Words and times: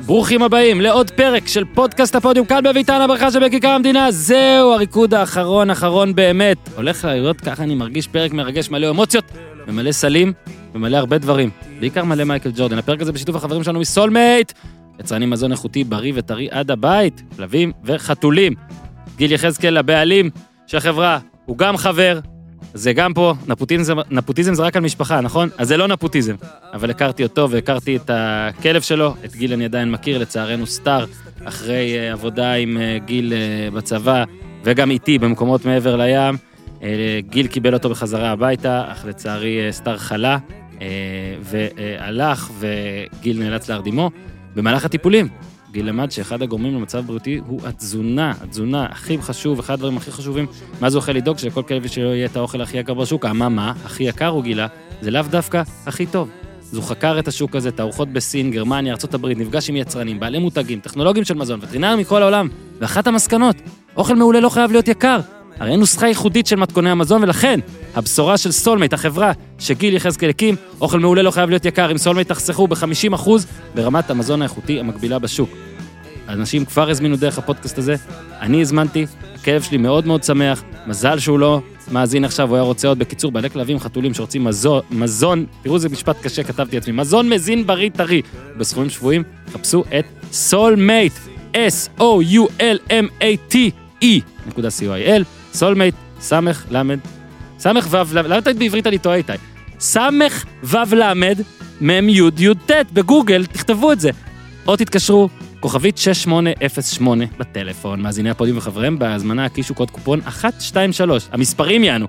ברוכים 0.00 0.42
הבאים 0.42 0.80
לעוד 0.80 1.10
פרק 1.10 1.48
של 1.48 1.64
פודקאסט 1.64 2.14
הפודיום 2.14 2.46
כאן 2.46 2.64
בביתן 2.64 3.00
הברכה 3.00 3.30
שבכיכר 3.30 3.68
המדינה. 3.68 4.10
זהו 4.10 4.72
הריקוד 4.72 5.14
האחרון, 5.14 5.70
אחרון 5.70 6.14
באמת. 6.14 6.58
הולך 6.76 7.04
להיות 7.04 7.40
ככה, 7.40 7.62
אני 7.62 7.74
מרגיש 7.74 8.08
פרק 8.08 8.32
מרגש 8.32 8.70
מלא 8.70 8.90
אמוציות, 8.90 9.24
ומלא 9.66 9.92
סלים, 9.92 10.32
ומלא 10.74 10.96
הרבה 10.96 11.18
דברים. 11.18 11.50
בעיקר 11.80 12.04
מלא 12.04 12.24
מייקל 12.24 12.50
ג'ורדן. 12.56 12.78
הפרק 12.78 13.00
הזה 13.00 13.12
בשיתוף 13.12 13.36
החברים 13.36 13.64
שלנו 13.64 13.80
מסולמייט. 13.80 14.52
יצרנים 15.00 15.30
מזון 15.30 15.52
איכותי, 15.52 15.84
בריא 15.84 16.12
וטרי 16.16 16.48
עד 16.50 16.70
הבית, 16.70 17.22
כלבים 17.36 17.72
וחתולים. 17.84 18.54
גיל 19.16 19.32
יחזקאל, 19.32 19.76
הבעלים 19.76 20.30
של 20.66 20.76
החברה, 20.76 21.18
הוא 21.46 21.58
גם 21.58 21.76
חבר, 21.76 22.18
זה 22.74 22.92
גם 22.92 23.14
פה, 23.14 23.34
נפוטיזם, 23.48 23.96
נפוטיזם 24.10 24.54
זה 24.54 24.62
רק 24.62 24.76
על 24.76 24.82
משפחה, 24.82 25.20
נכון? 25.20 25.48
אז 25.58 25.68
זה 25.68 25.76
לא 25.76 25.88
נפוטיזם. 25.88 26.34
אבל 26.72 26.90
הכרתי 26.90 27.22
אותו 27.22 27.50
והכרתי 27.50 27.96
את 27.96 28.10
הכלב 28.12 28.82
שלו, 28.82 29.14
את 29.24 29.36
גיל 29.36 29.52
אני 29.52 29.64
עדיין 29.64 29.90
מכיר, 29.90 30.18
לצערנו 30.18 30.66
סטאר, 30.66 31.04
אחרי 31.44 31.94
uh, 31.94 32.12
עבודה 32.12 32.52
עם 32.52 32.76
uh, 32.76 33.04
גיל 33.04 33.32
uh, 33.32 33.74
בצבא, 33.74 34.24
וגם 34.64 34.90
איתי 34.90 35.18
במקומות 35.18 35.64
מעבר 35.64 35.96
לים. 35.96 36.36
גיל 37.18 37.46
קיבל 37.46 37.74
אותו 37.74 37.90
בחזרה 37.90 38.30
הביתה, 38.30 38.84
אך 38.92 39.04
לצערי 39.06 39.58
סטאר 39.70 39.98
חלה, 39.98 40.38
והלך, 41.40 42.50
וגיל 42.58 43.38
נאלץ 43.38 43.68
להרדימו. 43.68 44.10
במהלך 44.54 44.84
הטיפולים, 44.84 45.28
גיל 45.74 45.88
למד 45.88 46.10
שאחד 46.10 46.42
הגורמים 46.42 46.74
למצב 46.74 47.04
בריאותי 47.06 47.40
הוא 47.46 47.60
התזונה, 47.64 48.32
התזונה 48.40 48.86
הכי 48.86 49.18
חשוב, 49.22 49.58
אחד 49.58 49.74
הדברים 49.74 49.96
הכי 49.96 50.10
חשובים, 50.10 50.46
מה 50.80 50.90
זה 50.90 50.96
אוכל 50.96 51.12
לדאוג 51.12 51.38
שלכל 51.38 51.62
כלב 51.62 51.86
שלו 51.86 52.14
יהיה 52.14 52.26
את 52.26 52.36
האוכל 52.36 52.60
הכי 52.60 52.78
יקר 52.78 52.94
בשוק, 52.94 53.24
אממה, 53.24 53.72
הכי 53.84 54.04
יקר 54.04 54.26
הוא 54.26 54.42
גילה, 54.42 54.66
זה 55.02 55.10
לאו 55.10 55.22
דווקא 55.30 55.62
הכי 55.86 56.06
טוב. 56.06 56.28
אז 56.62 56.76
הוא 56.76 56.84
חקר 56.84 57.18
את 57.18 57.28
השוק 57.28 57.56
הזה, 57.56 57.70
תערוכות 57.70 58.08
בסין, 58.08 58.50
גרמניה, 58.50 58.94
ארה"ב, 58.94 59.26
נפגש 59.26 59.68
עם 59.68 59.76
יצרנים, 59.76 60.20
בעלי 60.20 60.38
מותגים, 60.38 60.80
טכנולוגים 60.80 61.24
של 61.24 61.34
מזון, 61.34 61.60
וטרינרים 61.62 61.98
מכל 61.98 62.22
העולם. 62.22 62.48
ואחת 62.80 63.06
המסקנות, 63.06 63.56
אוכל 63.96 64.14
מעולה 64.14 64.40
לא 64.40 64.48
חייב 64.48 64.70
להיות 64.70 64.88
יקר. 64.88 65.20
הרי 65.58 65.70
אין 65.70 65.80
נוסחה 65.80 66.08
ייחודית 66.08 66.46
של 66.46 66.56
מתכוני 66.56 66.90
המזון, 66.90 67.22
ולכן, 67.22 67.60
הבשורה 67.94 68.38
של 68.38 68.52
סולמייט, 68.52 68.92
החברה 68.92 69.32
שגיל 69.58 69.94
יחזקאל 69.94 70.30
הקים, 70.30 70.56
אוכל 70.80 71.00
מעולה 71.00 71.22
לא 71.22 71.30
חייב 71.30 71.50
להיות 71.50 71.64
יקר. 71.64 71.88
עם 71.88 71.98
סולמייט 71.98 72.28
תחסכו 72.28 72.66
ב-50% 72.66 73.30
ברמת 73.74 74.10
המזון 74.10 74.42
האיכותי 74.42 74.80
המקבילה 74.80 75.18
בשוק. 75.18 75.50
אנשים 76.28 76.64
כבר 76.64 76.90
הזמינו 76.90 77.16
דרך 77.16 77.38
הפודקאסט 77.38 77.78
הזה, 77.78 77.96
אני 78.40 78.60
הזמנתי, 78.60 79.06
הכלב 79.34 79.62
שלי 79.62 79.78
מאוד 79.78 80.06
מאוד 80.06 80.24
שמח, 80.24 80.62
מזל 80.86 81.18
שהוא 81.18 81.38
לא 81.38 81.60
מאזין 81.90 82.24
עכשיו, 82.24 82.48
הוא 82.48 82.56
היה 82.56 82.62
רוצה 82.62 82.88
עוד. 82.88 82.98
בקיצור, 82.98 83.32
בעלי 83.32 83.50
כלבים, 83.50 83.80
חתולים 83.80 84.14
שרוצים 84.14 84.44
מזון, 84.44 84.80
מזון, 84.90 85.46
תראו 85.62 85.74
איזה 85.74 85.88
משפט 85.88 86.16
קשה 86.22 86.42
כתבתי 86.42 86.76
לעצמי, 86.76 86.92
מזון 86.92 87.28
מזין 87.28 87.66
בריא 87.66 87.90
טרי. 87.90 88.22
בסכומים 88.56 88.90
שפויים, 88.90 89.22
חפשו 89.52 89.84
את 89.98 90.04
סולמייט, 90.32 91.12
S-O-U-L-M-A-T-E 91.54 92.04
נקודה 94.46 94.68
co.il, 94.68 95.43
סולמייט, 95.54 95.94
סמך 96.20 96.64
למד, 96.70 96.98
סמך 97.58 97.86
וו, 97.90 97.98
למה 98.14 98.40
תגיד 98.40 98.58
בעברית 98.58 98.86
אני 98.86 98.98
טועה 98.98 99.16
איתי? 99.16 99.32
סמך 99.78 100.44
וו 100.62 100.78
למד, 100.96 101.38
מם 101.80 102.08
יוד 102.08 102.40
יוד 102.40 102.58
טט, 102.66 102.86
בגוגל, 102.92 103.46
תכתבו 103.46 103.92
את 103.92 104.00
זה. 104.00 104.10
או 104.66 104.76
תתקשרו, 104.76 105.28
כוכבית 105.60 105.98
6808 105.98 107.24
בטלפון, 107.38 108.00
מאזיני 108.00 108.30
הפודיום 108.30 108.58
וחבריהם, 108.58 108.98
בהזמנה 108.98 109.44
הקישו 109.44 109.74
קוד 109.74 109.90
קופון 109.90 110.20
123, 110.20 111.28
המספרים 111.32 111.84
יענו. 111.84 112.06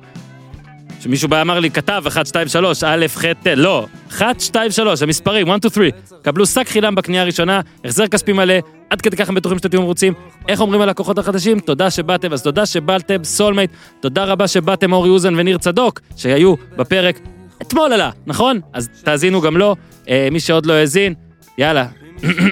שמישהו 1.05 1.29
בא 1.29 1.41
אמר 1.41 1.59
לי, 1.59 1.71
כתב 1.71 2.03
123, 2.15 2.83
א', 2.83 3.05
ח', 3.15 3.25
ט', 3.25 3.47
לא, 3.47 3.87
123, 4.21 5.01
המספרים, 5.01 5.49
1, 5.49 5.63
2, 5.63 5.91
3, 5.91 6.11
קבלו 6.21 6.45
שק 6.45 6.67
חינם 6.67 6.95
בקנייה 6.95 7.21
הראשונה, 7.21 7.61
החזר 7.85 8.07
כספי 8.07 8.33
מלא, 8.33 8.53
עד 8.89 9.01
כדי 9.01 9.17
כך 9.17 9.29
הם 9.29 9.35
בטוחים 9.35 9.57
שאתם 9.57 9.69
תהיו 9.69 9.81
מרוצים. 9.81 10.13
איך 10.47 10.61
אומרים 10.61 10.81
הלקוחות 10.81 11.17
החדשים? 11.17 11.59
תודה 11.59 11.89
שבאתם, 11.89 12.33
אז 12.33 12.41
תודה 12.41 12.65
שבאתם, 12.65 13.23
סולמייט, 13.23 13.71
תודה 13.99 14.23
רבה 14.23 14.47
שבאתם 14.47 14.93
אורי 14.93 15.09
אוזן 15.09 15.35
וניר 15.37 15.57
צדוק, 15.57 15.99
שהיו 16.17 16.55
בפרק 16.77 17.19
אתמול 17.61 17.93
עלה, 17.93 18.09
נכון? 18.25 18.59
אז 18.73 18.89
תאזינו 19.03 19.41
גם 19.41 19.57
לו, 19.57 19.75
אה, 20.09 20.27
מי 20.31 20.39
שעוד 20.39 20.65
לא 20.65 20.73
האזין, 20.73 21.13
יאללה. 21.57 21.85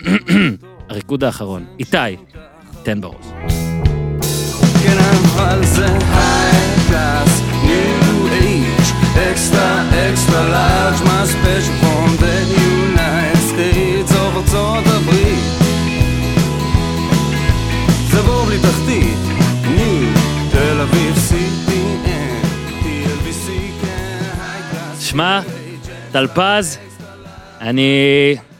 הריקוד 0.89 1.23
האחרון, 1.23 1.65
איתי, 1.79 1.97
תן 2.83 3.01
בראש. 3.01 3.25
כן, 4.83 4.97
אבל 4.97 5.65
זה 5.65 5.87
age, 5.87 7.32
extra, 9.15 9.67
extra 10.09 10.41
large, 10.55 10.99
my 11.09 11.23
special 11.25 11.75
from 11.81 12.09
the 12.23 12.37
United 12.69 13.43
States 13.51 14.11
of 14.11 14.37
ארצות 14.37 14.83
הברית. 14.85 15.43
זה 18.11 18.21
בור 18.21 18.45
בלי 18.45 18.59
תחתית, 18.59 19.17
תל 20.51 20.81
אביב, 20.81 21.15
CPN, 21.29 22.45
TLBC, 22.83 23.49
כן. 23.81 24.99
שמע, 24.99 25.41
טלפז, 26.11 26.77
אני 27.61 27.91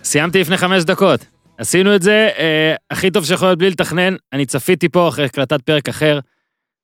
סיימתי 0.04 0.40
לפני 0.40 0.58
חמש 0.58 0.84
דקות. 0.84 1.26
עשינו 1.58 1.96
את 1.96 2.02
זה 2.02 2.30
אה, 2.38 2.76
הכי 2.92 3.12
טוב 3.12 3.26
שיכול 3.26 3.48
להיות 3.48 3.60
בלי 3.60 3.70
לתכנן. 3.70 4.16
אני 4.34 4.46
צפיתי 4.46 4.90
פה 4.90 5.08
אחרי 5.08 5.26
הקלטת 5.26 5.62
פרק 5.62 5.90
אחר, 5.90 6.20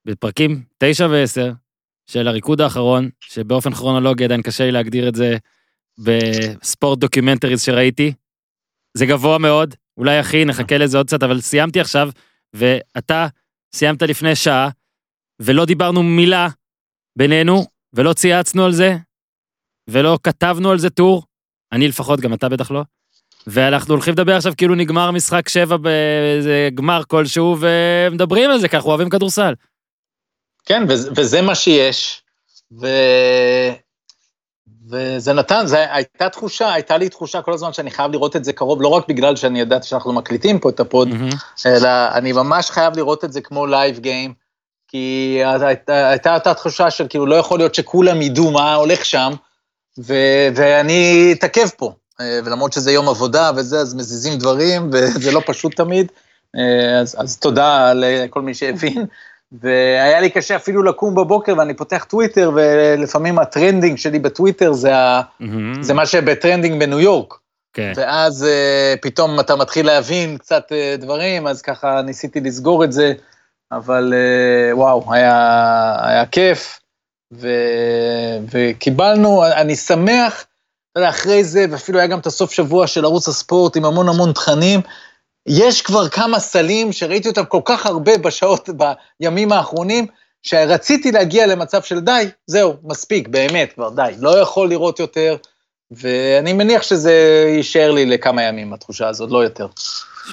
בפרקים 0.05 0.61
9 0.77 1.07
ו-10 1.09 1.68
של 2.09 2.27
הריקוד 2.27 2.61
האחרון, 2.61 3.09
שבאופן 3.19 3.73
כרונולוגי 3.73 4.23
עדיין 4.23 4.41
קשה 4.41 4.63
לי 4.63 4.71
להגדיר 4.71 5.07
את 5.07 5.15
זה 5.15 5.37
ב-sport 5.99 6.99
documentaries 6.99 7.61
שראיתי. 7.61 8.13
זה 8.97 9.05
גבוה 9.05 9.37
מאוד, 9.37 9.75
אולי 9.97 10.19
אחי, 10.19 10.45
נחכה 10.45 10.77
לזה 10.77 10.97
עוד 10.97 11.07
קצת, 11.07 11.23
אבל 11.23 11.41
סיימתי 11.41 11.79
עכשיו, 11.79 12.09
ואתה 12.53 13.27
סיימת 13.75 14.01
לפני 14.01 14.35
שעה, 14.35 14.69
ולא 15.41 15.65
דיברנו 15.65 16.03
מילה 16.03 16.47
בינינו, 17.15 17.65
ולא 17.93 18.13
צייצנו 18.13 18.65
על 18.65 18.71
זה, 18.71 18.95
ולא 19.89 20.19
כתבנו 20.23 20.71
על 20.71 20.77
זה 20.77 20.89
טור. 20.89 21.23
אני 21.71 21.87
לפחות, 21.87 22.19
גם 22.19 22.33
אתה 22.33 22.49
בטח 22.49 22.71
לא. 22.71 22.83
ואנחנו 23.47 23.93
הולכים 23.93 24.13
לדבר 24.13 24.35
עכשיו 24.35 24.53
כאילו 24.57 24.75
נגמר 24.75 25.11
משחק 25.11 25.49
שבע 25.49 25.77
באיזה 25.77 26.69
גמר 26.75 27.01
כלשהו, 27.07 27.57
ומדברים 27.59 28.51
על 28.51 28.59
זה, 28.59 28.67
אנחנו 28.73 28.89
אוהבים 28.89 29.09
כדורסל. 29.09 29.53
כן, 30.69 30.83
וזה, 30.87 31.41
מה 31.41 31.55
שיש. 31.55 32.21
ו... 32.81 32.87
וזה 34.89 35.33
נתן, 35.33 35.65
זה 35.65 35.93
הייתה 35.93 36.29
תחושה, 36.29 36.73
הייתה 36.73 36.97
לי 36.97 37.09
תחושה 37.09 37.41
כל 37.41 37.53
הזמן 37.53 37.73
שאני 37.73 37.91
חייב 37.91 38.11
לראות 38.11 38.35
את 38.35 38.43
זה 38.43 38.53
קרוב, 38.53 38.81
לא 38.81 38.87
רק 38.87 39.07
בגלל 39.07 39.35
שאני 39.35 39.61
ידעתי 39.61 39.87
שאנחנו 39.87 40.13
מקליטים 40.13 40.59
פה 40.59 40.69
את 40.69 40.79
הפוד, 40.79 41.09
Mm-hmm. 41.09 41.35
אלא 41.65 41.89
אני 42.13 42.31
ממש 42.31 42.69
חייב 42.69 42.97
לראות 42.97 43.25
את 43.25 43.33
זה 43.33 43.41
כמו 43.41 43.65
live 43.65 43.99
game, 43.99 44.33
כי 44.87 45.39
הייתה, 45.61 46.09
הייתה 46.09 46.33
אותה 46.33 46.53
תחושה 46.53 46.91
של 46.91 47.07
כאילו 47.09 47.25
לא 47.25 47.35
יכול 47.35 47.59
להיות 47.59 47.75
שכולם 47.75 48.21
ידעו 48.21 48.51
מה 48.51 48.75
הולך 48.75 49.05
שם, 49.05 49.31
ו, 49.99 50.13
ואני 50.55 51.29
אתעכב 51.37 51.67
פה, 51.77 51.93
אה, 52.21 52.39
ולמרות 52.45 52.73
שזה 52.73 52.91
יום 52.91 53.09
עבודה 53.09 53.51
וזה, 53.55 53.79
אז 53.79 53.95
מזיזים 53.95 54.37
דברים, 54.37 54.89
וזה 54.93 55.31
לא 55.31 55.41
פשוט 55.45 55.75
תמיד, 55.75 56.11
אה, 56.55 56.99
אז, 56.99 57.15
אז 57.19 57.37
תודה 57.37 57.93
לכל 57.93 58.41
מי 58.41 58.53
שהבין. 58.53 59.05
והיה 59.51 60.21
לי 60.21 60.29
קשה 60.29 60.55
אפילו 60.55 60.83
לקום 60.83 61.15
בבוקר 61.15 61.53
ואני 61.57 61.73
פותח 61.73 62.05
טוויטר 62.09 62.51
ולפעמים 62.55 63.39
ה 63.39 63.45
trending 63.45 63.97
שלי 63.97 64.19
בטוויטר 64.19 64.73
זה, 64.73 64.95
ה... 64.95 65.21
מהמם. 65.39 65.83
זה 65.83 65.93
מה 65.93 66.05
שב 66.05 66.25
trending 66.25 66.79
בניו 66.79 66.99
יורק. 66.99 67.33
כן. 67.73 67.91
ואז 67.95 68.47
uh, 68.47 68.99
פתאום 69.01 69.39
אתה 69.39 69.55
מתחיל 69.55 69.85
להבין 69.85 70.37
קצת 70.37 70.71
uh, 70.71 71.01
דברים, 71.01 71.47
אז 71.47 71.61
ככה 71.61 72.01
ניסיתי 72.01 72.39
לסגור 72.39 72.83
את 72.83 72.91
זה, 72.91 73.13
אבל 73.71 74.13
uh, 74.13 74.75
וואו, 74.75 75.13
היה, 75.13 75.95
היה 76.01 76.25
כיף, 76.25 76.79
ו, 77.33 77.47
וקיבלנו, 78.51 79.45
אני 79.45 79.75
שמח, 79.75 80.45
אתה 80.91 80.99
יודע, 80.99 81.09
אחרי 81.09 81.43
זה, 81.43 81.65
ואפילו 81.71 81.99
היה 81.99 82.07
גם 82.07 82.19
את 82.19 82.25
הסוף 82.25 82.51
שבוע 82.51 82.87
של 82.87 83.05
ערוץ 83.05 83.27
הספורט 83.27 83.77
עם 83.77 83.85
המון 83.85 84.09
המון 84.09 84.33
תכנים, 84.33 84.79
יש 85.49 85.81
כבר 85.81 86.09
כמה 86.09 86.39
סלים 86.39 86.91
שראיתי 86.91 87.27
אותם 87.27 87.45
כל 87.45 87.61
כך 87.65 87.85
הרבה 87.85 88.17
בשעות, 88.17 88.69
בימים 89.19 89.51
האחרונים, 89.51 90.07
שרציתי 90.43 91.11
להגיע 91.11 91.47
למצב 91.47 91.81
של 91.81 91.99
די, 91.99 92.25
זהו, 92.47 92.77
מספיק, 92.83 93.27
באמת, 93.27 93.73
כבר 93.73 93.89
די, 93.89 94.11
לא 94.19 94.39
יכול 94.39 94.69
לראות 94.69 94.99
יותר, 94.99 95.37
ואני 95.91 96.53
מניח 96.53 96.83
שזה 96.83 97.43
יישאר 97.57 97.91
לי 97.91 98.05
לכמה 98.05 98.43
ימים, 98.43 98.73
התחושה 98.73 99.07
הזאת, 99.07 99.31
לא 99.31 99.43
יותר. 99.43 99.67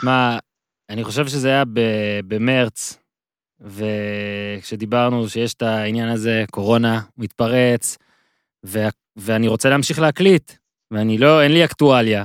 שמע, 0.00 0.38
אני 0.90 1.04
חושב 1.04 1.26
שזה 1.26 1.48
היה 1.48 1.64
במרץ, 2.28 2.98
וכשדיברנו 3.60 5.28
שיש 5.28 5.54
את 5.54 5.62
העניין 5.62 6.08
הזה, 6.08 6.44
קורונה, 6.50 7.00
מתפרץ, 7.18 7.96
ו- 8.66 8.88
ואני 9.16 9.48
רוצה 9.48 9.68
להמשיך 9.68 9.98
להקליט, 9.98 10.52
ואני 10.90 11.18
לא, 11.18 11.42
אין 11.42 11.52
לי 11.52 11.64
אקטואליה. 11.64 12.24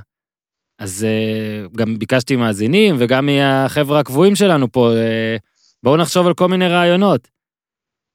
אז 0.81 1.05
uh, 1.05 1.77
גם 1.77 1.99
ביקשתי 1.99 2.35
מאזינים, 2.35 2.95
וגם 2.99 3.25
מהחבר'ה 3.25 3.99
הקבועים 3.99 4.35
שלנו 4.35 4.71
פה, 4.71 4.91
uh, 4.91 5.39
בואו 5.83 5.97
נחשוב 5.97 6.27
על 6.27 6.33
כל 6.33 6.47
מיני 6.47 6.67
רעיונות. 6.67 7.27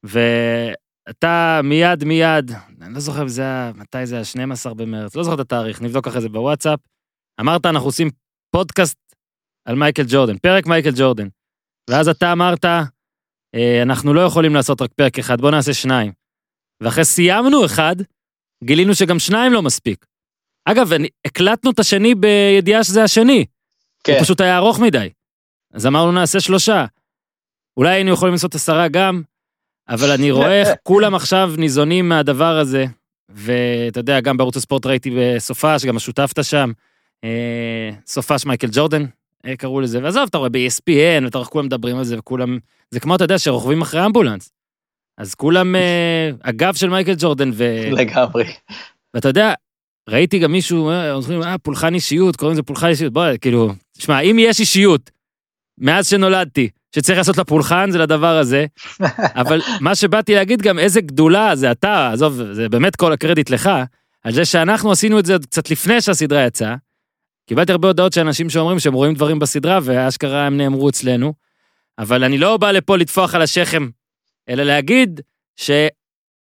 ואתה 0.04 1.60
מיד 1.64 2.04
מיד, 2.04 2.50
אני 2.82 2.94
לא 2.94 3.00
זוכר 3.00 3.22
אם 3.22 3.28
זה 3.28 3.42
היה, 3.42 3.72
מתי 3.74 4.06
זה 4.06 4.14
היה, 4.14 4.24
12 4.24 4.74
במרץ, 4.74 5.16
לא 5.16 5.22
זוכר 5.22 5.34
את 5.34 5.40
התאריך, 5.40 5.82
נבדוק 5.82 6.06
אחרי 6.06 6.20
זה 6.20 6.28
בוואטסאפ. 6.28 6.80
אמרת, 7.40 7.66
אנחנו 7.66 7.88
עושים 7.88 8.10
פודקאסט 8.50 8.98
על 9.68 9.74
מייקל 9.74 10.04
ג'ורדן, 10.08 10.38
פרק 10.38 10.66
מייקל 10.66 10.92
ג'ורדן. 10.96 11.28
ואז 11.90 12.08
אתה 12.08 12.32
אמרת, 12.32 12.64
אה, 13.54 13.82
אנחנו 13.82 14.14
לא 14.14 14.20
יכולים 14.20 14.54
לעשות 14.54 14.82
רק 14.82 14.92
פרק 14.92 15.18
אחד, 15.18 15.40
בוא 15.40 15.50
נעשה 15.50 15.74
שניים. 15.74 16.12
ואחרי 16.82 17.04
סיימנו 17.04 17.64
אחד, 17.64 17.96
גילינו 18.64 18.94
שגם 18.94 19.18
שניים 19.18 19.52
לא 19.52 19.62
מספיק. 19.62 20.06
אגב, 20.68 20.92
אני, 20.92 21.08
הקלטנו 21.24 21.70
את 21.70 21.78
השני 21.78 22.14
בידיעה 22.14 22.84
שזה 22.84 23.02
השני. 23.02 23.44
כן. 24.04 24.12
הוא 24.12 24.22
פשוט 24.22 24.40
היה 24.40 24.56
ארוך 24.56 24.80
מדי. 24.80 25.08
אז 25.72 25.86
אמרנו 25.86 26.12
נעשה 26.12 26.40
שלושה. 26.40 26.84
אולי 27.76 27.94
היינו 27.94 28.10
יכולים 28.10 28.34
לעשות 28.34 28.54
עשרה 28.54 28.88
גם, 28.88 29.22
אבל 29.88 30.10
אני 30.10 30.30
רואה 30.30 30.60
איך 30.60 30.68
כולם 30.82 31.14
עכשיו 31.14 31.52
ניזונים 31.58 32.08
מהדבר 32.08 32.58
הזה, 32.58 32.84
ואתה 33.28 34.00
יודע, 34.00 34.20
גם 34.20 34.36
בערוץ 34.36 34.56
הספורט 34.56 34.86
ראיתי 34.86 35.10
בסופש, 35.18 35.84
גם 35.84 35.96
השותפת 35.96 36.44
שם, 36.44 36.72
אה, 37.24 37.90
סופש 38.06 38.46
מייקל 38.46 38.68
ג'ורדן, 38.72 39.04
אה, 39.46 39.56
קראו 39.56 39.80
לזה, 39.80 40.02
ועזוב, 40.02 40.26
אתה 40.28 40.38
רואה 40.38 40.48
ב-ESPN, 40.48 41.24
ואתה 41.24 41.38
רואה 41.38 41.48
כולם 41.48 41.66
מדברים 41.66 41.98
על 41.98 42.04
זה, 42.04 42.18
וכולם, 42.18 42.58
זה 42.90 43.00
כמו, 43.00 43.16
אתה 43.16 43.24
יודע, 43.24 43.38
שרוכבים 43.38 43.82
אחרי 43.82 44.06
אמבולנס. 44.06 44.50
אז 45.18 45.34
כולם, 45.34 45.76
אה, 45.76 46.30
הגב 46.44 46.74
של 46.74 46.88
מייקל 46.90 47.14
ג'ורדן, 47.18 47.50
ו... 47.54 47.64
לגמרי. 47.92 48.44
ואתה 49.14 49.28
יודע, 49.28 49.54
ראיתי 50.08 50.38
גם 50.38 50.52
מישהו, 50.52 50.90
אה, 50.90 51.12
אומרים, 51.12 51.42
אה, 51.42 51.58
פולחן 51.58 51.94
אישיות, 51.94 52.36
קוראים 52.36 52.52
לזה 52.52 52.62
פולחן 52.62 52.86
אישיות. 52.86 53.12
בוא, 53.12 53.24
כאילו, 53.40 53.72
תשמע, 53.98 54.20
אם 54.20 54.36
יש 54.38 54.60
אישיות, 54.60 55.10
מאז 55.78 56.08
שנולדתי, 56.08 56.68
שצריך 56.94 57.18
לעשות 57.18 57.36
לה 57.36 57.44
פולחן, 57.44 57.90
זה 57.90 57.98
לדבר 57.98 58.38
הזה. 58.38 58.66
אבל 59.40 59.60
מה 59.80 59.94
שבאתי 59.94 60.34
להגיד 60.34 60.62
גם, 60.62 60.78
איזה 60.78 61.00
גדולה 61.00 61.56
זה 61.56 61.70
אתה, 61.70 62.10
עזוב, 62.12 62.42
זה 62.52 62.68
באמת 62.68 62.96
כל 62.96 63.12
הקרדיט 63.12 63.50
לך, 63.50 63.70
על 64.24 64.32
זה 64.32 64.44
שאנחנו 64.44 64.92
עשינו 64.92 65.18
את 65.18 65.26
זה 65.26 65.36
קצת 65.38 65.70
לפני 65.70 66.00
שהסדרה 66.00 66.46
יצאה. 66.46 66.76
קיבלתי 67.48 67.72
הרבה 67.72 67.88
הודעות 67.88 68.12
של 68.12 68.20
אנשים 68.20 68.50
שאומרים 68.50 68.78
שהם 68.78 68.94
רואים 68.94 69.14
דברים 69.14 69.38
בסדרה, 69.38 69.78
ואשכרה 69.82 70.46
הם 70.46 70.56
נאמרו 70.56 70.88
אצלנו. 70.88 71.34
אבל 71.98 72.24
אני 72.24 72.38
לא 72.38 72.56
בא 72.56 72.70
לפה 72.70 72.96
לטפוח 72.96 73.34
על 73.34 73.42
השכם, 73.42 73.88
אלא 74.48 74.62
להגיד 74.62 75.20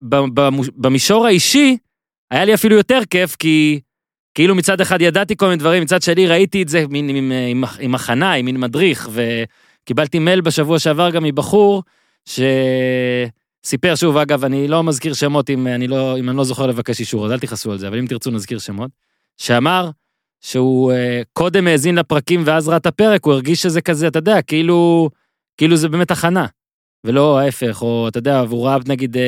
שבמישור 0.01 1.25
האישי, 1.25 1.77
היה 2.31 2.45
לי 2.45 2.53
אפילו 2.53 2.75
יותר 2.75 2.99
כיף, 3.09 3.35
כי 3.35 3.79
כאילו 4.33 4.55
מצד 4.55 4.81
אחד 4.81 5.01
ידעתי 5.01 5.35
כל 5.37 5.45
מיני 5.45 5.57
דברים, 5.57 5.83
מצד 5.83 6.01
שני 6.01 6.27
ראיתי 6.27 6.63
את 6.63 6.69
זה 6.69 6.85
מין, 6.89 7.09
עם, 7.09 7.31
עם, 7.47 7.63
עם 7.79 7.95
הכנה, 7.95 8.33
עם 8.33 8.45
מין 8.45 8.59
מדריך, 8.59 9.09
וקיבלתי 9.11 10.19
מייל 10.19 10.41
בשבוע 10.41 10.79
שעבר 10.79 11.09
גם 11.09 11.23
מבחור, 11.23 11.83
שסיפר 12.25 13.95
שוב, 13.95 14.17
אגב, 14.17 14.45
אני 14.45 14.67
לא 14.67 14.83
מזכיר 14.83 15.13
שמות 15.13 15.49
אם 15.49 15.67
אני 15.67 15.87
לא, 15.87 16.19
אם 16.19 16.29
אני 16.29 16.37
לא 16.37 16.43
זוכר 16.43 16.67
לבקש 16.67 16.99
אישור, 16.99 17.25
אז 17.25 17.31
אל 17.31 17.39
תכעסו 17.39 17.71
על 17.71 17.77
זה, 17.77 17.87
אבל 17.87 17.99
אם 17.99 18.05
תרצו 18.07 18.31
נזכיר 18.31 18.59
שמות, 18.59 18.91
שאמר 19.37 19.89
שהוא 20.41 20.91
uh, 20.91 20.95
קודם 21.33 21.67
האזין 21.67 21.95
לפרקים 21.95 22.43
ואז 22.45 22.67
ראה 22.67 22.77
את 22.77 22.85
הפרק, 22.85 23.25
הוא 23.25 23.33
הרגיש 23.33 23.61
שזה 23.61 23.81
כזה, 23.81 24.07
אתה 24.07 24.19
יודע, 24.19 24.41
כאילו, 24.41 25.09
כאילו 25.57 25.75
זה 25.75 25.89
באמת 25.89 26.11
הכנה, 26.11 26.45
ולא 27.03 27.39
ההפך, 27.39 27.81
או 27.81 28.07
אתה 28.07 28.17
יודע, 28.17 28.43
והוא 28.47 28.67
ראה 28.67 28.77
נגיד, 28.87 29.15
uh, 29.15 29.19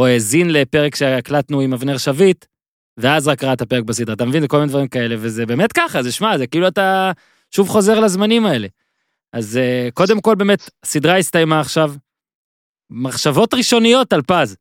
או 0.00 0.06
האזין 0.06 0.50
לפרק 0.52 0.94
שהקלטנו 0.94 1.60
עם 1.60 1.72
אבנר 1.72 1.98
שביט, 1.98 2.44
ואז 2.96 3.28
רק 3.28 3.44
ראה 3.44 3.52
את 3.52 3.60
הפרק 3.60 3.84
בסדרה, 3.84 4.14
אתה 4.14 4.24
מבין? 4.24 4.42
זה 4.42 4.48
כל 4.48 4.56
מיני 4.58 4.68
דברים 4.68 4.88
כאלה, 4.88 5.14
וזה 5.18 5.46
באמת 5.46 5.72
ככה, 5.72 6.02
זה 6.02 6.12
שמע, 6.12 6.38
זה 6.38 6.46
כאילו 6.46 6.68
אתה 6.68 7.12
שוב 7.50 7.68
חוזר 7.68 8.00
לזמנים 8.00 8.46
האלה. 8.46 8.68
אז 9.32 9.58
uh, 9.58 9.92
קודם 9.92 10.20
כל 10.20 10.34
באמת, 10.34 10.70
הסדרה 10.82 11.16
הסתיימה 11.16 11.60
עכשיו. 11.60 11.92
מחשבות 12.90 13.54
ראשוניות 13.54 14.12
על 14.12 14.22
פז. 14.22 14.56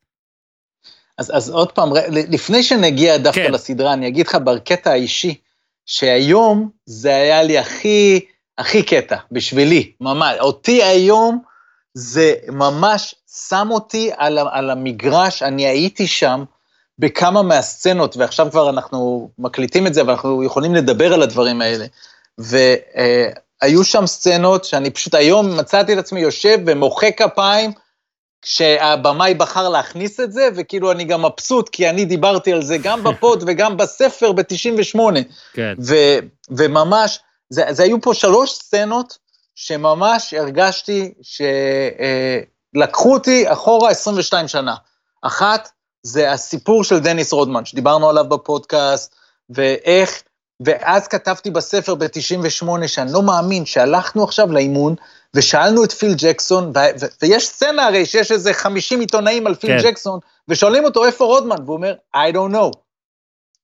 אז, 1.17 1.31
אז 1.35 1.49
עוד 1.49 1.71
פעם, 1.71 1.89
לפני 2.09 2.63
שנגיע 2.63 3.17
דווקא 3.17 3.47
כן. 3.47 3.51
לסדרה, 3.51 3.93
אני 3.93 4.07
אגיד 4.07 4.27
לך 4.27 4.35
בקטע 4.35 4.91
האישי, 4.91 5.35
שהיום 5.85 6.69
זה 6.85 7.15
היה 7.15 7.43
לי 7.43 7.57
הכי, 7.57 8.25
הכי 8.57 8.83
קטע, 8.83 9.17
בשבילי, 9.31 9.91
ממש. 10.01 10.35
אותי 10.39 10.83
היום 10.83 11.41
זה 11.93 12.33
ממש 12.47 13.15
שם 13.49 13.67
אותי 13.71 14.11
על, 14.17 14.39
על 14.51 14.69
המגרש, 14.69 15.43
אני 15.43 15.67
הייתי 15.67 16.07
שם 16.07 16.43
בכמה 16.99 17.41
מהסצנות, 17.41 18.17
ועכשיו 18.17 18.47
כבר 18.51 18.69
אנחנו 18.69 19.29
מקליטים 19.39 19.87
את 19.87 19.93
זה, 19.93 20.05
ואנחנו 20.05 20.43
יכולים 20.43 20.75
לדבר 20.75 21.13
על 21.13 21.21
הדברים 21.21 21.61
האלה. 21.61 21.85
והיו 22.37 23.83
שם 23.83 24.07
סצנות 24.07 24.65
שאני 24.65 24.89
פשוט 24.89 25.15
היום 25.15 25.57
מצאתי 25.57 25.93
את 25.93 25.97
עצמי 25.97 26.19
יושב 26.21 26.57
ומוחא 26.65 27.11
כפיים, 27.11 27.71
כשהבמאי 28.41 29.33
בחר 29.33 29.69
להכניס 29.69 30.19
את 30.19 30.31
זה, 30.31 30.49
וכאילו 30.55 30.91
אני 30.91 31.03
גם 31.03 31.25
מבסוט, 31.25 31.69
כי 31.69 31.89
אני 31.89 32.05
דיברתי 32.05 32.53
על 32.53 32.61
זה 32.63 32.77
גם 32.77 33.03
בפוד 33.03 33.43
וגם 33.47 33.77
בספר 33.77 34.31
ב-98. 34.31 34.99
כן. 35.53 35.73
ו- 35.85 36.19
וממש, 36.49 37.19
זה, 37.49 37.63
זה 37.69 37.83
היו 37.83 38.01
פה 38.01 38.13
שלוש 38.13 38.53
סצנות 38.53 39.17
שממש 39.55 40.33
הרגשתי 40.33 41.13
שלקחו 42.75 43.13
אותי 43.13 43.51
אחורה 43.51 43.89
22 43.89 44.47
שנה. 44.47 44.75
אחת, 45.21 45.69
זה 46.03 46.31
הסיפור 46.31 46.83
של 46.83 46.99
דניס 46.99 47.33
רודמן, 47.33 47.65
שדיברנו 47.65 48.09
עליו 48.09 48.25
בפודקאסט, 48.29 49.15
ואיך, 49.49 50.23
ואז 50.59 51.07
כתבתי 51.07 51.51
בספר 51.51 51.95
ב-98 51.95 52.87
שאני 52.87 53.13
לא 53.13 53.21
מאמין 53.21 53.65
שהלכנו 53.65 54.23
עכשיו 54.23 54.51
לאימון, 54.51 54.95
ושאלנו 55.33 55.83
את 55.83 55.91
פיל 55.91 56.13
ג'קסון, 56.17 56.63
ו- 56.75 56.79
ו- 57.01 57.05
ויש 57.21 57.47
סצנה 57.47 57.85
הרי 57.85 58.05
שיש 58.05 58.31
איזה 58.31 58.53
50 58.53 58.99
עיתונאים 58.99 59.47
על 59.47 59.55
פיל 59.55 59.81
כן. 59.81 59.89
ג'קסון, 59.89 60.19
ושואלים 60.47 60.85
אותו 60.85 61.05
איפה 61.05 61.25
רודמן, 61.25 61.55
והוא 61.65 61.75
אומר, 61.75 61.93
I 62.15 62.33
don't 62.33 62.53
know. 62.53 62.77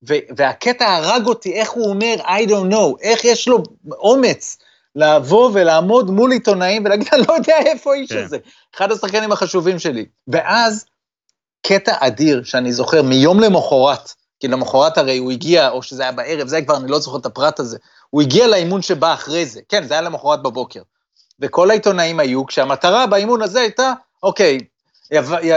ו- 0.08 0.26
והקטע 0.38 0.96
הרג 0.96 1.28
אותי, 1.28 1.54
איך 1.54 1.72
הוא 1.72 1.90
אומר, 1.90 2.16
I 2.20 2.50
don't 2.50 2.74
know, 2.74 3.02
איך 3.02 3.26
יש 3.26 3.48
לו 3.48 3.64
אומץ 3.92 4.58
לבוא 4.96 5.52
ולעמוד 5.54 6.10
מול 6.10 6.32
עיתונאים 6.32 6.86
ולהגיד, 6.86 7.08
אני 7.14 7.24
לא 7.28 7.34
יודע 7.34 7.58
איפה 7.58 7.94
האיש 7.94 8.12
כן. 8.12 8.24
הזה. 8.24 8.38
אחד 8.76 8.92
השחקנים 8.92 9.32
החשובים 9.32 9.80
שלי. 9.80 10.06
ואז, 10.28 10.86
קטע 11.68 11.96
אדיר 12.00 12.44
שאני 12.44 12.74
זוכר 12.74 13.02
מיום 13.02 13.40
למחרת, 13.40 14.14
כי 14.40 14.48
למחרת 14.48 14.98
הרי 14.98 15.18
הוא 15.18 15.32
הגיע, 15.32 15.70
או 15.70 15.84
שזה 15.84 16.04
היה 16.04 16.12
בערב, 16.12 16.48
זה 16.48 16.62
כבר, 16.62 16.78
אני 16.78 16.92
לא 16.92 17.00
זוכר 17.00 17.18
את 17.18 17.26
הפרט 17.26 17.60
הזה, 17.60 17.78
הוא 18.10 18.22
הגיע 18.22 18.48
לאימון 18.48 18.82
שבא 18.82 19.14
אחרי 19.14 19.46
זה, 19.46 19.62
כן, 19.70 19.88
זה 19.88 19.94
היה 19.94 20.02
למחרת 20.02 20.44
בבוקר. 20.44 20.82
וכל 21.40 21.70
העיתונאים 21.70 22.20
היו, 22.20 22.46
כשהמטרה 22.46 23.08
באימון 23.08 23.42
הזה 23.42 23.62
הייתה, 23.62 23.94
אוקיי, 24.24 24.58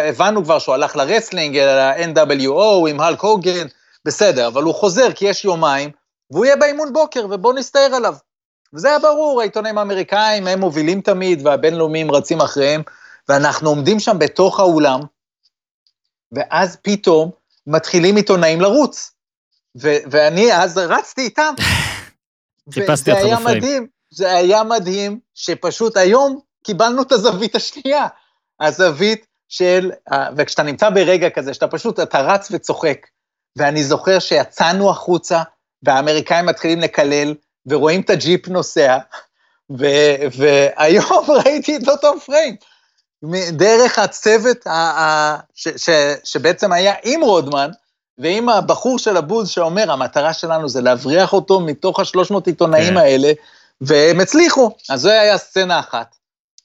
הבנו- 0.08 0.44
כבר 0.44 0.58
שהוא 0.58 0.74
הלך 0.74 0.96
לרסלינג, 0.96 1.58
ל-NWO 1.58 2.88
עם 2.88 3.00
הלק 3.00 3.20
הוגן, 3.20 3.66
בסדר, 4.04 4.46
אבל 4.46 4.62
הוא 4.62 4.74
חוזר 4.74 5.12
כי 5.12 5.24
יש 5.24 5.44
יומיים, 5.44 5.90
והוא 6.30 6.44
יהיה 6.44 6.56
באימון 6.56 6.92
בוקר, 6.92 7.26
ובוא 7.30 7.54
נסתער 7.54 7.94
עליו. 7.94 8.14
וזה 8.74 8.88
היה 8.88 8.98
ברור, 8.98 9.40
העיתונאים 9.40 9.78
האמריקאים, 9.78 10.46
הם 10.46 10.60
מובילים 10.60 11.00
תמיד, 11.00 11.46
והבינלאומיים 11.46 12.10
רצים 12.10 12.40
אחריהם, 12.40 12.82
ואנחנו 13.28 13.68
עומדים 13.68 14.00
שם 14.00 14.18
בתוך 14.18 14.60
האולם, 14.60 15.00
ואז 16.32 16.76
פתאום 16.82 17.30
מתחילים 17.66 18.16
עיתונאים 18.16 18.60
לרוץ. 18.60 19.14
ו- 19.82 19.96
ואני 20.10 20.54
אז 20.54 20.78
רצתי 20.78 21.20
איתם. 21.20 21.54
חיפשתי 22.74 23.10
אותך 23.10 23.24
היה 23.24 23.36
בפריים. 23.36 23.58
מדהים, 23.58 23.86
זה 24.10 24.32
היה 24.32 24.64
מדהים 24.64 25.20
שפשוט 25.34 25.96
היום 25.96 26.40
קיבלנו 26.64 27.02
את 27.02 27.12
הזווית 27.12 27.54
השנייה. 27.54 28.06
הזווית 28.60 29.26
של, 29.48 29.90
וכשאתה 30.36 30.62
נמצא 30.62 30.90
ברגע 30.90 31.30
כזה, 31.30 31.54
שאתה 31.54 31.68
פשוט, 31.68 32.00
אתה 32.00 32.20
רץ 32.20 32.48
וצוחק. 32.50 33.06
ואני 33.56 33.84
זוכר 33.84 34.18
שיצאנו 34.18 34.90
החוצה, 34.90 35.42
והאמריקאים 35.82 36.46
מתחילים 36.46 36.80
לקלל, 36.80 37.34
ורואים 37.68 38.00
את 38.00 38.10
הג'יפ 38.10 38.48
נוסע, 38.48 38.98
ו- 39.78 40.16
והיום 40.38 41.24
ראיתי 41.44 41.76
את 41.76 41.88
אותו 41.88 42.20
פריים. 42.26 42.56
דרך 43.52 43.98
הצוות 43.98 44.66
ה- 44.66 44.70
ה- 44.72 45.38
ש- 45.54 45.68
ש- 45.68 46.16
שבעצם 46.24 46.72
היה 46.72 46.94
עם 47.04 47.20
רודמן, 47.20 47.70
ועם 48.18 48.48
הבחור 48.48 48.98
של 48.98 49.16
הבוז 49.16 49.48
שאומר, 49.48 49.92
המטרה 49.92 50.32
שלנו 50.32 50.68
זה 50.68 50.80
להבריח 50.80 51.32
אותו 51.32 51.60
מתוך 51.60 52.00
השלוש 52.00 52.30
מאות 52.30 52.46
עיתונאים 52.46 52.92
כן. 52.92 52.96
האלה, 52.96 53.32
והם 53.80 54.20
הצליחו. 54.20 54.70
אז 54.90 55.00
זו 55.00 55.10
היה 55.10 55.38
סצנה 55.38 55.80
אחת. 55.80 56.16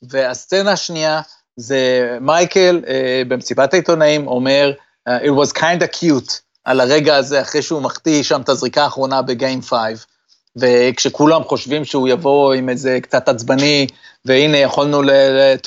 והסצנה 0.10 0.72
השנייה 0.72 1.22
זה 1.56 2.18
מייקל 2.22 2.82
אה, 2.88 3.22
במסיבת 3.28 3.74
העיתונאים 3.74 4.28
אומר, 4.28 4.74
it 5.10 5.44
was 5.44 5.52
kind 5.52 5.82
of 5.82 5.96
cute, 5.96 6.32
על 6.64 6.80
הרגע 6.80 7.16
הזה, 7.16 7.42
אחרי 7.42 7.62
שהוא 7.62 7.82
מחטיא 7.82 8.24
שם 8.24 8.42
את 8.42 8.50
הזריקה 8.50 8.84
האחרונה 8.84 9.22
בגיים 9.22 9.62
5, 9.62 10.06
וכשכולם 10.58 11.44
חושבים 11.44 11.86
שהוא 11.86 12.08
יבוא 12.08 12.54
עם 12.54 12.70
איזה 12.70 13.00
קצת 13.02 13.30
עצבני, 13.30 13.88
והנה 14.26 14.58
יכולנו 14.58 15.02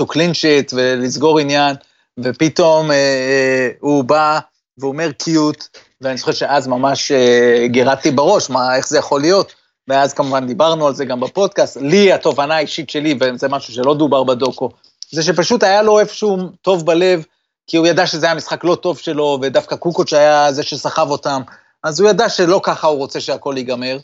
to 0.00 0.02
clinch 0.02 0.42
it 0.42 0.72
ולסגור 0.72 1.38
עניין, 1.38 1.76
ופתאום 2.20 2.90
אה, 2.90 2.96
אה, 2.96 3.68
הוא 3.80 4.04
בא 4.04 4.38
והוא 4.78 4.92
אומר 4.92 5.12
קיוט, 5.12 5.68
ואני 6.00 6.16
זוכר 6.16 6.32
שאז 6.32 6.66
ממש 6.68 7.12
אה, 7.12 7.66
גירדתי 7.66 8.10
בראש, 8.10 8.50
מה, 8.50 8.76
איך 8.76 8.88
זה 8.88 8.98
יכול 8.98 9.20
להיות? 9.20 9.52
ואז 9.88 10.12
כמובן 10.12 10.46
דיברנו 10.46 10.86
על 10.86 10.94
זה 10.94 11.04
גם 11.04 11.20
בפודקאסט, 11.20 11.76
לי 11.76 12.12
התובנה 12.12 12.56
האישית 12.56 12.90
שלי, 12.90 13.18
וזה 13.20 13.48
משהו 13.48 13.74
שלא 13.74 13.94
דובר 13.94 14.24
בדוקו, 14.24 14.70
זה 15.10 15.22
שפשוט 15.22 15.62
היה 15.62 15.82
לו 15.82 16.00
איפשהו 16.00 16.36
טוב 16.62 16.86
בלב, 16.86 17.24
כי 17.66 17.76
הוא 17.76 17.86
ידע 17.86 18.06
שזה 18.06 18.26
היה 18.26 18.34
משחק 18.34 18.64
לא 18.64 18.74
טוב 18.74 18.98
שלו, 18.98 19.38
ודווקא 19.42 19.76
קוקוץ' 19.76 20.12
היה 20.12 20.52
זה 20.52 20.62
שסחב 20.62 21.10
אותם, 21.10 21.42
אז 21.82 22.00
הוא 22.00 22.10
ידע 22.10 22.28
שלא 22.28 22.60
ככה 22.62 22.86
הוא 22.86 22.98
רוצה 22.98 23.20
שהכל 23.20 23.54
ייגמר, 23.56 23.98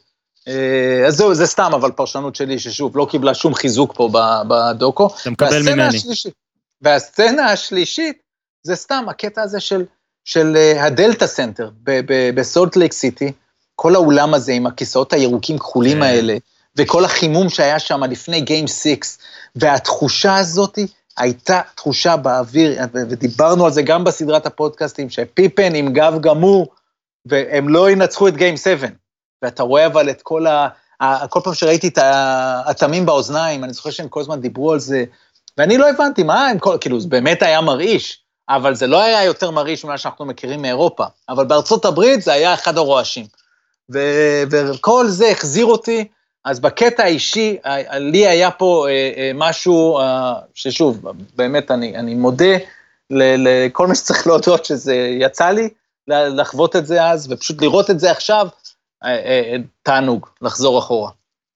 אז 1.07 1.17
זהו, 1.17 1.35
זה 1.35 1.47
סתם, 1.47 1.71
אבל 1.75 1.91
פרשנות 1.91 2.37
שלי, 2.37 2.59
ששוב, 2.59 2.97
לא 2.97 3.07
קיבלה 3.11 3.35
שום 3.35 3.55
חיזוק 3.55 3.93
פה 3.97 4.09
בדוקו. 4.49 5.09
אתה 5.23 5.31
מקבל 5.31 5.63
ממני. 5.63 5.83
השלישית, 5.83 6.35
והסצנה 6.83 7.47
השלישית, 7.47 8.23
זה 8.63 8.77
סתם 8.77 9.05
הקטע 9.09 9.43
הזה 9.43 9.61
של, 9.61 9.85
של 10.25 10.57
אה, 10.57 10.85
הדלתא 10.85 11.27
סנטר 11.27 11.71
בסולט 12.35 12.77
לייק 12.77 12.93
סיטי, 12.93 13.33
כל 13.75 13.95
האולם 13.95 14.35
הזה 14.35 14.53
עם 14.53 14.67
הכיסאות 14.67 15.13
הירוקים 15.13 15.59
כחולים 15.59 15.97
כן. 15.97 16.03
האלה, 16.03 16.37
וכל 16.77 17.05
החימום 17.05 17.49
שהיה 17.49 17.79
שם 17.79 18.03
לפני 18.05 18.41
game 18.41 18.67
6, 18.67 18.97
והתחושה 19.57 20.37
הזאת 20.37 20.79
הייתה 21.17 21.61
תחושה 21.75 22.17
באוויר, 22.17 22.81
ודיברנו 22.95 23.65
על 23.65 23.73
זה 23.73 23.83
גם 23.83 24.05
בסדרת 24.05 24.47
הפודקאסטים, 24.47 25.11
שפיפן 25.11 25.75
עם 25.75 25.93
גב 25.93 26.15
גמור, 26.21 26.75
והם 27.27 27.69
לא 27.69 27.91
ינצחו 27.91 28.29
את 28.29 28.37
גיים 28.37 28.57
7. 28.57 28.89
ואתה 29.43 29.63
רואה 29.63 29.87
אבל 29.87 30.11
את 30.11 30.23
כל 30.23 30.47
ה... 30.47 30.69
כל 31.29 31.41
פעם 31.45 31.55
שראיתי 31.55 31.89
את 31.89 31.99
האטמים 31.99 33.07
באוזניים, 33.07 33.65
אני 33.65 33.73
זוכר 33.73 33.91
שהם 33.91 34.09
כל 34.09 34.21
הזמן 34.21 34.41
דיברו 34.41 34.73
על 34.73 34.81
זה, 34.81 35.05
ואני 35.59 35.79
לא 35.79 35.91
הבנתי, 35.91 36.23
מה 36.23 36.49
הם 36.49 36.59
כל... 36.59 36.77
כאילו, 36.81 37.01
זה 37.01 37.09
באמת 37.09 37.43
היה 37.43 37.61
מרעיש, 37.61 38.21
אבל 38.49 38.75
זה 38.75 38.87
לא 38.87 39.03
היה 39.03 39.25
יותר 39.25 39.51
מרעיש 39.51 39.85
ממה 39.85 39.99
שאנחנו 39.99 40.25
מכירים 40.25 40.63
מאירופה. 40.63 41.05
אבל 41.29 41.45
בארצות 41.45 41.85
הברית 41.85 42.23
זה 42.23 42.33
היה 42.33 42.55
אחד 42.55 42.79
הרועשים. 42.79 43.27
ו- 43.93 44.43
וכל 44.51 45.09
זה 45.09 45.29
החזיר 45.29 45.67
אותי, 45.67 46.09
אז 46.45 46.61
בקטע 46.61 47.03
האישי, 47.03 47.57
לי 47.93 48.27
היה 48.27 48.51
פה 48.51 48.87
אה, 48.89 48.93
אה, 49.17 49.31
משהו, 49.35 49.99
אה, 49.99 50.35
ששוב, 50.55 51.07
באמת, 51.37 51.71
אני, 51.71 51.97
אני 51.97 52.15
מודה 52.15 52.57
לכל 53.11 53.87
מי 53.87 53.95
שצריך 53.95 54.27
להודות 54.27 54.65
שזה 54.65 54.95
יצא 54.95 55.51
לי, 55.51 55.69
לחוות 56.09 56.77
את 56.77 56.87
זה 56.87 57.05
אז, 57.05 57.33
ופשוט 57.33 57.63
לראות 57.63 57.91
את 57.91 58.01
זה 58.01 58.11
עכשיו, 58.11 58.49
תענוג, 59.83 60.27
לחזור 60.43 60.79
אחורה. 60.79 61.11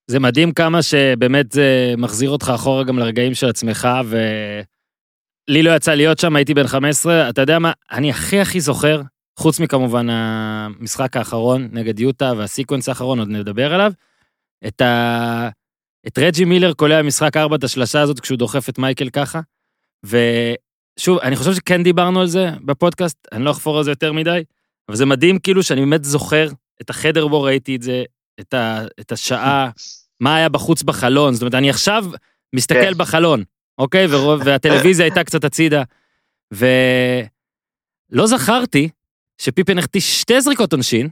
זה 0.06 0.20
מדהים 0.20 0.52
כמה 0.52 0.82
שבאמת 0.82 1.52
זה 1.52 1.94
מחזיר 1.98 2.30
אותך 2.30 2.52
אחורה 2.54 2.84
גם 2.84 2.98
לרגעים 2.98 3.34
של 3.34 3.48
עצמך, 3.48 3.88
ולי 4.06 5.62
לא 5.62 5.76
יצא 5.76 5.94
להיות 5.94 6.18
שם, 6.18 6.36
הייתי 6.36 6.54
בן 6.54 6.66
15, 6.66 7.28
אתה 7.28 7.40
יודע 7.40 7.58
מה, 7.58 7.72
אני 7.90 8.10
הכי 8.10 8.40
הכי 8.40 8.60
זוכר, 8.60 9.02
חוץ 9.38 9.60
מכמובן 9.60 10.06
המשחק 10.10 11.16
האחרון 11.16 11.68
נגד 11.72 12.00
יוטה 12.00 12.32
והסיקוונס 12.36 12.88
האחרון, 12.88 13.18
עוד 13.18 13.28
נדבר 13.28 13.74
עליו, 13.74 13.92
את, 14.66 14.80
ה... 14.80 15.48
את 16.06 16.18
רג'י 16.18 16.44
מילר 16.44 16.72
קולע 16.72 17.02
משחק 17.02 17.36
4 17.36 17.56
את 17.56 17.64
השלשה 17.64 18.00
הזאת 18.00 18.20
כשהוא 18.20 18.38
דוחף 18.38 18.68
את 18.68 18.78
מייקל 18.78 19.10
ככה, 19.10 19.40
ושוב, 20.04 21.18
אני 21.18 21.36
חושב 21.36 21.54
שכן 21.54 21.82
דיברנו 21.82 22.20
על 22.20 22.26
זה 22.26 22.50
בפודקאסט, 22.64 23.28
אני 23.32 23.44
לא 23.44 23.50
אחפור 23.50 23.78
על 23.78 23.84
זה 23.84 23.90
יותר 23.90 24.12
מדי, 24.12 24.44
אבל 24.88 24.96
זה 24.96 25.06
מדהים 25.06 25.38
כאילו 25.38 25.62
שאני 25.62 25.80
באמת 25.80 26.04
זוכר 26.04 26.48
את 26.80 26.90
החדר 26.90 27.28
בו 27.28 27.42
ראיתי 27.42 27.76
את 27.76 27.82
זה, 27.82 28.04
את, 28.40 28.54
ה, 28.54 28.84
את 29.00 29.12
השעה, 29.12 29.70
מה 30.20 30.36
היה 30.36 30.48
בחוץ 30.48 30.82
בחלון, 30.82 31.34
זאת 31.34 31.42
אומרת, 31.42 31.54
אני 31.54 31.70
עכשיו 31.70 32.04
מסתכל 32.54 32.80
כן. 32.80 32.98
בחלון, 32.98 33.44
אוקיי? 33.78 34.06
ורוב, 34.10 34.40
והטלוויזיה 34.44 35.06
הייתה 35.06 35.24
קצת 35.24 35.44
הצידה, 35.44 35.82
ולא 36.52 38.26
זכרתי 38.26 38.88
שפיפן 39.38 39.78
החטיא 39.78 40.00
שתי 40.00 40.40
זריקות 40.40 40.72
עונשין, 40.72 41.08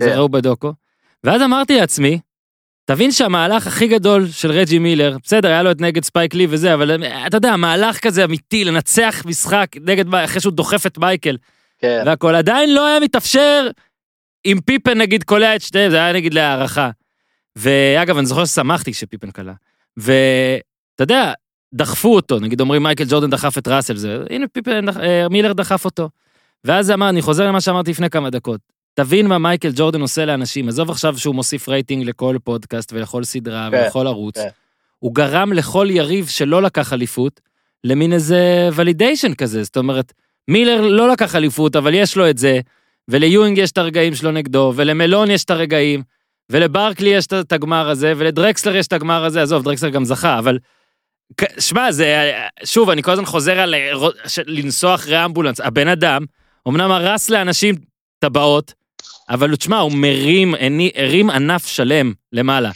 זה 0.00 0.06
כן. 0.06 0.16
ראו 0.16 0.28
בדוקו, 0.28 0.72
ואז 1.24 1.42
אמרתי 1.42 1.76
לעצמי, 1.80 2.20
תבין 2.84 3.12
שהמהלך 3.12 3.66
הכי 3.66 3.88
גדול 3.88 4.26
של 4.28 4.50
רג'י 4.50 4.78
מילר, 4.78 5.16
בסדר, 5.22 5.48
היה 5.48 5.62
לו 5.62 5.70
את 5.70 5.80
נגד 5.80 6.04
ספייק 6.04 6.34
לי 6.34 6.46
וזה, 6.50 6.74
אבל 6.74 7.04
אתה 7.26 7.36
יודע, 7.36 7.56
מהלך 7.56 7.98
כזה 7.98 8.24
אמיתי, 8.24 8.64
לנצח 8.64 9.22
משחק 9.26 9.66
נגד, 9.80 10.14
אחרי 10.14 10.40
שהוא 10.40 10.52
דוחף 10.52 10.86
את 10.86 10.98
מייקל, 10.98 11.36
כן, 11.78 12.02
והכל 12.06 12.34
עדיין 12.34 12.74
לא 12.74 12.86
היה 12.86 13.00
מתאפשר 13.00 13.68
אם 14.46 14.58
פיפן 14.64 14.98
נגיד 14.98 15.24
קולע 15.24 15.56
את 15.56 15.62
שתיהם, 15.62 15.90
זה 15.90 15.96
היה 15.96 16.12
נגיד 16.12 16.34
להערכה. 16.34 16.90
ואגב, 17.56 18.18
אני 18.18 18.26
זוכר 18.26 18.44
ששמחתי 18.44 18.92
כשפיפן 18.92 19.30
קלע. 19.30 19.52
ואתה 19.96 21.02
יודע, 21.02 21.32
דחפו 21.74 22.14
אותו, 22.14 22.38
נגיד 22.40 22.60
אומרים 22.60 22.82
מייקל 22.82 23.04
ג'ורדן 23.08 23.30
דחף 23.30 23.58
את 23.58 23.68
ראסל, 23.68 23.96
זה, 23.96 24.18
הנה 24.30 24.46
פיפן, 24.48 24.88
אה, 24.88 25.28
מילר 25.28 25.52
דחף 25.52 25.84
אותו. 25.84 26.08
ואז 26.64 26.90
אמר, 26.90 27.08
אני 27.08 27.22
חוזר 27.22 27.46
למה 27.46 27.60
שאמרתי 27.60 27.90
לפני 27.90 28.10
כמה 28.10 28.30
דקות. 28.30 28.60
תבין 28.94 29.26
מה 29.26 29.38
מייקל 29.38 29.70
ג'ורדן 29.74 30.00
עושה 30.00 30.24
לאנשים, 30.24 30.68
עזוב 30.68 30.90
עכשיו 30.90 31.18
שהוא 31.18 31.34
מוסיף 31.34 31.68
רייטינג 31.68 32.04
לכל 32.04 32.36
פודקאסט 32.44 32.92
ולכל 32.92 33.24
סדרה 33.24 33.68
כן, 33.70 33.76
ולכל 33.76 34.06
ערוץ. 34.06 34.38
כן. 34.38 34.48
הוא 34.98 35.14
גרם 35.14 35.52
לכל 35.52 35.88
יריב 35.90 36.26
שלא 36.28 36.62
לקח 36.62 36.92
אליפות, 36.92 37.40
למין 37.84 38.12
איזה 38.12 38.68
ולידיישן 38.74 39.34
כזה, 39.34 39.62
זאת 39.62 39.76
אומרת, 39.76 40.12
מילר 40.48 40.80
לא 40.80 41.08
לקח 41.08 41.34
אליפות, 41.34 41.76
אבל 41.76 41.94
יש 41.94 42.16
לו 42.16 42.30
את 42.30 42.38
זה, 42.38 42.60
וליואינג 43.08 43.58
יש 43.58 43.72
את 43.72 43.78
הרגעים 43.78 44.14
שלו 44.14 44.30
נגדו, 44.30 44.72
ולמלון 44.76 45.30
יש 45.30 45.44
את 45.44 45.50
הרגעים, 45.50 46.02
ולברקלי 46.50 47.10
יש 47.10 47.26
את 47.26 47.52
הגמר 47.52 47.88
הזה, 47.88 48.12
ולדרקסלר 48.16 48.76
יש 48.76 48.86
את 48.86 48.92
הגמר 48.92 49.24
הזה, 49.24 49.42
עזוב, 49.42 49.64
דרקסלר 49.64 49.90
גם 49.90 50.04
זכה, 50.04 50.38
אבל... 50.38 50.58
שמע, 51.58 51.92
זה... 51.92 52.32
שוב, 52.64 52.90
אני 52.90 53.02
כל 53.02 53.10
הזמן 53.10 53.24
חוזר 53.24 53.58
על 53.58 53.74
אה, 53.74 53.92
לנסוע 54.46 54.94
אחרי 54.94 55.24
אמבולנס. 55.24 55.60
הבן 55.60 55.88
אדם, 55.88 56.24
אמנם 56.68 56.90
הרס 56.90 57.30
לאנשים 57.30 57.74
טבעות, 58.18 58.72
אבל 59.30 59.56
תשמע, 59.56 59.78
הוא 59.78 59.92
מרים, 59.92 60.54
הרים 60.94 61.30
ענף 61.30 61.66
שלם 61.66 62.12
למעלה. 62.32 62.70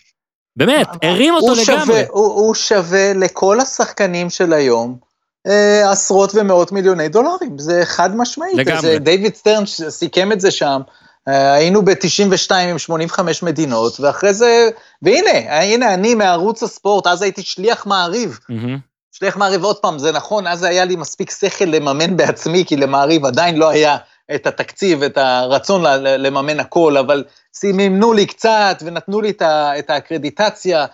באמת, 0.56 0.86
הרים 1.02 1.34
אותו 1.34 1.46
הוא 1.46 1.56
לגמרי. 1.56 1.86
שווה, 1.86 2.02
הוא, 2.10 2.32
הוא 2.32 2.54
שווה 2.54 3.12
לכל 3.14 3.60
השחקנים 3.60 4.30
של 4.30 4.52
היום 4.52 5.11
אה, 5.46 5.90
עשרות 5.90 6.32
ומאות 6.34 6.72
מיליוני 6.72 7.08
דולרים, 7.08 7.58
זה 7.58 7.82
חד 7.84 8.16
משמעית. 8.16 8.56
לגמרי. 8.56 8.80
זה, 8.80 8.98
דיוויד 8.98 9.34
סטרן 9.34 9.66
סיכם 9.88 10.32
את 10.32 10.40
זה 10.40 10.50
שם, 10.50 10.80
אה, 11.28 11.52
היינו 11.52 11.84
ב-92 11.84 12.54
עם 12.54 12.78
85 12.78 13.42
מדינות, 13.42 14.00
ואחרי 14.00 14.34
זה, 14.34 14.70
והנה, 15.02 15.60
הנה 15.60 15.94
אני 15.94 16.14
מערוץ 16.14 16.62
הספורט, 16.62 17.06
אז 17.06 17.22
הייתי 17.22 17.42
שליח 17.42 17.86
מעריב. 17.86 18.38
מהמם. 18.48 18.78
שליח 19.12 19.36
מעריב, 19.36 19.64
עוד 19.64 19.76
פעם, 19.76 19.98
זה 19.98 20.12
נכון, 20.12 20.46
אז 20.46 20.62
היה 20.62 20.84
לי 20.84 20.96
מספיק 20.96 21.30
שכל 21.30 21.64
לממן 21.64 22.16
בעצמי, 22.16 22.64
כי 22.66 22.76
למעריב 22.76 23.24
עדיין 23.24 23.56
לא 23.56 23.68
היה 23.68 23.96
את 24.34 24.46
התקציב, 24.46 25.02
את 25.02 25.18
הרצון 25.18 25.82
לממן 25.98 26.60
הכל, 26.60 26.96
אבל 26.96 27.24
מימנו 27.64 28.12
לי 28.12 28.26
קצת 28.26 28.82
ונתנו 28.84 29.20
לי 29.20 29.30
את, 29.30 29.42
ה- 29.42 29.78
את 29.78 29.90
הקרדיטציה, 29.90 30.86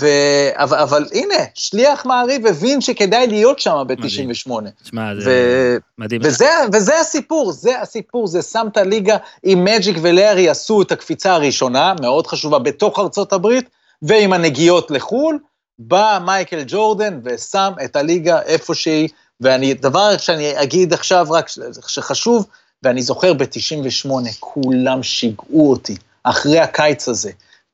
ו... 0.00 0.06
אבל, 0.54 0.78
אבל 0.78 1.06
הנה, 1.12 1.34
שליח 1.54 2.06
מעריב 2.06 2.46
הבין 2.46 2.80
שכדאי 2.80 3.26
להיות 3.26 3.58
שם 3.58 3.82
ב-98. 3.86 4.50
שמע, 4.84 5.12
ו... 5.18 5.20
זה 5.20 5.76
מדהים. 5.98 6.20
וזה, 6.24 6.50
וזה 6.72 7.00
הסיפור, 7.00 7.52
זה 7.52 7.80
הסיפור, 7.80 8.26
זה 8.26 8.42
שם 8.42 8.66
את 8.72 8.76
הליגה, 8.76 9.16
אם 9.44 9.64
מג'יק 9.64 9.96
ולארי 10.02 10.48
עשו 10.48 10.82
את 10.82 10.92
הקפיצה 10.92 11.34
הראשונה, 11.34 11.94
מאוד 12.00 12.26
חשובה, 12.26 12.58
בתוך 12.58 12.98
ארצות 12.98 13.32
הברית, 13.32 13.68
ועם 14.02 14.32
הנגיעות 14.32 14.90
לחו"ל, 14.90 15.38
בא 15.78 16.18
מייקל 16.24 16.62
ג'ורדן 16.66 17.20
ושם 17.24 17.72
את 17.84 17.96
הליגה 17.96 18.42
איפה 18.42 18.74
שהיא, 18.74 19.08
ואני, 19.40 19.74
דבר 19.74 20.16
שאני 20.16 20.62
אגיד 20.62 20.92
עכשיו 20.92 21.26
רק 21.30 21.48
שחשוב, 21.88 22.46
ואני 22.82 23.02
זוכר 23.02 23.32
ב-98, 23.32 24.10
כולם 24.40 25.02
שיגעו 25.02 25.70
אותי, 25.70 25.96
אחרי 26.22 26.58
הקיץ 26.58 27.08
הזה. 27.08 27.30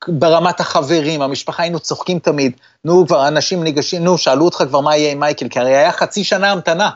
ברמת 0.07 0.59
החברים, 0.59 1.21
המשפחה, 1.21 1.63
היינו 1.63 1.79
צוחקים 1.79 2.19
תמיד, 2.19 2.51
נו, 2.85 3.07
כבר 3.07 3.27
אנשים 3.27 3.63
ניגשים, 3.63 4.03
נו, 4.03 4.17
שאלו 4.17 4.45
אותך 4.45 4.63
כבר 4.67 4.79
מה 4.79 4.97
יהיה 4.97 5.11
עם 5.11 5.19
מייקל, 5.19 5.47
כי 5.47 5.59
הרי 5.59 5.77
היה 5.77 5.91
חצי 5.91 6.23
שנה 6.23 6.51
המתנה. 6.51 6.89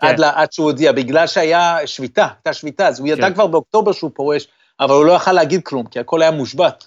כן. 0.00 0.06
עד, 0.06 0.18
לה, 0.18 0.32
עד 0.34 0.52
שהוא 0.52 0.66
הודיע, 0.66 0.92
בגלל 0.92 1.26
שהיה 1.26 1.78
שביתה, 1.86 2.22
הייתה 2.22 2.52
שביתה, 2.52 2.88
אז 2.88 3.00
הוא 3.00 3.08
ידע 3.08 3.28
כן. 3.28 3.34
כבר 3.34 3.46
באוקטובר 3.46 3.92
שהוא 3.92 4.10
פורש, 4.14 4.48
אבל 4.80 4.94
הוא 4.94 5.04
לא 5.04 5.12
יכל 5.12 5.32
להגיד 5.32 5.60
כלום, 5.64 5.86
כי 5.86 6.00
הכל 6.00 6.22
היה 6.22 6.30
מושבת. 6.30 6.84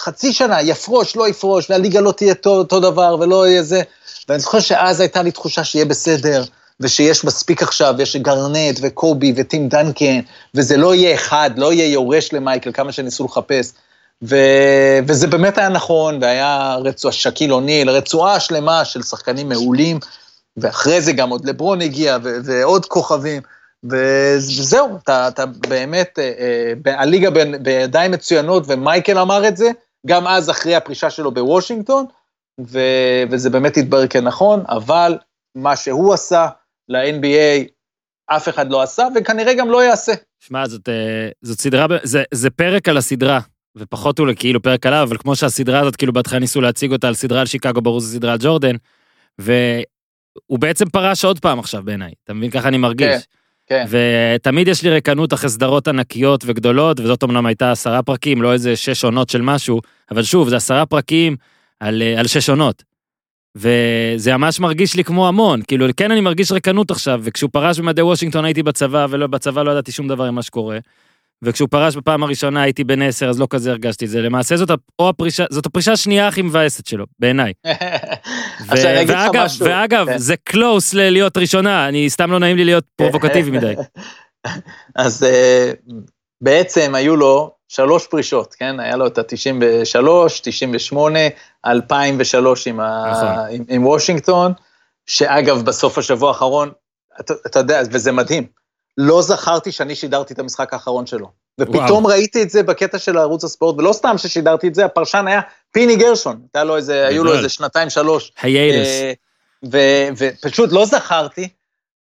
חצי 0.00 0.32
שנה, 0.32 0.62
יפרוש, 0.62 1.16
לא 1.16 1.28
יפרוש, 1.28 1.70
והליגה 1.70 2.00
לא 2.00 2.12
תהיה 2.12 2.32
אותו, 2.32 2.50
אותו 2.50 2.80
דבר, 2.80 3.16
ולא 3.20 3.48
יהיה 3.48 3.62
זה. 3.62 3.82
ואני 4.28 4.40
זוכר 4.40 4.60
שאז 4.60 5.00
הייתה 5.00 5.22
לי 5.22 5.30
תחושה 5.30 5.64
שיהיה 5.64 5.84
בסדר, 5.84 6.44
ושיש 6.80 7.24
מספיק 7.24 7.62
עכשיו, 7.62 7.94
יש 7.98 8.16
גרנט 8.16 8.78
וקובי 8.82 9.32
וטים 9.36 9.68
דנקן, 9.68 10.20
וזה 10.54 10.76
לא 10.76 10.94
יהיה 10.94 11.14
אחד, 11.14 11.50
לא 11.56 11.72
יהיה 11.72 11.92
יורש 11.92 12.32
למייקל, 12.32 12.72
כמה 12.72 12.92
שניסו 12.92 13.24
לחפש. 13.24 13.72
ו... 14.22 14.36
וזה 15.06 15.26
באמת 15.26 15.58
היה 15.58 15.68
נכון, 15.68 16.18
והיה 16.22 16.76
רצוע, 16.84 17.12
שקיל 17.12 17.52
אוניל, 17.52 17.90
רצועה 17.90 18.40
שלמה 18.40 18.84
של 18.84 19.02
שחקנים 19.02 19.48
מעולים, 19.48 19.98
ואחרי 20.56 21.00
זה 21.00 21.12
גם 21.12 21.30
עוד 21.30 21.48
לברון 21.48 21.80
הגיע, 21.80 22.18
ו... 22.22 22.36
ועוד 22.44 22.86
כוכבים, 22.86 23.42
ו- 23.90 24.34
וזהו, 24.36 24.98
אתה, 25.02 25.28
אתה 25.28 25.46
באמת, 25.46 26.18
אה, 26.18 26.32
אה, 26.86 27.00
הליגה 27.00 27.30
ב- 27.30 27.56
בידיים 27.62 28.10
מצוינות, 28.10 28.62
ומייקל 28.66 29.18
אמר 29.18 29.48
את 29.48 29.56
זה, 29.56 29.70
גם 30.06 30.26
אז 30.26 30.50
אחרי 30.50 30.74
הפרישה 30.74 31.10
שלו 31.10 31.34
בוושינגטון, 31.34 32.06
ו... 32.60 32.78
וזה 33.30 33.50
באמת 33.50 33.76
התברר 33.76 34.06
כנכון, 34.06 34.64
אבל 34.68 35.18
מה 35.54 35.76
שהוא 35.76 36.14
עשה 36.14 36.46
ל-NBA, 36.88 37.68
אף 38.26 38.48
אחד 38.48 38.70
לא 38.70 38.82
עשה, 38.82 39.06
וכנראה 39.14 39.54
גם 39.54 39.70
לא 39.70 39.84
יעשה. 39.84 40.12
שמע, 40.40 40.66
זאת, 40.66 40.88
אה, 40.88 41.28
זאת 41.42 41.60
סדרה, 41.60 41.86
זה, 42.02 42.22
זה 42.34 42.50
פרק 42.50 42.88
על 42.88 42.96
הסדרה, 42.96 43.40
ופחות 43.76 44.18
הוא 44.18 44.28
כאילו 44.36 44.62
פרק 44.62 44.86
עליו, 44.86 45.02
אבל 45.02 45.16
כמו 45.18 45.36
שהסדרה 45.36 45.80
הזאת, 45.80 45.96
כאילו 45.96 46.12
בהתחלה 46.12 46.38
ניסו 46.38 46.60
להציג 46.60 46.92
אותה 46.92 47.08
על 47.08 47.14
סדרה 47.14 47.40
על 47.40 47.46
שיקגו, 47.46 47.80
ברור 47.80 48.00
זו 48.00 48.16
סדרה 48.16 48.32
על 48.32 48.38
ג'ורדן, 48.40 48.76
והוא 49.38 50.58
בעצם 50.58 50.88
פרש 50.88 51.24
עוד 51.24 51.38
פעם 51.38 51.58
עכשיו 51.58 51.82
בעיניי, 51.82 52.12
אתה 52.24 52.34
מבין? 52.34 52.50
ככה 52.50 52.68
אני 52.68 52.78
מרגיש. 52.78 53.22
כן, 53.66 53.84
כן. 53.90 53.98
ותמיד 54.36 54.68
יש 54.68 54.82
לי 54.82 54.90
ריקנות 54.90 55.34
אחרי 55.34 55.50
סדרות 55.50 55.88
ענקיות 55.88 56.44
וגדולות, 56.46 57.00
וזאת 57.00 57.24
אמנם 57.24 57.46
הייתה 57.46 57.72
עשרה 57.72 58.02
פרקים, 58.02 58.42
לא 58.42 58.52
איזה 58.52 58.76
שש 58.76 59.04
עונות 59.04 59.28
של 59.30 59.42
משהו, 59.42 59.80
אבל 60.10 60.22
שוב, 60.22 60.48
זה 60.48 60.56
עשרה 60.56 60.86
פרקים 60.86 61.36
על, 61.80 62.02
אה, 62.02 62.20
על 62.20 62.26
שש 62.26 62.50
עונות. 62.50 62.82
וזה 63.56 64.36
ממש 64.36 64.60
מרגיש 64.60 64.96
לי 64.96 65.04
כמו 65.04 65.28
המון, 65.28 65.62
כאילו, 65.68 65.86
כן 65.96 66.10
אני 66.10 66.20
מרגיש 66.20 66.52
ריקנות 66.52 66.90
עכשיו, 66.90 67.20
וכשהוא 67.22 67.50
פרש 67.52 67.78
במדי 67.78 68.02
וושינגטון 68.02 68.44
הייתי 68.44 68.62
בצבא, 68.62 69.06
ובצבא 69.10 69.62
לא 69.62 69.70
ידעתי 69.70 69.92
שום 69.92 70.08
דבר 70.08 70.24
עם 70.24 70.34
מה 70.34 70.42
שקורה. 70.42 70.78
וכשהוא 71.44 71.68
פרש 71.68 71.96
בפעם 71.96 72.22
הראשונה 72.22 72.62
הייתי 72.62 72.84
בן 72.84 73.02
עשר, 73.02 73.28
אז 73.28 73.40
לא 73.40 73.46
כזה 73.50 73.70
הרגשתי 73.70 74.04
את 74.04 74.10
זה. 74.10 74.22
למעשה 74.22 74.56
זאת, 74.56 74.70
או 74.98 75.08
הפרישה, 75.08 75.44
זאת 75.50 75.66
הפרישה 75.66 75.92
השנייה 75.92 76.28
הכי 76.28 76.42
מבאסת 76.42 76.86
שלו, 76.86 77.04
בעיניי. 77.18 77.52
לך 78.70 78.80
ואגב. 79.08 79.48
ואגב, 79.60 80.06
כן. 80.06 80.18
זה 80.18 80.34
קלוס 80.36 80.94
ללהיות 80.94 81.36
ראשונה, 81.36 81.88
אני 81.88 82.10
סתם 82.10 82.30
לא 82.30 82.38
נעים 82.38 82.56
לי 82.56 82.64
להיות 82.64 82.84
פרובוקטיבי 82.96 83.50
מדי. 83.50 83.74
אז 84.96 85.22
אה, 85.22 85.72
בעצם 86.40 86.94
היו 86.94 87.16
לו 87.16 87.54
שלוש 87.68 88.06
פרישות, 88.06 88.54
כן? 88.54 88.80
היה 88.80 88.96
לו 88.96 89.06
את 89.06 89.18
ה-93, 89.18 90.08
98, 90.42 91.18
2003 91.66 92.66
עם, 92.66 92.80
ה... 92.80 93.10
נכון. 93.10 93.28
עם, 93.50 93.64
עם 93.68 93.86
וושינגטון, 93.86 94.52
שאגב, 95.06 95.62
בסוף 95.62 95.98
השבוע 95.98 96.28
האחרון, 96.28 96.70
אתה, 97.20 97.34
אתה 97.46 97.58
יודע, 97.58 97.80
וזה 97.90 98.12
מדהים, 98.12 98.46
לא 98.98 99.22
זכרתי 99.22 99.72
שאני 99.72 99.94
שידרתי 99.94 100.34
את 100.34 100.38
המשחק 100.38 100.72
האחרון 100.72 101.06
שלו. 101.06 101.30
ופתאום 101.60 102.04
וואו. 102.04 102.06
ראיתי 102.06 102.42
את 102.42 102.50
זה 102.50 102.62
בקטע 102.62 102.98
של 102.98 103.18
ערוץ 103.18 103.44
הספורט, 103.44 103.78
ולא 103.78 103.92
סתם 103.92 104.18
ששידרתי 104.18 104.68
את 104.68 104.74
זה, 104.74 104.84
הפרשן 104.84 105.24
היה 105.28 105.40
פיני 105.72 105.96
גרשון, 105.96 106.40
היה 106.54 106.64
לו 106.64 106.76
איזה, 106.76 107.06
היו 107.06 107.24
לו. 107.24 107.36
איזה 107.36 107.48
שנתיים, 107.48 107.90
שלוש. 107.90 108.32
היילס. 108.42 108.88
אה, 109.74 110.08
ופשוט 110.16 110.72
לא 110.72 110.86
זכרתי, 110.86 111.48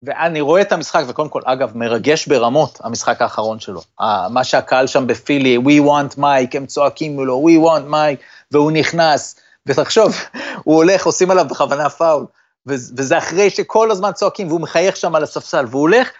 ואני 0.03 0.41
רואה 0.41 0.61
את 0.61 0.73
המשחק, 0.73 1.05
וקודם 1.09 1.29
כל, 1.29 1.41
אגב, 1.45 1.77
מרגש 1.77 2.27
ברמות, 2.27 2.79
המשחק 2.83 3.23
האחרון 3.23 3.61
שלו. 3.61 3.83
מה 4.31 4.45
שהקהל 4.45 4.87
שם 4.87 5.07
בפילי, 5.07 5.59
We 5.59 5.89
want 5.89 6.19
Mike, 6.19 6.57
הם 6.57 6.67
צועקים 6.67 7.15
מולו, 7.15 7.47
We 7.49 7.67
want 7.67 7.93
Mike, 7.93 8.23
והוא 8.53 8.73
נכנס, 8.73 9.37
ותחשוב, 9.67 10.17
הוא 10.65 10.77
הולך, 10.77 11.07
עושים 11.07 11.31
עליו 11.31 11.45
בכוונה 11.45 11.91
פאול, 11.91 12.27
וזה 12.67 13.19
אחרי 13.19 13.51
שכל 13.51 13.91
הזמן 13.91 14.13
צועקים, 14.13 14.49
והוא 14.49 14.61
מחייך 14.61 14.97
שם 14.97 15.15
על 15.15 15.23
הספסל, 15.23 15.65
והוא 15.71 15.83
הולך, 15.83 16.11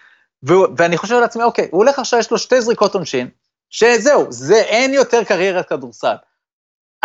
ואני 0.43 0.97
חושב 0.97 1.15
לעצמי, 1.15 1.43
אוקיי, 1.43 1.67
הוא 1.71 1.83
הולך 1.83 1.99
עכשיו, 1.99 2.19
יש 2.19 2.31
לו 2.31 2.37
שתי 2.37 2.61
זריקות 2.61 2.95
עונשין, 2.95 3.29
שזהו, 3.69 4.25
זה 4.29 4.55
אין 4.55 4.93
יותר 4.93 5.23
קריירת 5.23 5.69
כדורסל. 5.69 6.15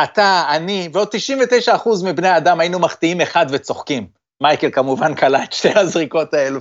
אתה, 0.02 0.44
אני, 0.48 0.88
ועוד 0.92 1.08
99% 1.74 1.88
מבני 2.04 2.28
האדם 2.28 2.60
היינו 2.60 2.78
מחטיאים 2.78 3.20
אחד 3.20 3.46
וצוחקים. 3.50 4.06
מייקל 4.40 4.70
כמובן 4.70 5.14
קלע 5.14 5.44
את 5.44 5.52
שתי 5.52 5.78
הזריקות 5.78 6.34
האלו, 6.34 6.60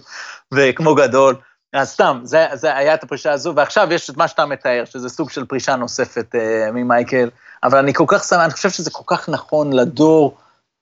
וכמו 0.53 0.95
גדול. 0.95 1.35
אז 1.73 1.89
סתם, 1.89 2.19
זה, 2.23 2.47
זה 2.53 2.77
היה 2.77 2.93
את 2.93 3.03
הפרישה 3.03 3.31
הזו, 3.31 3.53
ועכשיו 3.55 3.87
יש 3.93 4.09
את 4.09 4.17
מה 4.17 4.27
שאתה 4.27 4.45
מתאר, 4.45 4.83
שזה 4.85 5.09
סוג 5.09 5.29
של 5.29 5.45
פרישה 5.45 5.75
נוספת 5.75 6.35
uh, 6.35 6.71
ממייקל, 6.71 7.29
אבל 7.63 7.77
אני 7.77 7.93
כל 7.93 8.05
כך 8.07 8.23
שמח, 8.23 8.39
אני 8.39 8.51
חושב 8.51 8.69
שזה 8.69 8.91
כל 8.91 9.03
כך 9.07 9.29
נכון 9.29 9.73
לדור, 9.73 10.37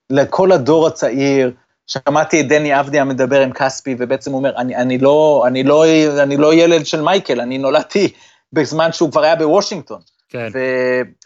לכל 0.10 0.52
הדור 0.52 0.88
הצעיר. 0.88 1.52
שמעתי 1.92 2.42
את 2.42 2.48
דני 2.48 2.80
אבדיה 2.80 3.04
מדבר 3.04 3.42
עם 3.42 3.52
כספי, 3.52 3.96
ובעצם 4.00 4.32
הוא 4.32 4.38
אומר, 4.38 4.58
אני, 4.58 4.76
אני, 4.76 4.98
לא, 4.98 5.44
אני, 5.48 5.64
לא, 5.64 5.86
אני 6.24 6.38
לא 6.38 6.54
ילד 6.54 6.86
של 6.86 7.02
מייקל, 7.02 7.42
אני 7.42 7.58
נולדתי 7.58 8.14
בזמן 8.54 8.92
שהוא 8.92 9.12
כבר 9.12 9.24
היה 9.24 9.36
בוושינגטון. 9.36 10.00
כן. 10.30 10.48
ו... 10.54 10.60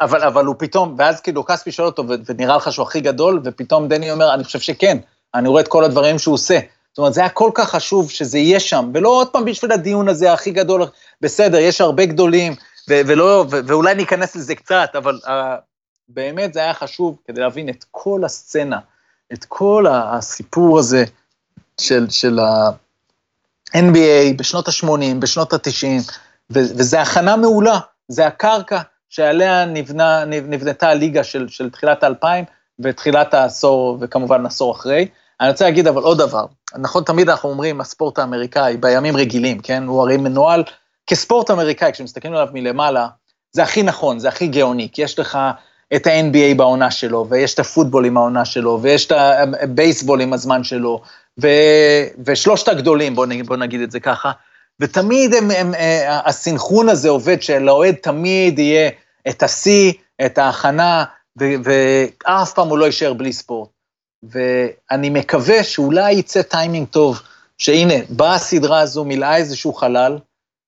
אבל, 0.01 0.23
אבל 0.23 0.45
הוא 0.45 0.55
פתאום, 0.59 0.95
ואז 0.97 1.21
כאילו 1.21 1.45
כספי 1.45 1.71
שואל 1.71 1.87
אותו, 1.87 2.07
ו- 2.07 2.13
ונראה 2.25 2.57
לך 2.57 2.71
שהוא 2.71 2.87
הכי 2.87 3.01
גדול, 3.01 3.41
ופתאום 3.43 3.87
דני 3.87 4.11
אומר, 4.11 4.33
אני 4.33 4.43
חושב 4.43 4.59
שכן, 4.59 4.97
אני 5.35 5.47
רואה 5.47 5.61
את 5.61 5.67
כל 5.67 5.83
הדברים 5.83 6.19
שהוא 6.19 6.33
עושה. 6.33 6.59
זאת 6.91 6.97
אומרת, 6.97 7.13
זה 7.13 7.21
היה 7.21 7.29
כל 7.29 7.51
כך 7.53 7.69
חשוב 7.69 8.09
שזה 8.09 8.37
יהיה 8.37 8.59
שם, 8.59 8.91
ולא 8.93 9.09
עוד 9.09 9.29
פעם 9.29 9.45
בשביל 9.45 9.71
הדיון 9.71 10.07
הזה 10.07 10.33
הכי 10.33 10.51
גדול, 10.51 10.85
בסדר, 11.21 11.57
יש 11.57 11.81
הרבה 11.81 12.05
גדולים, 12.05 12.53
ו- 12.89 13.01
ולא, 13.07 13.45
ו- 13.51 13.59
ואולי 13.67 13.95
ניכנס 13.95 14.35
לזה 14.35 14.55
קצת, 14.55 14.89
אבל 14.97 15.19
uh, 15.25 15.29
באמת 16.09 16.53
זה 16.53 16.59
היה 16.59 16.73
חשוב 16.73 17.17
כדי 17.27 17.41
להבין 17.41 17.69
את 17.69 17.85
כל 17.91 18.21
הסצנה, 18.25 18.79
את 19.33 19.45
כל 19.45 19.85
הסיפור 19.89 20.79
הזה 20.79 21.05
של, 21.81 22.09
של 22.09 22.39
ה-NBA 22.39 24.33
בשנות 24.37 24.67
ה-80, 24.67 25.15
בשנות 25.19 25.53
ה-90, 25.53 26.11
וזה 26.49 27.01
הכנה 27.01 27.35
מעולה, 27.35 27.79
זה 28.07 28.27
הקרקע 28.27 28.81
שעליה 29.09 29.65
נבנה, 29.65 30.25
נב- 30.25 30.47
נבנתה 30.47 30.89
הליגה 30.89 31.23
של, 31.23 31.47
של 31.47 31.69
תחילת 31.69 32.03
האלפיים 32.03 32.45
ותחילת 32.79 33.33
העשור, 33.33 33.97
וכמובן 34.01 34.45
עשור 34.45 34.75
אחרי. 34.75 35.07
אני 35.41 35.49
רוצה 35.49 35.65
להגיד 35.65 35.87
אבל 35.87 36.01
עוד 36.01 36.17
דבר, 36.17 36.45
נכון, 36.77 37.03
תמיד 37.03 37.29
אנחנו 37.29 37.49
אומרים, 37.49 37.81
הספורט 37.81 38.19
האמריקאי, 38.19 38.77
בימים 38.77 39.17
רגילים, 39.17 39.59
כן, 39.59 39.83
הוא 39.83 40.01
הרי 40.01 40.17
מנוהל 40.17 40.63
כספורט 41.07 41.51
אמריקאי, 41.51 41.93
כשמסתכלים 41.93 42.33
עליו 42.33 42.47
מלמעלה, 42.53 43.07
זה 43.51 43.63
הכי 43.63 43.83
נכון, 43.83 44.19
זה 44.19 44.27
הכי 44.27 44.47
גאוני, 44.47 44.89
כי 44.91 45.01
יש 45.01 45.19
לך 45.19 45.37
את 45.95 46.07
ה-NBA 46.07 46.55
בעונה 46.57 46.91
שלו, 46.91 47.27
ויש 47.29 47.53
את 47.53 47.59
הפוטבול 47.59 48.05
עם 48.05 48.17
העונה 48.17 48.45
שלו, 48.45 48.79
ויש 48.81 49.05
את 49.05 49.11
הבייסבול 49.61 50.21
עם 50.21 50.33
הזמן 50.33 50.63
שלו, 50.63 51.01
ו, 51.41 51.47
ושלושת 52.25 52.67
הגדולים, 52.67 53.15
בוא 53.15 53.25
נגיד, 53.25 53.47
בוא 53.47 53.57
נגיד 53.57 53.81
את 53.81 53.91
זה 53.91 53.99
ככה, 53.99 54.31
ותמיד 54.79 55.33
הם, 55.33 55.51
הם, 55.51 55.73
אה, 55.73 56.19
הסינכרון 56.25 56.89
הזה 56.89 57.09
עובד, 57.09 57.41
שלאוהד 57.41 57.95
תמיד 57.95 58.59
יהיה 58.59 58.89
את 59.29 59.43
השיא, 59.43 59.93
את 60.25 60.37
ההכנה, 60.37 61.03
ו- 61.39 61.55
ואף 61.63 62.53
פעם 62.53 62.67
הוא 62.67 62.77
לא 62.77 62.85
יישאר 62.85 63.13
בלי 63.13 63.33
ספורט. 63.33 63.69
ואני 64.23 65.09
מקווה 65.09 65.63
שאולי 65.63 66.11
יצא 66.11 66.41
טיימינג 66.41 66.87
טוב, 66.87 67.21
שהנה, 67.57 67.93
באה 68.09 68.35
הסדרה 68.35 68.79
הזו, 68.79 69.05
מילאה 69.05 69.37
איזשהו 69.37 69.73
חלל, 69.73 70.17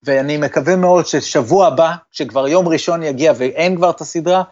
ואני 0.03 0.37
מקווה 0.37 0.75
מאוד 0.75 1.05
ששבוע 1.05 1.67
הבא, 1.67 1.95
כשכבר 2.11 2.47
יום 2.47 2.67
ראשון 2.67 3.03
יגיע 3.03 3.33
ואין 3.37 3.75
כבר 3.75 3.89
את 3.89 4.01
הסדרה, 4.01 4.43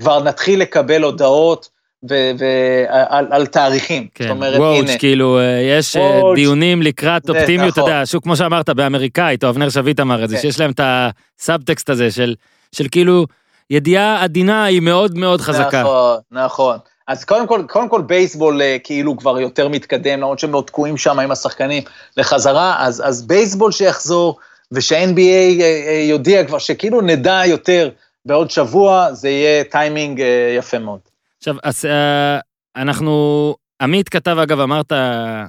כבר 0.00 0.22
נתחיל 0.22 0.60
לקבל 0.60 1.02
הודעות 1.02 1.68
ו- 2.10 2.30
ו- 2.38 2.84
על, 2.88 3.26
על 3.30 3.46
תאריכים. 3.46 4.06
כן, 4.14 4.24
זאת 4.24 4.30
אומרת, 4.30 4.58
watch, 4.60 4.88
הנה, 4.88 4.98
כאילו, 4.98 5.38
יש 5.78 5.96
אה, 5.96 6.02
watch. 6.02 6.34
דיונים 6.36 6.82
לקראת 6.82 7.22
זה 7.24 7.32
אופטימיות, 7.32 7.72
אתה 7.72 7.80
נכון. 7.80 7.92
יודע, 7.92 8.06
שוב, 8.06 8.22
כמו 8.22 8.36
שאמרת, 8.36 8.70
באמריקאית, 8.70 9.44
או 9.44 9.48
אבנר 9.48 9.68
שביט 9.68 10.00
אמר 10.00 10.24
את 10.24 10.28
זה, 10.28 10.36
כן. 10.36 10.42
שיש 10.42 10.60
להם 10.60 10.70
את 10.70 10.80
הסאבטקסט 10.84 11.90
הזה 11.90 12.10
של 12.10 12.34
של 12.72 12.86
כאילו, 12.90 13.26
ידיעה 13.70 14.22
עדינה 14.22 14.64
היא 14.64 14.80
מאוד 14.80 15.18
מאוד 15.18 15.40
חזקה. 15.40 15.80
נכון, 15.82 16.18
נכון. 16.32 16.78
אז 17.08 17.24
קודם 17.24 17.46
כל, 17.46 17.62
קודם 17.68 17.88
כל 17.88 18.02
בייסבול 18.02 18.62
אה, 18.62 18.76
כאילו 18.84 19.16
כבר 19.16 19.40
יותר 19.40 19.68
מתקדם, 19.68 20.20
למרות 20.20 20.38
שהם 20.38 20.50
מאוד 20.50 20.64
תקועים 20.64 20.96
שם 20.96 21.18
עם 21.18 21.30
השחקנים 21.30 21.82
לחזרה, 22.16 22.76
אז, 22.78 23.02
אז 23.06 23.26
בייסבול 23.26 23.72
שיחזור, 23.72 24.38
ושה-NBA 24.72 25.60
אה, 25.62 26.04
יודיע 26.08 26.44
כבר 26.44 26.58
שכאילו 26.58 27.00
נדע 27.00 27.42
יותר 27.46 27.90
בעוד 28.26 28.50
שבוע, 28.50 29.12
זה 29.12 29.28
יהיה 29.28 29.64
טיימינג 29.64 30.20
אה, 30.20 30.54
יפה 30.58 30.78
מאוד. 30.78 31.00
עכשיו, 31.38 31.56
אז, 31.62 31.84
אה, 31.84 32.38
אנחנו, 32.76 33.54
עמית 33.82 34.08
כתב, 34.08 34.36
אגב, 34.42 34.60
אמרת, 34.60 34.92
אה, 34.92 35.44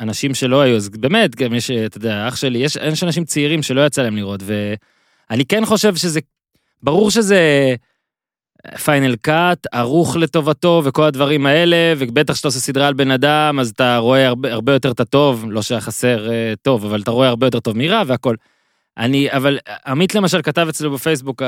אנשים 0.00 0.34
שלא 0.34 0.60
היו, 0.60 0.76
אז 0.76 0.88
באמת, 0.88 1.36
גם 1.36 1.54
יש, 1.54 1.70
אתה 1.70 1.96
יודע, 1.96 2.28
אח 2.28 2.36
שלי, 2.36 2.58
יש, 2.58 2.76
יש 2.76 3.04
אנשים 3.04 3.24
צעירים 3.24 3.62
שלא 3.62 3.86
יצא 3.86 4.02
להם 4.02 4.16
לראות, 4.16 4.40
ואני 4.42 5.44
כן 5.44 5.64
חושב 5.64 5.96
שזה, 5.96 6.20
ברור 6.82 7.10
שזה 7.10 7.74
פיינל 8.84 9.16
קאט, 9.16 9.66
ערוך 9.72 10.16
לטובתו 10.16 10.82
וכל 10.84 11.04
הדברים 11.04 11.46
האלה, 11.46 11.94
ובטח 11.98 12.34
כשאתה 12.34 12.48
עושה 12.48 12.58
סדרה 12.58 12.86
על 12.86 12.94
בן 12.94 13.10
אדם, 13.10 13.58
אז 13.60 13.70
אתה 13.70 13.98
רואה 13.98 14.26
הרבה, 14.26 14.52
הרבה 14.52 14.72
יותר 14.72 14.90
את 14.90 15.00
הטוב, 15.00 15.44
לא 15.48 15.62
שהיה 15.62 15.80
חסר 15.80 16.28
טוב, 16.62 16.84
אבל 16.84 17.00
אתה 17.00 17.10
רואה 17.10 17.28
הרבה 17.28 17.46
יותר 17.46 17.60
טוב 17.60 17.76
מרע 17.76 18.02
והכל. 18.06 18.34
אני, 18.98 19.32
אבל 19.32 19.58
עמית 19.86 20.14
למשל 20.14 20.42
כתב 20.42 20.66
אצלו 20.68 20.90
בפייסבוק, 20.92 21.42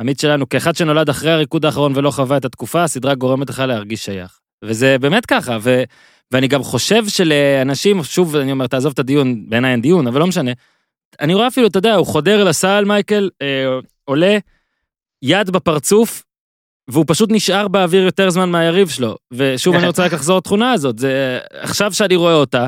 עמית 0.00 0.20
שלנו, 0.20 0.48
כאחד 0.48 0.76
שנולד 0.76 1.08
אחרי 1.08 1.30
הריקוד 1.30 1.64
האחרון 1.64 1.92
ולא 1.96 2.10
חווה 2.10 2.36
את 2.36 2.44
התקופה, 2.44 2.84
הסדרה 2.84 3.14
גורמת 3.14 3.50
לך 3.50 3.58
להרגיש 3.58 4.04
שייך. 4.04 4.40
וזה 4.64 4.96
באמת 4.98 5.26
ככה, 5.26 5.58
ו, 5.60 5.82
ואני 6.32 6.48
גם 6.48 6.62
חושב 6.62 7.08
שלאנשים, 7.08 8.04
שוב, 8.04 8.36
אני 8.36 8.52
אומר, 8.52 8.66
תעזוב 8.66 8.92
את 8.92 8.98
הדיון, 8.98 9.44
בעיניי 9.48 9.72
אין 9.72 9.80
דיון, 9.80 10.06
אבל 10.06 10.20
לא 10.20 10.26
משנה. 10.26 10.50
אני 11.20 11.34
רואה 11.34 11.46
אפילו, 11.46 11.66
אתה 11.66 11.78
יודע, 11.78 11.94
הוא 11.94 12.06
חודר 12.06 12.44
לסל, 12.44 12.84
מייקל, 12.84 13.30
אה, 13.42 13.78
עולה, 14.04 14.38
יד 15.22 15.50
בפרצוף, 15.50 16.24
והוא 16.88 17.04
פשוט 17.08 17.30
נשאר 17.32 17.68
באוויר 17.68 18.02
יותר 18.02 18.30
זמן 18.30 18.50
מהיריב 18.50 18.88
שלו. 18.88 19.16
ושוב, 19.32 19.74
אני 19.74 19.86
רוצה 19.86 20.04
רק 20.04 20.12
לחזור 20.12 20.38
לתכונה 20.38 20.72
הזאת, 20.72 20.98
זה, 20.98 21.38
עכשיו 21.52 21.92
שאני 21.92 22.16
רואה 22.16 22.34
אותה, 22.34 22.66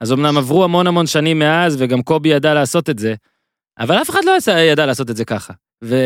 אז 0.00 0.12
אמנם 0.12 0.38
עברו 0.38 0.64
המון 0.64 0.86
המון 0.86 1.06
שנים 1.06 1.38
מאז, 1.38 1.76
וגם 1.78 2.02
קובי 2.02 2.28
ידע 2.28 2.54
לעשות 2.54 2.90
את 2.90 2.98
זה, 2.98 3.14
אבל 3.78 4.02
אף 4.02 4.10
אחד 4.10 4.20
לא 4.24 4.32
ידע- 4.52 4.86
לעשות 4.86 5.10
את 5.10 5.16
זה 5.16 5.24
ככה. 5.24 5.52
ו... 5.84 5.96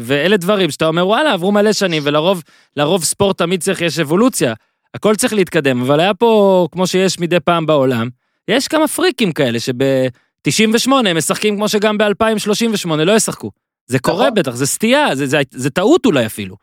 ואלה 0.00 0.36
דברים 0.36 0.70
שאתה 0.70 0.86
אומר, 0.86 1.06
וואלה, 1.06 1.32
עברו 1.32 1.52
מלא 1.52 1.72
שנים, 1.72 2.02
ולרוב 2.06 2.42
לרוב 2.76 3.04
ספורט 3.04 3.38
תמיד 3.38 3.62
צריך, 3.62 3.80
יש 3.80 3.98
אבולוציה, 3.98 4.54
הכל 4.94 5.14
צריך 5.16 5.32
להתקדם, 5.32 5.80
אבל 5.82 6.00
היה 6.00 6.14
פה, 6.14 6.68
כמו 6.72 6.86
שיש 6.86 7.20
מדי 7.20 7.40
פעם 7.40 7.66
בעולם, 7.66 8.08
יש 8.48 8.68
כמה 8.68 8.88
פריקים 8.88 9.32
כאלה 9.32 9.60
שב-98 9.60 10.92
הם 10.92 11.16
משחקים 11.16 11.56
כמו 11.56 11.68
שגם 11.68 11.98
ב-2038 11.98 12.88
לא 12.96 13.12
ישחקו. 13.12 13.50
זה 13.86 13.98
קורה 13.98 14.24
נכון. 14.24 14.34
בטח, 14.34 14.54
זה 14.54 14.66
סטייה, 14.66 15.14
זה, 15.14 15.26
זה, 15.26 15.40
זה 15.50 15.70
טעות 15.70 16.06
אולי 16.06 16.26
אפילו. 16.26 16.56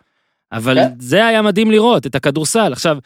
אבל 0.52 0.76
כן. 0.76 0.88
זה 1.00 1.26
היה 1.28 1.42
מדהים 1.42 1.72
לראות, 1.72 2.06
את 2.06 2.16
הכדורסל. 2.16 2.74
עכשיו, 2.74 2.98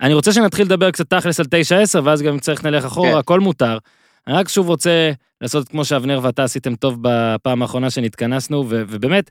אני 0.00 0.14
רוצה 0.14 0.32
שנתחיל 0.32 0.66
לדבר 0.66 0.90
קצת 0.90 1.10
תכלס 1.10 1.40
על 1.40 1.46
9-10, 1.46 2.00
ואז 2.04 2.22
גם 2.22 2.32
אם 2.32 2.38
צריך 2.38 2.64
נלך 2.64 2.84
אחורה, 2.84 3.12
כן. 3.12 3.16
הכל 3.16 3.40
מותר. 3.40 3.78
אני 4.26 4.34
רק 4.34 4.48
שוב 4.48 4.68
רוצה 4.68 5.12
לעשות 5.40 5.68
כמו 5.68 5.84
שאבנר 5.84 6.20
ואתה 6.22 6.44
עשיתם 6.44 6.74
טוב 6.74 6.98
בפעם 7.00 7.62
האחרונה 7.62 7.90
שנתכנסנו, 7.90 8.64
ו- 8.68 8.82
ובאמת, 8.88 9.30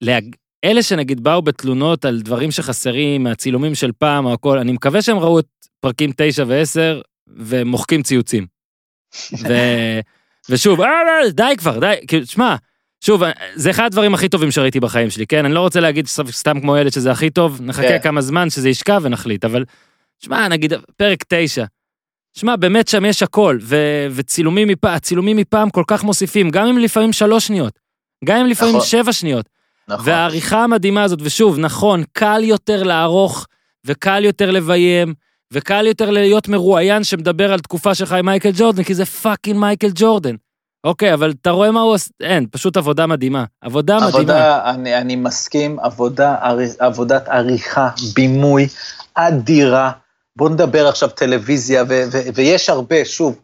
להג... 0.00 0.34
אלה 0.64 0.82
שנגיד 0.82 1.20
באו 1.20 1.42
בתלונות 1.42 2.04
על 2.04 2.20
דברים 2.22 2.50
שחסרים 2.50 3.22
מהצילומים 3.22 3.74
של 3.74 3.92
פעם 3.98 4.26
או 4.26 4.32
הכל, 4.32 4.58
אני 4.58 4.72
מקווה 4.72 5.02
שהם 5.02 5.18
ראו 5.18 5.38
את 5.38 5.46
פרקים 5.80 6.10
9 6.16 6.44
ו-10 6.46 7.02
ומוחקים 7.26 8.02
ציוצים. 8.02 8.46
ו... 9.32 9.48
ושוב, 10.50 10.80
אה, 10.80 10.88
לא, 11.04 11.30
די 11.30 11.56
כבר, 11.58 11.78
די, 11.78 11.94
כאילו, 12.06 12.26
שמע, 12.26 12.56
שוב, 13.00 13.22
זה 13.54 13.70
אחד 13.70 13.84
הדברים 13.84 14.14
הכי 14.14 14.28
טובים 14.28 14.50
שראיתי 14.50 14.80
בחיים 14.80 15.10
שלי, 15.10 15.26
כן? 15.26 15.44
אני 15.44 15.54
לא 15.54 15.60
רוצה 15.60 15.80
להגיד 15.80 16.06
סתם 16.30 16.60
כמו 16.60 16.76
ילד 16.76 16.92
שזה 16.92 17.10
הכי 17.10 17.30
טוב, 17.30 17.60
נחכה 17.62 17.88
כן. 17.88 17.98
כמה 18.02 18.20
זמן 18.20 18.50
שזה 18.50 18.68
ישכב 18.68 19.00
ונחליט, 19.04 19.44
אבל 19.44 19.64
שמע, 20.18 20.48
נגיד, 20.48 20.72
פרק 20.96 21.24
9, 21.28 21.64
שמע, 22.34 22.56
באמת 22.56 22.88
שם 22.88 23.04
יש 23.04 23.22
הכל, 23.22 23.58
ו- 23.62 24.06
וצילומים 24.10 24.68
מפעם, 24.68 24.94
הצילומים 24.94 25.36
מפעם 25.36 25.70
כל 25.70 25.84
כך 25.86 26.04
מוסיפים, 26.04 26.50
גם 26.50 26.66
אם 26.66 26.78
לפעמים 26.78 27.12
שלוש 27.12 27.46
שניות, 27.46 27.78
גם 28.24 28.36
אם 28.36 28.46
לפעמים 28.46 28.76
נכון. 28.76 28.86
שבע 28.86 29.12
שניות. 29.12 29.48
נכון. 29.88 30.06
והעריכה 30.06 30.64
המדהימה 30.64 31.02
הזאת, 31.02 31.18
ושוב, 31.22 31.58
נכון, 31.58 32.02
קל 32.12 32.40
יותר 32.44 32.82
לערוך, 32.82 33.46
וקל 33.86 34.24
יותר 34.24 34.50
לביים, 34.50 35.14
וקל 35.52 35.86
יותר 35.86 36.10
להיות 36.10 36.48
מרואיין 36.48 37.04
שמדבר 37.04 37.52
על 37.52 37.60
תקופה 37.60 37.94
שלך 37.94 38.12
עם 38.12 38.26
מייקל 38.26 38.50
ג'ורדן, 38.54 38.82
כי 38.82 38.94
זה 38.94 39.04
fucking 39.04 39.58
מייקל 39.58 39.90
ג'ורדן. 39.94 40.34
אוקיי, 40.84 41.14
אבל 41.14 41.32
אתה 41.40 41.50
רואה 41.50 41.70
מה 41.70 41.80
הוא 41.80 41.92
עושה, 41.92 42.10
אין, 42.22 42.46
פשוט 42.50 42.76
עבודה 42.76 43.06
מדהימה. 43.06 43.44
עבודה 43.60 43.96
מדהימה. 43.96 44.18
עבודה, 44.18 44.70
אני, 44.70 44.96
אני 44.96 45.16
מסכים, 45.16 45.80
עבודה, 45.80 46.36
עבודת 46.78 47.28
עריכה, 47.28 47.88
בימוי, 48.14 48.68
אדירה. 49.14 49.90
בוא 50.36 50.48
נדבר 50.48 50.88
עכשיו 50.88 51.08
טלוויזיה, 51.08 51.84
ו, 51.88 52.02
ו, 52.12 52.18
ויש 52.34 52.68
הרבה, 52.68 53.04
שוב, 53.04 53.38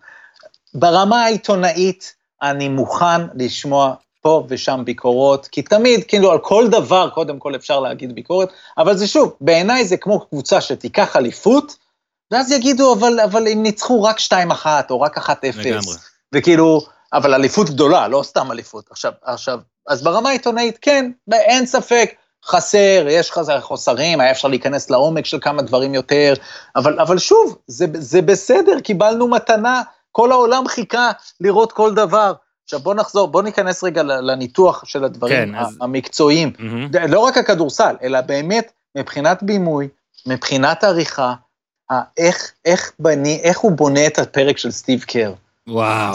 ברמה 0.74 1.24
העיתונאית, 1.24 2.14
אני 2.42 2.68
מוכן 2.68 3.20
לשמוע 3.34 3.94
פה 4.22 4.46
ושם 4.48 4.82
ביקורות, 4.84 5.46
כי 5.46 5.62
תמיד, 5.62 6.04
כאילו, 6.04 6.32
על 6.32 6.38
כל 6.38 6.68
דבר, 6.68 7.10
קודם 7.10 7.38
כל 7.38 7.54
אפשר 7.54 7.80
להגיד 7.80 8.14
ביקורת, 8.14 8.48
אבל 8.78 8.96
זה 8.96 9.06
שוב, 9.06 9.32
בעיניי 9.40 9.84
זה 9.84 9.96
כמו 9.96 10.20
קבוצה 10.20 10.60
שתיקח 10.60 11.16
אליפות, 11.16 11.76
ואז 12.30 12.52
יגידו, 12.52 12.94
אבל, 12.94 13.20
אבל 13.20 13.48
הם 13.48 13.62
ניצחו 13.62 14.02
רק 14.02 14.16
2-1 14.20 14.66
או 14.90 15.00
רק 15.00 15.18
1-0. 15.18 15.30
לגמרי. 15.54 15.94
וכאילו, 16.34 16.80
אבל 17.14 17.34
אליפות 17.34 17.70
גדולה, 17.70 18.08
לא 18.08 18.22
סתם 18.22 18.52
אליפות. 18.52 18.84
עכשיו, 18.90 19.12
עכשיו, 19.22 19.58
אז 19.88 20.02
ברמה 20.02 20.28
העיתונאית, 20.28 20.78
כן, 20.82 21.10
אין 21.32 21.66
ספק, 21.66 22.14
חסר, 22.44 23.06
יש 23.08 23.30
חסר, 23.30 23.60
חוסרים, 23.60 24.20
היה 24.20 24.30
אפשר 24.30 24.48
להיכנס 24.48 24.90
לעומק 24.90 25.26
של 25.26 25.38
כמה 25.40 25.62
דברים 25.62 25.94
יותר, 25.94 26.34
אבל, 26.76 27.00
אבל 27.00 27.18
שוב, 27.18 27.58
זה, 27.66 27.86
זה 27.94 28.22
בסדר, 28.22 28.80
קיבלנו 28.80 29.28
מתנה, 29.28 29.82
כל 30.12 30.32
העולם 30.32 30.68
חיכה 30.68 31.10
לראות 31.40 31.72
כל 31.72 31.94
דבר. 31.94 32.32
עכשיו 32.64 32.80
בוא 32.80 32.94
נחזור, 32.94 33.28
בוא 33.28 33.42
ניכנס 33.42 33.84
רגע 33.84 34.02
לניתוח 34.02 34.84
של 34.84 35.04
הדברים 35.04 35.52
כן, 35.52 35.54
אז- 35.54 35.78
המקצועיים. 35.80 36.52
מהמם. 36.58 36.88
לא 37.08 37.20
רק 37.20 37.38
הכדורסל, 37.38 37.96
אלא 38.02 38.20
באמת 38.20 38.72
מבחינת 38.96 39.42
בימוי, 39.42 39.88
מבחינת 40.26 40.84
עריכה, 40.84 41.34
איך, 42.16 42.52
איך, 42.64 42.92
בני, 42.98 43.40
איך 43.42 43.58
הוא 43.58 43.72
בונה 43.72 44.06
את 44.06 44.18
הפרק 44.18 44.58
של 44.58 44.70
סטיב 44.70 45.02
קר. 45.02 45.32
וואו. 45.68 46.14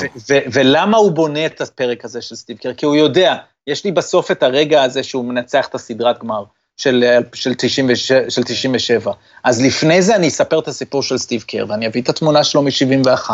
ולמה 0.54 0.98
הוא 0.98 1.12
בונה 1.12 1.46
את 1.46 1.62
הפרק 1.62 2.06
הזה 2.06 2.22
של 2.22 2.36
סטיב 2.36 2.58
קר? 2.58 2.74
כי 2.74 2.86
הוא 2.86 2.96
יודע, 2.96 3.36
יש 3.68 3.86
לי 3.86 3.92
בסוף 3.92 4.32
את 4.32 4.44
הרגע 4.44 4.84
הזה 4.84 5.04
שהוא 5.04 5.26
מנצח 5.26 5.68
את 5.68 5.76
הסדרת 5.76 6.20
גמר 6.20 6.44
של, 6.78 7.04
של, 7.34 7.54
96, 7.54 8.12
של 8.12 8.44
97. 8.44 9.12
אז 9.44 9.62
לפני 9.62 10.02
זה 10.02 10.16
אני 10.16 10.28
אספר 10.28 10.60
את 10.60 10.68
הסיפור 10.68 11.04
של 11.04 11.18
סטיב 11.18 11.42
קר, 11.42 11.66
ואני 11.70 11.88
אביא 11.88 12.02
את 12.02 12.10
התמונה 12.10 12.44
שלו 12.44 12.62
מ-71, 12.62 13.30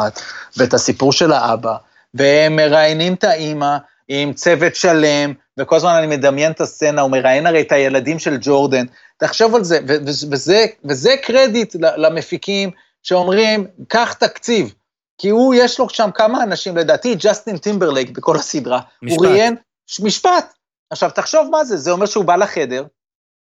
ואת 0.58 0.74
הסיפור 0.74 1.12
של 1.14 1.32
האבא, 1.32 1.76
והם 2.14 2.56
מראיינים 2.56 3.14
את 3.14 3.24
האימא 3.24 3.78
עם 4.08 4.34
צוות 4.34 4.76
שלם, 4.76 5.34
וכל 5.60 5.76
הזמן 5.76 5.92
אני 5.98 6.08
מדמיין 6.08 6.52
את 6.52 6.62
הסצנה, 6.62 7.02
הוא 7.02 7.12
מראיין 7.12 7.48
הרי 7.48 7.62
את 7.62 7.72
הילדים 7.72 8.20
של 8.20 8.38
ג'ורדן. 8.42 8.86
תחשוב 9.18 9.56
על 9.56 9.64
זה, 9.64 9.80
וזה, 9.88 10.66
וזה 10.86 11.16
קרדיט 11.24 11.76
למפיקים 11.80 12.72
שאומרים, 13.04 13.68
קח 13.88 14.14
תקציב. 14.14 14.74
כי 15.18 15.30
הוא, 15.30 15.56
יש 15.58 15.80
לו 15.80 15.90
שם 15.90 16.10
כמה 16.16 16.44
אנשים, 16.44 16.78
לדעתי 16.78 17.16
ג'סטין 17.16 17.58
טימברלייק 17.58 18.10
בכל 18.10 18.36
הסדרה, 18.36 18.80
משפט. 19.02 19.20
הוא 19.20 19.28
ראיין, 19.28 19.56
משפט. 20.00 20.54
עכשיו, 20.90 21.10
תחשוב 21.16 21.50
מה 21.52 21.66
זה, 21.66 21.78
זה 21.78 21.92
אומר 21.92 22.06
שהוא 22.06 22.26
בא 22.26 22.36
לחדר, 22.36 22.86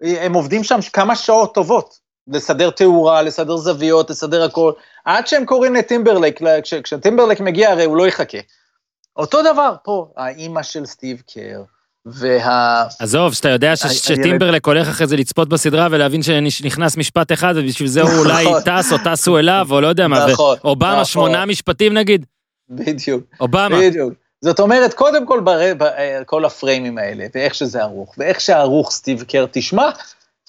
הם 0.03 0.33
עובדים 0.35 0.65
שם 0.65 0.79
כמה 0.93 1.17
שעות 1.17 1.55
טובות, 1.55 1.99
לסדר 2.29 2.71
תאורה, 2.71 3.23
לסדר 3.23 3.57
זוויות, 3.57 4.11
לסדר 4.11 4.45
הכל, 4.45 4.73
עד 5.05 5.27
שהם 5.27 5.45
קוראים 5.47 5.75
לטימברלייק, 5.75 6.39
כש- 6.63 6.75
כשטימברלייק 6.75 7.41
מגיע, 7.41 7.71
הרי 7.71 7.85
הוא 7.85 7.97
לא 7.97 8.07
יחכה. 8.07 8.39
אותו 9.17 9.43
דבר 9.43 9.75
פה, 9.85 10.07
האימא 10.17 10.63
של 10.63 10.87
סטיב 10.87 11.23
קר, 11.35 11.63
וה... 12.07 12.85
עזוב, 12.99 13.35
שאתה 13.35 13.49
יודע 13.49 13.77
ש- 13.77 13.87
שטימברלק 13.87 14.67
הולך 14.67 14.89
אחרי 14.89 15.07
זה 15.07 15.17
לצפות 15.17 15.49
בסדרה 15.49 15.89
ולהבין 15.91 16.23
שנכנס 16.23 16.97
משפט 16.97 17.33
אחד 17.33 17.55
ובשביל 17.57 17.89
זה 17.89 18.03
הוא 18.03 18.11
אולי 18.19 18.45
נכון. 18.45 18.61
טס 18.61 18.93
או 18.93 18.97
טסו 19.05 19.39
אליו 19.39 19.67
או 19.71 19.81
לא 19.81 19.87
יודע 19.87 20.09
מה, 20.09 20.27
נכון, 20.27 20.57
ואובמה 20.65 20.93
נכון. 20.93 21.05
שמונה 21.05 21.47
משפטים 21.47 21.95
נגיד, 21.95 22.27
בדיוק. 22.71 23.25
אובמה, 23.41 23.69
בדיוק. 23.81 24.15
זאת 24.41 24.61
אומרת, 24.61 24.95
קודם 24.95 25.27
כל, 25.27 25.41
בר... 25.41 25.61
אה, 25.83 26.21
כל 26.27 26.45
הפריימים 26.45 26.99
האלה, 26.99 27.27
ואיך 27.35 27.55
שזה 27.55 27.83
ערוך, 27.83 28.15
ואיך 28.19 28.41
שערוך 28.41 28.91
סטיב 28.91 29.23
קר, 29.23 29.47
תשמע, 29.51 29.91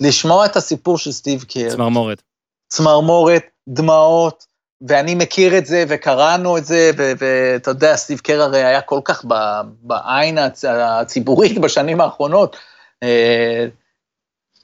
לשמוע 0.01 0.45
את 0.45 0.55
הסיפור 0.55 0.97
של 0.97 1.11
סטיב 1.11 1.43
קר, 1.43 1.69
צמרמורת. 1.69 2.21
צמרמורת, 2.69 3.43
דמעות, 3.69 4.45
ואני 4.88 5.15
מכיר 5.15 5.58
את 5.58 5.65
זה, 5.65 5.84
וקראנו 5.88 6.58
את 6.58 6.65
זה, 6.65 6.91
ואתה 6.96 7.72
יודע, 7.72 7.96
סטיב 7.96 8.20
קר 8.20 8.41
הרי 8.41 8.63
היה 8.63 8.82
כל 8.82 9.00
כך 9.06 9.26
ב- 9.28 9.62
בעין 9.82 10.38
הצ- 10.38 10.67
הציבורית 10.67 11.58
בשנים 11.62 12.02
האחרונות. 12.02 12.58
אה, 13.04 13.65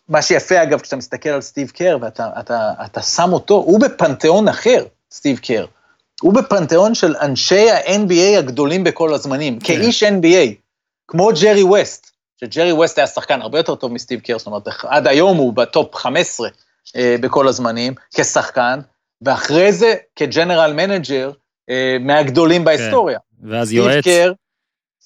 מה 0.10 0.22
שיפה, 0.22 0.64
אגב, 0.64 0.80
כשאתה 0.80 0.96
מסתכל 0.96 1.30
על 1.30 1.42
סטיב 1.42 1.70
קר, 1.70 1.98
ואתה 2.02 2.30
אתה, 2.40 2.72
אתה 2.86 3.02
שם 3.02 3.34
אותו, 3.34 3.56
הוא 3.56 3.80
בפנתיאון 3.80 4.48
אחר, 4.48 4.86
סטיב 5.12 5.40
קר. 5.40 5.66
הוא 6.22 6.34
בפנתיאון 6.34 6.96
של 6.96 7.16
אנשי 7.22 7.72
ה-NBA 7.72 8.38
הגדולים 8.38 8.84
בכל 8.84 9.14
הזמנים, 9.14 9.60
כן. 9.60 9.66
כאיש 9.66 10.04
NBA, 10.04 10.54
כמו 11.08 11.30
ג'רי 11.42 11.64
ווסט, 11.64 12.12
שג'רי 12.42 12.72
ווסט 12.72 12.98
היה 12.98 13.08
שחקן 13.08 13.42
הרבה 13.42 13.60
יותר 13.60 13.76
טוב 13.76 13.94
מסטיב 13.94 14.20
קר, 14.20 14.38
זאת 14.38 14.48
אומרת, 14.48 14.68
עד 14.84 15.08
היום 15.08 15.38
הוא 15.38 15.54
בטופ 15.54 15.96
15 15.96 16.50
אה, 16.96 17.16
בכל 17.22 17.48
הזמנים, 17.48 17.94
כשחקן, 18.16 18.80
ואחרי 19.22 19.74
זה 19.74 19.96
כ 20.16 20.29
general 20.29 20.74
manager 20.74 21.32
אה, 21.70 21.98
מהגדולים 22.00 22.66
בהיסטוריה. 22.66 23.20
ואז 23.44 23.68
סטיב 23.68 23.78
יועץ, 23.78 24.04
קר, 24.04 24.32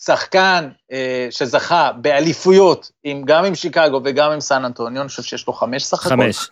שחקן 0.05 0.69
אה, 0.91 1.27
שזכה 1.29 1.91
באליפויות, 2.01 2.91
עם, 3.03 3.23
גם 3.25 3.45
עם 3.45 3.55
שיקגו 3.55 4.01
וגם 4.03 4.31
עם 4.31 4.39
סן 4.39 4.65
אנטוניו, 4.65 5.01
אני 5.01 5.09
חושב 5.09 5.23
שיש 5.23 5.47
לו 5.47 5.53
חמש 5.53 5.83
סך 5.83 6.05
הכל. 6.05 6.15
חמש. 6.15 6.49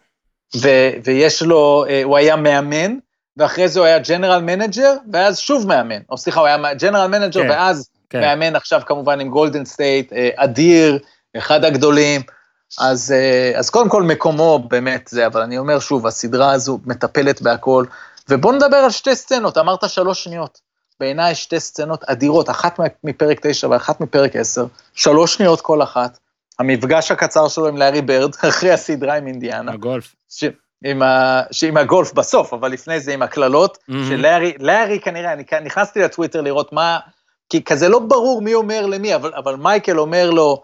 ו- 0.56 0.90
ויש 1.04 1.42
לו, 1.42 1.86
אה, 1.90 2.04
הוא 2.04 2.18
היה 2.18 2.36
מאמן, 2.36 2.98
ואחרי 3.38 3.68
זה 3.68 3.80
הוא 3.80 3.88
היה 3.88 4.00
general 4.00 4.42
manager, 4.42 4.94
ואז 5.14 5.40
שוב 5.40 5.68
מאמן. 5.68 6.02
או 6.10 6.18
סליחה, 6.18 6.40
הוא 6.40 6.48
היה 6.48 6.74
general 6.74 7.08
manager, 7.08 7.42
כן, 7.42 7.50
ואז 7.50 7.90
כן. 8.10 8.22
מאמן 8.22 8.56
עכשיו 8.56 8.82
כמובן 8.86 9.20
עם 9.20 9.30
גולדן 9.30 9.66
סטייט, 9.66 10.14
אה, 10.14 10.30
אדיר, 10.36 11.00
אחד 11.38 11.66
הגדולים. 11.66 12.22
אז, 12.78 13.12
אה, 13.12 13.60
אז 13.60 13.70
קודם 13.70 13.90
כל 13.90 14.04
מקומו 14.04 14.60
באמת 14.68 15.08
זה, 15.12 15.28
אבל 15.28 15.42
אני 15.42 15.58
אומר 15.58 15.80
שוב, 15.80 16.08
הסדרה 16.08 16.52
הזו 16.52 16.80
מטפלת 16.86 17.42
בהכל. 17.42 17.86
ובואו 18.30 18.54
נדבר 18.54 18.78
על 18.78 18.90
שתי 18.90 19.16
סצנות, 19.16 19.58
אמרת 19.58 19.90
שלוש 19.90 20.24
שניות. 20.24 20.60
בעיניי 21.00 21.36
שתי 21.36 21.60
סצנות 21.60 22.04
אדירות, 22.04 22.50
אחת 22.50 22.80
מפרק 23.04 23.40
תשע 23.48 23.68
ואחת 23.70 24.02
מפרק 24.02 24.36
עשר, 24.36 24.66
שלוש 24.94 25.34
שניות 25.36 25.62
כל 25.62 25.84
אחת. 25.84 26.20
המפגש 26.60 27.12
הקצר 27.12 27.48
שלו 27.48 27.68
עם 27.68 27.78
לארי 27.78 28.02
ברד, 28.02 28.36
אחרי 28.50 28.72
הסדרה 28.72 29.18
עם 29.18 29.28
אינדיאנה. 29.28 29.72
הגולף. 29.72 30.16
ש... 30.30 30.44
עם, 30.84 31.02
ה... 31.02 31.42
שעם 31.52 31.78
הגולף 31.78 32.14
בסוף, 32.14 32.54
אבל 32.54 32.72
לפני 32.72 33.00
זה 33.00 33.14
עם 33.14 33.22
הקללות, 33.22 33.78
מהמם. 33.88 34.10
שלארי, 34.10 34.54
לארי 34.60 35.00
כנראה, 35.00 35.34
אני 35.34 35.44
נכנסתי 35.64 36.02
לטוויטר 36.02 36.42
לראות 36.42 36.74
מה, 36.74 37.00
כי 37.50 37.64
כזה 37.64 37.90
לא 37.90 38.00
ברור 38.00 38.42
מי 38.42 38.54
אומר 38.54 38.86
למי, 38.86 39.16
אבל, 39.16 39.34
אבל 39.36 39.56
מייקל 39.56 40.00
אומר 40.00 40.30
לו, 40.30 40.64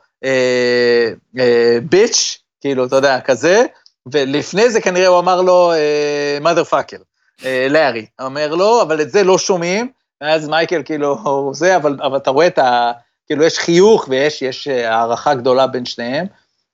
ביץ', 1.90 2.38
כאילו, 2.62 2.86
אתה 2.86 2.96
יודע, 2.96 3.20
כזה, 3.20 3.66
ולפני 4.12 4.70
זה 4.70 4.82
כנראה 4.82 5.08
הוא 5.08 5.20
אמר 5.20 5.42
לו, 5.42 5.72
אה, 5.74 6.38
mother 6.42 6.72
fucker, 6.72 7.02
אה, 7.46 7.68
לארי, 7.70 8.06
אומר 8.22 8.56
לו, 8.56 8.82
אבל 8.82 9.02
את 9.02 9.12
זה 9.12 9.24
לא 9.24 9.38
שומעים, 9.38 9.92
ואז 10.22 10.48
מייקל 10.48 10.82
כאילו, 10.86 11.52
זה, 11.54 11.76
אבל, 11.76 11.98
אבל 12.04 12.18
אתה 12.18 12.30
רואה 12.30 12.48
את 12.48 12.58
ה... 12.58 12.92
כאילו, 13.28 13.44
יש 13.44 13.60
חיוך 13.60 14.06
ויש 14.10 14.42
יש 14.42 14.68
אה, 14.68 14.96
הערכה 14.96 15.34
גדולה 15.34 15.68
בין 15.68 15.86
שניהם, 15.86 16.26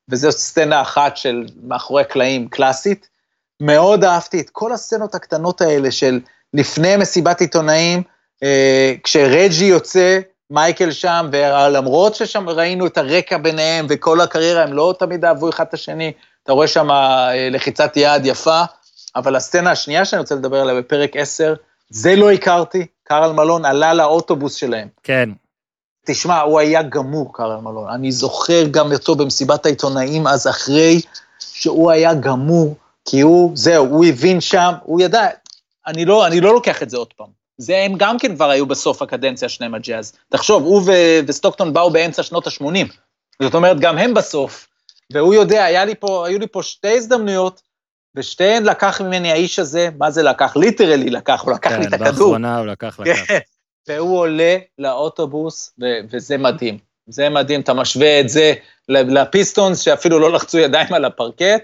וזו 0.09 0.31
סצנה 0.31 0.81
אחת 0.81 1.17
של 1.17 1.45
מאחורי 1.63 2.01
הקלעים 2.01 2.49
קלאסית. 2.49 3.09
מאוד 3.61 4.03
אהבתי 4.03 4.39
את 4.39 4.49
כל 4.49 4.73
הסצנות 4.73 5.15
הקטנות 5.15 5.61
האלה 5.61 5.91
של 5.91 6.19
לפני 6.53 6.97
מסיבת 6.97 7.41
עיתונאים, 7.41 8.03
אה, 8.43 8.93
כשרג'י 9.03 9.65
יוצא, 9.65 10.19
מייקל 10.51 10.91
שם, 10.91 11.29
ולמרות 11.31 12.15
ששם 12.15 12.49
ראינו 12.49 12.85
את 12.85 12.97
הרקע 12.97 13.37
ביניהם 13.37 13.85
וכל 13.89 14.21
הקריירה, 14.21 14.63
הם 14.63 14.73
לא 14.73 14.95
תמיד 14.99 15.25
אהבו 15.25 15.49
אחד 15.49 15.65
את 15.69 15.73
השני, 15.73 16.11
אתה 16.43 16.51
רואה 16.51 16.67
שם 16.67 16.91
אה, 16.91 17.49
לחיצת 17.51 17.91
יד 17.95 18.25
יפה, 18.25 18.61
אבל 19.15 19.35
הסצנה 19.35 19.71
השנייה 19.71 20.05
שאני 20.05 20.19
רוצה 20.19 20.35
לדבר 20.35 20.61
עליה 20.61 20.75
בפרק 20.75 21.15
10, 21.15 21.53
זה 21.89 22.15
לא 22.15 22.31
הכרתי, 22.31 22.85
קרל 23.03 23.31
מלון 23.31 23.65
עלה 23.65 23.93
לאוטובוס 23.93 24.55
שלהם. 24.55 24.87
כן. 25.03 25.29
תשמע, 26.05 26.39
הוא 26.39 26.59
היה 26.59 26.81
גמור, 26.83 27.33
קרל 27.33 27.57
מלון. 27.61 27.89
אני 27.89 28.11
זוכר 28.11 28.63
גם 28.71 28.91
אותו 28.91 29.15
במסיבת 29.15 29.65
העיתונאים 29.65 30.27
אז 30.27 30.47
אחרי, 30.47 31.01
שהוא 31.39 31.91
היה 31.91 32.13
גמור, 32.13 32.75
כי 33.05 33.21
הוא, 33.21 33.51
זהו, 33.55 33.85
הוא 33.85 34.05
הבין 34.05 34.41
שם, 34.41 34.71
הוא 34.83 35.01
ידע, 35.01 35.27
אני 35.87 36.05
לא, 36.05 36.27
אני 36.27 36.41
לא 36.41 36.53
לוקח 36.53 36.83
את 36.83 36.89
זה 36.89 36.97
עוד 36.97 37.13
פעם. 37.13 37.40
זה 37.61 37.77
הם 37.77 37.93
גם 37.97 38.19
כן 38.19 38.35
כבר 38.35 38.49
היו 38.49 38.65
בסוף 38.65 39.01
הקדנציה 39.01 39.49
שניהם 39.49 39.75
הג'אז. 39.75 40.13
תחשוב, 40.29 40.63
הוא 40.63 40.81
ו- 40.85 41.19
וסטוקטון 41.27 41.73
באו 41.73 41.89
באמצע 41.89 42.23
שנות 42.23 42.47
ה-80. 42.47 42.93
זאת 43.41 43.55
אומרת, 43.55 43.79
גם 43.79 43.97
הם 43.97 44.13
בסוף. 44.13 44.67
והוא 45.13 45.33
יודע, 45.33 45.85
לי 45.85 45.95
פה, 45.95 46.27
היו 46.27 46.39
לי 46.39 46.47
פה 46.47 46.63
שתי 46.63 46.97
הזדמנויות, 46.97 47.61
ושתיהן 48.15 48.63
לקח 48.63 49.01
ממני 49.01 49.31
האיש 49.31 49.59
הזה, 49.59 49.89
מה 49.97 50.11
זה 50.11 50.23
לקח? 50.23 50.57
ליטרלי 50.57 51.09
לקח, 51.09 51.41
הוא 51.41 51.53
לקח 51.53 51.71
לי 51.71 51.85
את 51.85 51.89
כן, 51.89 51.93
הכדור. 51.93 52.11
באחרונה 52.11 52.57
הוא 52.57 52.65
לקח 52.67 52.99
לקח. 52.99 53.25
כן, 53.27 53.39
והוא 53.87 54.19
עולה 54.19 54.57
לאוטובוס, 54.79 55.73
ו- 55.81 55.99
וזה 56.11 56.37
מדהים. 56.37 56.77
זה 57.07 57.29
מדהים, 57.29 57.61
אתה 57.61 57.73
משווה 57.73 58.19
את 58.19 58.29
זה 58.29 58.53
לפיסטונס, 58.89 59.79
שאפילו 59.79 60.19
לא 60.19 60.31
לחצו 60.31 60.57
ידיים 60.57 60.93
על 60.93 61.05
הפרקט, 61.05 61.63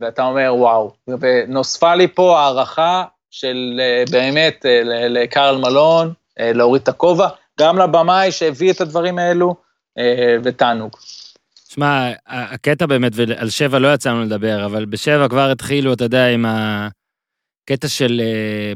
ואתה 0.00 0.22
אומר, 0.22 0.54
וואו. 0.54 0.92
ונוספה 1.20 1.94
לי 1.94 2.08
פה 2.14 2.40
הערכה 2.40 3.04
של 3.30 3.80
אה, 3.80 4.04
באמת 4.10 4.66
אה, 4.66 5.08
לקרל 5.08 5.56
מלון, 5.56 6.12
אה, 6.40 6.52
להוריד 6.52 6.82
את 6.82 6.88
הכובע, 6.88 7.28
גם 7.60 7.78
לבמאי 7.78 8.32
שהביא 8.32 8.72
את 8.72 8.80
הדברים 8.80 9.18
האלו, 9.18 9.66
ותענוג. 10.44 10.90
שמע, 11.68 12.10
הקטע 12.26 12.86
באמת, 12.86 13.12
ועל 13.14 13.50
שבע 13.50 13.78
לא 13.78 13.94
יצאנו 13.94 14.24
לדבר, 14.24 14.64
אבל 14.64 14.84
בשבע 14.84 15.28
כבר 15.28 15.50
התחילו, 15.50 15.92
אתה 15.92 16.04
יודע, 16.04 16.26
עם 16.26 16.46
הקטע 16.48 17.88
של 17.88 18.20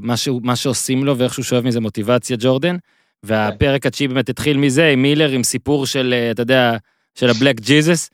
מה, 0.00 0.16
שהוא, 0.16 0.40
מה 0.44 0.56
שעושים 0.56 1.04
לו 1.04 1.18
ואיך 1.18 1.34
שהוא 1.34 1.44
שואב 1.44 1.64
מזה 1.64 1.80
מוטיבציה, 1.80 2.36
ג'ורדן. 2.40 2.76
והפרק 3.22 3.86
התשיעי 3.86 4.08
באמת 4.08 4.28
התחיל 4.28 4.56
מזה, 4.56 4.88
עם 4.88 5.02
מילר, 5.02 5.30
עם 5.30 5.42
סיפור 5.42 5.86
של, 5.86 6.14
אתה 6.30 6.42
יודע, 6.42 6.76
של 7.14 7.30
הבלק 7.30 7.60
ג'יזוס, 7.60 8.10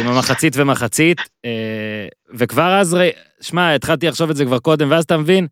עם 0.00 0.06
המחצית 0.08 0.52
ומחצית, 0.56 1.18
אה, 1.44 2.08
וכבר 2.34 2.78
אז, 2.80 2.96
שמע, 3.40 3.74
התחלתי 3.74 4.06
לחשוב 4.06 4.30
את 4.30 4.36
זה 4.36 4.44
כבר 4.44 4.58
קודם, 4.58 4.90
ואז 4.90 5.04
אתה 5.04 5.16
מבין, 5.16 5.46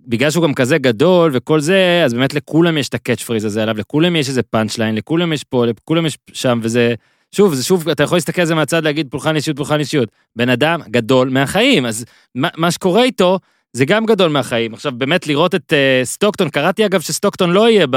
בגלל 0.00 0.30
שהוא 0.30 0.44
גם 0.44 0.54
כזה 0.54 0.78
גדול 0.78 1.30
וכל 1.34 1.60
זה, 1.60 2.02
אז 2.04 2.14
באמת 2.14 2.34
לכולם 2.34 2.78
יש 2.78 2.88
את 2.88 2.94
ה 2.94 2.99
catch 2.99 3.22
phrase 3.22 3.44
הזה 3.44 3.62
עליו, 3.62 3.78
לכולם 3.78 4.16
יש 4.16 4.28
איזה 4.28 4.42
punch 4.42 4.78
line, 4.78 4.94
לכולם 4.94 5.32
יש 5.32 5.44
פה, 5.44 5.66
לכולם 5.66 6.06
יש 6.06 6.18
שם, 6.32 6.58
וזה, 6.62 6.94
שוב, 7.32 7.54
זה 7.54 7.64
שוב, 7.64 7.88
אתה 7.88 8.02
יכול 8.02 8.16
להסתכל 8.16 8.40
על 8.40 8.46
זה 8.46 8.54
מהצד, 8.54 8.84
להגיד 8.84 9.06
פולחן 9.10 9.36
אישיות, 9.36 9.56
פולחן 9.56 9.78
אישיות. 9.78 10.08
בן 10.36 10.48
אדם 10.48 10.80
גדול 10.90 11.28
מהחיים, 11.28 11.86
אז 11.86 12.04
מה, 12.34 12.48
מה 12.56 12.70
שקורה 12.70 13.02
איתו, 13.02 13.38
זה 13.72 13.84
גם 13.84 14.06
גדול 14.06 14.30
מהחיים. 14.30 14.74
עכשיו, 14.74 14.92
באמת 14.92 15.26
לראות 15.26 15.54
את 15.54 15.72
אה, 15.72 16.04
סטוקטון, 16.06 16.48
קראתי 16.48 16.86
אגב 16.86 17.00
שסטוקטון 17.00 17.50
לא 17.50 17.70
יהיה 17.70 17.86
ב... 17.90 17.96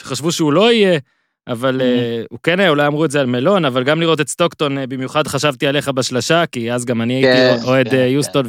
שחשבו 0.00 0.32
שהוא 0.32 0.52
לא 0.52 0.72
יהיה, 0.72 0.98
אבל 1.48 1.80
אה, 1.80 2.26
הוא 2.30 2.38
כן 2.42 2.60
היה, 2.60 2.68
אולי 2.68 2.86
אמרו 2.86 3.04
את 3.04 3.10
זה 3.10 3.20
על 3.20 3.26
מלון, 3.26 3.64
אבל 3.64 3.84
גם 3.84 4.00
לראות 4.00 4.20
את 4.20 4.28
סטוקטון, 4.28 4.78
אה, 4.78 4.80
במיוחד 4.86 5.26
חשבתי 5.26 5.66
עליך 5.66 5.88
בשלשה, 5.88 6.46
כי 6.46 6.72
אז 6.72 6.84
גם 6.84 7.02
אני 7.02 7.22
כן, 7.22 7.48
הייתי 7.50 7.66
אוהד 7.66 7.88
כן, 7.88 7.96
אה, 7.96 8.06
יוסטון, 8.06 8.46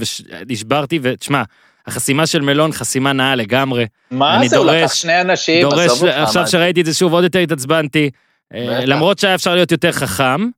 ונשברתי, 0.47 0.99
ותשמע, 1.01 1.43
החסימה 1.87 2.27
של 2.27 2.41
מלון, 2.41 2.71
חסימה 2.71 3.13
נאה 3.13 3.35
לגמרי. 3.35 3.85
מה 4.11 4.47
זה, 4.47 4.57
הוא 4.57 4.65
לקח 4.65 4.93
שני 4.93 5.21
אנשים, 5.21 5.61
דורש, 5.61 5.85
עזוב 5.85 6.03
אותך. 6.03 6.17
עכשיו. 6.17 6.47
שראיתי 6.47 6.81
את 6.81 6.85
זה 6.85 6.93
שוב, 6.93 7.13
עוד 7.13 7.23
יותר 7.23 7.39
התעצבנתי. 7.39 8.09
אה. 8.53 8.85
למרות 8.85 9.19
שהיה 9.19 9.35
אפשר 9.35 9.55
להיות 9.55 9.71
יותר 9.71 9.91
חכם, 9.91 10.49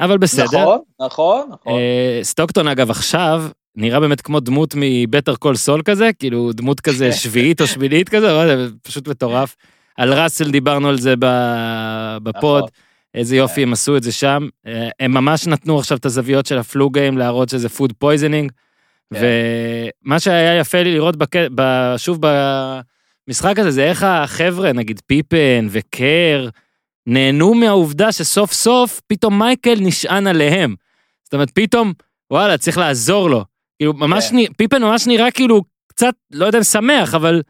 אבל 0.00 0.18
בסדר. 0.18 0.44
נכון, 0.44 0.78
נכון, 1.00 1.48
נכון. 1.52 1.72
אה, 1.72 2.20
סטוקטון 2.22 2.68
אגב 2.68 2.90
עכשיו 2.90 3.44
נראה 3.76 4.00
באמת 4.00 4.20
כמו 4.20 4.40
דמות 4.40 4.74
מ 4.76 4.84
Better 4.84 5.34
Call 5.34 5.56
Saul 5.56 5.82
כזה, 5.84 6.10
כאילו 6.18 6.52
דמות 6.52 6.80
כזה 6.80 7.12
שביעית 7.22 7.60
או 7.60 7.66
שמינית 7.66 8.08
כזה, 8.08 8.26
לא 8.32 8.66
פשוט 8.82 9.08
מטורף. 9.08 9.56
על 9.96 10.14
ראסל 10.14 10.50
דיברנו 10.50 10.88
על 10.88 10.98
זה 10.98 11.14
בפוד, 12.22 12.62
נכון. 12.62 12.68
איזה 13.14 13.36
יופי 13.36 13.62
הם 13.62 13.72
עשו 13.72 13.96
את 13.96 14.02
זה 14.02 14.12
שם. 14.12 14.48
אה, 14.66 14.88
הם 15.00 15.12
ממש 15.12 15.46
נתנו 15.46 15.78
עכשיו 15.78 15.98
את 15.98 16.06
הזוויות 16.06 16.46
של 16.46 16.58
ה 16.58 16.66
flu 16.66 16.90
game 16.90 17.18
להראות 17.18 17.48
שזה 17.48 17.68
food 17.68 17.92
poisoning. 17.92 18.52
כן. 19.14 19.20
ומה 20.04 20.20
שהיה 20.20 20.58
יפה 20.58 20.82
לי 20.82 20.94
לראות 20.94 21.16
בק... 21.16 21.32
שוב 21.96 22.18
במשחק 23.28 23.58
הזה 23.58 23.70
זה 23.70 23.84
איך 23.84 24.02
החבר'ה, 24.02 24.72
נגיד 24.72 25.00
פיפן 25.06 25.66
וקר, 25.70 26.48
נהנו 27.06 27.54
מהעובדה 27.54 28.12
שסוף 28.12 28.52
סוף 28.52 29.00
פתאום 29.06 29.38
מייקל 29.38 29.74
נשען 29.80 30.26
עליהם. 30.26 30.74
זאת 31.24 31.34
אומרת, 31.34 31.50
פתאום, 31.50 31.92
וואלה, 32.30 32.58
צריך 32.58 32.78
לעזור 32.78 33.30
לו. 33.30 33.44
כאילו, 33.78 33.92
ממש, 33.92 34.30
כן. 34.30 34.38
נ... 34.38 34.52
פיפן 34.52 34.82
ממש 34.82 35.06
נראה 35.06 35.30
כאילו 35.30 35.62
קצת, 35.86 36.14
לא 36.30 36.46
יודע 36.46 36.58
אם 36.58 36.64
שמח, 36.64 37.14
אבל 37.14 37.42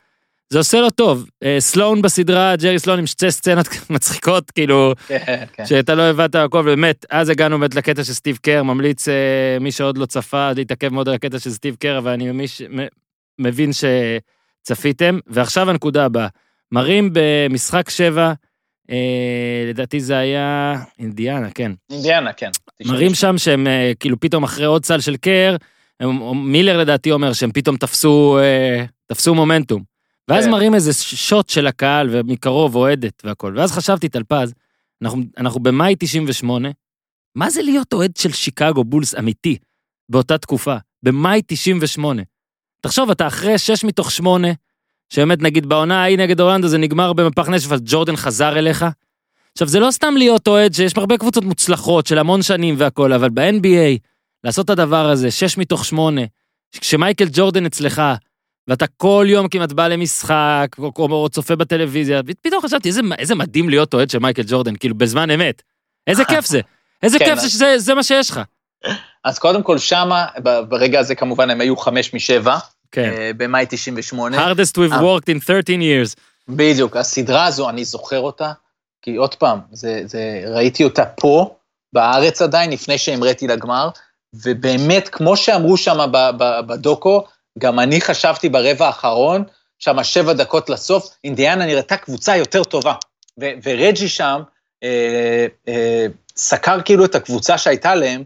זה 0.50 0.59
עושה 0.59 0.80
לו 0.80 0.90
טוב. 0.90 1.26
אה, 1.42 1.56
סלון 1.61 2.02
בסדרה, 2.02 2.56
ג'רי 2.56 2.78
סלון 2.78 2.98
עם 2.98 3.06
שתי 3.06 3.30
סצנות 3.30 3.68
מצחיקות, 3.90 4.50
כאילו, 4.50 4.92
כן, 5.06 5.44
כן. 5.52 5.66
שאתה 5.66 5.94
לא 5.94 6.02
הבנת 6.02 6.35
הכל, 6.35 6.62
באמת, 6.62 7.06
אז 7.11 7.28
הגענו 7.28 7.59
באמת 7.59 7.74
לקטע 7.74 8.04
של 8.04 8.12
סטיב 8.12 8.38
קר, 8.42 8.62
ממליץ, 8.62 9.09
אה, 9.09 9.59
מי 9.61 9.72
שעוד 9.72 9.98
לא 9.98 10.06
צפה, 10.06 10.52
להתעכב 10.52 10.88
מאוד 10.88 11.09
על 11.09 11.14
הקטע 11.14 11.38
של 11.38 11.50
סטיב 11.50 11.76
קר, 11.80 11.98
אבל 11.98 12.11
אני 12.11 12.48
מבין 13.38 13.70
שצפיתם. 13.72 15.18
ועכשיו 15.26 15.70
הנקודה 15.70 16.04
הבאה, 16.04 16.28
מראים 16.72 17.11
במשחק 17.12 17.90
שבע, 17.90 18.32
אה, 18.90 19.64
לדעתי 19.68 20.00
זה 20.00 20.18
היה 20.18 20.74
אינדיאנה, 20.98 21.50
כן. 21.50 21.72
אינדיאנה, 21.90 22.32
כן. 22.32 22.50
מראים 22.85 23.14
שם 23.14 23.38
שהם 23.38 23.66
אה, 23.66 23.92
כאילו 24.00 24.20
פתאום 24.20 24.44
אחרי 24.44 24.64
עוד 24.64 24.85
סל 24.85 25.00
של 25.00 25.16
קר, 25.16 25.56
הם, 26.00 26.52
מילר 26.52 26.78
לדעתי 26.78 27.11
אומר 27.11 27.32
שהם 27.32 27.52
פתאום 27.52 27.76
תפסו, 27.76 28.38
אה, 28.38 28.85
תפסו 29.06 29.35
מומנטום. 29.35 29.95
ואז 30.28 30.44
כן. 30.44 30.50
מראים 30.50 30.74
איזה 30.74 30.92
שוט 31.02 31.48
של 31.48 31.66
הקהל 31.66 32.08
ומקרוב 32.10 32.74
אוהדת 32.74 33.22
והכל. 33.24 33.54
ואז 33.56 33.72
חשבתי, 33.72 34.08
טלפז, 34.08 34.54
אנחנו, 35.02 35.22
אנחנו 35.38 35.60
במאי 35.60 35.94
98, 35.98 36.68
מה 37.34 37.50
זה 37.50 37.62
להיות 37.62 37.92
אוהד 37.92 38.16
של 38.16 38.32
שיקגו 38.32 38.84
בולס 38.84 39.14
אמיתי 39.14 39.56
באותה 40.08 40.38
תקופה? 40.38 40.76
במאי 41.02 41.42
98. 41.46 42.22
תחשוב, 42.80 43.10
אתה 43.10 43.26
אחרי 43.26 43.58
6 43.58 43.84
מתוך 43.84 44.10
8, 44.10 44.48
שבאמת 45.08 45.42
נגיד 45.42 45.66
בעונה 45.66 46.02
ההיא 46.02 46.18
נגד 46.18 46.40
אורלנדו 46.40 46.68
זה 46.68 46.78
נגמר 46.78 47.12
במפח 47.12 47.48
נשף, 47.48 47.72
אז 47.72 47.80
ג'ורדן 47.84 48.16
חזר 48.16 48.58
אליך. 48.58 48.84
עכשיו, 49.52 49.68
זה 49.68 49.80
לא 49.80 49.90
סתם 49.90 50.14
להיות 50.16 50.48
אוהד, 50.48 50.74
שיש 50.74 50.92
הרבה 50.96 51.18
קבוצות 51.18 51.44
מוצלחות 51.44 52.06
של 52.06 52.18
המון 52.18 52.42
שנים 52.42 52.74
והכל, 52.78 53.12
אבל 53.12 53.30
ב-NBA, 53.30 53.98
לעשות 54.44 54.64
את 54.64 54.70
הדבר 54.70 55.10
הזה, 55.10 55.30
6 55.30 55.58
מתוך 55.58 55.84
8, 55.84 56.20
כשמייקל 56.80 57.26
ג'ורדן 57.32 57.66
אצלך, 57.66 58.02
ואתה 58.68 58.87
כל 58.87 59.26
יום 59.29 59.48
כמעט 59.48 59.72
בא 59.72 59.88
למשחק, 59.88 60.66
או, 60.79 60.92
או, 60.98 61.12
או 61.12 61.29
צופה 61.29 61.57
בטלוויזיה, 61.57 62.20
פתאום 62.42 62.62
חשבתי, 62.62 62.88
איזה, 62.88 63.00
איזה 63.18 63.35
מדהים 63.35 63.68
להיות 63.68 63.94
אוהד 63.94 64.11
של 64.11 64.18
מייקל 64.18 64.42
ג'ורדן, 64.46 64.76
כאילו, 64.76 64.94
בזמן 64.94 65.31
אמת. 65.31 65.62
איזה 66.07 66.24
כיף 66.31 66.46
זה. 66.46 66.61
איזה 67.02 67.18
כן, 67.18 67.24
כיף 67.24 67.38
זה 67.38 67.48
שזה 67.48 67.79
זה 67.79 67.94
מה 67.94 68.02
שיש 68.02 68.31
לך. 68.31 68.40
אז 69.24 69.38
קודם 69.38 69.62
כל 69.62 69.79
שמה, 69.79 70.26
ברגע 70.68 71.00
הזה 71.00 71.14
כמובן 71.14 71.50
הם 71.50 71.61
היו 71.61 71.76
חמש 71.76 72.14
משבע, 72.14 72.59
כן. 72.92 73.11
אה, 73.16 73.31
במאי 73.37 73.66
98. 73.68 74.52
hardest 74.52 74.72
we've 74.76 74.92
אה. 74.92 75.00
worked 75.00 75.29
in 75.29 75.46
13 75.46 75.81
years. 75.81 76.16
בדיוק, 76.48 76.96
הסדרה 76.96 77.46
הזו, 77.46 77.70
אני 77.70 77.85
זוכר 77.85 78.20
אותה, 78.20 78.52
כי 79.02 79.16
עוד 79.16 79.35
פעם, 79.35 79.59
זה, 79.72 80.02
זה, 80.05 80.42
ראיתי 80.46 80.85
אותה 80.85 81.05
פה, 81.05 81.57
בארץ 81.92 82.42
עדיין, 82.42 82.70
לפני 82.70 82.98
שהמראתי 82.98 83.46
לגמר, 83.46 83.88
ובאמת, 84.44 85.09
כמו 85.09 85.37
שאמרו 85.37 85.76
שם 85.76 85.98
בדוקו, 86.66 87.24
גם 87.59 87.81
אני 87.81 88.01
חשבתי 88.01 88.49
ברבע 88.49 88.87
האחרון, 88.87 89.45
שם 89.79 90.05
שבע 90.05 90.33
דקות 90.33 90.71
לסוף, 90.71 91.09
אינדיאנה 91.25 91.66
נראתה 91.66 91.97
קבוצה 91.97 92.37
יותר 92.37 92.64
טובה. 92.64 92.95
ו- 93.40 93.51
ורג'י 93.64 94.09
שם 94.09 94.42
אה, 94.83 95.47
אה, 95.69 96.07
סקר 96.37 96.83
כאילו 96.85 97.05
את 97.05 97.14
הקבוצה 97.14 97.59
שהייתה 97.59 97.95
להם, 97.95 98.25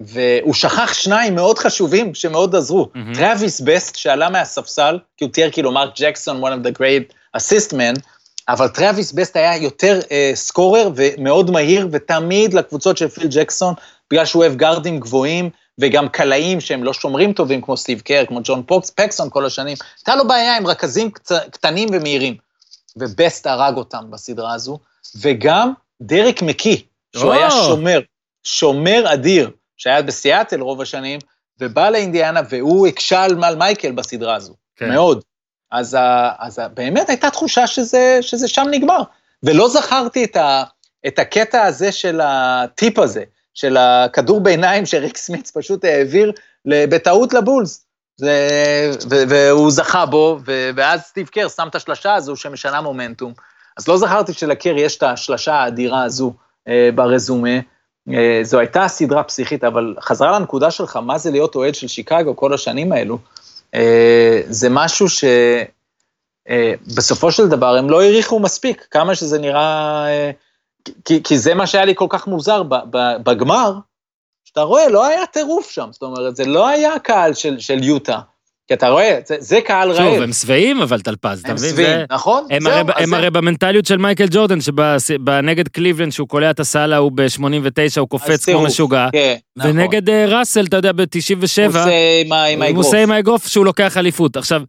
והוא 0.00 0.54
שכח 0.54 0.94
שניים 0.94 1.34
מאוד 1.34 1.58
חשובים 1.58 2.14
שמאוד 2.14 2.56
עזרו. 2.56 2.88
מהמם. 2.94 3.14
טראביס 3.14 3.60
בסט 3.60 3.96
שעלה 3.96 4.30
מהספסל, 4.30 4.98
כי 5.16 5.24
הוא 5.24 5.32
תיאר 5.32 5.50
כאילו 5.50 5.72
מרק 5.72 5.90
ג'קסון, 5.96 6.44
one 6.44 6.46
of 6.46 6.66
the 6.66 6.78
great 6.78 7.36
assist 7.36 7.72
men, 7.72 8.00
אבל 8.48 8.68
טראביס 8.68 9.12
בסט 9.12 9.36
היה 9.36 9.56
יותר 9.56 10.00
אה, 10.10 10.30
scorer 10.34 10.90
ומאוד 10.96 11.50
מהיר, 11.50 11.88
ותמיד 11.92 12.54
לקבוצות 12.54 12.96
של 12.96 13.08
פיל 13.08 13.26
ג'קסון, 13.30 13.74
בגלל 14.10 14.24
שהוא 14.24 14.44
אוהב 14.44 14.56
גארדים 14.56 15.00
גבוהים, 15.00 15.50
וגם 15.80 16.08
קלעים 16.08 16.60
שהם 16.60 16.84
לא 16.84 16.92
שומרים 16.92 17.32
טובים, 17.32 17.60
כמו 17.60 17.76
סטיב 17.76 18.00
קר, 18.00 18.24
כמו 18.28 18.40
ג'ון 18.44 18.62
פוקס, 18.62 18.90
פקסון 18.90 19.30
כל 19.30 19.46
השנים, 19.46 19.76
הייתה 19.98 20.16
לו 20.16 20.28
בעיה 20.28 20.56
עם 20.56 20.66
רכזים 20.66 21.10
קצ... 21.10 21.32
קטנים 21.32 21.88
ומהירים. 21.92 22.36
ובסט 22.96 23.46
הרג 23.46 23.76
אותם 23.76 24.10
בסדרה 24.10 24.54
הזו, 24.54 24.78
וגם 25.20 25.72
דרק 26.00 26.42
מקי, 26.42 26.86
שהוא 27.16 27.26
או. 27.26 27.32
היה 27.32 27.50
שומר, 27.50 28.00
שומר 28.44 29.12
אדיר, 29.12 29.50
שהיה 29.76 30.02
בסיאטל 30.02 30.60
רוב 30.60 30.80
השנים, 30.80 31.18
ובא 31.60 31.90
לאינדיאנה, 31.90 32.40
והוא 32.48 32.86
הקשה 32.86 33.22
על 33.22 33.44
על 33.44 33.56
מייקל 33.56 33.92
בסדרה 33.92 34.34
הזו, 34.34 34.54
כן. 34.76 34.88
מאוד. 34.88 35.22
אז, 35.70 35.94
ה, 35.94 36.32
אז 36.38 36.58
ה, 36.58 36.68
באמת 36.68 37.08
הייתה 37.08 37.30
תחושה 37.30 37.66
שזה, 37.66 38.18
שזה 38.20 38.48
שם 38.48 38.66
נגמר. 38.70 39.02
ולא 39.42 39.68
זכרתי 39.68 40.24
את, 40.24 40.36
ה, 40.36 40.62
את 41.06 41.18
הקטע 41.18 41.62
הזה 41.62 41.92
של 41.92 42.20
הטיפ 42.22 42.98
הזה, 42.98 43.24
של 43.54 43.76
הכדור 43.76 44.40
בעיניים 44.40 44.86
שריק 44.86 45.16
סמיץ 45.16 45.50
פשוט 45.50 45.84
העביר 45.84 46.32
בטעות 46.66 47.34
לבולס. 47.34 47.84
זה, 48.16 48.38
ו, 49.10 49.14
והוא 49.28 49.70
זכה 49.70 50.06
בו, 50.06 50.38
ו, 50.46 50.70
ואז 50.76 51.02
סטיב 51.02 51.26
קר 51.26 51.48
שם 51.48 51.68
את 51.68 51.74
השלשה 51.74 52.14
הזו 52.14 52.36
שמשנה 52.36 52.80
מומנטום. 52.80 53.32
אז 53.76 53.88
לא 53.88 53.96
זכרתי 53.98 54.32
שלקרי 54.32 54.80
יש 54.80 54.96
את 54.96 55.02
השלשה 55.02 55.54
האדירה 55.54 56.04
הזו 56.04 56.32
אה, 56.68 56.90
ברזומה. 56.94 57.58
אה, 58.12 58.40
זו 58.42 58.58
הייתה 58.58 58.88
סדרה 58.88 59.22
פסיכית, 59.22 59.64
אבל 59.64 59.94
חזרה 60.00 60.38
לנקודה 60.38 60.70
שלך, 60.70 60.96
מה 60.96 61.18
זה 61.18 61.30
להיות 61.30 61.54
אוהד 61.54 61.74
של 61.74 61.88
שיקגו 61.88 62.36
כל 62.36 62.54
השנים 62.54 62.92
האלו, 62.92 63.18
אה, 63.74 64.40
זה 64.46 64.68
משהו 64.70 65.06
שבסופו 66.48 67.32
של 67.32 67.48
דבר 67.48 67.76
הם 67.76 67.90
לא 67.90 68.02
העריכו 68.02 68.40
מספיק, 68.40 68.86
כמה 68.90 69.14
שזה 69.14 69.38
נראה, 69.38 70.06
אה, 70.06 70.30
כי, 71.04 71.22
כי 71.22 71.38
זה 71.38 71.54
מה 71.54 71.66
שהיה 71.66 71.84
לי 71.84 71.92
כל 71.96 72.06
כך 72.08 72.26
מוזר 72.26 72.62
ב, 72.62 72.74
ב, 72.90 72.98
בגמר, 73.22 73.72
שאתה 74.44 74.60
רואה, 74.62 74.88
לא 74.88 75.06
היה 75.06 75.26
טירוף 75.26 75.70
שם, 75.70 75.88
זאת 75.90 76.02
אומרת, 76.02 76.36
זה 76.36 76.44
לא 76.46 76.68
היה 76.68 76.98
קהל 76.98 77.34
של, 77.34 77.58
של 77.58 77.84
יוטה. 77.84 78.18
כי 78.68 78.74
אתה 78.74 78.88
רואה, 78.88 79.18
זה, 79.26 79.36
זה 79.38 79.60
קהל 79.60 79.90
רעב. 79.90 80.12
שוב, 80.14 80.22
הם 80.22 80.32
שבעים 80.32 80.80
אבל 80.82 81.00
טלפז, 81.00 81.40
אתה 81.40 81.48
הם 81.48 81.54
מבין? 81.54 81.70
שבעים, 81.70 81.86
זה- 81.98 82.04
נכון? 82.10 82.46
הם 82.50 82.62
זהו, 82.62 82.72
הרי, 82.72 82.92
הם 82.96 83.10
זה- 83.10 83.16
הרי 83.16 83.30
במנטליות 83.30 83.86
של 83.86 83.96
מייקל 83.96 84.26
ג'ורדן, 84.30 84.58
שבנגד 84.60 85.68
קליבלנד, 85.68 86.12
שהוא 86.12 86.28
קולע 86.28 86.50
את 86.50 86.60
הסל 86.60 86.92
ההוא 86.92 87.12
ב-89, 87.14 87.40
הוא 88.00 88.08
קופץ 88.08 88.44
כמו. 88.44 88.62
משוגע. 88.62 89.08
כן, 89.12 89.34
נכון. 89.56 89.70
ונגד 89.70 90.10
אה, 90.10 90.26
ראסל, 90.38 90.64
אתה 90.64 90.76
יודע, 90.76 90.92
ב-97, 90.92 91.02
הוא 91.36 91.44
עושה 91.68 91.80
עם 92.24 92.32
ה- 92.32 92.44
עם 92.44 92.58
הוא 92.58 92.64
האגרוף. 92.66 92.86
עושה 92.86 93.02
עם 93.02 93.10
האגרוף 93.10 93.46
שהוא 93.46 93.64
לוקח 93.64 93.96
אליפות. 93.96 94.36
עכשיו, 94.36 94.62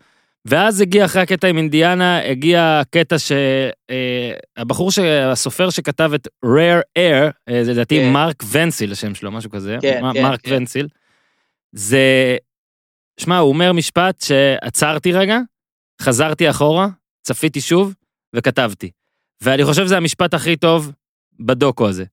ואז 0.46 0.82
הגיע 0.82 1.06
אחרי 1.06 1.22
הקטע 1.22 1.48
עם 1.48 1.58
אינדיאנה, 1.58 2.22
הגיע 2.32 2.80
הקטע 2.82 3.16
שהבחור, 3.20 4.90
הסופר 5.32 5.70
שכתב 5.70 6.12
את 6.16 6.28
rare 6.46 7.00
air, 7.00 7.32
אה, 7.50 7.64
זה 7.64 7.72
לדעתי 7.72 8.00
כן. 8.00 8.12
מרק 8.14 8.44
ונסיל 8.52 8.92
השם 8.92 9.16
שלו, 9.16 9.32
משהו 9.32 9.50
כזה, 9.50 9.78
כן, 9.82 10.06
מ- 10.06 10.14
כן, 10.14 10.24
מרק 10.24 10.40
כן. 10.44 10.54
ונסיל, 10.56 10.88
זה, 11.72 12.38
שמע, 13.20 13.38
הוא 13.38 13.50
אומר 13.50 13.74
משפט 13.74 14.22
שעצרתי 14.22 15.12
רגע, 15.14 15.40
חזרתי 16.02 16.50
אחורה, 16.50 16.88
צפיתי 17.24 17.62
שוב 17.62 17.94
וכתבתי. 18.36 18.92
ואני 19.42 19.66
חושב 19.66 19.86
שזה 19.86 19.98
המשפט 19.98 20.34
הכי 20.34 20.56
טוב 20.56 20.92
בדוקו 21.40 21.88
הזה. 21.88 22.06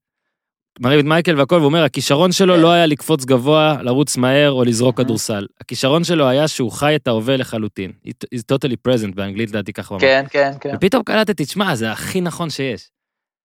מראים 0.81 1.01
את 1.01 1.05
מייקל 1.05 1.39
והכל, 1.39 1.55
והוא 1.55 1.67
אומר, 1.67 1.85
הכישרון 1.85 2.33
שלו 2.33 2.55
כן. 2.55 2.61
לא 2.61 2.71
היה 2.71 2.87
לקפוץ 2.87 3.25
גבוה, 3.25 3.77
לרוץ 3.81 4.17
מהר 4.17 4.53
או 4.53 4.65
לזרוק. 4.65 4.97
כדורסל. 4.97 5.47
הכישרון 5.61 6.05
שלו 6.05 6.29
היה 6.29 6.49
שהוא 6.49 6.73
חי 6.73 6.97
את 6.97 7.09
ההווה 7.09 7.37
לחלוטין. 7.37 7.93
Is 8.09 8.39
totally 8.53 8.77
present 8.89 9.15
באנגלית, 9.15 9.51
לדעתי 9.51 9.73
ככה 9.73 9.95
הוא 9.95 10.01
אמר. 10.01 10.09
כן, 10.09 10.25
כן, 10.31 10.53
כן. 10.61 10.71
ופתאום 10.77 11.03
קלטתי, 11.03 11.45
תשמע, 11.45 11.75
זה 11.75 11.93
הכי 11.93 12.21
נכון 12.21 12.51
שיש. 12.51 12.91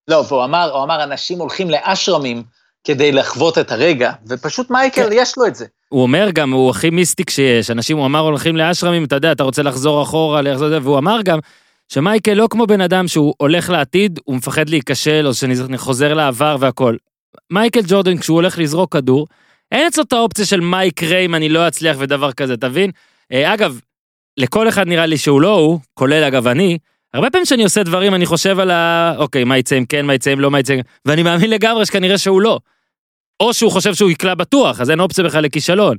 לא, 0.08 0.24
והוא 0.28 0.44
אמר, 0.44 0.72
הוא 0.74 0.84
אמר, 0.84 1.04
אנשים 1.04 1.40
הולכים 1.40 1.70
לאשרמים 1.70 2.44
כדי 2.84 3.12
לחוות 3.12 3.58
את 3.58 3.72
הרגע, 3.72 4.12
ופשוט 4.28 4.72
מייקל, 4.72 5.10
כן. 5.10 5.10
יש 5.12 5.38
לו 5.38 5.46
את 5.46 5.56
זה. 5.56 5.66
הוא 5.90 6.02
אומר 6.02 6.30
גם, 6.34 6.52
הוא 6.52 6.70
הכי 6.70 6.90
מיסטיק 6.90 7.30
שיש. 7.30 7.72
אנשים, 7.72 7.98
הוא 7.98 8.06
אמר, 8.06 8.20
הולכים 8.20 8.58
לאשרמים, 8.58 9.04
אתה 9.04 9.16
יודע, 9.16 9.32
אתה 9.32 9.44
רוצה 9.44 9.64
לחזור 9.64 10.04
אחורה, 10.04 10.42
לחזור, 10.42 10.70
והוא 10.82 10.98
אמר 10.98 11.22
גם, 11.26 11.40
שמייקל 11.90 12.34
לא 12.34 12.48
כמו 12.50 12.68
בן 12.68 12.82
אדם 12.82 13.08
שהוא 13.08 13.34
הולך 13.38 13.70
לעתיד, 13.70 14.20
הוא 14.24 14.36
מפחד 14.36 14.70
להיכשל, 14.70 15.28
או 15.28 15.34
שאני 15.34 15.78
חוזר 15.78 16.14
לעבר 16.14 16.56
והכל. 16.60 16.96
מייקל 17.50 17.82
ג'ורדן, 17.88 18.18
כשהוא 18.18 18.36
הולך 18.36 18.58
לזרוק 18.58 18.94
כדור, 18.94 19.28
אין 19.72 19.88
אצלו 19.88 20.04
את 20.04 20.14
האופציה 20.14 20.46
של 20.46 20.60
מה 20.60 20.86
יקרה 20.86 21.18
אם 21.18 21.36
אני 21.36 21.50
לא 21.50 21.68
אצליח 21.68 21.98
ודבר 22.00 22.32
כזה, 22.32 22.58
תבין? 22.58 22.92
אה, 23.32 23.54
אגב, 23.54 23.80
לכל 24.38 24.70
אחד 24.70 24.88
נראה 24.88 25.06
לי 25.06 25.18
שהוא 25.18 25.42
לא 25.42 25.56
הוא, 25.56 25.80
כולל 25.94 26.24
אגב 26.24 26.48
אני, 26.48 26.78
הרבה 27.14 27.30
פעמים 27.30 27.46
שאני 27.46 27.64
עושה 27.64 27.84
דברים, 27.84 28.16
אני 28.16 28.26
חושב 28.26 28.60
על 28.60 28.72
ה... 28.72 29.14
אוקיי, 29.18 29.44
מה 29.44 29.58
יצא 29.58 29.78
אם 29.78 29.86
כן, 29.86 30.06
מה 30.06 30.14
יצא 30.14 30.34
אם 30.34 30.40
לא, 30.40 30.52
מה 30.52 30.60
יצא 30.60 30.74
אם... 30.74 30.80
ואני 31.06 31.24
מאמין 31.24 31.50
לגמרי 31.50 31.86
שכנראה 31.86 32.18
שהוא 32.18 32.42
לא. 32.42 32.60
או 33.40 33.54
שהוא 33.54 33.72
חושב 33.72 33.94
שהוא 33.94 34.12
יקלע 34.12 34.36
בטוח, 34.36 34.82
אז 34.82 34.90
אין 34.90 35.00
אופציה 35.00 35.24
בכלל 35.24 35.44
לכישלון. 35.44 35.98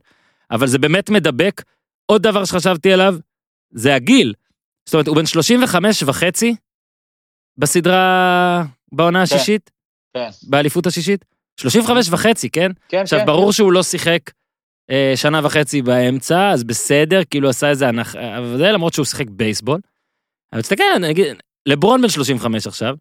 אבל 0.50 0.66
זה 0.66 0.78
באמת 0.78 1.10
מדבק. 1.10 1.62
עוד 2.06 2.22
דבר 2.22 2.44
שחשבתי 2.44 2.92
עליו, 2.92 3.16
זה 3.70 3.94
הגיל. 3.94 4.34
זאת 4.86 4.94
אומרת, 4.94 5.06
הוא 5.06 5.16
בן 5.16 5.26
35 5.26 6.02
וחצי 6.06 6.56
בסדרה, 7.58 8.64
בעונה 8.92 9.22
השישית, 9.22 9.70
כן. 10.18 10.30
באליפות 10.50 10.86
השישית. 10.86 11.24
35 11.60 12.08
וחצי, 12.10 12.50
כן? 12.50 12.70
כן, 12.88 12.98
עכשיו, 13.02 13.18
כן. 13.20 13.26
ברור 13.26 13.52
שהוא 13.52 13.72
לא 13.72 13.82
שיחק 13.82 14.18
אה, 14.90 15.12
שנה 15.16 15.40
וחצי 15.44 15.82
באמצע, 15.82 16.50
אז 16.50 16.64
בסדר, 16.64 17.20
כאילו 17.30 17.48
עשה 17.48 17.70
איזה 17.70 17.88
הנחה, 17.88 18.38
אבל 18.38 18.56
זה 18.58 18.72
למרות 18.72 18.92
שהוא 18.92 19.06
שיחק 19.06 19.26
בייסבול. 19.30 19.80
אבל 20.52 20.62
תסתכל, 20.62 20.82
נגיד, 21.00 21.26
לברון 21.66 22.02
בן 22.02 22.08
35 22.08 22.66
עכשיו, 22.66 22.94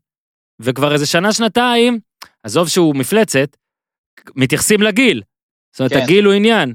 וכבר 0.61 0.93
איזה 0.93 1.05
שנה, 1.05 1.33
שנתיים, 1.33 1.99
עזוב 2.43 2.67
שהוא 2.67 2.95
מפלצת, 2.95 3.57
מתייחסים 4.35 4.81
לגיל. 4.81 5.21
זאת 5.71 5.79
אומרת, 5.79 5.93
כן. 5.93 5.99
הגיל 6.01 6.25
הוא 6.25 6.33
עניין. 6.33 6.73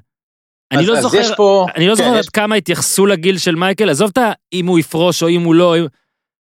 אני 0.72 0.86
לא 0.86 0.96
אז 0.96 1.02
זוכר, 1.02 1.36
פה... 1.36 1.66
אני 1.76 1.86
לא 1.86 1.94
כן, 1.94 2.02
זוכר 2.02 2.18
יש- 2.18 2.26
עד 2.26 2.32
כמה 2.32 2.54
התייחסו 2.54 3.06
לגיל 3.06 3.38
של 3.38 3.54
מייקל, 3.54 3.90
עזוב 3.90 4.10
את 4.12 4.18
אם 4.52 4.66
הוא 4.66 4.78
יפרוש 4.78 5.22
או 5.22 5.28
אם 5.28 5.42
הוא 5.42 5.54
לא, 5.54 5.78
אם- 5.78 5.86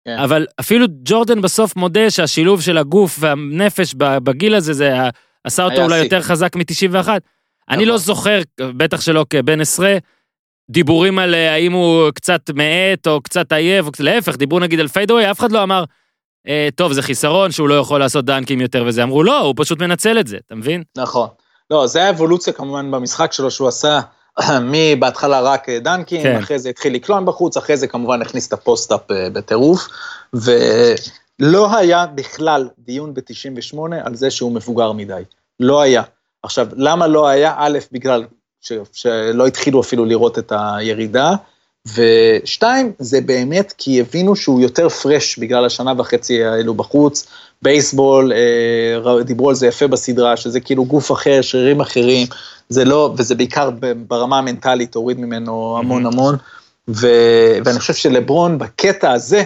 כן. 0.06 0.18
אבל 0.18 0.46
אפילו 0.60 0.86
ג'ורדן 1.04 1.40
בסוף 1.42 1.76
מודה 1.76 2.10
שהשילוב 2.10 2.60
של 2.62 2.78
הגוף 2.78 3.16
והנפש 3.20 3.94
בגיל 3.98 4.54
הזה, 4.54 4.72
זה 4.72 5.00
ה- 5.00 5.10
עשה 5.44 5.64
אותו 5.64 5.74
היה 5.76 5.84
אולי. 5.84 5.98
יותר 5.98 6.22
חזק 6.22 6.56
מ-91. 6.56 7.08
אני 7.08 7.18
נכון. 7.76 7.84
לא 7.88 7.98
זוכר, 7.98 8.40
בטח 8.60 9.00
שלא 9.00 9.26
כבן 9.30 9.60
עשרה, 9.60 9.96
דיבורים 10.70 11.18
על 11.18 11.34
אה, 11.34 11.52
האם 11.52 11.72
הוא 11.72 12.10
קצת 12.10 12.50
מאט 12.54 13.06
או 13.06 13.20
קצת 13.20 13.52
עייף, 13.52 13.86
או 13.86 13.90
להפך, 14.00 14.36
דיברו 14.36 14.58
נגיד 14.60 14.80
על 14.80 14.88
fadeaway, 14.88 15.30
אף 15.30 15.38
אחד 15.40 15.52
לא 15.52 15.62
אמר, 15.62 15.84
אה, 16.48 16.68
טוב, 16.74 16.92
זה 16.92 17.02
חיסרון 17.02 17.52
שהוא 17.52 17.68
לא 17.68 17.74
יכול 17.74 18.00
לעשות 18.00 18.24
דנקים 18.24 18.60
יותר 18.60 18.84
וזה, 18.86 19.02
אמרו, 19.02 19.22
לא, 19.22 19.40
הוא 19.40 19.54
פשוט 19.56 19.82
מנצל 19.82 20.20
את 20.20 20.26
זה, 20.26 20.36
אתה 20.46 20.54
מבין? 20.54 20.82
נכון. 20.96 21.28
לא, 21.70 21.86
זה 21.86 22.04
האבולוציה 22.04 22.52
כמובן 22.52 22.90
במשחק 22.90 23.32
שלו 23.32 23.50
שהוא 23.50 23.68
עשה 23.68 24.00
מבהתחלה 24.72 25.40
רק 25.40 25.68
אה, 25.68 25.78
דנקים, 25.78 26.22
כן. 26.22 26.36
אחרי 26.36 26.58
זה 26.58 26.68
התחיל 26.68 26.94
לקלוע 26.94 27.26
בחוץ, 27.26 27.56
אחרי 27.56 27.76
זה 27.76 27.86
כמובן 27.86 28.22
הכניס 28.22 28.48
את 28.48 28.52
ה 28.52 28.59
post-up 28.60 29.10
אה, 29.10 29.30
בטירוף, 29.30 29.88
ולא 30.34 31.76
היה 31.76 32.06
בכלל 32.06 32.68
דיון 32.78 33.14
ב-98 33.14 33.78
על 34.04 34.14
זה 34.14 34.30
שהוא 34.30 34.52
מבוגר 34.52 34.92
מדי. 34.92 35.22
לא 35.60 35.80
היה. 35.80 36.02
עכשיו, 36.42 36.68
למה 36.72 37.06
לא 37.06 37.28
היה? 37.28 37.54
א', 37.56 37.78
בגלל 37.92 38.24
ש, 38.60 38.72
שלא 38.92 39.46
התחילו 39.46 39.80
אפילו 39.80 40.04
לראות 40.04 40.38
את 40.38 40.52
הירידה, 40.56 41.32
ושתיים, 41.94 42.92
זה 42.98 43.20
באמת 43.20 43.74
כי 43.78 44.00
הבינו 44.00 44.36
שהוא 44.36 44.60
יותר 44.60 44.88
פרש 44.88 45.38
בגלל 45.38 45.64
השנה 45.64 45.92
וחצי 45.96 46.44
האלו 46.44 46.74
בחוץ, 46.74 47.26
בייסבול, 47.62 48.32
אה, 48.32 49.22
דיברו 49.22 49.48
על 49.48 49.54
זה 49.54 49.66
יפה 49.66 49.86
בסדרה, 49.86 50.36
שזה 50.36 50.60
כאילו 50.60 50.84
גוף 50.84 51.12
אחר, 51.12 51.42
שרירים 51.42 51.80
אחרים, 51.80 52.26
זה 52.68 52.84
לא, 52.84 53.14
וזה 53.16 53.34
בעיקר 53.34 53.70
ברמה 54.08 54.38
המנטלית, 54.38 54.94
הוריד 54.94 55.20
ממנו 55.20 55.78
המון 55.78 56.06
המון, 56.06 56.36
ו, 56.88 57.06
ואני 57.64 57.78
חושב 57.78 57.94
שלברון 57.94 58.58
בקטע 58.58 59.12
הזה, 59.12 59.42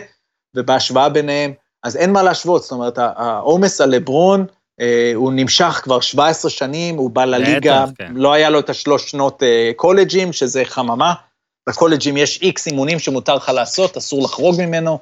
ובהשוואה 0.57 1.09
ביניהם, 1.09 1.53
אז 1.83 1.97
אין 1.97 2.13
מה 2.13 2.23
להשוות, 2.23 2.63
זאת 2.63 2.73
אומרת, 2.73 2.99
העומס 2.99 3.81
על 3.81 3.91
לברון, 3.91 4.47
אה, 4.81 5.13
הוא 5.15 5.33
נמשך 5.33 5.81
כבר 5.83 6.01
17 6.01 6.51
שנים, 6.51 6.97
הוא 6.97 7.11
בא 7.11 7.25
לליגה, 7.25 7.85
כן. 7.99 8.13
לא 8.15 8.33
היה 8.33 8.51
לו 8.51 8.59
את 8.59 8.71
השלוש 8.71 9.11
שנות 9.11 9.43
אה, 9.43 9.71
קולג'ים, 9.77 10.33
שזה 10.33 10.63
חממה. 10.65 11.15
בקולג'ים 11.69 12.17
יש 12.17 12.43
איקס 12.43 12.67
אימונים 12.67 12.99
שמותר 12.99 13.35
לך 13.35 13.49
לעשות, 13.49 13.97
אסור 13.97 14.23
לחרוג 14.23 14.63
ממנו, 14.63 14.99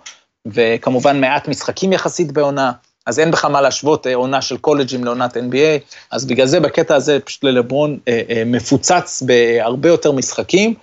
וכמובן 0.47 1.21
מעט 1.21 1.49
משחקים 1.49 1.93
יחסית 1.93 2.33
בעונה, 2.33 2.73
אז 3.09 3.19
אין 3.19 3.31
בכלל 3.31 3.51
מה 3.51 3.61
להשוות 3.61 4.07
אה, 4.07 4.15
עונה 4.15 4.43
של 4.43 4.57
קולג'ים 4.57 5.05
לעונת 5.05 5.37
NBA, 5.37 5.95
אז 6.11 6.27
בגלל 6.27 6.47
זה 6.47 6.61
בקטע 6.61 6.95
הזה 6.95 7.19
פשוט 7.21 7.45
ללברון 7.45 7.99
אה, 8.09 8.23
אה, 8.31 8.43
מפוצץ 8.47 9.23
בהרבה 9.27 9.89
יותר 9.89 10.13
משחקים, 10.13 10.75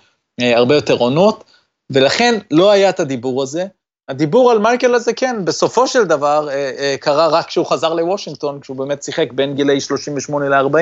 הרבה 0.42 0.76
יותר 0.76 0.94
עונות, 0.94 1.44
ולכן 1.90 2.36
לא 2.52 2.72
היה 2.72 2.90
את 2.90 3.00
הדיבור 3.00 3.44
הזה. 3.44 3.66
הדיבור 4.10 4.52
על 4.52 4.58
מייקל 4.60 4.96
הזה, 4.96 5.14
כן, 5.14 5.36
בסופו 5.46 5.88
של 5.88 6.04
דבר 6.04 6.50
אה, 6.50 6.72
אה, 6.80 6.96
קרה 7.00 7.28
רק 7.28 7.48
כשהוא 7.48 7.66
חזר 7.66 7.94
לוושינגטון, 7.94 8.60
כשהוא 8.60 8.78
באמת 8.78 9.04
שיחק 9.04 9.32
בין 9.32 9.56
גילאי 9.56 9.82
38 9.82 10.50
ל-40. 10.50 10.78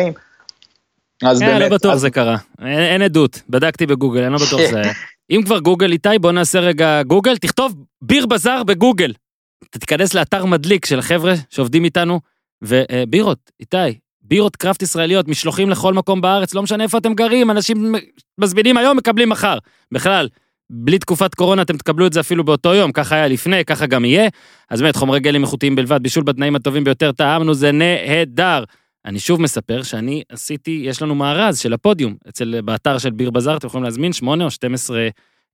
אז 1.26 1.40
כן, 1.40 1.46
לא 1.54 1.60
באמת, 1.60 1.72
בטוח 1.72 1.94
אז- 1.94 2.00
זה 2.02 2.10
קרה. 2.10 2.36
אין, 2.62 2.80
אין 2.80 3.02
עדות, 3.02 3.42
בדקתי 3.50 3.86
בגוגל, 3.86 4.24
אני 4.24 4.34
לא 4.34 4.40
בטוח 4.48 4.62
זה 4.72 4.80
היה. 4.80 4.94
אם 5.32 5.42
כבר 5.46 5.60
גוגל 5.60 5.92
איתי, 5.92 6.10
בוא 6.22 6.32
נעשה 6.32 6.60
רגע 6.60 7.04
גוגל, 7.04 7.38
תכתוב 7.38 7.74
ביר 8.02 8.26
בזאר 8.26 8.64
בגוגל. 8.64 9.14
אתה 9.70 9.80
תיכנס 9.80 10.14
לאתר 10.14 10.46
מדליק 10.46 10.86
של 10.86 11.00
החבר'ה 11.00 11.34
שעובדים 11.50 11.84
איתנו, 11.84 12.20
ובירות, 12.62 13.52
איתי, 13.60 14.00
בירות 14.22 14.56
קראפט 14.56 14.82
ישראליות, 14.82 15.28
משלוחים 15.28 15.70
לכל 15.70 15.94
מקום 15.94 16.22
בארץ, 16.22 16.54
לא 16.54 16.64
משנה 16.64 16.84
איפה 16.84 16.98
אתם 16.98 17.14
גרים, 17.14 17.52
אנשים 17.52 17.96
מזמינים 18.38 18.78
היום, 18.78 18.98
מקבלים 18.98 19.30
מחר. 19.30 19.58
בכלל, 19.92 20.30
בלי 20.70 21.00
תקופת 21.00 21.36
קורונה 21.36 21.62
אתם 21.62 21.78
תקבלו 21.78 22.08
את 22.08 22.14
זה 22.14 22.20
אפילו 22.20 22.44
באותו 22.44 22.74
יום, 22.74 22.92
ככה 22.92 23.16
היה 23.16 23.28
לפני, 23.28 23.66
ככה 23.66 23.86
גם 23.86 24.06
יהיה. 24.06 24.30
אז 24.70 24.82
באמת, 24.82 24.96
חומרי 24.96 25.20
גלם 25.20 25.42
איכותיים 25.42 25.76
בלבד, 25.76 26.04
בישול 26.04 26.24
בתנאים 26.24 26.56
הטובים 26.56 26.84
ביותר, 26.84 27.12
טעמנו, 27.12 27.54
זה 27.54 27.72
נהדר. 27.72 28.64
אני 29.06 29.20
שוב 29.20 29.42
מספר 29.42 29.84
שאני 29.84 30.24
עשיתי, 30.30 30.82
יש 30.86 31.02
לנו 31.02 31.16
מארז 31.16 31.60
של 31.60 31.74
הפודיום, 31.74 32.16
אצל, 32.30 32.62
באתר 32.62 32.98
של 32.98 33.10
ביר 33.10 33.30
בזאר, 33.30 33.58
אתם 33.58 33.68
יכולים 33.68 33.84
להזמין 33.84 34.14
8 34.14 34.46
או 34.46 34.52
12 34.52 35.08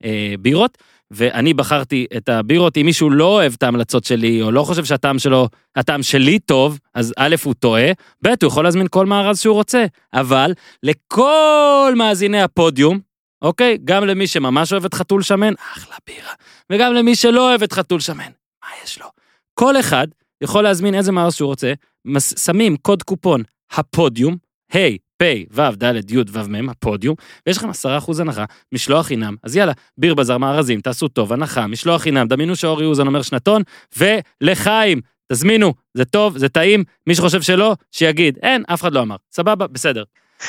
אה, 0.04 0.34
בירות, 0.40 0.78
ואני 1.12 1.54
בחרתי 1.54 2.06
את 2.18 2.30
הבירות, 2.30 2.78
אם 2.78 2.86
מישהו 2.86 3.10
לא 3.10 3.26
אוהב 3.26 3.54
את 3.58 3.64
ההמלצות 3.64 4.04
שלי, 4.04 4.42
או 4.42 4.52
לא 4.52 4.64
חושב 4.64 4.86
שהטעם 4.86 5.20
שלו, 5.20 5.48
הטעם 5.76 6.04
שלי 6.04 6.40
טוב, 6.40 6.80
אז 6.94 7.14
א', 7.18 7.36
הוא 7.44 7.54
טועה, 7.54 7.92
ב', 8.24 8.28
הוא 8.28 8.48
יכול 8.48 8.64
להזמין 8.64 8.88
כל 8.90 9.06
מארז 9.06 9.40
שהוא 9.40 9.54
רוצה, 9.54 9.86
אבל 10.14 10.54
לכל 10.84 11.94
מאזיני 11.96 12.42
הפודיום, 12.42 13.00
אוקיי? 13.42 13.78
גם 13.84 14.06
למי 14.06 14.28
שממש 14.28 14.72
אוהב 14.72 14.86
את 14.86 14.94
חתול 14.94 15.22
שמן, 15.22 15.54
אחלה 15.74 15.96
בירה, 16.08 16.34
וגם 16.72 16.94
למי 16.94 17.16
שלא 17.16 17.50
אוהב 17.50 17.64
את 17.64 17.74
חתול 17.74 18.00
שמן, 18.00 18.32
מה 18.64 18.70
יש 18.84 19.00
לו? 19.00 19.06
כל 19.54 19.80
אחד 19.80 20.08
יכול 20.44 20.64
להזמין 20.64 20.96
איזה 20.96 21.12
מאוס 21.12 21.36
שהוא 21.36 21.48
רוצה, 21.48 21.74
שמים 22.20 22.78
קוד 22.78 23.04
קופון 23.04 23.44
הפודיום, 23.72 24.38
ה', 24.76 24.80
פ', 25.22 25.44
ו', 25.52 25.62
ד', 25.78 26.12
י', 26.12 26.18
ו', 26.32 26.48
מ', 26.48 26.70
הפודיום, 26.70 27.16
ויש 27.48 27.58
לכם 27.58 27.70
10% 27.70 28.20
הנחה, 28.20 28.46
משלוח 28.72 29.06
חינם, 29.06 29.36
אז 29.44 29.56
יאללה, 29.56 29.74
ביר 29.98 30.14
בזאר 30.14 30.38
מארזים, 30.38 30.82
תעשו 30.82 31.08
טוב, 31.08 31.34
הנחה, 31.34 31.68
משלוח 31.68 32.02
חינם, 32.02 32.28
דמיינו 32.28 32.56
שאורי 32.56 32.86
אוזן 32.86 33.08
אומר 33.08 33.22
שנתון, 33.22 33.62
ולחיים, 33.98 35.02
תזמינו, 35.32 35.74
זה 35.94 36.06
טוב, 36.06 36.38
זה 36.38 36.50
טעים, 36.50 36.84
מי 37.08 37.16
שחושב 37.16 37.42
שלא, 37.42 37.76
שיגיד, 37.92 38.38
אין, 38.44 38.64
אף 38.68 38.82
אחד 38.82 38.94
לא 38.94 39.02
אמר, 39.02 39.16
סבבה, 39.32 39.68
בסדר. 39.68 40.04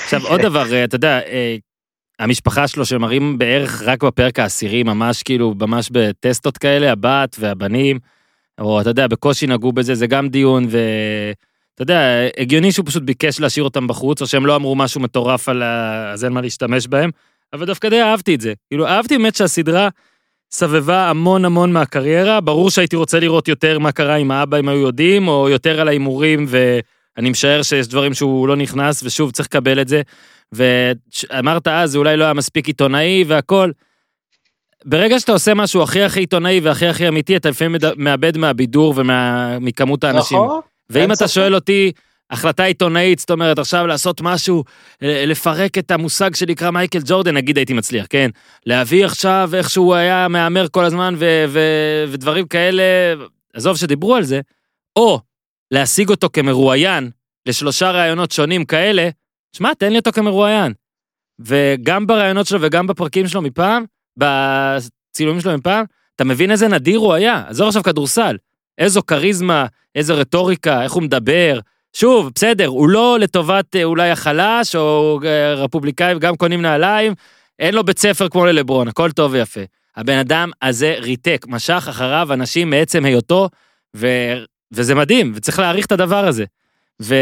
עכשיו, 0.04 0.26
עוד 0.26 0.40
דבר, 0.40 0.72
אה, 0.72 0.84
אתה 0.84 0.96
יודע, 0.96 1.20
אה, 1.20 1.56
המשפחה 2.18 2.68
שלו 2.68 2.84
שמראים 2.84 3.38
בערך 3.38 3.82
רק 3.82 4.04
בפרק 4.04 4.38
העשירי, 4.38 4.82
ממש 4.82 5.22
כאילו, 5.22 5.54
ממש 5.60 5.88
בטסטות 5.92 6.58
כאלה, 6.58 6.92
הבת 6.92 7.36
והבנים, 7.40 7.98
או 8.60 8.80
אתה 8.80 8.90
יודע, 8.90 9.06
בקושי 9.06 9.46
נגעו 9.46 9.72
בזה, 9.72 9.94
זה 9.94 10.06
גם 10.06 10.28
דיון, 10.28 10.66
ואתה 11.80 11.92
יודע, 11.92 12.28
הגיוני 12.38 12.72
שהוא 12.72 12.86
פשוט 12.86 13.02
ביקש 13.02 13.40
להשאיר 13.40 13.64
אותם 13.64 13.86
בחוץ, 13.86 14.22
או 14.22 14.26
שהם 14.26 14.46
לא 14.46 14.56
אמרו 14.56 14.74
משהו 14.74 15.00
מטורף 15.00 15.48
על 15.48 15.62
ה... 15.62 16.10
אז 16.12 16.24
אין 16.24 16.32
מה 16.32 16.40
להשתמש 16.40 16.86
בהם, 16.86 17.10
אבל 17.52 17.66
דווקא 17.66 17.88
די 17.88 18.02
אהבתי 18.02 18.34
את 18.34 18.40
זה. 18.40 18.52
כאילו, 18.68 18.86
אהבתי 18.86 19.18
באמת 19.18 19.34
שהסדרה 19.34 19.88
סבבה 20.50 21.10
המון 21.10 21.44
המון 21.44 21.72
מהקריירה, 21.72 22.40
ברור 22.40 22.70
שהייתי 22.70 22.96
רוצה 22.96 23.20
לראות 23.20 23.48
יותר 23.48 23.78
מה 23.78 23.92
קרה 23.92 24.14
עם 24.14 24.30
האבא, 24.30 24.58
אם 24.58 24.68
היו 24.68 24.78
יודעים, 24.78 25.28
או 25.28 25.48
יותר 25.48 25.80
על 25.80 25.88
ההימורים, 25.88 26.46
ואני 26.48 27.30
משער 27.30 27.62
שיש 27.62 27.88
דברים 27.88 28.14
שהוא 28.14 28.48
לא 28.48 28.56
נכנס, 28.56 29.02
ושוב, 29.02 29.30
צריך 29.30 29.48
לקבל 29.48 29.80
את 29.80 29.88
זה. 29.88 30.02
ואמרת 30.52 31.68
אז, 31.68 31.90
זה 31.90 31.98
אולי 31.98 32.16
לא 32.16 32.24
היה 32.24 32.34
מספיק 32.34 32.66
עיתונאי 32.66 33.24
והכל. 33.26 33.70
ברגע 34.84 35.20
שאתה 35.20 35.32
עושה 35.32 35.54
משהו 35.54 35.82
הכי 35.82 36.02
הכי 36.02 36.20
עיתונאי 36.20 36.60
והכי 36.60 36.86
הכי 36.86 37.08
אמיתי, 37.08 37.36
אתה 37.36 37.50
לפעמים 37.50 37.80
מאבד 37.96 38.38
מהבידור 38.38 38.94
ומכמות 38.96 40.04
האנשים. 40.04 40.38
נכון. 40.38 40.60
ואם 40.90 41.12
אתה. 41.12 41.28
שואל 41.28 41.54
אותי, 41.54 41.92
החלטה 42.30 42.64
עיתונאית, 42.64 43.18
זאת 43.18 43.30
אומרת, 43.30 43.58
עכשיו 43.58 43.86
לעשות 43.86 44.20
משהו, 44.20 44.64
אה, 45.02 45.24
לפרק 45.26 45.78
את 45.78 45.90
המושג 45.90 46.34
שנקרא 46.34 46.70
מייקל 46.70 46.98
ג'ורדן, 47.04 47.36
נגיד 47.36 47.56
הייתי 47.56 47.72
מצליח, 47.72 48.06
כן? 48.10 48.30
להביא 48.66 49.04
עכשיו 49.04 49.50
איך 49.54 49.70
שהוא 49.70 49.94
היה 49.94 50.28
מהמר 50.28 50.66
כל 50.70 50.84
הזמן 50.84 51.14
ו- 51.18 51.44
ו- 51.48 52.04
ודברים 52.08 52.46
כאלה, 52.46 52.82
עזוב 53.54 53.76
שדיברו 53.76 54.16
על 54.16 54.24
זה, 54.24 54.40
או 54.96 55.20
להשיג 55.70 56.08
אותו 56.08 56.28
כמרואיין 56.32 57.10
לשלושה 57.46 57.90
ראיונות 57.90 58.30
שונים 58.30 58.64
כאלה, 58.64 59.08
שמע, 59.56 59.74
תן 59.74 59.92
לי 59.92 59.98
אותו 59.98 60.12
כמרואיין. 60.12 60.72
וגם 61.38 62.06
בראיונות 62.06 62.46
שלו 62.46 62.58
וגם 62.62 62.86
בפרקים 62.86 63.28
שלו 63.28 63.42
מפעם, 63.42 63.84
בצילומים 64.16 65.40
שלו 65.40 65.58
מפעם, 65.58 65.84
אתה 66.16 66.24
מבין 66.24 66.50
איזה 66.50 66.68
נדיר 66.68 66.98
הוא 66.98 67.14
היה. 67.14 67.44
עזוב 67.48 67.68
עכשיו 67.68 67.82
כדורסל. 67.82 68.36
איזו 68.80 69.02
כריזמה, 69.06 69.66
איזו 69.94 70.16
רטוריקה, 70.16 70.82
איך 70.82 70.92
הוא 70.92 71.02
מדבר. 71.02 71.58
שוב, 71.92 72.30
בסדר, 72.34 72.66
הוא 72.66 72.88
לא 72.88 73.18
לטובת 73.18 73.76
אה, 73.76 73.84
אולי 73.84 74.10
החלש, 74.10 74.76
או 74.76 75.20
אה, 75.24 75.54
רפובליקאים 75.54 76.18
גם 76.18 76.36
קונים 76.36 76.62
נעליים, 76.62 77.14
אין 77.58 77.74
לו 77.74 77.84
בית 77.84 77.98
ספר 77.98 78.28
כמו 78.28 78.46
ללברון, 78.46 78.88
הכל 78.88 79.10
טוב 79.12 79.32
ויפה. 79.32 79.60
הבן 79.96 80.18
אדם 80.18 80.50
הזה 80.62 80.94
ריתק, 80.98 81.46
משך 81.48 81.86
אחריו 81.90 82.32
אנשים 82.32 82.70
מעצם 82.70 83.04
היותו, 83.04 83.48
ו... 83.96 84.06
וזה 84.72 84.94
מדהים, 84.94 85.32
וצריך 85.34 85.58
להעריך 85.58 85.86
את 85.86 85.92
הדבר 85.92 86.26
הזה. 86.28 86.44
ו... 87.02 87.14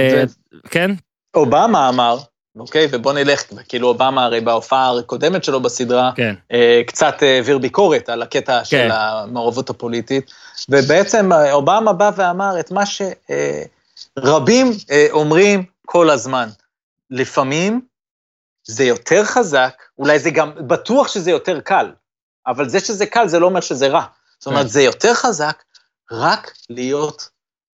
כן? 0.71 0.91
אובמה 1.35 1.89
אמר, 1.89 2.19
אוקיי, 2.59 2.89
ובוא 2.93 3.13
נלך, 3.13 3.43
כאילו 3.69 3.89
אובמה 3.89 4.25
הרי 4.25 4.41
בהופעה 4.41 4.99
הקודמת 4.99 5.45
שלו 5.45 5.61
בסדרה, 5.61 6.11
כן. 6.17 6.35
אה, 6.53 6.83
קצת 6.87 7.23
אה, 7.23 7.37
העביר 7.37 7.59
ביקורת 7.59 8.09
על 8.09 8.23
הקטע 8.23 8.59
כן. 8.59 8.65
של 8.65 8.89
המעורבות 8.91 9.71
הפוליטית, 9.71 10.31
ובעצם 10.69 11.33
אה, 11.33 11.53
אובמה 11.53 11.93
בא 11.93 12.11
ואמר 12.17 12.61
את 12.61 12.71
מה 12.71 12.83
שרבים 14.17 14.73
אומרים 15.11 15.65
כל 15.87 16.11
הזמן. 16.11 16.49
לפעמים 17.11 17.81
זה 18.65 18.85
יותר 18.85 19.25
חזק, 19.25 19.83
אולי 19.99 20.19
זה 20.19 20.31
גם, 20.31 20.53
בטוח 20.57 21.09
שזה 21.09 21.31
יותר 21.31 21.61
קל, 21.61 21.93
אבל 22.47 22.69
זה 22.69 22.81
שזה 22.81 23.07
קל 23.07 23.29
זה 23.29 23.39
לא 23.39 23.47
אומר 23.47 23.61
שזה 23.61 23.89
רע. 23.89 24.03
זאת 24.39 24.45
כן. 24.45 24.51
אומרת, 24.51 24.69
זה 24.69 24.83
יותר 24.83 25.15
חזק 25.15 25.63
רק 26.11 26.53
להיות 26.71 27.29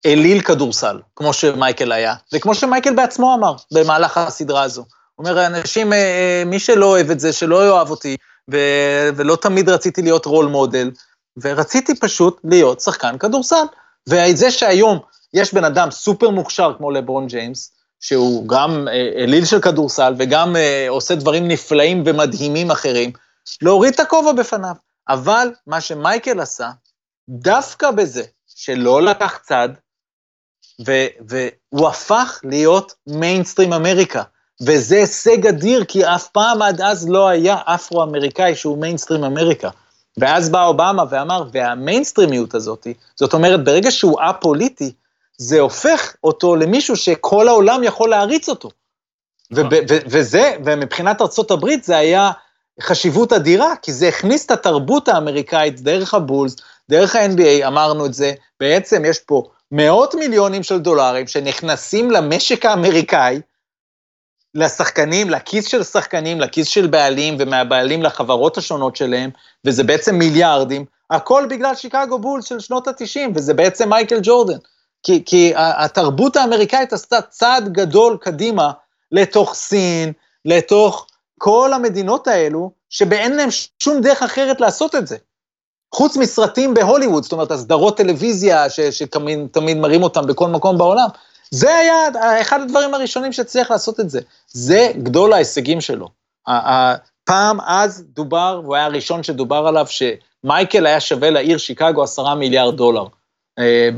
אליל 0.07 0.41
כדורסל, 0.41 1.01
כמו 1.17 1.33
שמייקל 1.33 1.93
היה, 1.93 2.15
וכמו 2.35 2.55
שמייקל 2.55 2.95
בעצמו 2.95 3.35
אמר 3.35 3.55
במהלך 3.73 4.19
הסדרה 4.19 4.63
הזו. 4.63 4.85
הוא 5.15 5.27
אומר, 5.27 5.47
אנשים, 5.47 5.93
אה, 5.93 5.99
אה, 5.99 6.43
מי 6.47 6.59
שלא 6.59 6.87
אוהב 6.87 7.11
את 7.11 7.21
זה, 7.21 7.33
שלא 7.33 7.67
יאהב 7.67 7.91
אותי, 7.91 8.17
ו- 8.53 9.09
ולא 9.17 9.37
תמיד 9.37 9.69
רציתי 9.69 10.03
להיות 10.03 10.27
רול 10.27 10.47
מודל, 10.47 10.91
ורציתי 11.43 11.95
פשוט 11.95 12.41
להיות 12.45 12.81
שחקן 12.81 13.19
כדורסל. 13.19 13.65
וזה 14.09 14.51
שהיום 14.51 14.99
יש 15.35 15.55
בן 15.55 15.65
אדם 15.65 15.91
סופר 15.91 16.31
מוכשר 16.31 16.73
כמו 16.79 16.91
לברון 16.91 17.27
ג'יימס, 17.27 17.73
שהוא 18.01 18.49
גם 18.49 18.89
אה, 18.89 19.23
אליל 19.23 19.45
של 19.45 19.61
כדורסל 19.61 20.15
וגם 20.19 20.57
עושה 20.89 21.15
דברים 21.15 21.49
נפלאים 21.49 22.03
ומדהימים 22.07 22.71
אחרים, 22.71 23.11
להוריד 23.63 23.95
את 23.95 24.01
הכובע 24.01 24.33
בפניו. 24.33 24.75
אבל 25.09 25.49
מה 25.67 25.81
שמייקל 25.81 26.41
עשה, 26.41 26.71
דווקא 27.29 27.91
בזה 27.91 28.23
שלא 28.47 29.03
לקח 29.03 29.39
צד, 29.43 29.69
ו- 30.87 31.07
והוא 31.29 31.89
הפך 31.89 32.41
להיות 32.45 32.95
mainstream 33.07 33.73
America. 33.73 34.23
וזה 34.61 34.97
הישג 34.97 35.47
אדיר, 35.47 35.85
כי 35.85 36.05
אף 36.05 36.29
פעם 36.29 36.63
עד 36.63 36.81
אז 36.81 37.09
לא 37.09 37.29
היה 37.29 37.57
אפרו-אמריקאי 37.65 38.55
שהוא 38.55 38.79
mainstream 38.79 39.25
America. 39.25 39.69
ואז 40.19 40.49
בא 40.49 40.67
אובמה 40.67 41.05
ואמר, 41.11 41.45
והמיינסטרימיות 41.53 42.55
הזאת, 42.55 42.87
זאת 43.17 43.35
אומרת, 43.35 43.65
ברגע 43.65 43.91
שהוא 43.91 44.21
א-פוליטי, 44.21 44.93
זה 45.39 45.61
הופך 45.61 46.15
אותו 46.25 46.57
למישהו 46.57 46.97
שכל 46.97 47.49
העולם 47.49 47.83
יכול 47.83 48.11
להריץ 48.11 48.49
אותו. 48.49 48.71
וזה, 50.07 50.57
ומבחינת 50.65 51.21
הברית 51.51 51.85
זה 51.85 51.97
היה 51.97 52.31
חשיבות 52.81 53.33
אדירה, 53.33 53.77
כי 53.83 53.93
זה 53.93 54.09
הכניס 54.09 54.47
את 54.47 54.51
התרבות 54.51 55.09
האמריקאית 55.09 55.81
דרך 55.81 56.15
הבולס, 56.15 56.57
דרך 56.91 57.17
ה-NBA, 57.17 57.67
אמרנו 57.67 58.07
את 58.07 58.15
זה, 58.15 58.33
בעצם 58.61 59.05
יש 59.05 59.19
פה 59.19 59.43
מאות 59.77 60.15
מיליונים 60.15 60.63
של 60.63 60.79
דולרים 60.79 61.27
שנכנסים 61.27 62.11
למשק 62.11 62.67
האמריקאי, 62.67 63.41
לשחקנים, 64.55 65.31
לכיס 65.31 65.67
של 65.67 65.83
שחקנים, 65.83 66.41
לכיס 66.41 66.69
של 66.69 66.87
בעלים, 66.87 67.37
ומהבעלים 67.39 68.03
לחברות 68.03 68.59
השונות 68.59 68.97
שלהם, 68.97 69.31
וזה 69.65 69.85
בעצם 69.85 70.15
מיליארדים, 70.15 70.85
הכל 71.11 71.47
בגלל 71.51 71.75
שיקגו 71.75 72.19
בולס 72.19 72.45
של 72.45 72.61
שנות 72.61 72.89
ה-90, 72.89 73.31
וזה 73.35 73.55
בעצם 73.55 73.89
מייקל 73.89 74.19
ג'ורדן. 74.23 74.59
כי, 75.03 75.23
כי 75.27 75.53
התרבות 75.57 76.37
האמריקאית 76.37 76.93
עשתה 76.93 77.23
צעד 77.23 77.73
גדול 77.73 78.17
קדימה 78.21 78.73
לתוך 79.13 79.55
סין, 79.55 80.13
לתוך 80.45 81.07
כל 81.39 81.73
המדינות 81.73 82.29
האלו, 82.29 82.71
שאין 82.91 83.37
להם 83.37 83.49
שום 83.83 84.01
דרך 84.01 84.23
אחרת 84.23 84.61
לעשות 84.61 84.95
את 84.95 85.07
זה. 85.07 85.17
חוץ 85.95 86.17
מסרטים 86.17 86.75
בהוליווד, 86.75 87.23
זאת 87.23 87.33
אומרת, 87.33 87.51
הסדרות 87.51 87.97
טלוויזיה 87.97 88.71
שתמיד 88.71 89.39
תמיד 89.53 89.77
מראים 89.77 90.03
אותם 90.03 90.27
בכל 90.27 90.49
מקום 90.49 90.79
בעולם, 90.79 91.09
זה 91.51 91.75
היה 91.75 91.95
אחד 92.41 92.61
הדברים 92.61 92.95
הראשונים 92.95 93.33
שהצליח 93.33 93.71
לעשות 93.71 94.01
את 94.01 94.11
זה. 94.11 94.21
זה 94.49 94.93
גדול 95.03 95.33
ההישגים 95.33 95.81
שלו. 95.81 96.09
פעם 97.25 97.61
אז 97.67 98.05
דובר, 98.15 98.61
והוא 98.63 98.75
היה 98.75 98.85
הראשון 98.85 99.23
שדובר 99.23 99.67
עליו, 99.67 99.87
שמייקל 99.87 100.87
היה 100.87 101.01
שווה 101.01 101.31
לעיר 101.31 101.59
שיקגו 101.59 102.03
עשרה 102.03 102.35
מיליארד 102.35 102.77
דולר 102.77 103.05
אה, 103.59 103.89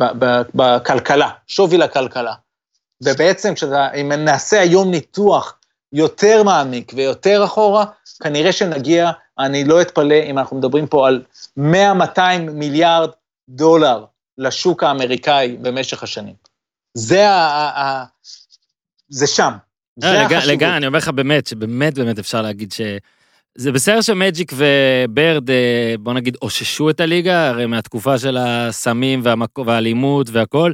בכלכלה, 0.55 1.29
שווי 1.47 1.79
לכלכלה. 1.79 2.35
ובעצם 3.03 3.55
כשאתה, 3.55 3.93
אם 3.93 4.13
נעשה 4.13 4.61
היום 4.61 4.91
ניתוח 4.91 5.56
יותר 5.93 6.43
מעמיק 6.43 6.93
ויותר 6.95 7.45
אחורה, 7.45 7.85
כנראה 8.23 8.53
שנגיע, 8.53 9.11
אני 9.39 9.65
לא 9.65 9.83
אתפלא 9.83 10.15
אם 10.31 10.39
אנחנו 10.39 10.57
מדברים 10.59 10.87
פה 10.87 11.09
על 11.09 11.23
100-200 11.59 12.21
מיליארד 12.53 13.11
דולר 13.49 14.05
לשוק 14.39 14.83
האמריקאי 14.83 15.57
במשך 15.63 16.03
השנים. 16.03 16.35
זה 16.95 17.29
ה... 17.29 17.35
ה, 17.35 17.83
ה 17.83 18.05
זה 19.09 19.27
שם. 19.27 19.53
זה 19.97 20.07
אה, 20.07 20.25
לג-. 20.25 20.33
לגמרי, 20.47 20.77
אני 20.77 20.87
אומר 20.87 20.99
לך 20.99 21.09
באמת, 21.09 21.47
שבאמת 21.47 21.95
באמת 21.95 22.19
אפשר 22.19 22.43
להגיד 22.43 22.73
ש... 22.73 22.81
זה 23.55 23.73
בסדר 23.73 24.01
שמג'יק 24.01 24.53
וברד, 24.57 25.51
אה, 25.51 25.95
בוא 26.01 26.13
נגיד, 26.13 26.37
אוששו 26.43 26.91
את 26.91 27.01
הליגה, 27.01 27.49
הרי 27.49 27.67
מהתקופה 27.67 28.19
של 28.19 28.37
הסמים 28.41 29.21
והמק- 29.25 29.59
והאלימות 29.67 30.27
והכל, 30.33 30.73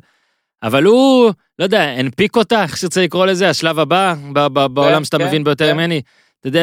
אבל 0.63 0.85
הוא, 0.85 1.33
לא 1.59 1.65
יודע, 1.65 1.83
הנפיק 1.83 2.37
אותה, 2.37 2.63
איך 2.63 2.77
שרצה 2.77 3.03
לקרוא 3.03 3.27
לזה, 3.27 3.49
השלב 3.51 3.79
הבא, 3.79 4.15
ב- 4.33 4.47
ב- 4.47 4.67
בעולם 4.67 5.05
שאתה 5.05 5.19
כן, 5.19 5.27
מבין 5.27 5.45
ביותר 5.45 5.67
כן. 5.67 5.75
ממני. 5.75 6.01
אתה 6.41 6.49
יודע, 6.49 6.61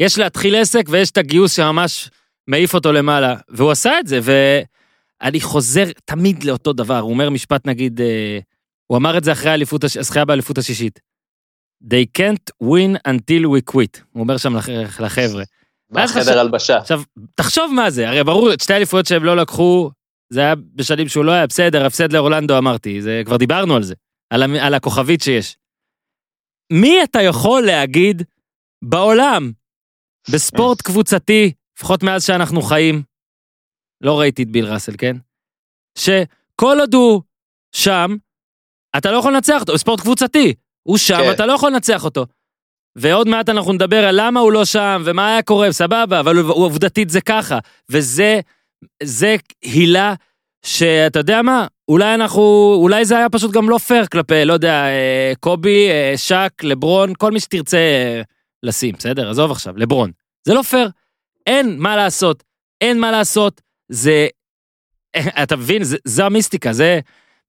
יש 0.00 0.18
להתחיל 0.18 0.54
עסק 0.56 0.84
ויש 0.88 1.10
את 1.10 1.18
הגיוס 1.18 1.56
שממש 1.56 2.10
מעיף 2.46 2.74
אותו 2.74 2.92
למעלה, 2.92 3.34
והוא 3.48 3.70
עשה 3.70 3.98
את 4.00 4.06
זה, 4.06 4.20
ואני 4.22 5.40
חוזר 5.40 5.84
תמיד 6.04 6.44
לאותו 6.44 6.72
דבר, 6.72 6.98
הוא 6.98 7.10
אומר 7.10 7.30
משפט 7.30 7.66
נגיד, 7.66 8.00
אה, 8.00 8.38
הוא 8.86 8.98
אמר 8.98 9.18
את 9.18 9.24
זה 9.24 9.32
אחרי 9.32 9.50
האליפות, 9.50 9.84
הזכייה 9.84 10.24
באליפות 10.24 10.58
השישית. 10.58 11.00
They 11.84 12.06
can't 12.18 12.66
win 12.68 12.96
until 13.08 13.42
we 13.44 13.72
quit, 13.74 14.00
הוא 14.12 14.20
אומר 14.22 14.36
שם 14.36 14.56
לח- 14.56 14.68
לחבר'ה. 15.00 15.42
חשב- 15.98 16.18
בחדר 16.20 16.38
הלבשה. 16.40 16.76
עכשיו, 16.78 17.02
תחשוב 17.34 17.72
מה 17.74 17.90
זה, 17.90 18.08
הרי 18.08 18.24
ברור, 18.24 18.52
את 18.52 18.60
שתי 18.60 18.72
האליפויות 18.72 19.06
שהם 19.06 19.24
לא 19.24 19.36
לקחו, 19.36 19.90
זה 20.32 20.40
היה 20.40 20.54
בשנים 20.54 21.08
שהוא 21.08 21.24
לא 21.24 21.32
היה 21.32 21.46
בסדר, 21.46 21.86
הפסד 21.86 22.12
לאורלנדו 22.12 22.58
אמרתי, 22.58 23.02
זה, 23.02 23.22
כבר 23.26 23.36
דיברנו 23.36 23.76
על 23.76 23.82
זה, 23.82 23.94
על, 24.30 24.56
על 24.56 24.74
הכוכבית 24.74 25.20
שיש. 25.22 25.56
מי 26.72 27.04
אתה 27.04 27.22
יכול 27.22 27.62
להגיד 27.62 28.22
בעולם, 28.84 29.52
בספורט 30.32 30.82
קבוצתי, 30.82 31.52
לפחות 31.78 32.02
מאז 32.02 32.24
שאנחנו 32.24 32.62
חיים, 32.62 33.02
לא 34.00 34.20
ראיתי 34.20 34.42
את 34.42 34.48
ביל 34.48 34.66
ראסל, 34.66 34.92
כן? 34.98 35.16
שכל 35.98 36.76
עוד 36.80 36.94
הוא 36.94 37.22
שם, 37.74 38.16
אתה 38.96 39.12
לא 39.12 39.16
יכול 39.18 39.32
לנצח 39.32 39.60
אותו, 39.60 39.72
בספורט 39.74 40.00
קבוצתי. 40.00 40.54
הוא 40.82 40.98
שם, 40.98 41.18
כן. 41.18 41.32
אתה 41.34 41.46
לא 41.46 41.52
יכול 41.52 41.70
לנצח 41.70 42.04
אותו. 42.04 42.26
ועוד 42.96 43.28
מעט 43.28 43.48
אנחנו 43.48 43.72
נדבר 43.72 44.04
על 44.04 44.14
למה 44.20 44.40
הוא 44.40 44.52
לא 44.52 44.64
שם, 44.64 45.02
ומה 45.04 45.28
היה 45.28 45.42
קורה, 45.42 45.72
סבבה, 45.72 46.20
אבל 46.20 46.38
עובדתית 46.38 47.10
זה 47.10 47.20
ככה. 47.20 47.58
וזה, 47.90 48.40
זה 49.02 49.36
הילה 49.62 50.14
שאתה 50.64 51.18
יודע 51.18 51.42
מה, 51.42 51.66
אולי 51.88 52.14
אנחנו, 52.14 52.74
אולי 52.82 53.04
זה 53.04 53.16
היה 53.16 53.28
פשוט 53.28 53.52
גם 53.52 53.70
לא 53.70 53.78
פייר 53.78 54.06
כלפי, 54.06 54.44
לא 54.44 54.52
יודע, 54.52 54.84
אה, 54.84 55.32
קובי, 55.40 55.88
אה, 55.90 56.12
שק, 56.16 56.52
לברון, 56.62 57.12
כל 57.18 57.30
מי 57.30 57.40
שתרצה 57.40 57.76
אה, 57.76 58.22
לשים, 58.62 58.94
בסדר? 58.98 59.30
עזוב 59.30 59.50
עכשיו, 59.50 59.76
לברון. 59.76 60.10
זה 60.44 60.54
לא 60.54 60.62
פייר. 60.62 60.90
אין 61.46 61.78
מה 61.78 61.96
לעשות, 61.96 62.42
אין 62.80 63.00
מה 63.00 63.10
לעשות, 63.10 63.60
זה, 63.88 64.26
אתה 65.42 65.56
מבין, 65.56 65.84
זה, 65.84 65.96
זו 66.04 66.22
המיסטיקה, 66.22 66.72
זה, 66.72 67.00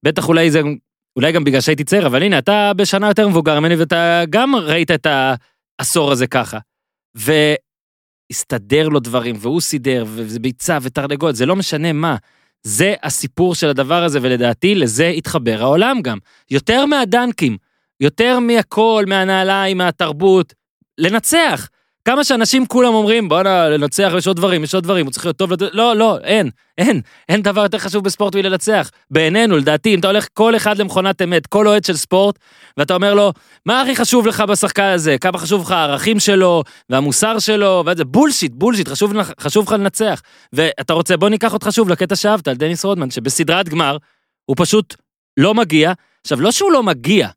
בטח 0.06 0.30
אולי 0.30 0.52
זה, 0.52 0.62
אולי 1.16 1.32
גם 1.32 1.44
בגלל 1.44 1.62
שהייתי 1.62 1.84
צעיר, 1.84 2.08
אבל 2.08 2.24
הנה, 2.24 2.38
אתה 2.38 2.72
בשנה 2.76 3.08
יותר 3.08 3.28
מבוגר 3.28 3.60
ממני 3.60 3.76
ואתה 3.76 4.24
גם 4.30 4.56
ראית 4.56 4.92
את 4.92 5.08
העשור 5.80 6.12
הזה 6.12 6.28
ככה. 6.28 6.60
והסתדר 8.30 8.90
לו 8.90 9.00
דברים, 9.00 9.36
והוא 9.40 9.62
סידר, 9.62 10.06
וזה 10.08 10.40
ביצה 10.40 10.78
ותרנגולת, 10.82 11.36
זה 11.36 11.46
לא 11.46 11.56
משנה 11.56 11.94
מה. 11.94 12.16
זה 12.64 12.94
הסיפור 13.04 13.56
של 13.56 13.68
הדבר 13.68 14.04
הזה, 14.04 14.20
ולדעתי 14.22 14.76
לזה 14.76 15.08
התחבר 15.08 15.62
העולם 15.62 16.02
גם. 16.02 16.18
יותר 16.52 16.86
מהדנקים, 16.86 17.58
יותר 18.00 18.40
מהכל, 18.40 19.06
מהנעליים, 19.08 19.78
מהתרבות, 19.78 20.54
לנצח. 20.98 21.70
כמה 22.06 22.24
שאנשים 22.24 22.66
כולם 22.66 22.94
אומרים, 22.94 23.30
בואנה, 23.30 23.70
לנצח, 23.70 24.12
יש 24.18 24.28
עוד 24.28 24.38
דברים, 24.38 24.64
יש 24.64 24.76
עוד 24.76 24.84
דברים, 24.84 25.06
הוא 25.06 25.12
צריך 25.12 25.26
להיות 25.26 25.38
טוב. 25.38 25.52
לא, 25.72 25.96
לא, 25.96 26.18
אין, 26.24 26.50
אין, 26.78 27.02
אין 27.30 27.42
דבר 27.42 27.64
יותר 27.64 27.78
חשוב 27.78 28.04
בספורט 28.04 28.36
מלנצח. 28.36 28.92
בעינינו, 29.12 29.58
לדעתי, 29.58 29.94
אם 29.94 30.00
אתה 30.00 30.08
הולך 30.08 30.28
כל 30.34 30.56
אחד 30.56 30.78
למכונת 30.78 31.22
אמת, 31.22 31.48
כל 31.48 31.68
אוהד 31.68 31.86
של 31.86 31.98
ספורט, 31.98 32.40
ואתה 32.78 32.96
אומר 32.96 33.14
לו, 33.14 33.34
מה 33.66 33.82
הכי 33.82 33.96
חשוב 33.96 34.28
לך 34.28 34.42
בשחקן 34.42 34.84
הזה? 34.84 35.18
כמה 35.18 35.38
חשוב 35.38 35.62
לך 35.62 35.72
הערכים 35.72 36.20
שלו, 36.20 36.64
והמוסר 36.90 37.40
שלו, 37.40 37.84
וזה 37.86 38.06
בולשיט, 38.06 38.52
בולשיט, 38.56 38.88
חשוב, 38.88 39.14
חשוב 39.40 39.66
לך 39.66 39.72
לנצח. 39.72 40.22
ואתה 40.54 40.94
רוצה, 40.94 41.18
בוא 41.18 41.30
ניקח 41.30 41.54
אותך 41.54 41.68
שוב 41.72 41.90
לקטע 41.90 42.16
שאהבת, 42.16 42.48
על 42.48 42.56
דניס 42.56 42.86
רודמן, 42.86 43.12
שבסדרת 43.12 43.70
גמר, 43.70 43.98
הוא 44.46 44.56
פשוט 44.60 44.96
לא 45.38 45.54
מגיע. 45.54 45.94
עכשיו, 46.22 46.42
לא 46.42 46.52
שהוא 46.52 46.72
לא 46.72 46.84
מגיע, 46.84 47.28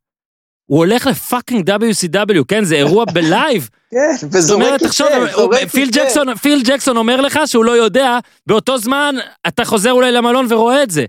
הוא 0.66 0.78
הולך 0.78 1.06
ל 1.06 1.14
fucking 1.14 1.70
WCW, 1.70 2.44
כן, 2.48 2.64
זה 2.64 2.74
אירוע 2.74 3.04
בלייב. 3.14 3.68
כן, 3.90 4.26
וזורק 4.32 4.80
הוא- 4.80 4.88
זורק 5.32 5.68
פיל. 5.68 5.88
ג'קסון, 5.92 6.34
פיל 6.36 6.62
ג'קסון 6.64 6.96
אומר 6.96 7.20
לך 7.20 7.40
שהוא 7.46 7.64
לא 7.64 7.72
יודע, 7.72 8.18
באותו 8.46 8.78
זמן 8.78 9.14
אתה 9.48 9.64
חוזר 9.64 9.92
אולי 9.92 10.12
למלון 10.12 10.46
ורואה 10.52 10.82
את 10.82 10.90
זה. 10.90 11.04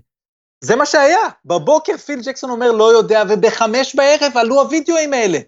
זה 0.64 0.76
מה 0.76 0.86
שהיה. 0.86 1.18
בבוקר 1.44 1.96
פיל 1.96 2.20
ג'קסון 2.24 2.50
אומר 2.50 2.72
לא 2.72 2.92
יודע, 2.96 3.22
ובחמש 3.28 3.94
בערב 3.94 4.32
עלו 4.36 4.60
הווידאוים 4.60 5.12
האלה. 5.12 5.38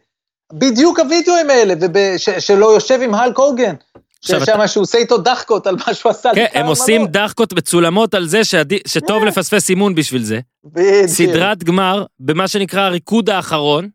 בדיוק 0.52 0.98
הווידאוים 1.00 1.50
האלה, 1.50 1.74
ובש- 1.80 2.30
שלו 2.38 2.72
יושב 2.72 2.98
עם 3.02 3.14
הולק 3.14 3.38
הוגן. 3.38 3.74
ששם 4.22 4.36
שהוא 4.66 4.82
עושה 4.82 4.98
איתו 4.98 5.18
דחקות 5.18 5.66
על 5.66 5.76
מה 5.86 5.94
שהוא 5.94 6.10
עשה. 6.10 6.30
כן, 6.34 6.46
הם 6.54 6.66
עושים. 6.66 7.06
דחקות 7.06 7.52
מצולמות 7.52 8.14
על 8.14 8.26
זה 8.26 8.40
שטוב 8.86 9.20
כן. 9.22 9.26
לפספס 9.26 9.68
אימון 9.70 9.94
בשביל 9.94 10.22
זה. 10.24 10.40
בדיוק. 10.64 11.06
סדרת 11.06 11.64
גמר 11.64 12.04
במה 12.20 12.48
שנקרא 12.48 12.80
הריקוד 12.80 13.30
האחרון, 13.30 13.88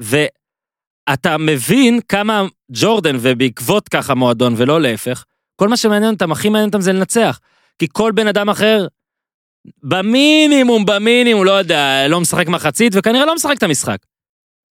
ואתה 0.00 1.38
מבין 1.38 2.00
כמה 2.08 2.42
ג'ורדן, 2.72 3.16
ובעקבות 3.20 3.88
ככה 3.88 4.14
מועדון 4.14 4.54
ולא 4.56 4.80
להפך, 4.80 5.24
כל 5.56 5.68
מה 5.68 5.76
שמעניין 5.76 6.14
אותם, 6.14 6.32
הכי 6.32 6.48
מעניין 6.48 6.68
אותם 6.68 6.80
זה 6.80 6.92
לנצח. 6.92 7.40
כי 7.78 7.86
כל 7.92 8.12
בן 8.12 8.26
אדם 8.26 8.48
אחר, 8.48 8.86
במינימום, 9.82 10.86
במינימום, 10.86 11.44
לא 11.44 11.50
יודע, 11.50 12.08
לא 12.08 12.20
משחק 12.20 12.48
מחצית, 12.48 12.92
וכנראה 12.96 13.24
לא 13.24 13.34
משחק 13.34 13.54
את 13.58 13.62
המשחק. 13.62 13.98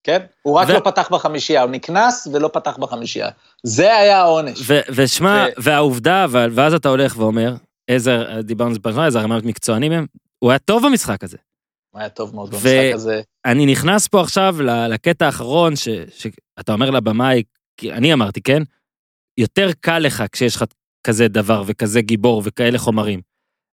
כן? 0.04 0.18
הוא 0.42 0.58
רק 0.58 0.68
ו- 0.68 0.72
לא 0.72 0.80
פתח 0.80 1.08
בחמישייה, 1.12 1.62
הוא 1.62 1.70
נקנס 1.70 2.28
ולא 2.32 2.50
פתח 2.52 2.76
בחמישייה. 2.76 3.28
זה 3.62 3.96
היה 3.96 4.20
העונש. 4.20 4.60
ו- 4.66 4.80
ושמע, 4.94 5.46
ו- 5.48 5.62
והעובדה, 5.62 6.26
ואז 6.30 6.74
אתה 6.74 6.88
הולך 6.88 7.16
ואומר, 7.16 7.54
איזה, 7.88 8.24
דיברנו 8.42 8.68
על 8.68 8.74
זה 8.74 8.80
פעם, 8.80 9.00
איזה 9.00 9.20
רמת 9.20 9.44
מקצוענים 9.44 9.92
הם, 9.92 10.06
הוא 10.38 10.50
היה 10.50 10.58
טוב 10.58 10.86
במשחק 10.86 11.24
הזה. 11.24 11.36
היה 11.94 12.08
טוב 12.08 12.34
מאוד 12.34 12.50
במשחק 12.50 12.90
הזה. 12.94 13.20
אני 13.44 13.66
נכנס 13.66 14.08
פה 14.08 14.20
עכשיו 14.20 14.56
לקטע 14.90 15.26
האחרון, 15.26 15.76
ש- 15.76 15.88
שאתה 16.08 16.72
אומר 16.72 16.90
לבמאי, 16.90 17.42
אני 17.84 18.12
אמרתי, 18.12 18.40
כן? 18.40 18.62
יותר 19.38 19.70
קל 19.80 19.98
לך 19.98 20.24
כשיש 20.32 20.56
לך 20.56 20.64
כזה 21.06 21.28
דבר 21.28 21.62
וכזה 21.66 22.00
גיבור 22.00 22.42
וכאלה 22.44 22.78
חומרים. 22.78 23.20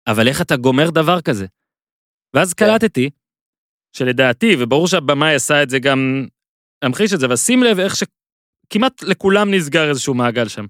אבל 0.07 0.27
איך 0.27 0.41
אתה 0.41 0.55
גומר 0.55 0.89
דבר 0.89 1.21
כזה? 1.21 1.45
ואז 2.35 2.53
כן. 2.53 2.65
קלטתי, 2.65 3.09
שלדעתי, 3.95 4.55
וברור 4.59 4.87
שהבמאי 4.87 5.35
עשה 5.35 5.63
את 5.63 5.69
זה 5.69 5.79
גם, 5.79 6.25
להמחיש 6.83 7.13
את 7.13 7.19
זה, 7.19 7.25
אבל 7.25 7.35
שים 7.35 7.63
לב 7.63 7.79
איך 7.79 7.93
שכמעט 7.95 9.03
לכולם 9.03 9.53
נסגר 9.53 9.89
איזשהו 9.89 10.13
מעגל 10.13 10.47
שם. 10.47 10.65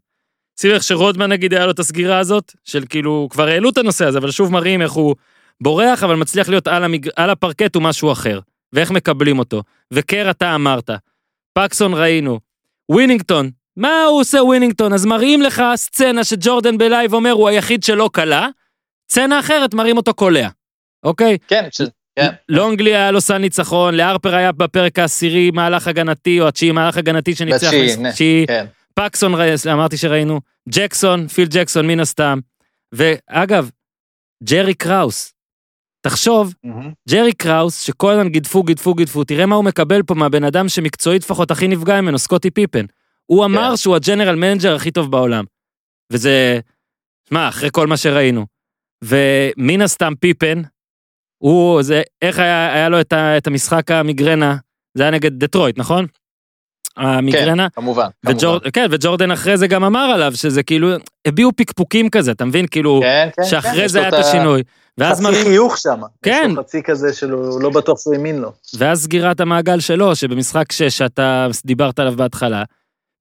שים 0.59 0.69
לב 0.69 0.75
איך 0.75 0.83
שרודמן 0.83 1.31
נגיד 1.31 1.53
היה 1.53 1.65
לו 1.65 1.71
את 1.71 1.79
הסגירה 1.79 2.19
הזאת, 2.19 2.55
של 2.63 2.85
כאילו, 2.89 3.27
כבר 3.31 3.47
העלו 3.47 3.69
את 3.69 3.77
הנושא 3.77 4.05
הזה, 4.05 4.17
אבל 4.17 4.31
שוב 4.31 4.51
מראים 4.51 4.81
איך 4.81 4.91
הוא 4.91 5.15
בורח, 5.61 6.03
אבל 6.03 6.15
מצליח 6.15 6.49
להיות 6.49 6.67
על, 6.67 6.83
המג... 6.83 7.07
על 7.15 7.29
הפרקט 7.29 7.75
הוא 7.75 7.83
משהו 7.83 8.11
אחר, 8.11 8.39
ואיך 8.73 8.91
מקבלים 8.91 9.39
אותו. 9.39 9.63
וקר 9.93 10.27
אתה 10.29 10.55
אמרת, 10.55 10.89
פקסון 11.53 11.93
ראינו, 11.93 12.39
ווינינגטון, 12.89 13.49
מה 13.77 14.03
הוא 14.03 14.19
עושה 14.19 14.43
ווינינגטון? 14.43 14.93
אז 14.93 15.05
מראים 15.05 15.41
לך 15.41 15.63
סצנה 15.75 16.23
שג'ורדן 16.23 16.77
בלייב 16.77 17.13
אומר 17.13 17.31
הוא 17.31 17.49
היחיד 17.49 17.83
שלא 17.83 18.09
קלע, 18.13 18.47
סצנה 19.11 19.39
אחרת 19.39 19.73
מראים 19.73 19.97
אותו 19.97 20.13
קולע, 20.13 20.49
אוקיי? 21.03 21.37
כן, 21.47 21.67
ש- 21.71 21.81
כן. 22.15 22.29
לונגלי 22.49 22.95
היה 22.95 23.11
לו 23.11 23.21
סל 23.21 23.37
ניצחון, 23.37 23.93
להרפר 23.95 24.35
היה 24.35 24.51
בפרק 24.51 24.99
העשירי 24.99 25.51
מהלך 25.51 25.87
הגנתי, 25.87 26.41
או 26.41 26.47
התשיעי 26.47 26.71
מהלך 26.71 26.97
הגנתי 26.97 27.35
שניצח. 27.35 27.71
בתשיעי, 28.05 28.45
כן. 28.47 28.65
פקסון 28.93 29.33
אמרתי 29.71 29.97
שראינו, 29.97 30.39
ג'קסון, 30.69 31.27
פיל 31.27 31.47
ג'קסון 31.51 31.87
מן 31.87 31.99
הסתם, 31.99 32.39
ואגב, 32.91 33.69
ג'רי 34.43 34.73
קראוס, 34.73 35.32
תחשוב, 36.05 36.53
מהמם. 36.63 36.91
ג'רי 37.09 37.33
קראוס, 37.33 37.81
שכל 37.81 38.11
הזמן 38.11 38.29
גידפו, 38.29 38.63
גידפו, 38.63 38.93
גידפו, 38.93 39.23
תראה 39.23 39.45
מה 39.45 39.55
הוא 39.55 39.65
מקבל 39.65 40.03
פה 40.03 40.13
מהבן 40.13 40.43
אדם 40.43 40.69
שמקצועית 40.69 41.23
לפחות 41.23 41.51
הכי 41.51 41.67
נפגע 41.67 42.01
ממנו, 42.01 42.19
סקוטי 42.19 42.51
פיפן. 42.51 42.85
הוא 43.25 43.45
אמר 43.45 43.69
כן. 43.69 43.77
שהוא 43.77 43.95
ה 43.95 44.00
general 44.00 44.35
manager 44.35 44.75
הכי 44.75 44.91
טוב 44.91 45.11
בעולם. 45.11 45.43
וזה, 46.11 46.59
שמע, 47.29 47.49
אחרי 47.49 47.69
כל 47.71 47.87
מה 47.87 47.97
שראינו. 47.97 48.45
ומן 49.03 49.81
הסתם 49.81 50.13
פיפן, 50.19 50.61
הוא, 51.37 51.81
זה, 51.81 52.01
איך 52.21 52.39
היה, 52.39 52.73
היה 52.73 52.89
לו 52.89 53.01
את, 53.01 53.13
ה, 53.13 53.37
את 53.37 53.47
המשחק 53.47 53.91
המיגרנה, 53.91 54.57
זה 54.97 55.03
היה 55.03 55.11
נגד 55.11 55.43
דטרויט, 55.43 55.77
נכון? 55.77 56.05
המיגרנה. 56.97 57.67
כמובן, 57.69 58.07
וג'ור, 58.25 58.59
כמובן. 58.59 58.71
כן, 58.73 58.87
וג'ורדן 58.91 59.31
אחרי 59.31 59.57
זה 59.57 59.67
גם 59.67 59.83
אמר 59.83 59.99
עליו 59.99 60.31
שזה 60.35 60.63
כאילו, 60.63 60.89
הביעו 61.25 61.51
פקפוקים 61.55 62.09
כזה, 62.09 62.31
אתה 62.31 62.45
מבין? 62.45 62.67
כאילו, 62.67 62.99
כן, 63.01 63.29
כן, 63.35 63.43
שאחרי 63.43 63.81
כן, 63.81 63.87
זה 63.87 63.99
היה 63.99 64.09
את 64.09 64.13
השינוי. 64.13 64.63
ואז 64.97 65.17
חצי 65.17 65.23
מראים, 65.23 65.43
חיוך 65.43 65.77
שם. 65.77 66.01
כן. 66.23 66.47
יש 66.49 66.55
לו 66.55 66.63
חצי 66.63 66.83
כזה 66.83 67.13
שהוא 67.13 67.61
לא 67.61 67.69
בטוח 67.69 67.99
שהוא 67.99 68.13
האמין 68.13 68.37
לו. 68.37 68.51
ואז 68.77 69.03
סגירת 69.03 69.39
המעגל 69.39 69.79
שלו, 69.79 70.15
שבמשחק 70.15 70.71
6 70.71 70.83
שאתה 70.83 71.47
דיברת 71.65 71.99
עליו 71.99 72.13
בהתחלה, 72.15 72.63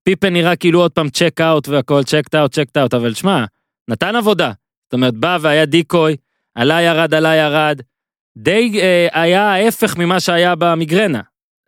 פיפן 0.05 0.33
נראה 0.33 0.57
כאילו 0.57 0.81
עוד 0.81 0.93
פעם 0.93 1.09
check 1.09 1.41
out 1.41 1.69
והכל, 1.69 2.03
check 2.03 2.23
out, 2.35 2.53
check 2.55 2.67
out, 2.79 2.95
אבל 2.95 3.15
שמע, 3.15 3.45
נתן 3.89 4.17
עבודה. 4.17 4.53
זאת 4.85 4.93
אומרת, 4.93 5.15
בא 5.15 5.39
והיה 5.41 5.65
decoy, 5.65 6.17
עלה 6.55 6.83
ירד, 6.83 7.15
עלה 7.15 7.35
ירד, 7.35 7.81
די 8.37 8.81
אה, 8.81 9.23
היה 9.23 9.53
ההפך 9.53 9.97
ממה 9.97 10.21
שהיה 10.21 10.55
במיגרנה. 10.59 11.21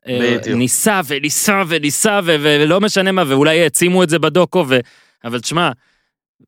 אה. 0.08 0.54
ניסה 0.54 1.00
וניסה 1.06 1.62
וניסה 1.68 2.20
ולא 2.24 2.80
משנה 2.80 3.12
מה, 3.12 3.22
ואולי 3.28 3.60
העצימו 3.60 4.02
את 4.02 4.08
זה 4.08 4.18
בדוקו, 4.18 4.64
ו... 4.68 4.78
אבל 5.24 5.40
תשמע, 5.40 5.70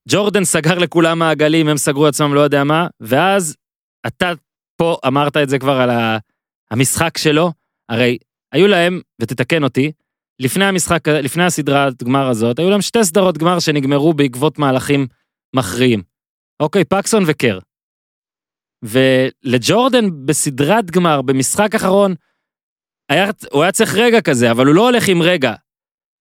ג'ורדן 0.09 0.45
סגר 0.45 0.79
לכולם 0.79 1.19
מעגלים, 1.19 1.69
הם 1.69 1.77
סגרו 1.77 2.07
עצמם 2.07 2.35
לא 2.35 2.41
יודע 2.41 2.65
מה, 2.65 2.87
ואז 3.01 3.57
אתה 4.07 4.33
פה 4.77 4.97
אמרת 5.07 5.37
את 5.37 5.49
זה 5.49 5.59
כבר 5.59 5.73
על. 5.81 5.91
המשחק 6.71 7.19
שלו, 7.19 7.53
הרי 7.89 8.19
היו 8.53 8.67
להם, 8.67 9.01
ותתקן 9.23 9.65
אותי, 9.65 9.93
לפני 10.41 10.65
המשחק, 10.65 11.09
לפני 11.09 11.45
הסדרת 11.45 12.03
גמר 12.03 12.29
הזאת, 12.29 12.59
היו 12.59 12.71
להם 12.71 12.83
שתי 12.83 13.05
סדרות 13.05 13.39
גמר 13.39 13.59
שנגמרו 13.59 14.15
בעקבות 14.15 14.59
מהלכים 14.59 15.07
מכריעים. 15.57 16.03
אוקיי, 16.61 16.85
פקסון 16.85 17.25
וקר. 17.27 17.59
ולג'ורדן 18.83 20.27
בסדרת 20.27 20.91
גמר, 20.91 21.23
במשחק 21.23 21.75
אחרון, 21.75 22.15
היה, 23.09 23.31
הוא 23.53 23.63
היה 23.63 23.73
צריך 23.73 23.95
רגע 23.95 24.21
כזה, 24.21 24.51
אבל 24.51 24.67
הוא 24.67 24.75
לא 24.75 24.89
הולך 24.89 25.09
עם 25.09 25.23
רגע. 25.23 25.55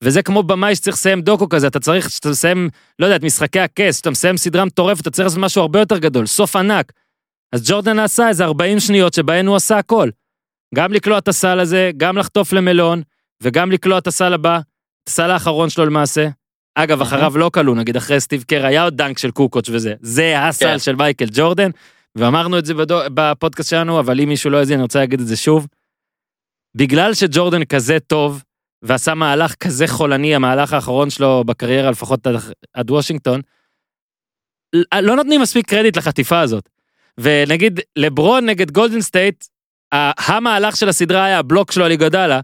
וזה 0.04 0.24
כמו 0.24 0.44
במאי 0.44 0.76
שצריך 0.76 0.96
לסיים 0.96 1.22
דוקו 1.22 1.50
כזה, 1.50 1.68
אתה 1.68 1.80
צריך, 1.80 2.10
שאתה 2.10 2.30
מסיים, 2.30 2.70
לא 3.00 3.06
יודע, 3.06 3.16
את 3.16 3.24
משחקי 3.24 3.60
הכס, 3.60 3.98
שאתה 3.98 4.10
מסיים 4.10 4.38
סדרה 4.38 4.66
מטורפת, 4.66 5.02
אתה 5.02 5.12
צריך 5.12 5.26
לעשות 5.26 5.40
משהו 5.40 5.62
הרבה 5.62 5.80
יותר 5.80 5.98
גדול, 5.98 6.26
סוף 6.26 6.56
ענק. 6.56 6.92
אז 7.56 7.70
ג'ורדן 7.70 8.00
עשה 8.00 8.30
איזה 8.30 8.46
40 8.46 8.80
שניות 8.80 9.14
שבהן 9.14 9.48
הוא 9.48 9.56
עשה 9.56 9.78
הכל. 9.78 10.10
גם 10.76 10.94
לקלוע 10.94 11.18
את 11.18 11.28
הסל 11.28 11.60
הזה, 11.60 11.92
גם 11.98 12.18
לחטוף 12.18 12.54
למלון, 12.54 13.02
וגם 13.44 13.72
לקלוע 13.72 13.98
את 13.98 14.08
הסל 14.08 14.34
הבא, 14.34 14.58
את 15.04 15.10
הסל 15.10 15.32
האחרון 15.32 15.70
שלו 15.70 15.86
למעשה. 15.86 16.28
אגב, 16.76 17.02
אחריו 17.02 17.38
לא 17.38 17.52
כלו, 17.54 17.76
נגיד 17.76 17.98
אחרי 17.98 18.20
סטיב 18.20 18.44
קר 18.44 18.66
היה 18.66 18.84
עוד 18.84 18.98
דנק 18.98 19.18
של 19.18 19.32
קוקוץ' 19.32 19.70
וזה. 19.70 19.94
זה 20.02 20.40
הסל 20.40 20.66
כן. 20.66 20.80
של 20.80 20.96
מייקל 20.96 21.28
ג'ורדן, 21.32 21.70
ואמרנו 22.16 22.60
את 22.60 22.66
זה 22.66 22.74
בפודקאסט 22.88 23.70
שלנו, 23.70 24.00
אבל 24.00 24.22
אם 24.22 24.30
מישהו 24.30 24.50
לא 24.50 24.58
האזין, 24.58 24.76
אני 24.76 24.84
רוצה 24.84 25.00
להגיד 25.00 25.20
את 25.20 25.28
זה 25.28 25.36
שוב. 25.36 25.68
בגלל 26.76 27.14
שג'ורדן 27.14 27.66
כזה 27.66 28.00
טוב, 28.00 28.44
ועשה 28.82 29.14
מהלך 29.14 29.56
כזה 29.56 29.88
חולני, 29.88 30.36
המהלך 30.36 30.74
האחרון 30.74 31.10
שלו 31.10 31.44
בקריירה, 31.44 31.92
לפחות 31.92 32.28
עד, 32.28 32.36
עד 32.74 32.92
וושינגטון, 32.92 33.42
לא 35.02 35.16
נותנים 35.16 35.42
מספיק 35.42 35.70
קרדיט 35.70 35.98
לחטיפה 35.98 36.40
הזאת. 36.40 36.70
ונגיד, 37.18 37.80
לברון 37.96 38.46
נגד 38.46 38.72
גולדן 38.72 39.02
סטייט, 39.02 39.46
המהלך 40.28 40.78
של 40.78 40.90
הסדרה 40.90 41.26
היה 41.26 41.40
הבלוק 41.40 41.72
שלו 41.72 41.86
על 41.86 41.92
איגודלה, 41.92 42.40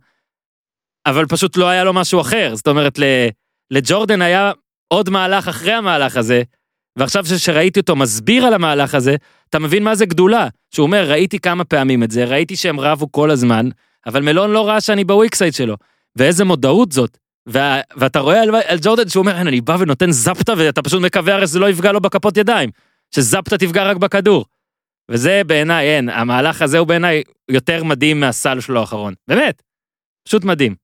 אבל 1.05 1.25
פשוט 1.25 1.57
לא 1.57 1.67
היה 1.67 1.83
לו 1.83 1.93
משהו 1.93 2.21
אחר. 2.21 2.55
זאת 2.55 2.67
אומרת, 2.67 2.99
לג'ורדן 3.71 4.21
היה 4.21 4.51
עוד 4.87 5.09
מהלך 5.09 5.47
אחרי 5.47 5.73
המהלך 5.73 6.17
הזה, 6.17 6.43
ועכשיו 6.95 7.25
שראיתי 7.37 7.79
אותו 7.79 7.95
מסביר 7.95 8.45
על 8.45 8.53
המהלך 8.53 8.95
הזה, 8.95 9.15
אתה 9.49 9.59
מבין 9.59 9.83
מה 9.83 9.95
זה 9.95 10.05
גדולה. 10.05 10.47
שהוא 10.73 10.85
אומר, 10.85 11.09
ראיתי 11.09 11.39
כמה 11.39 11.63
פעמים 11.63 12.03
את 12.03 12.11
זה, 12.11 12.25
ראיתי 12.25 12.55
שהם 12.55 12.79
רבו 12.79 13.11
כל 13.11 13.31
הזמן, 13.31 13.69
אבל 14.05 14.21
מלון 14.21 14.51
לא 14.51 14.67
ראה 14.67 14.81
שאני 14.81 15.03
ב 15.03 15.09
weak 15.09 15.31
side 15.31 15.53
שלו. 15.53 15.75
ואיזה 16.15 16.45
מודעות 16.45 16.91
זאת. 16.91 17.17
וה, 17.45 17.81
ואתה 17.97 18.19
רואה 18.19 18.41
על, 18.41 18.55
על 18.65 18.77
ג'ורדן 18.81 19.09
שהוא 19.09 19.21
אומר, 19.21 19.37
"אין, 19.37 19.47
אני 19.47 19.61
בא 19.61 19.77
ונותן 19.79 20.11
זפטה, 20.11 20.53
ואתה 20.57 20.81
פשוט 20.81 21.01
מקווה 21.01 21.35
הרי 21.35 21.47
שזה 21.47 21.59
לא 21.59 21.69
יפגע 21.69 21.91
לו 21.91 22.01
בכפות 22.01 22.37
ידיים. 22.37 22.69
שזפטה 23.15 23.57
תפגע 23.57 23.83
רק 23.83 23.97
בכדור. 23.97 24.45
וזה 25.11 25.41
בעיניי, 25.47 25.87
אין, 25.87 26.09
המהלך 26.09 26.61
הזה 26.61 26.77
הוא 26.77 26.87
בעיניי 26.87 27.23
יותר 27.49 27.83
מדהים 27.83 28.19
מהסל 28.19 28.59
שלו 28.59 28.79
האחרון. 28.79 29.13
באמת, 29.27 29.61
פשוט 30.27 30.43
מדהים. 30.43 30.75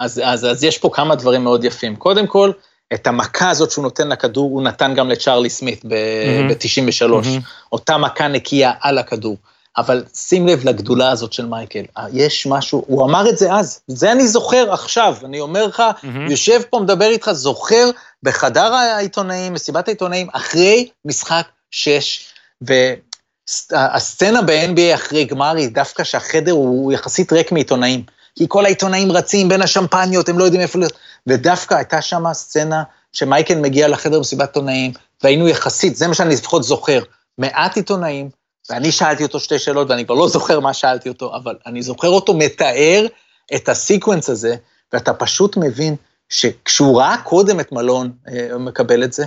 אז, 0.00 0.20
אז, 0.24 0.46
אז 0.46 0.64
יש 0.64 0.78
פה 0.78 0.90
כמה 0.92 1.14
דברים 1.14 1.44
מאוד 1.44 1.64
יפים. 1.64 1.96
קודם 1.96 2.26
כל, 2.26 2.52
את 2.94 3.06
המכה 3.06 3.50
הזאת 3.50 3.70
שהוא 3.70 3.82
נותן 3.82 4.08
לכדור, 4.08 4.50
הוא 4.50 4.62
נתן 4.62 4.94
גם 4.94 5.08
לצ'ארלי 5.10 5.50
סמית 5.50 5.84
מהמם. 5.84 6.48
ב-93. 6.48 7.06
מהמם. 7.08 7.40
אותה 7.72 7.98
מכה 7.98 8.28
נקייה 8.28 8.72
על 8.80 8.98
הכדור. 8.98 9.36
אבל 9.76 10.04
שים 10.14 10.46
לב 10.46 10.64
לגדולה 10.64 11.10
הזאת 11.10 11.32
של 11.32 11.46
מייקל, 11.46 11.84
אה, 11.98 12.06
יש 12.12 12.46
משהו, 12.46 12.84
הוא 12.86 13.04
אמר 13.04 13.28
את 13.28 13.38
זה 13.38 13.52
אז, 13.52 13.80
זה 13.86 14.12
אני 14.12 14.28
זוכר 14.28 14.72
עכשיו, 14.72 15.16
אני 15.24 15.40
אומר 15.40 15.66
לך, 15.66 15.82
מהמם. 16.02 16.30
יושב 16.30 16.60
פה, 16.70 16.80
מדבר 16.80 17.10
איתך, 17.10 17.32
זוכר 17.32 17.90
בחדר 18.22 18.74
העיתונאים, 18.74 19.52
מסיבת 19.52 19.88
העיתונאים, 19.88 20.28
אחרי 20.32 20.88
משחק 21.04 21.46
6, 21.70 22.26
והסצנה 22.60 24.42
ב-NBA 24.42 24.94
אחרי 24.94 25.24
גמר 25.24 25.56
היא 25.56 25.68
דווקא 25.68 26.04
שהחדר 26.04 26.52
הוא 26.52 26.92
יחסית 26.92 27.32
ריק 27.32 27.52
מעיתונאים. 27.52 28.02
כי 28.38 28.44
כל 28.48 28.64
העיתונאים 28.64 29.12
רצים 29.12 29.48
בין 29.48 29.62
השמפניות, 29.62 30.28
הם 30.28 30.38
לא 30.38 30.44
יודעים 30.44 30.62
איפה... 30.62 30.78
ודווקא 31.26 31.74
הייתה 31.74 32.02
שם 32.02 32.32
סצנה 32.32 32.82
שמייקל 33.12 33.54
מגיע 33.54 33.88
לחדר 33.88 34.20
מסיבת 34.20 34.48
עיתונאים, 34.48 34.92
והיינו 35.22 35.48
יחסית, 35.48 35.96
זה 35.96 36.08
מה 36.08 36.14
שאני 36.14 36.34
לפחות 36.34 36.62
זוכר, 36.62 37.02
מעט 37.38 37.76
עיתונאים, 37.76 38.30
ואני 38.70 38.92
שאלתי 38.92 39.22
אותו 39.22 39.40
שתי 39.40 39.58
שאלות, 39.58 39.90
ואני 39.90 40.06
כבר 40.06 40.14
לא 40.14 40.28
זוכר 40.28 40.60
מה 40.60 40.74
שאלתי 40.74 41.08
אותו, 41.08 41.36
אבל 41.36 41.56
אני 41.66 41.82
זוכר 41.82 42.08
אותו 42.08 42.34
מתאר 42.34 43.06
את 43.54 43.68
הסיקוונס 43.68 44.30
הזה, 44.30 44.56
ואתה 44.92 45.14
פשוט 45.14 45.56
מבין 45.56 45.96
שכשהוא 46.28 47.00
ראה 47.00 47.16
קודם 47.24 47.60
את 47.60 47.72
מלון 47.72 48.12
אה, 48.28 48.58
מקבל 48.58 49.04
את 49.04 49.12
זה, 49.12 49.24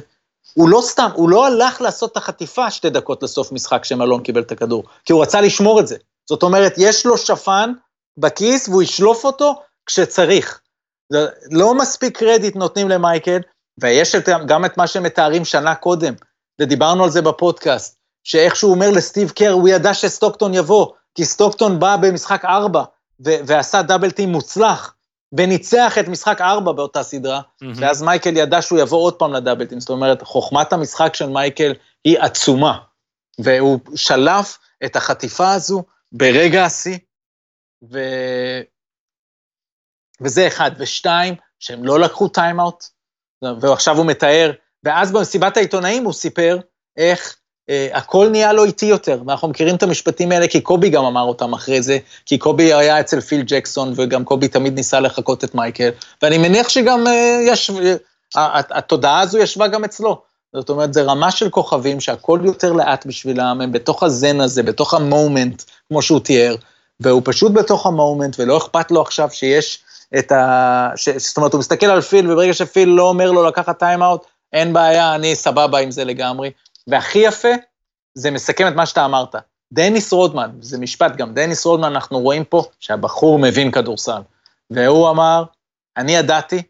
הוא 0.53 0.69
לא 0.69 0.81
סתם, 0.81 1.09
הוא 1.13 1.29
לא 1.29 1.47
הלך 1.47 1.81
לעשות 1.81 2.11
את 2.11 2.17
החטיפה 2.17 2.71
שתי 2.71 2.89
דקות 2.89 3.23
לסוף 3.23 3.51
משחק 3.51 3.85
שמלון 3.85 4.23
קיבל 4.23 4.41
את 4.41 4.51
הכדור, 4.51 4.83
כי 5.05 5.13
הוא 5.13 5.21
רצה 5.21 5.41
לשמור 5.41 5.79
את 5.79 5.87
זה. 5.87 5.97
זאת 6.29 6.43
אומרת, 6.43 6.73
יש 6.77 7.05
לו 7.05 7.17
שפן 7.17 7.73
בכיס 8.17 8.69
והוא 8.69 8.83
ישלוף 8.83 9.25
אותו 9.25 9.61
כשצריך. 9.85 10.61
לא 11.51 11.75
מספיק 11.75 12.17
קרדיט 12.17 12.55
נותנים 12.55 12.89
למייקל, 12.89 13.39
ויש 13.81 14.15
את, 14.15 14.29
גם 14.47 14.65
את 14.65 14.77
מה 14.77 14.87
שמתארים 14.87 15.45
שנה 15.45 15.75
קודם, 15.75 16.13
ודיברנו 16.61 17.03
על 17.03 17.09
זה 17.09 17.21
בפודקאסט, 17.21 17.97
שאיך 18.25 18.55
שהוא 18.55 18.71
אומר 18.71 18.89
לסטיב 18.91 19.29
קר, 19.29 19.51
הוא 19.51 19.69
ידע 19.69 19.93
שסטוקטון 19.93 20.53
יבוא, 20.53 20.93
כי 21.15 21.25
סטוקטון 21.25 21.79
בא 21.79 21.97
במשחק 21.97 22.45
ארבע, 22.45 22.83
ו- 23.25 23.39
ועשה 23.47 23.81
דאבל 23.81 24.11
טים 24.11 24.29
מוצלח, 24.29 24.95
וניצח 25.37 25.97
את 25.99 26.07
משחק 26.07 26.41
ארבע 26.41 26.71
באותה 26.71 27.03
סדרה, 27.03 27.41
מהמם. 27.61 27.73
ואז 27.77 28.01
מייקל 28.01 28.37
ידע 28.37 28.61
שהוא 28.61 28.79
יבוא 28.79 28.97
עוד 29.03 29.13
פעם 29.13 29.33
לדאבל 29.33 29.65
טים, 29.65 29.79
זאת 29.79 29.89
אומרת, 29.89 30.21
חוכמת 30.21 30.73
המשחק 30.73 31.15
של 31.15 31.29
מייקל 31.29 31.73
היא 32.03 32.19
עצומה, 32.19 32.79
והוא 33.39 33.79
שלף 33.95 34.57
את 34.85 34.95
החטיפה 34.95 35.53
הזו 35.53 35.83
ברגע 36.11 36.65
השיא, 36.65 36.97
ו... 37.91 37.99
וזה 40.21 40.47
אחד. 40.47 40.71
ושתיים, 40.77 41.35
שהם 41.59 41.85
לא 41.85 41.99
לקחו 41.99 42.27
טיימאוט, 42.27 42.83
ועכשיו 43.61 43.97
הוא 43.97 44.05
מתאר, 44.05 44.51
ואז 44.83 45.11
במסיבת 45.11 45.57
העיתונאים 45.57 46.03
הוא 46.03 46.13
סיפר 46.13 46.57
איך 46.97 47.35
הכל 47.93 48.29
נהיה 48.31 48.53
לו 48.53 48.63
איטי 48.63 48.85
יותר, 48.85 49.21
ואנחנו 49.25 49.47
מכירים 49.47 49.75
את 49.75 49.83
המשפטים 49.83 50.31
האלה, 50.31 50.47
כי 50.47 50.61
קובי 50.61 50.89
גם 50.89 51.05
אמר 51.05 51.21
אותם 51.21 51.53
אחרי 51.53 51.81
זה, 51.81 51.97
כי 52.25 52.37
קובי 52.37 52.73
היה 52.73 52.99
אצל 52.99 53.21
פיל 53.21 53.41
ג'קסון, 53.41 53.93
וגם 53.95 54.23
קובי 54.23 54.47
תמיד 54.47 54.75
ניסה 54.75 54.99
לחקות 54.99 55.43
את 55.43 55.55
מייקל, 55.55 55.89
ואני 56.21 56.37
מניח 56.37 56.69
שגם 56.69 57.07
אה, 57.07 57.39
יש, 57.45 57.71
אה, 58.37 58.61
התודעה 58.71 59.19
הזו 59.19 59.37
ישבה 59.37 59.67
גם 59.67 59.83
אצלו. 59.83 60.21
זאת 60.53 60.69
אומרת, 60.69 60.93
זה 60.93 61.03
רמה 61.03 61.31
של 61.31 61.49
כוכבים 61.49 61.99
שהכל 61.99 62.39
יותר 62.43 62.73
לאט 62.73 63.05
בשבילם, 63.05 63.61
הם 63.61 63.71
בתוך 63.71 64.03
הזן 64.03 64.41
הזה, 64.41 64.63
בתוך 64.63 64.93
ה 64.93 65.02
moment, 65.02 65.63
כמו 65.87 66.01
שהוא 66.01 66.19
תיאר, 66.19 66.55
והוא 66.99 67.21
פשוט 67.25 67.51
בתוך 67.51 67.85
ה 67.85 67.91
moment, 67.92 68.35
ולא 68.39 68.57
אכפת 68.57 68.91
לו 68.91 69.01
עכשיו 69.01 69.29
שיש 69.31 69.79
את 70.19 70.31
ה... 70.31 70.89
ש... 70.95 71.09
זאת 71.09 71.37
אומרת, 71.37 71.53
הוא 71.53 71.59
מסתכל 71.59 71.85
על 71.85 72.01
פיל, 72.01 72.31
וברגע 72.31 72.53
שפיל 72.53 72.89
לא 72.89 73.09
אומר 73.09 73.31
לו 73.31 73.43
לקחת 73.43 73.79
time-out, 73.79 74.25
אין 74.53 74.73
בעיה, 74.73 75.15
אני 75.15 75.35
סבבה 75.35 75.79
עם 75.79 75.91
זה 75.91 76.03
לגמרי. 76.03 76.49
והכי 76.87 77.19
יפה, 77.19 77.51
זה 78.13 78.31
מסכם 78.31 78.67
את 78.67 78.73
מה 78.73 78.85
שאתה 78.85 79.05
אמרת. 79.05 79.35
דניס 79.73 80.13
רודמן, 80.13 80.51
זה 80.61 80.77
משפט 80.77 81.15
גם, 81.15 81.33
דניס 81.33 81.65
רודמן, 81.65 81.87
אנחנו 81.87 82.19
רואים 82.19 82.43
פה 82.43 82.63
שהבחור 82.79 83.39
מבין 83.39 83.71
כדורסל. 83.71 84.21
והוא 84.69 85.09
אמר, 85.09 85.43
אני 85.97 86.15
ידעתי 86.15 86.61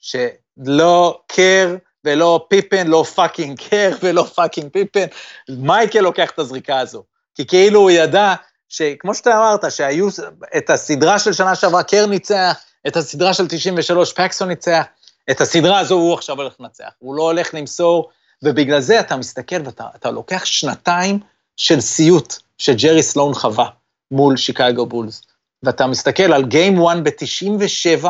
שלא 0.00 1.20
קר 1.26 1.76
ולא 2.04 2.46
פיפן, 2.48 2.86
לא 2.86 3.04
fucking 3.14 3.60
קר 3.70 3.90
ולא 4.02 4.22
fucking 4.22 4.72
פיפן, 4.72 5.06
מייקל 5.48 6.00
לוקח 6.00 6.30
את 6.30 6.38
הזריקה 6.38 6.78
הזו. 6.78 7.02
כי 7.34 7.46
כאילו 7.46 7.80
הוא 7.80 7.90
ידע 7.90 8.34
שכמו 8.68 9.14
שאתה 9.14 9.36
אמרת, 9.36 9.72
שהיו 9.72 10.08
את 10.56 10.70
הסדרה 10.70 11.18
של 11.18 11.32
שנה 11.32 11.54
שעברה, 11.54 11.82
קר 11.82 12.06
ניצח, 12.06 12.60
את 12.86 12.96
הסדרה 12.96 13.34
של 13.34 13.48
93, 13.48 14.12
פקסון 14.12 14.48
ניצח, 14.48 14.84
את 15.30 15.40
הסדרה 15.40 15.78
הזו 15.78 15.94
הוא 15.94 16.14
עכשיו 16.14 16.36
הולך 16.36 16.54
לנצח. 16.60 16.90
הוא 16.98 17.14
לא 17.14 17.22
הולך 17.22 17.54
למסור, 17.54 18.10
ובגלל 18.46 18.80
זה 18.80 19.00
אתה 19.00 19.16
מסתכל 19.16 19.56
ואתה 19.64 19.88
אתה 19.94 20.10
לוקח 20.10 20.44
שנתיים 20.44 21.18
של 21.56 21.80
סיוט 21.80 22.34
שג'רי 22.58 23.02
סלון 23.02 23.34
חווה 23.34 23.68
מול 24.10 24.36
שיקגו 24.36 24.86
בולס, 24.86 25.22
ואתה 25.62 25.86
מסתכל 25.86 26.32
על 26.32 26.44
גיים 26.44 26.86
1 26.86 26.96
ב-97, 27.02 28.06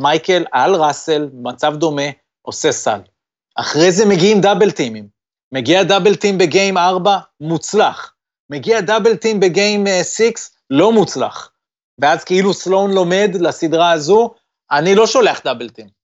מייקל 0.00 0.44
על 0.52 0.74
ראסל, 0.74 1.28
מצב 1.32 1.76
דומה, 1.76 2.02
עושה 2.42 2.72
סל. 2.72 3.00
אחרי 3.54 3.92
זה 3.92 4.06
מגיעים 4.06 4.40
double 4.40 4.70
team 4.70 4.92
ים. 4.92 5.08
מגיע 5.52 5.82
double 5.82 6.14
team 6.14 6.38
ב 6.38 6.46
game 6.46 6.78
4, 6.78 7.18
מוצלח. 7.40 8.14
מגיע 8.50 8.80
double 8.80 9.16
team 9.16 9.40
ב 9.40 9.49
game 9.49 9.84
6, 10.02 10.30
לא 10.70 10.92
מוצלח. 10.92 11.50
ואז 12.00 12.24
כאילו 12.24 12.54
סלואן 12.54 12.92
לומד 12.92 13.30
לסדרה 13.40 13.92
הזו, 13.92 14.34
אני 14.70 14.94
לא 14.94 15.06
שולח 15.06 15.40
double 15.44 15.68
team. 15.68 15.97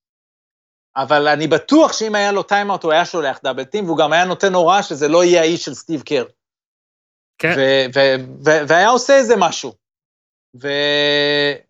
אבל 0.96 1.28
אני 1.28 1.46
בטוח 1.46 1.92
שאם 1.92 2.14
היה 2.14 2.32
לו 2.32 2.42
timeout 2.42 2.84
הוא 2.84 2.92
היה 2.92 3.04
שולח 3.04 3.40
double 3.44 3.64
team, 3.64 3.84
והוא 3.84 3.98
גם 3.98 4.12
היה 4.12 4.24
נותן 4.24 4.54
הוראה 4.54 4.82
שזה 4.82 5.08
לא 5.08 5.24
יהיה 5.24 5.40
האיש 5.40 5.64
של 5.64 5.74
סטיב 5.74 6.02
קר. 6.02 6.24
כן. 7.38 7.54
ו- 7.56 7.86
ו- 7.94 8.14
ו- 8.44 8.68
והיה 8.68 8.88
עושה 8.88 9.16
איזה 9.16 9.36
משהו. 9.36 9.72
ו... 10.62 10.68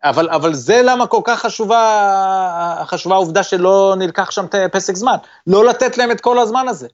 אבל, 0.05 0.31
אבל 0.31 0.55
זה 0.55 0.81
למה 0.85 1.07
כל 1.07 1.21
כך 1.25 1.41
חשובה, 1.41 2.83
חשובה 2.85 3.15
העובדה 3.15 3.43
שלא 3.43 3.95
נלקח 3.99 4.31
שם 4.31 4.47
פסק 4.73 4.95
זמן. 4.95 5.17
לא 5.47 5.65
לתת 5.65 5.99
להם 5.99 6.11
את 6.11 6.21
כל 6.21 6.39
הזמן 6.39 6.69
הזה. 6.69 6.89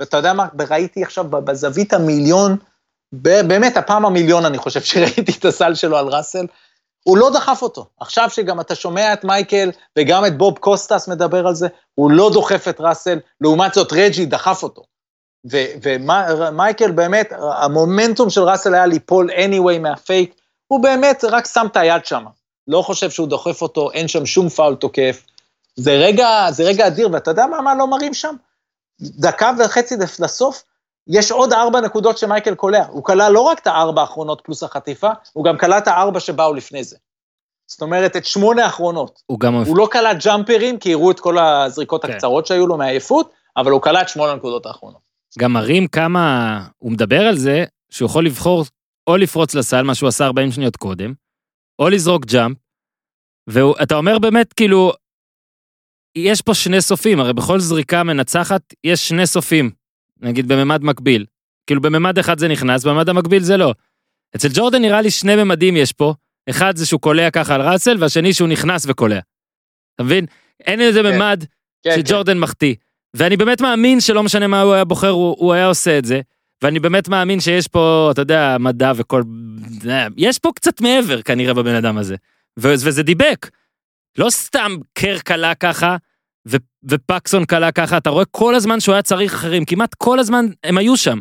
ואתה 0.00 0.16
יודע 0.16 0.32
מה, 0.32 0.46
ראיתי 0.68 1.02
עכשיו 1.02 1.24
בזווית 1.24 1.92
המיליון, 1.92 2.56
באמת 3.12 3.76
הפעם 3.76 4.06
המיליון 4.06 4.44
אני 4.44 4.58
חושב 4.58 4.80
שראיתי 4.90 5.32
את 5.38 5.44
הסל 5.44 5.74
שלו 5.74 5.96
על 5.96 6.06
ראסל, 6.06 6.46
הוא 7.04 7.18
לא 7.18 7.30
דחף 7.30 7.62
אותו. 7.62 7.86
עכשיו 8.00 8.30
שגם 8.30 8.60
אתה 8.60 8.74
שומע 8.74 9.12
את 9.12 9.24
מייקל 9.24 9.70
וגם 9.98 10.26
את 10.26 10.38
בוב 10.38 10.58
קוסטס 10.58 11.08
מדבר 11.08 11.46
על 11.46 11.54
זה, 11.54 11.68
הוא 11.94 12.10
לא 12.10 12.30
דוחף 12.32 12.68
את 12.68 12.80
ראסל, 12.80 13.18
לעומת 13.40 13.74
זאת 13.74 13.92
רג'י 13.92 14.26
דחף 14.26 14.62
אותו. 14.62 14.82
ומייקל 15.82 16.90
באמת, 16.90 17.32
המומנטום 17.56 18.30
של 18.30 18.42
ראסל 18.42 18.74
היה 18.74 18.86
ליפול 18.86 19.30
anyway 19.30 19.78
מהפייק, 19.78 20.34
הוא 20.66 20.82
באמת 20.82 21.24
רק 21.24 21.46
שם 21.46 21.66
את 21.72 21.76
היד 21.76 22.06
שם. 22.06 22.24
לא 22.68 22.82
חושב 22.82 23.10
שהוא 23.10 23.28
דוחף 23.28 23.62
אותו, 23.62 23.90
אין 23.90 24.08
שם 24.08 24.26
שום 24.26 24.48
פאול 24.48 24.74
תוקף. 24.74 25.22
זה 25.76 25.92
רגע, 25.92 26.46
זה 26.50 26.62
רגע 26.62 26.86
אדיר, 26.86 27.08
ואתה 27.12 27.30
יודע 27.30 27.46
מה, 27.46 27.60
מה 27.60 27.74
לא 27.74 27.86
מראים 27.86 28.14
שם? 28.14 28.34
דקה 29.00 29.50
וחצי 29.58 29.94
לסוף, 30.18 30.64
יש 31.08 31.32
עוד 31.32 31.52
ארבע 31.52 31.80
נקודות 31.80 32.18
שמייקל 32.18 32.54
קולע. 32.54 32.84
הוא 32.88 33.04
כלל 33.04 33.32
לא 33.32 33.40
רק 33.40 33.58
את 33.58 33.66
הארבע 33.66 34.00
האחרונות 34.00 34.40
פלוס 34.44 34.62
החטיפה, 34.62 35.10
הוא 35.32 35.44
גם 35.44 35.58
כלל 35.58 35.72
את 35.72 35.88
הארבע 35.88 36.20
שבאו 36.20 36.54
לפני 36.54 36.84
זה. 36.84 36.96
זאת 37.66 37.82
אומרת, 37.82 38.16
את 38.16 38.24
שמונה 38.24 38.64
האחרונות. 38.64 39.22
הוא 39.26 39.40
גם... 39.40 39.54
הוא 39.54 39.76
לא 39.76 39.88
כלל 39.92 40.16
ג'אמפרים, 40.24 40.78
כי 40.78 40.92
הראו 40.92 41.10
את 41.10 41.20
כל 41.20 41.38
הזריקות 41.38 42.04
כן. 42.04 42.12
הקצרות 42.12 42.46
שהיו 42.46 42.66
לו 42.66 42.76
מעייפות, 42.76 43.32
אבל 43.56 43.70
הוא 43.70 43.82
כלל 43.82 43.96
את 43.96 44.08
שמונה 44.08 44.32
הנקודות 44.32 44.66
האחרונות. 44.66 45.00
גם 45.38 45.52
מראים 45.52 45.86
כמה... 45.86 46.58
הוא 46.78 46.92
מדבר 46.92 47.20
על 47.20 47.36
זה 47.36 47.64
שהוא 47.90 48.06
יכול 48.06 48.26
לבחור 48.26 48.64
או 49.06 49.16
לפרוץ 49.16 49.54
לסל, 49.54 49.82
מה 49.82 49.94
שהוא 49.94 50.08
עשה 50.08 50.24
40 50.24 50.52
שניות 50.52 50.76
קודם, 50.76 51.12
או 51.78 51.88
לזרוק 51.88 52.24
ג'אמפ, 52.24 52.56
ואתה 53.46 53.94
אומר 53.94 54.18
באמת, 54.18 54.52
כאילו, 54.52 54.92
יש 56.18 56.42
פה 56.42 56.54
שני 56.54 56.80
סופים, 56.80 57.20
הרי 57.20 57.32
בכל 57.32 57.60
זריקה 57.60 58.02
מנצחת 58.02 58.62
יש 58.84 59.08
שני 59.08 59.26
סופים, 59.26 59.70
נגיד 60.22 60.48
בממד 60.48 60.84
מקביל. 60.84 61.26
כאילו 61.66 61.80
בממד 61.80 62.18
אחד 62.18 62.38
זה 62.38 62.48
נכנס, 62.48 62.84
בממד 62.84 63.08
המקביל 63.08 63.42
זה 63.42 63.56
לא. 63.56 63.74
אצל 64.36 64.48
ג'ורדן 64.54 64.82
נראה 64.82 65.00
לי 65.00 65.10
שני 65.10 65.36
ממדים 65.36 65.76
יש 65.76 65.92
פה, 65.92 66.14
אחד 66.50 66.76
זה 66.76 66.86
שהוא 66.86 67.00
קולע 67.00 67.30
ככה 67.30 67.54
על 67.54 67.62
ראסל, 67.62 67.96
והשני 68.00 68.32
שהוא 68.32 68.48
נכנס 68.48 68.86
וקולע. 68.88 69.18
אתה 69.94 70.02
מבין? 70.02 70.26
אין 70.60 70.80
איזה 70.80 71.00
כן. 71.02 71.16
ממד 71.16 71.44
כן, 71.84 71.96
שג'ורדן 71.96 72.38
מחטיא. 72.38 72.74
ואני 73.14 73.36
באמת 73.36 73.60
מאמין 73.60 74.00
שלא 74.00 74.22
משנה 74.22 74.46
מה 74.46 74.60
הוא 74.60 74.74
היה 74.74 74.84
בוחר, 74.84 75.08
הוא, 75.08 75.36
הוא 75.38 75.52
היה 75.52 75.66
עושה 75.66 75.98
את 75.98 76.04
זה. 76.04 76.20
ואני 76.62 76.80
באמת 76.80 77.08
מאמין 77.08 77.40
שיש 77.40 77.68
פה, 77.68 78.08
אתה 78.12 78.22
יודע, 78.22 78.56
מדע 78.60 78.92
וכל... 78.96 79.22
יש 80.16 80.38
פה 80.38 80.50
קצת 80.54 80.80
מעבר 80.80 81.22
כנראה 81.22 81.54
בבן 81.54 81.74
אדם 81.74 81.98
הזה. 81.98 82.16
ו- 82.58 82.72
וזה 82.72 83.02
דבק. 83.02 83.50
לא 84.18 84.30
סתם 84.30 84.76
קר 84.92 85.18
קלע 85.18 85.54
ככה, 85.54 85.96
ו- 86.48 86.56
ופקסון 86.84 87.44
קלע 87.44 87.72
ככה, 87.72 87.96
אתה 87.96 88.10
רואה 88.10 88.24
כל 88.24 88.54
הזמן 88.54 88.80
שהוא 88.80 88.92
היה 88.92 89.02
צריך 89.02 89.34
אחרים, 89.34 89.64
כמעט 89.64 89.94
כל 89.94 90.18
הזמן 90.18 90.46
הם 90.64 90.78
היו 90.78 90.96
שם. 90.96 91.18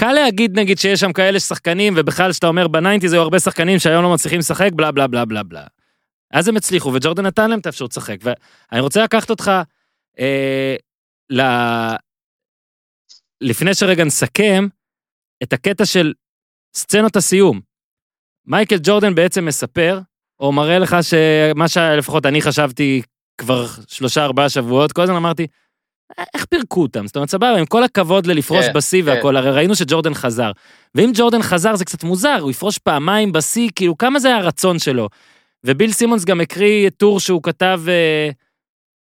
קל 0.00 0.12
להגיד 0.12 0.58
נגיד 0.58 0.78
שיש 0.78 1.00
שם 1.00 1.12
כאלה 1.12 1.40
שחקנים, 1.40 1.94
ובכלל 1.96 2.32
שאתה 2.32 2.46
אומר 2.46 2.68
ב 2.68 2.73
nineties 2.73 3.12
היו 3.12 3.22
הרבה 3.22 3.40
שחקנים 3.40 3.78
שהיום 3.78 4.02
לא 4.02 4.14
מצליחים 4.14 4.38
לשחק, 4.38 4.70
בלה 4.74 4.92
בלה 4.92 5.06
בלה 5.06 5.24
בלה 5.24 5.42
בלה. 5.42 5.66
אז 6.30 6.48
הם 6.48 6.56
הצליחו, 6.56 6.92
וג'ורדן 6.94 7.26
נתן 7.26 7.50
להם 7.50 7.58
את 7.58 7.66
האפשרות 7.66 7.90
לשחק. 7.90 8.16
ואני 8.22 8.80
רוצה 8.80 9.04
לקחת 9.04 9.30
אותך 9.30 9.50
אה, 10.18 10.76
ל... 11.30 11.42
לפני 13.40 13.74
שרגע 13.74 14.04
נסכם, 14.04 14.68
את 15.42 15.52
הקטע 15.52 15.86
של 15.86 16.12
סצנות 16.74 17.16
הסיום. 17.16 17.60
מייקל 18.46 18.76
ג'ורדן 18.82 19.14
בעצם 19.14 19.44
מספר, 19.44 20.00
או 20.40 20.52
מראה 20.52 20.78
לך 20.78 20.96
שמה 21.02 21.68
שלפחות 21.68 22.26
אני 22.26 22.42
חשבתי 22.42 23.02
כבר 23.38 23.66
שלושה 23.88 24.24
ארבעה 24.24 24.48
שבועות, 24.48 24.92
כל 24.92 25.02
הזמן 25.02 25.16
אמרתי, 25.16 25.46
"אה, 26.18 26.24
איך 26.34 26.44
פירקו 26.44 26.82
אותם? 26.82 27.06
זאת 27.06 27.16
אומרת, 27.16 27.30
סבבה, 27.30 27.56
עם 27.58 27.66
כל 27.66 27.84
הכבוד 27.84 28.26
ללפרוש 28.26 28.66
כן, 28.66 28.72
בשיא 28.72 29.02
כן. 29.02 29.08
והכל, 29.08 29.36
הרי 29.36 29.50
ראינו 29.50 29.74
שג'ורדן 29.74 30.14
חזר. 30.14 30.52
ואם 30.94 31.10
ג'ורדן 31.14 31.42
חזר 31.42 31.76
זה 31.76 31.84
קצת 31.84 32.04
מוזר, 32.04 32.38
הוא 32.40 32.50
יפרוש 32.50 32.78
פעמיים 32.78 33.32
בשיא, 33.32 33.68
כאילו 33.76 33.98
כמה 33.98 34.18
זה 34.18 34.36
הרצון 34.36 34.78
שלו. 34.78 35.08
וביל 35.64 35.92
סימונס 35.92 36.24
גם 36.24 36.40
הקריא 36.40 36.90
טור 36.90 37.20
שהוא 37.20 37.42
כתב, 37.42 37.80
אה, 37.88 38.30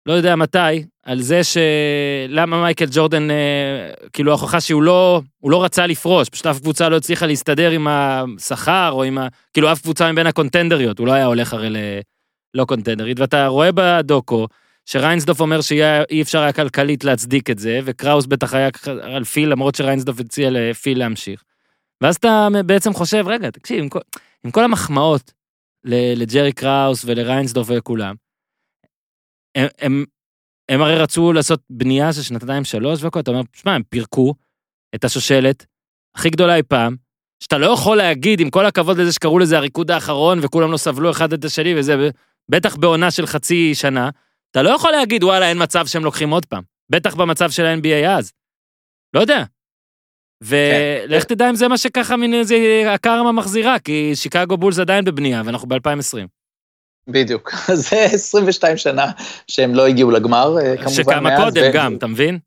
לא 0.06 0.14
יודע 0.14 0.36
מתי, 0.36 0.58
על 1.06 1.22
זה 1.22 1.42
שלמה 1.44 2.62
מייקל 2.62 2.86
ג'ורדן, 2.92 3.32
אה, 3.32 3.36
כאילו 4.14 4.32
ההוכחה 4.32 4.62
שהוא 4.62 4.84
לא, 4.84 5.22
הוא 5.40 5.52
לא 5.52 5.64
רצה 5.64 5.88
לפרוש, 5.88 6.30
פשוט 6.30 6.46
אף 6.46 6.60
קבוצה 6.60 6.90
לא 6.90 6.98
הצליחה 6.98 7.26
להסתדר 7.26 7.72
עם 7.72 7.88
השכר, 7.88 8.90
או 8.92 9.04
עם 9.04 9.18
ה... 9.18 9.28
כאילו 9.54 9.72
אף 9.72 9.82
קבוצה 9.82 10.12
מבין 10.12 10.28
הקונטנדריות, 10.28 11.00
הוא 11.00 11.08
לא 11.08 11.12
היה 11.12 11.26
הולך 11.26 11.54
הרי 11.54 11.70
ללא 12.54 12.66
קונטנדרית, 12.66 13.20
ואתה 13.20 13.48
רואה 13.48 13.70
בדוקו, 13.76 14.48
שריינסדוף 14.86 15.40
אומר 15.40 15.62
שאי 15.62 16.22
אפשר 16.22 16.40
היה 16.40 16.54
כלכלית 16.54 17.04
להצדיק 17.04 17.50
את 17.50 17.60
זה, 17.60 17.80
וקראוס 17.86 18.26
בטח 18.26 18.54
היה 18.54 18.70
על 19.02 19.24
פיל, 19.24 19.50
למרות 19.50 19.76
שריינסדוף 19.76 20.20
הציע 20.20 20.50
לפיל 20.52 21.00
להמשיך. 21.00 21.44
ואז 22.02 22.16
אתה 22.16 22.48
בעצם 22.66 22.94
חושב, 22.94 23.24
רגע, 23.28 23.50
תקשיב, 23.50 23.80
עם 23.80 23.90
כל, 23.90 24.00
עם 24.44 24.52
כל 24.52 24.64
המחמאות 24.64 25.34
לג'רי 26.16 26.52
קראוס 26.52 27.06
ולריינסדוף 27.06 27.70
ולכולם, 27.70 28.16
הם, 29.56 29.68
הם, 29.80 30.06
הם 30.70 30.82
הרי 30.82 30.96
רצו 30.96 31.34
לעשות 31.34 31.62
בנייה 31.70 32.14
של 32.14 32.22
שנתיים 32.22 32.64
שלוש 32.64 33.04
והכל, 33.04 33.20
אתה 33.20 33.32
אומר, 33.32 33.42
שמע, 33.54 33.74
הם 33.74 33.84
פירקו 33.90 34.34
את 34.96 35.04
השושלת 35.04 35.66
הכי 36.16 36.30
גדולה 36.30 36.56
אי 36.56 36.64
פעם, 36.64 36.96
שאתה 37.40 37.58
לא 37.58 37.66
יכול 37.66 37.98
להגיד, 37.98 38.40
עם 38.40 38.50
כל 38.50 38.66
הכבוד 38.66 38.98
לזה 38.98 39.14
שקראו 39.14 39.40
לזה 39.40 39.58
הריקוד 39.58 39.92
האחרון 39.92 40.40
וכולם 40.42 40.72
לא 40.72 40.78
סבלו 40.78 41.12
אחד 41.12 41.34
את 41.34 41.46
השני 41.46 41.80
וזה, 41.80 42.10
בטח 42.52 42.76
בעונה 42.76 43.12
של 43.12 43.26
חצי 43.26 43.76
שנה, 43.76 44.10
אתה 44.52 44.62
לא 44.62 44.70
יכול 44.70 44.92
להגיד, 44.92 45.24
וואלה, 45.24 45.50
אין 45.50 45.64
מצב 45.64 45.86
שהם 45.86 46.04
לוקחים 46.04 46.30
עוד 46.30 46.46
פעם. 46.46 46.64
בטח 46.90 47.16
במצב 47.16 47.52
של 47.52 47.66
ה-NBA 47.66 48.10
אז. 48.10 48.32
לא 49.14 49.20
יודע. 49.22 49.44
ולך 50.42 51.24
תדע 51.24 51.50
אם 51.50 51.56
זה 51.56 51.68
מה 51.68 51.78
שככה 51.78 52.16
מן 52.16 52.34
איזה 52.34 52.56
הקרמה 52.88 53.32
מחזירה, 53.32 53.80
כי 53.80 54.12
שיקגו 54.16 54.58
בולס 54.58 54.80
עדיין 54.80 55.06
בבנייה, 55.06 55.42
ואנחנו 55.46 55.68
ב-2020. 55.68 56.28
בדיוק. 57.08 57.52
זה 57.90 57.96
22 57.96 58.78
שנה 58.78 59.12
שהם 59.48 59.76
לא 59.76 59.88
הגיעו 59.88 60.12
לגמר, 60.12 60.58
אה, 60.58 60.78
כמובן 60.78 60.94
שכמה 60.94 61.20
מאז, 61.20 61.44
קודם 61.44 61.62
ו- 61.70 61.74
גם, 61.74 61.96
אתה 61.96 62.08
מבין? 62.08 62.40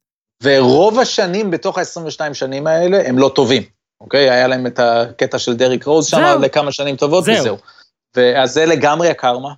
ורוב 0.43 0.99
השנים 0.99 1.51
בתוך 1.51 1.79
ה-22 1.79 2.35
שנים 2.35 2.67
האלה 2.67 3.09
הם 3.09 3.19
לא 3.19 3.33
טובים, 3.35 3.63
אוקיי? 4.01 4.31
היה 4.31 4.47
להם 4.47 4.67
את 4.67 4.79
הקטע 4.79 5.39
של 5.39 5.55
דריק 5.55 5.85
רוז 5.85 6.07
שם. 6.07 6.39
לכמה 6.41 6.73
שנים 6.73 6.97
טובות, 6.97 7.25
זהו. 7.25 7.37
וזהו. 7.39 7.57
ואז 8.17 8.53
זה 8.53 8.67
לגמרי 8.67 9.09
הקרמה, 9.09 9.53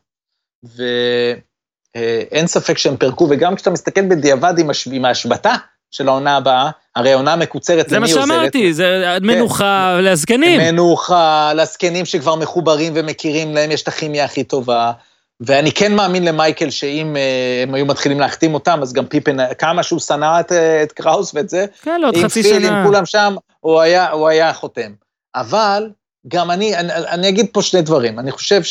ואין 0.64 2.46
ספק 2.46 2.78
שהם 2.78 2.96
פירקו, 2.96 3.26
וגם 3.30 3.54
כשאתה 3.56 3.70
מסתכל 3.70 4.02
בדיעבד 4.02 4.58
עם 4.58 4.70
הש- 4.70 4.88
עם 4.92 5.04
ההשבתה 5.04 5.54
של 5.90 6.08
העונה 6.08 6.36
הבאה, 6.36 6.70
הרי 6.96 7.12
העונה 7.12 7.36
מקוצרת, 7.36 7.88
זה 7.88 7.98
מה? 7.98 8.08
שאמרתי, 8.08 8.72
זה 8.72 9.04
כן. 9.20 9.26
מנוחה 9.26 10.00
לזקנים. 10.02 10.60
מנוחה, 10.60 11.52
לזקנים 11.54 12.04
שכבר 12.04 12.34
מחוברים 12.34 12.92
ומכירים, 12.96 13.54
להם 13.54 13.70
יש 13.70 13.82
את 13.82 13.88
הכימיה 13.88 14.24
הכי 14.24 14.44
טובה. 14.44 14.92
ואני 15.40 15.72
כן 15.72 15.94
מאמין 15.94 16.24
למייקל 16.24 16.70
שאם 16.70 17.16
אה, 17.16 17.62
הם 17.62 17.74
היו 17.74 17.86
מתחילים 17.86 18.20
להחתים 18.20 18.54
אותם, 18.54 18.78
אז 18.82 18.92
גם 18.92 19.06
פיפן, 19.06 19.54
כמה 19.54 19.82
שהוא 19.82 20.00
שנא 20.00 20.40
את, 20.40 20.52
אה, 20.52 20.82
את 20.82 20.92
קראוס 20.92 21.34
ואת 21.34 21.48
זה, 21.48 21.66
כן, 21.82 22.00
לעוד 22.00 22.16
עם 22.16 22.24
חצי 22.24 22.42
פיל, 22.42 22.54
שנה. 22.60 22.80
עם 22.80 22.86
כולם 22.86 23.06
שם, 23.06 23.36
הוא 23.60 23.80
היה, 23.80 24.10
הוא 24.10 24.28
היה 24.28 24.52
חותם. 24.52 24.92
אבל 25.34 25.90
גם 26.28 26.50
אני, 26.50 26.76
אני, 26.76 26.92
אני 26.94 27.28
אגיד 27.28 27.46
פה 27.52 27.62
שני 27.62 27.82
דברים. 27.82 28.18
אני 28.18 28.30
חושב 28.30 28.62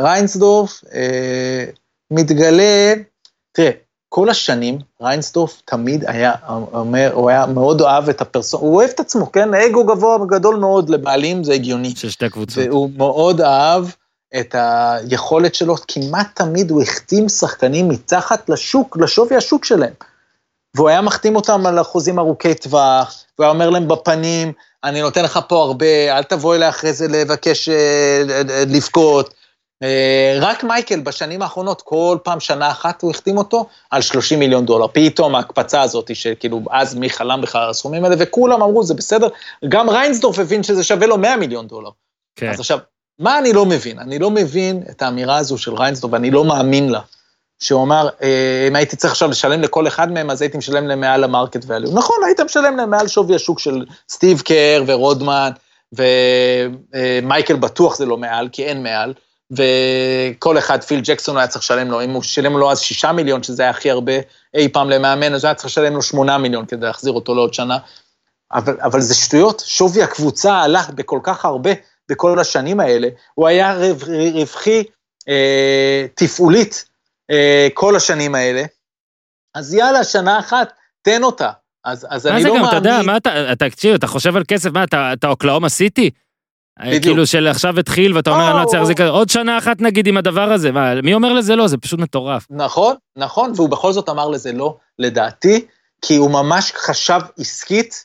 שריינסדורף 0.00 0.80
אה, 0.94 1.64
מתגלה, 2.10 2.94
תראה, 3.52 3.70
כל 4.08 4.28
השנים 4.30 4.78
ריינסדורף 5.02 5.62
תמיד 5.64 6.04
היה 6.06 6.32
אומר, 6.48 7.10
הוא 7.14 7.30
היה 7.30 7.46
מאוד 7.46 7.80
אוהב 7.80 8.08
את 8.08 8.20
הפרסונה, 8.20 8.62
הוא 8.62 8.76
אוהב 8.76 8.90
את 8.90 9.00
עצמו, 9.00 9.32
כן? 9.32 9.54
אגו 9.54 9.84
גבוה 9.84 10.18
גדול 10.26 10.56
מאוד 10.56 10.90
לבעלים, 10.90 11.44
זה 11.44 11.52
הגיוני. 11.52 11.94
של 11.96 12.10
שתי 12.10 12.28
קבוצות. 12.28 12.64
והוא 12.66 12.90
מאוד 12.96 13.40
אהב 13.40 13.84
את 14.40 14.54
היכולת 14.58 15.54
שלו, 15.54 15.74
כמעט 15.88 16.26
תמיד 16.34 16.70
הוא 16.70 16.82
החתים 16.82 17.28
שחקנים 17.28 17.88
מתחת 17.88 18.48
לשוק, 18.48 18.96
לשווי 18.96 19.36
השוק 19.36 19.64
שלהם. 19.64 19.92
והוא 20.76 20.88
היה 20.88 21.00
מחתים 21.00 21.36
אותם 21.36 21.66
על 21.66 21.80
אחוזים 21.80 22.18
ארוכי 22.18 22.54
טווח, 22.54 23.24
והוא 23.38 23.44
היה 23.44 23.52
אומר 23.52 23.70
להם 23.70 23.88
בפנים, 23.88 24.52
אני 24.84 25.00
נותן 25.00 25.24
לך 25.24 25.40
פה 25.48 25.62
הרבה, 25.62 26.16
אל 26.16 26.22
תבוא 26.22 26.54
אליי 26.54 26.68
אחרי 26.68 26.92
זה 26.92 27.08
לבקש 27.08 27.68
אה, 27.68 28.22
לבכות. 28.66 29.34
אה, 29.82 30.38
רק 30.40 30.64
מייקל 30.64 31.00
בשנים 31.00 31.42
האחרונות, 31.42 31.82
כל 31.82 32.18
פעם 32.22 32.40
שנה 32.40 32.70
אחת 32.70 33.02
הוא 33.02 33.10
החתים 33.10 33.38
אותו 33.38 33.66
על 33.90 34.02
30 34.02 34.38
מיליון 34.38 34.66
דולר. 34.66 34.86
פתאום 34.92 35.34
ההקפצה 35.34 35.82
הזאת, 35.82 36.16
שכאילו 36.16 36.60
אז 36.70 36.94
מי 36.94 37.10
חלם 37.10 37.40
בכלל 37.40 37.62
על 37.62 37.70
הסכומים 37.70 38.04
האלה, 38.04 38.16
וכולם 38.18 38.62
אמרו, 38.62 38.84
זה 38.84 38.94
בסדר. 38.94 39.28
גם 39.68 39.90
ריינסדורף 39.90 40.38
הבין 40.38 40.62
שזה 40.62 40.84
שווה 40.84 41.06
לו 41.06 41.18
100 41.18 41.36
מיליון 41.36 41.66
דולר. 41.66 41.90
כן. 42.36 42.50
אז 42.50 42.60
עכשיו, 42.60 42.78
מה 43.18 43.38
אני 43.38 43.52
לא 43.52 43.66
מבין? 43.66 43.98
אני 43.98 44.18
לא 44.18 44.30
מבין 44.30 44.82
את 44.90 45.02
האמירה 45.02 45.36
הזו 45.36 45.58
של 45.58 45.74
ריינסדורף, 45.74 46.12
ואני 46.12 46.30
לא 46.30 46.44
מאמין 46.44 46.88
לה. 46.88 47.00
שהוא 47.62 47.82
אמר, 47.82 48.08
אה, 48.22 48.64
אם 48.68 48.76
הייתי 48.76 48.96
צריך 48.96 49.12
עכשיו 49.12 49.30
לשלם 49.30 49.60
לכל 49.60 49.86
אחד 49.86 50.12
מהם, 50.12 50.30
אז 50.30 50.42
הייתי 50.42 50.58
משלם 50.58 50.86
להם 50.86 51.00
מעל 51.00 51.24
המרקט 51.24 51.64
ואליו. 51.66 51.90
נכון, 51.94 52.16
היית 52.26 52.40
משלם 52.40 52.76
להם 52.76 52.90
מעל 52.90 53.08
שווי 53.08 53.34
השוק 53.34 53.58
של 53.58 53.84
סטיב 54.08 54.40
קר 54.40 54.84
ורודמן, 54.86 55.50
ומייקל 55.92 57.56
בטוח 57.56 57.96
זה 57.96 58.06
לא 58.06 58.16
מעל, 58.16 58.48
כי 58.52 58.64
אין 58.64 58.82
מעל, 58.82 59.14
וכל 59.52 60.58
אחד, 60.58 60.82
פיל 60.84 61.00
ג'קסון 61.04 61.36
היה 61.36 61.46
צריך 61.46 61.64
לשלם 61.64 61.90
לו, 61.90 62.02
אם 62.04 62.10
הוא 62.10 62.22
שילם 62.22 62.58
לו 62.58 62.70
אז 62.70 62.80
שישה 62.80 63.12
מיליון, 63.12 63.42
שזה 63.42 63.62
היה 63.62 63.70
הכי 63.70 63.90
הרבה 63.90 64.12
אי 64.54 64.68
פעם 64.68 64.90
למאמן, 64.90 65.34
אז 65.34 65.44
הוא 65.44 65.48
היה 65.48 65.54
צריך 65.54 65.66
לשלם 65.66 65.94
לו 65.94 66.02
שמונה 66.02 66.38
מיליון 66.38 66.66
כדי 66.66 66.86
להחזיר 66.86 67.12
אותו 67.12 67.34
לעוד 67.34 67.54
שנה. 67.54 67.78
אבל, 68.52 68.76
אבל 68.82 69.00
זה 69.00 69.14
שטויות, 69.14 69.62
שווי 69.66 70.02
הקבוצה 70.02 70.62
עלה 70.62 70.82
בכל 70.94 71.20
כך 71.22 71.44
הרבה 71.44 71.70
בכל 72.08 72.38
השנים 72.38 72.80
האלה, 72.80 73.08
הוא 73.34 73.48
היה 73.48 73.74
רו, 73.74 73.94
רווחי 74.34 74.84
אה, 75.28 76.06
תפעולית 76.14 76.84
אה, 77.30 77.68
כל 77.74 77.96
השנים 77.96 78.34
האלה, 78.34 78.62
אז 79.54 79.74
יאללה, 79.74 80.04
שנה 80.04 80.38
אחת, 80.38 80.72
תן 81.02 81.22
אותה. 81.22 81.50
אז, 81.84 82.06
אז 82.10 82.26
מה 82.26 82.32
אני 82.32 82.42
זה 82.42 82.48
לא 82.48 82.54
גם, 82.54 82.62
מאמין... 82.62 82.78
אתה 82.78 82.88
יודע, 82.88 83.02
מה 83.02 83.16
אתה, 83.16 83.30
תקשיב, 83.58 83.94
אתה 83.94 84.06
חושב 84.06 84.36
על 84.36 84.42
כסף, 84.48 84.70
מה, 84.72 84.84
אתה, 84.84 85.12
אתה 85.12 85.28
אוקלאומה 85.28 85.68
סיטי? 85.68 86.10
בדיוק. 86.80 87.02
כאילו 87.02 87.26
של 87.26 87.48
עכשיו 87.48 87.78
התחיל 87.78 88.16
ואתה 88.16 88.30
אומר, 88.30 88.44
או, 88.44 88.50
אני 88.50 88.60
לא 88.60 88.64
צריך. 88.64 88.80
להחזיק, 88.80 89.00
עוד 89.00 89.28
שנה 89.28 89.58
אחת 89.58 89.80
נגיד 89.80 90.06
עם 90.06 90.16
הדבר 90.16 90.52
הזה, 90.52 90.72
מה, 90.72 91.00
מי 91.02 91.14
אומר 91.14 91.32
לזה 91.32 91.56
לא? 91.56 91.66
זה 91.66 91.78
פשוט 91.78 92.00
מטורף. 92.00 92.46
נכון, 92.50 92.94
נכון, 93.16 93.52
והוא 93.56 93.68
בכל 93.68 93.92
זאת 93.92 94.08
אמר 94.08 94.28
לזה 94.28 94.52
לא, 94.52 94.76
לדעתי, 94.98 95.66
כי 96.02 96.16
הוא 96.16 96.30
ממש 96.30 96.72
חשב 96.76 97.20
עסקית, 97.38 98.04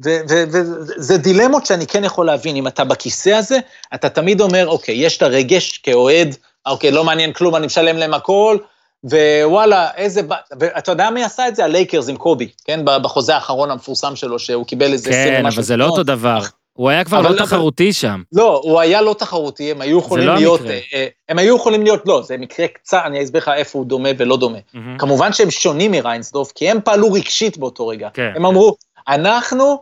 וזה 0.00 1.18
דילמות 1.18 1.66
שאני 1.66 1.86
כן 1.86 2.04
יכול 2.04 2.26
להבין, 2.26 2.56
אם 2.56 2.66
אתה 2.66 2.84
בכיסא 2.84 3.30
הזה, 3.30 3.58
אתה 3.94 4.08
תמיד 4.08 4.40
אומר, 4.40 4.68
אוקיי, 4.68 4.94
יש 4.94 5.16
את 5.16 5.22
הרגש 5.22 5.78
כאוהד, 5.78 6.36
אוקיי, 6.66 6.90
לא 6.90 7.04
מעניין 7.04 7.32
כלום, 7.32 7.56
אני 7.56 7.66
משלם 7.66 7.96
להם 7.96 8.14
הכל, 8.14 8.58
ווואלה, 9.04 9.90
איזה... 9.96 10.20
ואתה 10.60 10.92
יודע 10.92 11.10
מי 11.10 11.24
עשה 11.24 11.48
את 11.48 11.56
זה? 11.56 11.64
הלייקרס 11.64 12.08
עם 12.08 12.16
קובי, 12.16 12.48
כן? 12.64 12.80
בחוזה 12.84 13.34
האחרון 13.34 13.70
המפורסם 13.70 14.16
שלו, 14.16 14.38
שהוא 14.38 14.66
קיבל 14.66 14.92
איזה 14.92 15.10
כן, 15.10 15.46
אבל 15.46 15.62
זה 15.62 15.76
לא. 15.76 15.84
אותו 15.84 16.02
דבר. 16.02 16.40
הוא 16.76 16.90
היה 16.90 17.04
כבר 17.04 17.20
לא 17.20 17.28
אבל- 17.28 17.38
תחרותי 17.38 17.92
שם. 17.92 18.22
לא, 18.32 18.60
הוא 18.64 18.80
היה 18.80 19.00
לא 19.02 19.14
תחרותי, 19.18 19.70
הם 19.70 19.80
היו 19.80 19.98
יכולים 19.98 20.26
לא 20.26 20.34
להיות... 20.34 20.60
המקרה. 20.60 20.74
אה, 20.74 20.80
אה, 20.94 21.06
הם 21.28 21.38
היו 21.38 21.56
יכולים 21.56 21.82
להיות, 21.82 22.02
לא, 22.06 22.22
זה 22.22 22.36
מקרה 22.36 22.66
קצת, 22.68 23.00
אני 23.04 23.22
אסביר 23.22 23.42
לך 23.42 23.50
איפה 23.56 23.78
הוא 23.78 23.86
דומה 23.86 24.08
ולא 24.18 24.36
דומה. 24.36 24.58
מהמם. 24.74 24.98
כמובן 24.98 25.32
שהם 25.32 25.50
שונים 25.50 25.90
מריינסדורף, 25.90 26.52
כי 26.52 26.70
הם 26.70 26.78
פעלו 26.84 27.12
רגשית 27.12 27.58
באותו 27.58 27.88
רגע. 27.88 28.08
כן. 28.14 28.32
הם 28.36 28.46
אמרו, 28.46 28.76
אנחנו, 29.08 29.78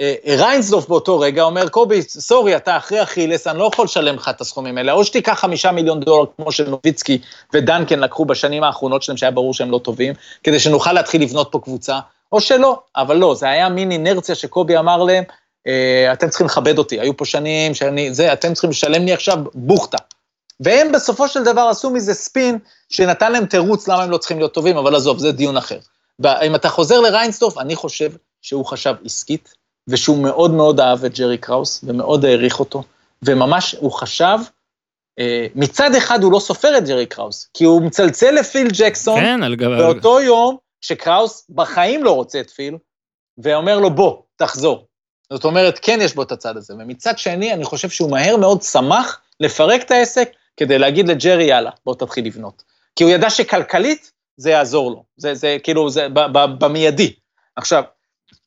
אה, 0.00 0.14
ריינסדורף 0.38 0.88
באותו 0.88 1.20
רגע 1.20 1.42
אומר, 1.42 1.68
קובי, 1.68 2.02
סורי, 2.02 2.56
אתה 2.56 2.76
אחרי 2.76 3.02
אכילס, 3.02 3.46
אני 3.46 3.58
לא 3.58 3.70
יכול 3.72 3.84
לשלם 3.84 4.14
לך 4.14 4.28
את 4.28 4.40
הסכומים 4.40 4.78
האלה, 4.78 4.92
או 4.92 5.04
שתיקח 5.04 5.38
חמישה 5.40 5.72
מיליון 5.72 6.00
דולר, 6.00 6.24
כמו 6.36 6.52
שנוביצקי 6.52 7.18
ודנקן 7.54 7.98
לקחו 8.00 8.24
בשנים 8.24 8.64
האחרונות 8.64 9.02
שלהם, 9.02 9.16
שהיה 9.16 9.30
ברור 9.30 9.54
שהם 9.54 9.70
לא 9.70 9.78
טובים, 9.78 10.14
כדי 10.44 10.58
שנוכל 10.58 10.92
להתחיל 10.92 11.22
לבנות 11.22 11.48
פה 11.52 11.58
קבוצה, 11.58 11.98
או 12.32 12.40
שלא, 12.40 12.80
אבל 12.96 13.16
לא, 13.16 13.34
זה 13.34 13.48
היה 13.48 13.68
מין 13.68 13.92
אינרציה 13.92 14.34
שקובי 14.34 14.78
אמר 14.78 15.04
להם, 15.04 15.24
אתם 16.12 16.28
צריכים 16.28 16.46
לכבד 16.46 16.78
אותי, 16.78 17.00
היו 17.00 17.16
פה 17.16 17.24
שנים 17.24 17.74
שאני, 17.74 18.14
זה, 18.14 18.32
אתם 18.32 18.52
צריכים 18.52 18.70
לשלם 18.70 19.04
לי 19.04 19.12
עכשיו 19.12 19.38
בוכטה. 19.54 19.98
והם 20.60 20.92
בסופו 20.92 21.28
של 21.28 21.44
דבר 21.44 21.60
עשו 21.60 21.90
מזה 21.90 22.14
ספין 22.14 22.58
שנתן 22.88 23.32
להם 23.32 23.46
תירוץ 23.46 23.88
למה 23.88 24.02
הם 24.02 24.10
לא 24.10 24.18
צריכים 24.18 24.38
להיות 24.38 24.54
טובים, 24.54 24.76
אבל 24.76 24.94
עזוב, 24.94 25.18
זה 25.18 25.32
דיון 25.32 25.56
אחר. 25.56 25.78
אם 26.26 26.54
אתה 26.54 26.68
חוזר 26.68 27.00
לריינסדורף, 27.00 27.58
אני 27.58 27.76
חושב 27.76 28.12
שהוא 28.42 28.66
חשב 28.66 28.94
עסקית, 29.04 29.54
ושהוא 29.88 30.18
מאוד 30.18 30.50
מאוד 30.50 30.80
אהב 30.80 31.04
את 31.04 31.18
ג'רי 31.18 31.38
קראוס, 31.38 31.80
ומאוד 31.82 32.24
העריך 32.24 32.60
אותו, 32.60 32.82
וממש 33.22 33.74
הוא 33.80 33.92
חשב, 33.92 34.38
אה, 35.18 35.46
מצד 35.54 35.94
אחד 35.94 36.22
הוא 36.22 36.32
לא 36.32 36.40
סופר 36.40 36.78
את 36.78 36.88
ג'רי 36.88 37.06
קראוס, 37.06 37.48
כי 37.54 37.64
הוא 37.64 37.82
מצלצל 37.82 38.30
לפיל 38.30 38.68
ג'קסון, 38.72 39.20
כן, 39.20 39.42
על 39.42 39.54
גב... 39.54 39.70
באותו 39.78 40.20
יום 40.20 40.56
שקראוס 40.80 41.46
בחיים 41.50 42.04
לא 42.04 42.14
רוצה 42.14 42.40
את 42.40 42.50
פיל, 42.50 42.76
ואומר 43.38 43.78
לו, 43.78 43.90
בוא, 43.90 44.16
תחזור. 44.36 44.87
זאת 45.32 45.44
אומרת, 45.44 45.78
כן 45.82 45.98
יש 46.02 46.14
בו 46.14 46.22
את 46.22 46.32
הצד 46.32 46.56
הזה. 46.56 46.74
ומצד 46.78 47.18
שני, 47.18 47.52
אני 47.52 47.64
חושב 47.64 47.88
שהוא 47.88 48.10
מהר 48.10 48.36
מאוד 48.36 48.62
שמח 48.62 49.20
לפרק 49.40 49.82
את 49.82 49.90
העסק, 49.90 50.30
כדי 50.56 50.78
להגיד 50.78 51.08
לג'רי, 51.08 51.44
יאללה, 51.44 51.70
בוא 51.86 51.94
תתחיל 51.94 52.26
לבנות. 52.26 52.62
כי 52.96 53.04
הוא 53.04 53.12
ידע 53.12 53.30
שכלכלית 53.30 54.12
זה 54.36 54.50
יעזור 54.50 54.90
לו. 54.90 55.04
זה, 55.16 55.34
זה 55.34 55.56
כאילו, 55.62 55.90
זה 55.90 56.08
ב, 56.08 56.20
ב, 56.20 56.64
במיידי. 56.64 57.12
עכשיו, 57.56 57.82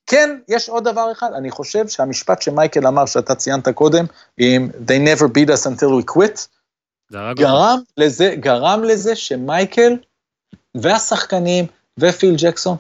כן, 0.08 0.40
יש 0.48 0.70
עוד 0.70 0.84
דבר 0.84 1.12
אחד, 1.12 1.34
אני 1.34 1.52
חושב 1.52 1.88
שהמשפט 1.88 2.42
שמייקל 2.42 2.88
אמר, 2.88 3.06
שאתה 3.06 3.36
ציינת 3.36 3.70
קודם, 3.70 4.06
עם 4.38 4.70
They 4.88 5.18
never 5.18 5.24
beat 5.24 5.50
us 5.50 5.68
until 5.68 5.90
we 6.02 6.14
quit. 6.16 6.48
גרם 7.36 7.80
לזה, 7.98 8.36
גרם 8.36 8.84
לזה 8.84 9.16
שמייקל 9.16 9.98
והשחקנים 10.76 11.66
ופיל 11.98 12.36
ג'קסון 12.38 12.78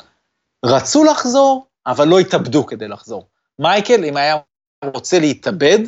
רצו 0.65 1.03
לחזור, 1.03 1.65
אבל 1.87 2.07
לא 2.07 2.19
התאבדו 2.19 2.65
כדי 2.65 2.87
לחזור. 2.87 3.27
מייקל, 3.59 4.05
אם 4.05 4.17
היה 4.17 4.37
רוצה 4.85 5.19
להתאבד 5.19 5.79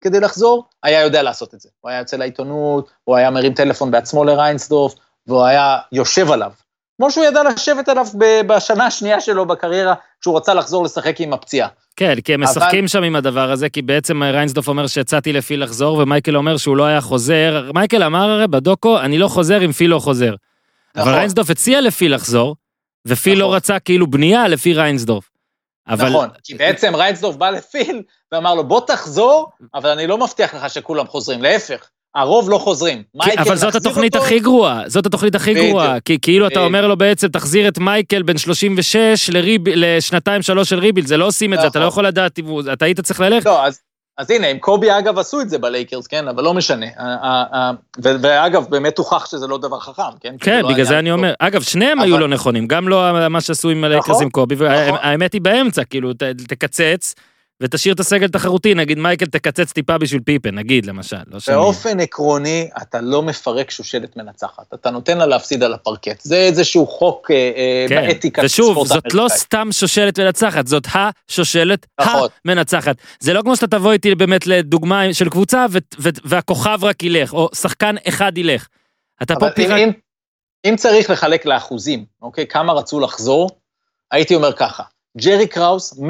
כדי 0.00 0.20
לחזור, 0.20 0.64
היה 0.82 1.02
יודע 1.02 1.22
לעשות 1.22 1.54
את 1.54 1.60
זה. 1.60 1.68
הוא 1.80 1.90
היה 1.90 1.98
יוצא 1.98 2.16
לעיתונות, 2.16 2.90
הוא 3.04 3.16
היה 3.16 3.30
מרים 3.30 3.54
טלפון 3.54 3.90
בעצמו 3.90 4.24
לריינסדורף, 4.24 4.94
והוא 5.26 5.44
היה 5.44 5.78
יושב 5.92 6.30
עליו. 6.30 6.52
כמו 6.96 7.10
שהוא 7.10 7.24
ידע 7.24 7.42
לשבת 7.42 7.88
עליו 7.88 8.06
בשנה 8.46 8.86
השנייה 8.86 9.20
שלו 9.20 9.46
בקריירה, 9.46 9.94
כשהוא 10.20 10.36
רצה 10.36 10.54
לחזור 10.54 10.84
לשחק 10.84 11.20
עם 11.20 11.32
הפציעה. 11.32 11.68
כן, 11.96 12.14
כי 12.24 12.34
הם 12.34 12.42
אבל- 12.42 12.50
משחקים 12.52 12.88
שם 12.88 13.02
עם 13.02 13.16
הדבר 13.16 13.50
הזה, 13.50 13.68
כי 13.68 13.82
בעצם 13.82 14.22
ריינסדורף 14.22 14.68
אומר 14.68 14.86
שהצעתי 14.86 15.32
לפיל 15.32 15.62
לחזור, 15.64 15.98
ומייקל 15.98 16.36
אומר 16.36 16.56
שהוא 16.56 16.76
לא 16.76 16.84
היה 16.84 17.00
חוזר. 17.00 17.70
מייקל 17.74 18.02
אמר 18.02 18.30
הרי 18.30 18.48
בדוקו, 18.48 19.00
אני 19.00 19.18
לא 19.18 19.28
חוזר 19.28 19.64
אם 19.64 19.72
פיל 19.72 19.90
לא 19.90 19.98
חוזר. 19.98 20.34
אבל 20.94 21.02
נכון. 21.02 21.14
ריינסדורף 21.14 21.50
הציע 21.50 21.80
לפיל 21.80 22.14
לחזור, 22.14 22.56
ופיל 23.06 23.38
לא 23.38 23.44
נכון. 23.44 23.56
רצה 23.56 23.78
כאילו 23.78 24.06
בנייה 24.06 24.48
לפי 24.48 24.74
ריינסדורף. 24.74 25.29
אבל... 25.90 26.08
נכון, 26.08 26.28
כי 26.44 26.54
בעצם 26.54 26.96
ריינסדורף 26.96 27.36
בא 27.36 27.50
לפיל 27.50 28.02
ואמר 28.32 28.54
לו, 28.54 28.64
בוא 28.64 28.80
תחזור, 28.86 29.50
אבל 29.74 29.90
אני 29.90 30.06
לא 30.06 30.18
מבטיח 30.18 30.54
לך 30.54 30.70
שכולם 30.70 31.06
חוזרים, 31.06 31.42
להפך, 31.42 31.88
הרוב 32.14 32.50
לא 32.50 32.58
חוזרים. 32.58 32.98
כי- 32.98 33.04
מייקל 33.14 33.40
אבל 33.42 33.56
זאת 33.56 33.74
התוכנית 33.74 34.14
אותו, 34.16 34.24
הכי 34.26 34.38
גרועה, 34.40 34.82
זאת 34.86 35.06
התוכנית 35.06 35.34
הכי. 35.34 35.54
גרועה, 35.54 36.00
כי 36.00 36.18
כאילו 36.22 36.46
אתה. 36.46 36.60
אומר 36.60 36.86
לו 36.86 36.96
בעצם, 36.96 37.28
תחזיר 37.28 37.68
את 37.68 37.78
מייקל 37.78 38.22
בן 38.22 38.38
36 38.38 39.30
לריב- 39.32 39.62
לשנתיים 39.68 40.42
שלוש 40.42 40.68
של 40.70 40.78
rebuild, 40.78 41.06
זה 41.06 41.16
לא 41.16 41.26
עושים 41.26 41.54
את 41.54 41.60
זה, 41.60 41.66
אתה 41.66 41.78
לא 41.78 41.86
נכון. 41.86 41.92
יכול 41.92 42.06
לדעת 42.06 42.38
אם 42.38 42.46
הוא, 42.46 42.62
אתה 42.72 42.84
היית 42.84 43.00
צריך 43.00 43.20
ללכת. 43.20 43.46
לא, 43.46 43.66
אז, 43.66 43.80
אז 44.20 44.30
הנה, 44.30 44.46
עם 44.46 44.58
קובי 44.58 44.98
אגב 44.98 45.18
עשו 45.18 45.40
את 45.40 45.50
זה 45.50 45.58
בלייקרס, 45.58 46.06
כן, 46.06 46.28
אבל 46.28 46.44
לא 46.44 46.54
משנה. 46.54 46.86
ואגב, 48.02 48.66
באמת 48.70 48.98
הוכח 48.98 49.26
שזה 49.26 49.46
לא 49.46 49.58
דבר 49.58 49.80
חכם, 49.80 50.02
כן? 50.20 50.34
כן, 50.40 50.60
לא 50.62 50.68
בגלל 50.68 50.84
זה 50.84 50.98
אני. 50.98 51.10
אומר, 51.10 51.32
אגב, 51.38 51.62
שניהם 51.62 52.00
היו 52.00 52.18
לא 52.18 52.28
נכונים, 52.28 52.66
גם 52.66 52.88
לא 52.88 53.28
מה 53.28 53.40
שעשו 53.40 53.70
עם 53.70 53.84
הלייקרס 53.84 54.08
נכון, 54.10 54.22
עם 54.22 54.30
קובי, 54.30 54.54
נכון. 54.54 54.66
והאמת 54.68 55.32
היא 55.32 55.40
באמצע, 55.40 55.84
כאילו, 55.84 56.12
תקצץ, 56.48 57.14
ותשאיר 57.60 57.94
את 57.94 58.00
הסגל 58.00 58.28
תחרותי, 58.28 58.74
נגיד 58.74 58.98
מייקל 58.98 59.26
תקצץ 59.26 59.72
טיפה 59.72 59.98
בשביל 59.98 60.20
פיפן, 60.20 60.54
נגיד, 60.54 60.86
למשל, 60.86 61.16
לא 61.26 61.40
שאני... 61.40 61.56
באופן 61.56 62.00
עקרוני, 62.00 62.68
אתה 62.82 63.00
לא 63.00 63.22
מפרק 63.22 63.70
שושלת 63.70 64.16
מנצחת, 64.16 64.74
אתה 64.74 64.90
נותן 64.90 65.18
לה 65.18 65.26
להפסיד 65.26 65.62
על 65.62 65.74
הפרקט. 65.74 66.20
זה 66.20 66.36
איזשהו 66.36 66.86
חוק 66.86 67.30
אה, 67.30 67.36
אה, 67.36 67.86
כן, 67.88 68.06
באתיקה 68.06 68.42
של 68.42 68.46
ושוב, 68.46 68.72
ספורט 68.72 68.88
זאת 68.88 69.14
לא 69.14 69.20
אמריקאי. 69.20 69.38
סתם 69.38 69.68
שושלת 69.72 70.18
מנצחת, 70.18 70.66
זאת 70.66 70.86
השושלת 70.94 71.86
נכון. 72.00 72.28
המנצחת. 72.44 72.96
זה 73.20 73.32
לא 73.32 73.42
כמו 73.42 73.56
שאתה 73.56 73.66
תבוא 73.66 73.92
איתי 73.92 74.14
באמת 74.14 74.46
לדוגמה 74.46 75.14
של 75.14 75.28
קבוצה 75.28 75.66
והכוכב 75.98 76.78
רק 76.82 77.02
ילך, 77.02 77.32
או 77.32 77.48
שחקן 77.54 77.94
אחד 78.08 78.38
ילך. 78.38 78.66
אתה 79.22 79.34
פה 79.36 79.50
פירק... 79.50 79.78
אם, 79.78 79.90
אם 80.64 80.74
צריך 80.76 81.10
לחלק 81.10 81.46
לאחוזים, 81.46 82.04
אוקיי, 82.22 82.46
כמה 82.46 82.72
רצו 82.72 83.00
לחזור, 83.00 83.50
הייתי 84.10 84.34
אומר 84.34 84.52
ככה, 84.52 84.82
ג'רי 85.18 85.46
קראוס, 85.46 85.98
100% 85.98 86.02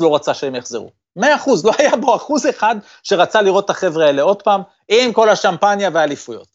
לא 0.00 0.14
רצה 0.14 0.34
שהם 0.34 0.54
יחזרו. 0.54 0.97
100%, 1.18 1.22
לא 1.64 1.72
היה 1.78 1.96
בו 1.96 2.16
אחוז 2.16 2.46
אחד 2.46 2.76
שרצה 3.02 3.42
לראות 3.42 3.64
את 3.64 3.70
החבר'ה 3.70 4.06
האלה 4.06 4.22
עוד 4.22 4.42
פעם, 4.42 4.62
עם 4.88 5.12
כל 5.12 5.28
השמפניה 5.28 5.90
והאליפויות. 5.92 6.48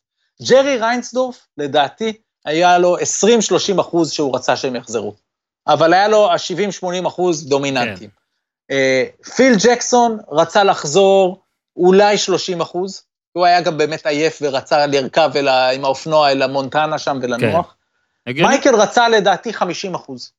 ג'רי 0.49 0.77
ריינסדורף, 0.77 1.47
לדעתי, 1.57 2.13
היה 2.45 2.77
לו 2.77 2.97
20-30 3.77 3.81
אחוז 3.81 4.11
שהוא 4.11 4.35
רצה 4.35 4.55
שהם 4.55 4.75
יחזרו. 4.75 5.13
אבל 5.67 5.93
היה 5.93 6.07
לו 6.07 6.31
ה-70-80 6.31 7.07
אחוז 7.07 7.47
דומיננטיים. 7.47 8.09
אה, 8.71 9.03
פיל 9.35 9.53
ג'קסון 9.63 10.17
רצה 10.31 10.63
לחזור 10.63 11.41
אולי 11.77 12.17
30 12.17 12.61
אחוז, 12.61 13.03
הוא 13.31 13.45
היה 13.45 13.61
גם 13.61 13.77
באמת 13.77 14.05
עייף 14.05 14.39
ורצה 14.41 14.85
לרכב 14.85 15.31
אל 15.35 15.47
ה, 15.47 15.69
עם 15.69 15.85
האופנוע 15.85 16.31
אל 16.31 16.41
המונטנה 16.41 16.99
שם 16.99 17.19
ולנוח. 17.21 17.75
הגיוני? 18.27 18.49
מייקל 18.49 18.75
רצה 18.75 19.09
לדעתי 19.09 19.53
50 19.53 19.95
אחוז. 19.95 20.31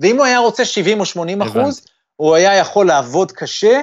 ואם 0.00 0.16
הוא 0.16 0.24
היה 0.24 0.38
רוצה 0.38 0.64
70 0.64 1.00
או 1.00 1.06
80 1.06 1.42
אחוז. 1.42 1.86
הוא 2.16 2.34
היה 2.34 2.56
יכול 2.56 2.86
לעבוד 2.86 3.32
קשה 3.32 3.80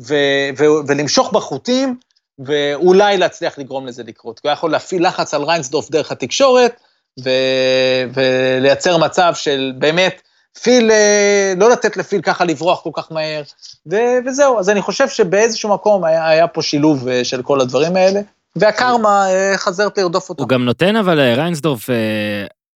ו- 0.00 0.50
ו- 0.58 0.86
ולמשוך 0.86 1.32
בחוטים, 1.32 1.96
ואולי 2.38 3.16
להצליח 3.16 3.58
לגרום 3.58 3.86
לזה 3.86 4.02
לקרות. 4.02 4.40
הוא 4.42 4.48
היה 4.48 4.52
יכול 4.52 4.70
להפעיל 4.70 5.06
לחץ 5.06 5.34
על 5.34 5.42
ריינסדורף 5.42 5.90
דרך 5.90 6.12
התקשורת, 6.12 6.80
ו- 7.24 8.04
ולייצר 8.14 8.96
מצב 8.96 9.32
של 9.34 9.72
באמת, 9.78 10.22
פיל, 10.62 10.90
אה, 10.90 11.52
לא 11.56 11.70
לתת 11.70 11.96
לפיל 11.96 12.20
ככה 12.20 12.44
לברוח 12.44 12.80
כל 12.80 12.90
כך 12.92 13.12
מהר, 13.12 13.42
ו- 13.90 14.18
וזהו. 14.26 14.58
אז 14.58 14.70
אני 14.70 14.82
חושב 14.82 15.08
שבאיזשהו 15.08 15.74
מקום 15.74 16.04
היה, 16.04 16.28
היה 16.28 16.46
פה 16.46 16.62
שילוב 16.62 17.08
אה, 17.08 17.24
של 17.24 17.42
כל 17.42 17.60
הדברים 17.60 17.96
האלה, 17.96 18.20
והקרמה 18.56 19.30
אה, 19.30 19.52
חזרת 19.56 19.98
לרדוף 19.98 20.28
אותו. 20.28 20.42
הוא 20.42 20.48
גם 20.48 20.64
נותן 20.64 20.96
אבל 20.96 21.20
ריינסדורף, 21.20 21.90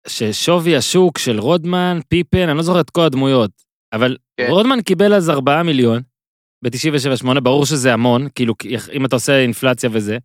ששווי 0.08 0.76
השוק 0.76 1.18
של 1.18 1.39
רודמן, 1.39 1.99
פיפן, 2.08 2.49
אני 2.49 2.58
לא 2.58 2.64
זוכר 2.64 2.80
את 2.80 2.89
כל 2.89 3.02
הדמויות, 3.02 3.52
אבל 3.94 4.18
כן. 4.38 4.48
רודמן 4.50 4.82
קיבל 4.82 5.14
אז 5.14 5.30
4 5.30 5.64
מיליון 5.64 6.02
ב-97-8, 6.64 7.39
ברור 7.39 7.66
שזה 7.66 7.94
המון, 7.94 8.28
כאילו 8.36 8.54
אם 8.94 9.06
אתה 9.06 9.16
עושה 9.16 9.39
אינפלציה 9.39 9.89
וזה. 9.94 10.18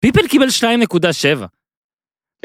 פיפן 0.00 0.28
קיבל 0.28 0.46
2.7. 0.60 1.44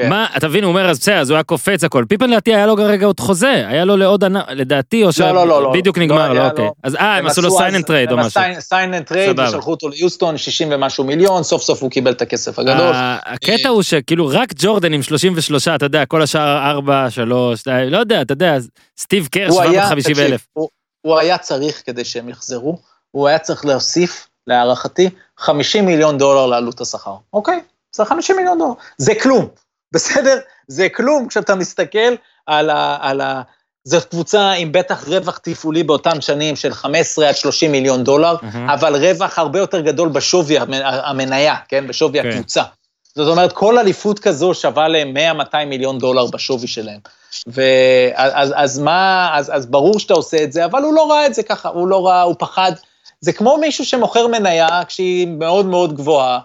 כן. 0.00 0.08
מה, 0.08 0.26
אתה 0.36 0.48
מבין, 0.48 0.64
הוא 0.64 0.70
אומר, 0.70 0.90
אז 0.90 0.98
בסדר, 0.98 1.18
אז 1.20 1.30
הוא 1.30 1.36
היה 1.36 1.42
קופץ 1.42 1.84
הכל. 1.84 2.04
פיפן 2.08 2.30
לדעתי 2.30 2.54
היה 2.54 2.66
לו 2.66 2.76
כרגע 2.76 3.06
עוד 3.06 3.20
חוזה, 3.20 3.50
היה 3.68 3.84
לו 3.84 3.96
לעוד 3.96 4.22
עונה, 4.22 4.42
לדעתי, 4.50 5.04
או 5.04 5.10
לא, 5.20 5.32
לא, 5.46 5.62
לא. 5.62 5.70
שבדיוק 5.74 5.98
לא 5.98 6.04
נגמר, 6.04 6.32
לא, 6.32 6.46
אוקיי. 6.46 6.68
אז 6.82 6.94
אה, 6.96 7.16
הם 7.16 7.26
עשו 7.26 7.42
לו 7.42 7.50
sign 7.50 7.74
and 7.74 7.84
trade 7.84 8.12
או 8.12 8.16
משהו. 8.16 8.40
sign 8.60 8.94
and 8.94 9.04
trade. 9.04 9.40
ושלחו 9.40 9.70
אותו 9.70 9.88
ליוסטון, 9.88 10.36
60 10.38 10.68
ומשהו 10.72 11.04
מיליון, 11.04 11.42
סוף 11.42 11.62
סוף 11.62 11.82
הוא 11.82 11.90
קיבל 11.90 12.10
את 12.12 12.22
הכסף 12.22 12.58
הגדול. 12.58 12.92
ה- 12.94 13.18
הקטע 13.24 13.68
הוא 13.68 13.82
שכאילו 13.82 14.28
רק 14.28 14.52
ג'ורדן 14.56 14.92
עם 14.92 15.02
33, 15.02 15.68
אתה 15.68 15.86
יודע, 15.86 16.06
כל 16.06 16.22
השאר 16.22 16.70
4, 16.70 17.10
3, 17.10 17.62
לא 17.68 17.98
יודע, 17.98 18.22
אתה 18.22 18.32
יודע, 18.32 18.56
סטיב 18.98 19.26
קר 19.30 19.46
הוא 19.48 19.60
היה, 19.62 19.70
750 19.72 20.12
תקשיב, 20.14 20.26
אלף. 20.32 20.46
הוא 21.02 21.18
היה 21.18 21.38
צריך 21.38 21.82
כדי 21.86 22.04
שהם 22.04 22.28
יחזרו, 22.28 22.78
הוא 23.10 23.28
היה 23.28 23.38
צריך 23.38 23.64
להוסיף 23.64 24.26
להערכתי, 24.46 25.08
50 25.38 25.86
מיליון 25.86 26.18
דולר 26.18 26.46
לעלות 26.46 26.80
השכר, 26.80 27.14
אוקיי? 27.32 27.60
זה 27.96 28.04
50 28.04 28.36
מיליון 28.36 28.58
דולר. 28.58 28.72
זה 28.98 29.12
כלום, 29.22 29.48
בסדר? 29.92 30.38
זה 30.68 30.88
כלום 30.88 31.28
כשאתה 31.28 31.54
מסתכל 31.54 32.14
על 32.46 32.70
ה... 32.70 32.98
על 33.00 33.20
ה 33.20 33.42
זו 33.84 33.98
קבוצה 34.10 34.50
עם 34.50 34.72
בטח 34.72 35.08
רווח 35.08 35.38
תפעולי 35.38 35.82
באותם 35.82 36.20
שנים 36.20 36.56
של 36.56 36.74
15 36.74 37.28
עד 37.28 37.34
30 37.36 37.72
מיליון 37.72 38.04
דולר, 38.04 38.36
מהמם. 38.42 38.70
אבל 38.70 38.96
רווח 38.96 39.38
הרבה 39.38 39.58
יותר 39.58 39.80
גדול 39.80 40.08
בשווי 40.08 40.58
המ- 40.58 40.72
המניה, 40.84 41.54
כן? 41.68 41.86
בשווי 41.86 42.22
כן. 42.22 42.28
הקבוצה. 42.28 42.62
זאת 43.14 43.28
אומרת, 43.28 43.52
כל 43.52 43.78
אליפות 43.78 44.18
כזו 44.18 44.54
שווה 44.54 44.88
להם 44.88 45.14
100-200 45.40 45.64
מיליון 45.66 45.98
דולר 45.98 46.26
בשווי 46.26 46.66
שלהם. 46.66 46.98
ואז 47.46 48.52
אז 48.56 48.78
מה, 48.78 49.30
אז, 49.34 49.50
אז 49.54 49.66
ברור 49.66 49.98
שאתה 49.98 50.14
עושה 50.14 50.44
את 50.44 50.52
זה, 50.52 50.64
אבל 50.64 50.82
הוא 50.82 50.94
לא 50.94 51.10
ראה 51.10 51.26
את 51.26 51.34
זה 51.34 51.42
ככה, 51.42 51.68
הוא 51.68 51.88
לא 51.88 52.06
ראה, 52.06 52.22
הוא 52.22 52.34
פחד. 52.38 52.72
זה 53.20 53.32
כמו 53.32 53.56
מישהו 53.56 53.84
שמוכר 53.84 54.26
מניה 54.26 54.68
כשהיא 54.88 55.26
מאוד 55.26 55.66
מאוד 55.66 55.96
גבוהה, 55.96 56.38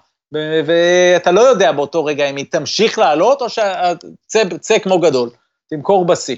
ואתה 0.66 1.32
לא 1.32 1.42
יודע 1.42 1.72
באותו 1.72 2.06
רגע 2.06 2.30
אם 2.30 2.36
היא 2.36 2.46
תמשיך 2.52 3.00
לעלות, 3.00 3.42
או 3.42 3.48
שצא 3.50 4.80
כמו 4.80 5.00
גדול, 5.00 5.30
תמכור 5.70 6.06
בשיא. 6.06 6.36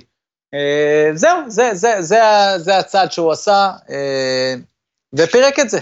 אה, 0.53 1.09
זהו, 1.13 1.37
זה, 1.47 1.69
זה, 1.73 2.01
זה, 2.01 2.19
זה 2.57 2.77
הצעד 2.77 3.11
שהוא 3.11 3.31
עשה, 3.31 3.71
אה, 3.89 4.53
ופירק 5.13 5.59
את 5.59 5.69
זה. 5.69 5.79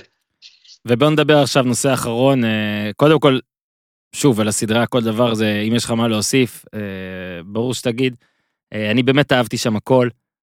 ובואו 0.88 1.09
נדבר 1.09 1.38
עכשיו 1.38 1.63
נושא 1.63 1.93
אחרון, 1.93 2.43
אה, 2.43 2.91
קודם 2.95 3.20
כל, 3.20 3.39
שוב, 4.16 4.41
על 4.41 4.47
הסדרה, 4.47 4.86
כל 4.86 5.01
דבר 5.03 5.34
זה, 5.34 5.63
אם 5.68 5.76
יש 5.76 5.86
לך 5.86 5.91
מה 5.91 6.07
להוסיף, 6.07 6.66
ברור 7.45 7.74
שתגיד. 7.74 8.16
אני 8.74 9.03
באמת 9.03 9.32
אהבתי 9.32 9.57
שם 9.57 9.76
הכל. 9.76 10.09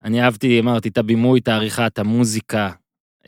אני 0.05 0.23
אהבתי, 0.23 0.61
אמרתי, 0.61 0.89
את 0.89 0.99
הבימוי, 0.99 1.41
את 1.41 1.49
העריכה, 1.49 1.87
את 1.87 1.99
המוזיקה, 1.99 2.71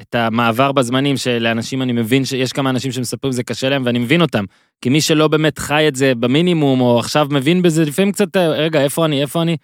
את 0.03 0.15
המעבר 0.15 0.73
בזמנים 0.73 1.17
שלאנשים, 1.17 1.83
אני 1.83 1.93
מבין 1.93 2.25
שיש 2.25 2.53
כמה 2.53 2.71
אנשים 2.71 2.93
שמספרים 2.93 3.33
זה 3.33 3.43
קשה 3.43 3.69
להם, 3.69 3.83
ואני 3.87 3.99
מבין 3.99 4.21
אותם. 4.23 4.45
כי 4.83 4.89
מי 4.89 5.01
שלא 5.01 5.29
באמת 5.29 5.59
חי 5.59 5.89
את 5.89 5.97
זה 5.97 6.13
במינימום, 6.15 6.81
או 6.81 6.99
עכשיו 6.99 7.27
מבין 7.31 7.63
בזה, 7.63 7.85
לפעמים 7.85 8.13
קצת, 8.13 8.37
אה, 8.37 8.49
רגע, 8.49 8.81
איפה 8.83 9.05
אני, 9.05 9.23
איפה 9.23 9.43
אני? 9.43 9.57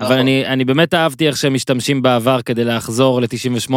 אבל 0.00 0.06
נכון. 0.08 0.18
אני, 0.18 0.46
אני 0.46 0.64
באמת 0.64 0.94
אהבתי 0.94 1.26
איך 1.28 1.36
שהם 1.36 1.54
משתמשים 1.54 2.02
בעבר 2.02 2.42
כדי 2.42 2.64
לחזור 2.64 3.20
ל-98, 3.20 3.72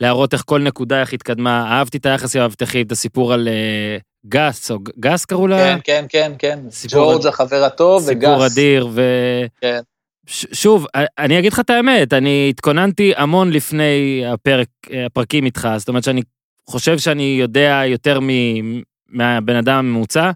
להראות 0.00 0.32
איך 0.34 0.42
כל 0.46 0.60
נקודה 0.62 1.00
איך 1.00 1.12
התקדמה. 1.12 1.66
אהבתי 1.72 1.98
את 1.98 2.06
היחס 2.06 2.36
עם 2.36 2.42
המאבטחים, 2.42 2.86
את 2.86 2.92
הסיפור 2.92 3.32
על 3.32 3.48
אה, 3.48 3.96
גס, 4.26 4.70
או 4.70 4.78
גס 5.00 5.24
קראו 5.24 5.46
לה? 5.46 5.56
כן, 5.58 5.78
כן, 5.84 6.04
כן, 6.08 6.32
כן. 6.38 6.58
ג'ורג' 6.88 7.20
אד- 7.20 7.26
החבר 7.26 7.64
הטוב, 7.64 8.02
וגס. 8.06 8.28
סיפור 8.28 8.46
אדיר, 8.46 8.88
ו... 8.92 9.02
כן. 9.60 9.80
שוב, 10.28 10.86
אני 11.18 11.38
אגיד 11.38 11.52
לך 11.52 11.60
את 11.60 11.70
האמת, 11.70 12.12
אני 12.12 12.46
התכוננתי 12.50 13.12
המון 13.16 13.50
לפני 13.50 14.22
הפרק, 14.26 14.68
הפרקים 15.06 15.44
איתך, 15.44 15.68
זאת 15.76 15.88
אומרת 15.88 16.04
שאני 16.04 16.22
חושב 16.70 16.98
שאני 16.98 17.36
יודע 17.40 17.82
יותר 17.86 18.20
מ- 18.20 18.82
מהבן 19.08 19.56
אדם 19.56 19.78
הממוצע, 19.78 20.30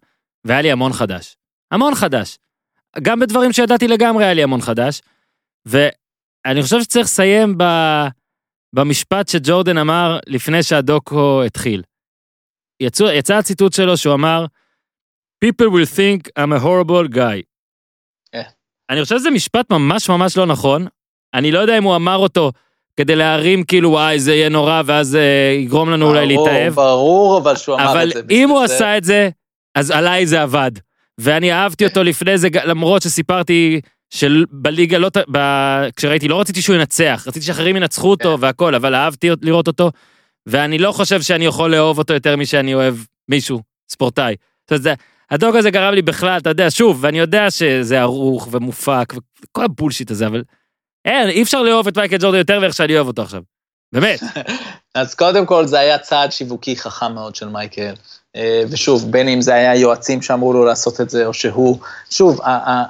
והיה 0.45 0.63
לי 0.63 0.73
המון 0.73 0.93
חדש. 0.93 1.37
המון 1.71 1.95
חדש. 1.95 2.39
גם 3.03 3.21
בדברים 3.21 3.53
שידעתי 3.53 3.89
לגמרי 3.89 4.25
היה 4.25 4.35
לי 4.35 4.43
המון 4.43 4.61
חדש, 4.61 5.03
ואני 5.67 6.63
חושב 6.63 6.83
שצריך 6.83 7.07
לסיים 7.07 7.59
ב... 7.59 7.65
במשפט 8.75 9.29
שג'ורדן 9.29 9.79
אמר 9.79 10.19
לפני 10.27 10.63
שהדוקו 10.63 11.43
התחיל. 11.43 11.83
יצא, 12.81 13.05
יצא 13.05 13.35
הציטוט 13.35 13.73
שלו 13.73 13.97
שהוא 13.97 14.15
אמר, 14.15 14.47
People 15.45 15.71
will 15.71 15.87
think 15.87 16.21
I'm 16.39 16.53
a 16.53 16.61
horrible 16.61 17.09
guy. 17.15 17.52
אני 18.91 19.03
חושב 19.03 19.19
שזה 19.19 19.31
משפט 19.31 19.71
ממש 19.73 20.09
ממש 20.09 20.37
לא 20.37 20.47
נכון. 20.47 20.87
אני 21.35 21.53
לא 21.53 21.59
יודע 21.59 21.79
אם 21.79 21.85
הוא 21.85 21.97
אמר 21.97 22.17
אותו 22.17 22.53
כדי 22.97 23.17
להרים 23.17 23.65
כאילו 23.65 23.91
וואי 23.91 24.19
זה 24.21 24.35
יהיה 24.35 24.49
נורא 24.49 24.83
ואז 24.87 25.17
אה, 25.17 25.55
יגרום 25.59 25.91
לנו 25.91 26.07
אולי 26.09 26.35
ברור, 26.35 26.49
להתאהב. 26.49 26.75
ברור, 26.75 27.39
אבל 27.39 27.57
שהוא 27.57 27.75
אמר 27.77 27.93
אבל 27.93 28.09
את 28.09 28.13
זה. 28.15 28.21
אם 28.31 28.49
הוא 28.49 28.67
זה- 28.67 28.75
עשה 28.75 28.97
את 28.99 29.05
זה, 29.05 29.29
אז 29.75 29.91
עליי 29.91 30.27
זה 30.27 30.43
עבד. 30.43 30.71
ואני 31.19 31.53
אהבתי 31.53 31.87
אותו 31.87 32.03
לפני 32.03 32.39
זה, 32.39 32.49
למרות 32.65 33.03
שסיפרתי 33.03 33.81
שבליגה 34.15 34.99
לא, 34.99 35.09
ב... 35.33 35.39
כשראיתי, 35.97 36.29
לא 36.29 36.41
רציתי 36.41 36.63
שהוא 36.63 36.77
ינצח, 36.77 37.25
רציתי 37.29 37.47
שאחרים 37.47 37.77
ינצחו 37.77 38.11
אותו 38.11 38.37
כן. 38.37 38.43
והכל, 38.45 38.75
אבל 38.75 38.95
אהבתי 38.95 39.31
לראות 39.43 39.67
אותו, 39.67 39.91
ואני 40.47 40.79
לא 40.79 40.93
חושב 40.93 41.23
שאני 41.23 41.45
יכול 41.47 41.71
לאהוב 41.75 41.99
אותו 41.99 42.15
יותר 42.15 42.37
משאני 42.37 42.75
אוהב 42.75 42.95
מישהו, 43.29 43.61
ספורטאי. 43.93 44.35
זאת 44.71 44.87
אומרת, 44.87 44.99
הדוג 45.33 45.57
הזה 45.57 45.71
גרם 45.71 45.95
לי 45.95 46.03
בכלל, 46.03 46.39
אתה 46.39 46.51
יודע, 46.51 46.71
שוב, 46.71 46.99
ואני 47.01 47.19
יודע 47.19 47.51
שזה 47.51 48.01
ערוך 48.01 48.49
ומופק, 48.51 49.13
וכל 49.45 49.65
הבולשיט 49.65 50.11
הזה, 50.11 50.27
אבל 50.27 50.43
אין, 51.05 51.29
אי 51.29 51.43
אפשר 51.43 51.63
לאהוב 51.63 51.89
את 51.89 51.99
מייקל 51.99 52.17
ג'ורדן 52.21 52.39
יותר 52.39 52.61
מאיך 52.61 52.75
שאני 52.75 52.97
אוהב 52.97 53.07
אותו 53.07 53.23
עכשיו. 53.23 53.43
באמת. 53.93 54.21
אז 54.95 55.15
קודם 55.15 55.47
כל 55.47 55.67
זה 55.67 55.79
היה 55.79 55.99
צעד 55.99 56.33
שיווקי 56.33 56.77
חכם 56.77 57.13
מאוד 57.15 57.35
של 57.35 57.49
מייקל. 57.49 57.95
אה, 58.37 58.63
ושוב, 58.71 59.11
בין 59.11 59.29
אם 59.29 59.41
זה 59.41 59.55
היה 59.55 59.77
יועצים 59.77 60.23
שאמרו 60.23 60.53
לו 60.53 60.65
לעשות 60.65 61.01
את 61.01 61.11
זה, 61.11 61.27
או 61.27 61.35
שהוא, 61.35 61.79
שוב, 62.11 62.41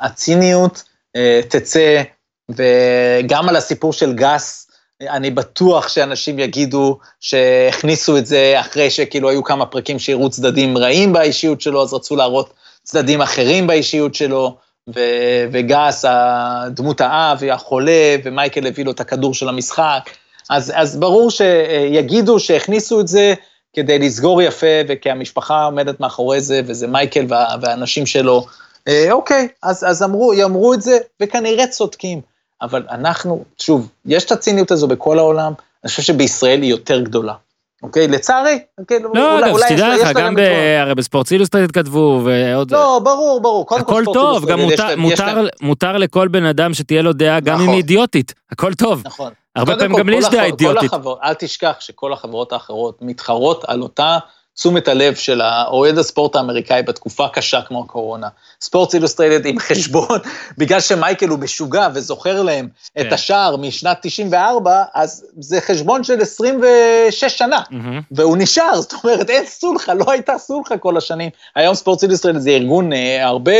הציניות 0.00 0.82
אה, 1.16 1.40
תצא, 1.48 2.02
וגם 2.50 3.48
על 3.48 3.56
הסיפור 3.56 3.92
של 3.92 4.12
גס, 4.12 4.70
אני 5.08 5.30
בטוח 5.30 5.88
שאנשים 5.88 6.38
יגידו 6.38 6.98
שהכניסו 7.20 8.16
את 8.16 8.26
זה 8.26 8.54
אחרי 8.60 8.90
שכאילו 8.90 9.28
היו 9.28 9.44
כמה 9.44 9.66
פרקים 9.66 9.98
שהראו 9.98 10.30
צדדים 10.30 10.78
רעים 10.78 11.12
באישיות 11.12 11.60
שלו, 11.60 11.82
אז 11.82 11.94
רצו 11.94 12.16
להראות 12.16 12.52
צדדים 12.82 13.20
אחרים 13.20 13.66
באישיות 13.66 14.14
שלו, 14.14 14.56
ו- 14.94 15.46
וגס, 15.52 16.04
הדמות 16.08 17.00
האב, 17.00 17.44
החולה, 17.44 18.16
ומייקל 18.24 18.66
הביא 18.66 18.84
לו 18.84 18.90
את 18.90 19.00
הכדור 19.00 19.34
של 19.34 19.48
המשחק. 19.48 20.10
אז, 20.50 20.72
אז 20.74 20.96
ברור 20.96 21.30
שיגידו 21.30 22.40
שהכניסו 22.40 23.00
את 23.00 23.08
זה 23.08 23.34
כדי 23.72 23.98
לסגור 23.98 24.42
יפה, 24.42 24.66
וכי 24.88 25.10
המשפחה 25.10 25.64
עומדת 25.64 26.00
מאחורי 26.00 26.40
זה, 26.40 26.60
וזה 26.66 26.86
מייקל 26.86 27.26
וה, 27.28 27.46
והאנשים 27.62 28.06
שלו. 28.06 28.46
אה, 28.88 29.12
אוקיי, 29.12 29.48
אז, 29.62 29.84
אז 29.84 30.02
אמרו, 30.02 30.34
יאמרו 30.34 30.74
את 30.74 30.82
זה, 30.82 30.98
וכנראה 31.22 31.66
צודקים. 31.66 32.31
אבל 32.62 32.82
אנחנו, 32.90 33.44
שוב, 33.58 33.88
יש 34.06 34.24
את 34.24 34.32
הציניות 34.32 34.70
הזו 34.70 34.86
בכל 34.88 35.18
העולם, 35.18 35.52
אני 35.84 35.88
חושב 35.88 36.02
שבישראל 36.02 36.62
היא 36.62 36.70
יותר 36.70 37.00
גדולה. 37.00 37.34
אוקיי? 37.82 38.08
לצערי, 38.08 38.58
כן, 38.88 39.02
לא, 39.14 39.38
אולי- 39.38 39.50
אגב, 39.50 39.58
שתדע 39.68 39.96
לך, 39.96 40.16
גם 40.16 40.34
ב... 40.34 40.40
הרי 40.80 40.94
ב 40.94 40.99
Sports 40.99 41.26
Illustrated 41.26 41.70
כתבו, 41.72 42.20
ועוד... 42.24 42.70
לא, 42.70 43.00
ברור, 43.04 43.40
ברור. 43.40 43.66
הכל 43.70 44.04
טוב, 44.14 44.46
גם 44.46 44.60
מותר, 44.60 44.96
מותר, 44.96 45.46
מותר 45.62 45.96
לכל 45.98 46.28
בן 46.28 46.44
אדם 46.44 46.74
שתהיה 46.74 47.02
לו 47.02 47.12
דעה, 47.12 47.40
גם 47.40 47.54
אם 47.54 47.60
נכון. 47.60 47.68
היא 47.68 47.76
אידיוטית, 47.76 48.34
הכל 48.52 48.74
טוב. 48.74 49.02
נכון. 49.04 49.32
הרבה 49.56 49.76
פעמים 49.76 49.98
גם 49.98 50.08
לי 50.08 50.16
יש 50.16 50.24
דעה 50.30 50.44
אידיוטית. 50.44 50.92
אל 51.24 51.34
תשכח 51.34 51.76
שכל 51.80 52.12
החברות 52.12 52.52
האחרות 52.52 52.98
מתחרות 53.02 53.64
על 53.66 53.82
אותה 53.82 54.18
תשומת 54.54 54.88
הלב 54.88 55.14
של 55.14 55.40
האוהד 55.40 55.98
הספורט 55.98 56.36
האמריקאי 56.36 56.82
בתקופה 56.82 57.28
קשה 57.28 57.62
כמו 57.62 57.84
הקורונה. 57.84 58.28
Sports 58.60 58.94
Illustrated 58.94 59.46
עם 59.46 59.58
חשבון, 59.58 60.18
בגלל 60.58 60.80
שמייקל 60.80 61.28
הוא 61.28 61.38
משוגע 61.38 61.88
וזוכר 61.94 62.42
להם 62.42 62.68
כן. 62.94 63.06
את 63.06 63.12
השער 63.12 63.56
משנת 63.56 63.98
94, 64.02 64.82
אז 64.94 65.26
זה 65.40 65.60
חשבון 65.60 66.04
של 66.04 66.20
26 66.20 67.24
שנה. 67.24 67.60
מהמם. 67.70 68.00
והוא 68.10 68.36
נשאר, 68.36 68.80
זאת 68.80 68.94
אומרת, 69.04 69.30
אין 69.30 69.46
סולחה, 69.46 69.94
לא 69.94 70.04
הייתה 70.08 70.38
סולחה 70.38 70.78
כל 70.78 70.96
השנים. 70.96 71.30
היום 71.56 71.74
ספורט 71.74 72.02
אילוסטרייטד 72.02 72.40
זה 72.40 72.50
ארגון 72.50 72.92
אה, 72.92 73.26
הרבה 73.26 73.52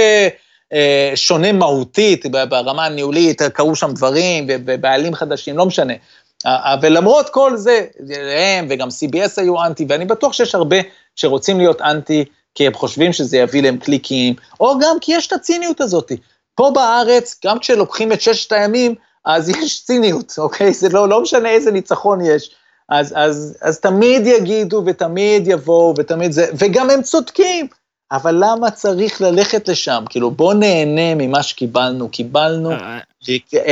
אה, 0.73 1.13
שונה 1.15 1.53
מהותית, 1.53 2.27
ברמה 2.49 2.87
הניהולית, 2.87 3.43
קרו 3.43 3.77
שם 3.77 3.93
דברים, 3.93 4.47
ובעלים 4.49 5.15
חדשים, 5.15 5.59
לא 5.59 5.67
משנה. 5.67 5.95
אה, 6.47 6.57
אה, 6.57 6.77
ולמרות 6.83 7.29
כל 7.29 7.57
זה, 7.57 7.87
הם 8.57 8.67
וגם 8.71 8.89
CBS 8.89 9.33
היו 9.37 9.65
אנטי, 9.65 9.87
ואני 9.89 10.05
בטוח 10.05 10.33
שיש 10.33 10.55
הרבה 10.55 10.77
שרוצים 11.17 11.59
להיות 11.59 11.81
אנטי, 11.81 12.25
כי 12.55 12.67
הם 12.67 12.75
חושבים 12.75 13.13
שזה 13.13 13.37
יביא 13.37 13.63
להם 13.63 13.77
קליקים, 13.77 14.35
או 14.61 14.79
גם 14.79 14.97
כי 15.01 15.13
יש 15.13 15.27
את 15.27 15.33
הציניות 15.33 15.81
הזאת. 15.81 16.13
פה 16.55 16.71
בארץ, 16.75 17.41
גם 17.45 17.59
כשלוקחים 17.59 18.13
את 18.13 18.21
ששת 18.21 18.53
הימים, 18.53 18.95
אז 19.25 19.49
יש 19.59 19.85
ציניות, 19.85 20.35
אוקיי? 20.39 20.73
זה 20.73 20.89
לא, 20.89 21.09
לא 21.09 21.23
משנה 21.23 21.49
איזה 21.49 21.73
ניצחון 21.73 22.21
יש. 22.21 22.51
אז, 22.89 23.15
אז, 23.17 23.59
אז 23.63 23.81
תמיד 23.81 24.27
יגידו 24.27 24.83
ותמיד 24.87 25.49
יבואו 25.49 25.95
ותמיד 25.99 26.33
זה, 26.33 26.47
וגם 26.59 26.91
הם 26.91 27.03
צודקים, 27.03 27.67
אבל 28.13 28.35
למה 28.39 28.71
צריך 28.71 29.21
ללכת 29.21 29.69
לשם? 29.69 30.05
כאילו, 30.09 30.31
בוא 30.31 30.55
נהנה 30.55 31.15
ממה 31.15 31.43
שקיבלנו. 31.43 32.09
קיבלנו 32.09 32.73
אה, 32.73 32.99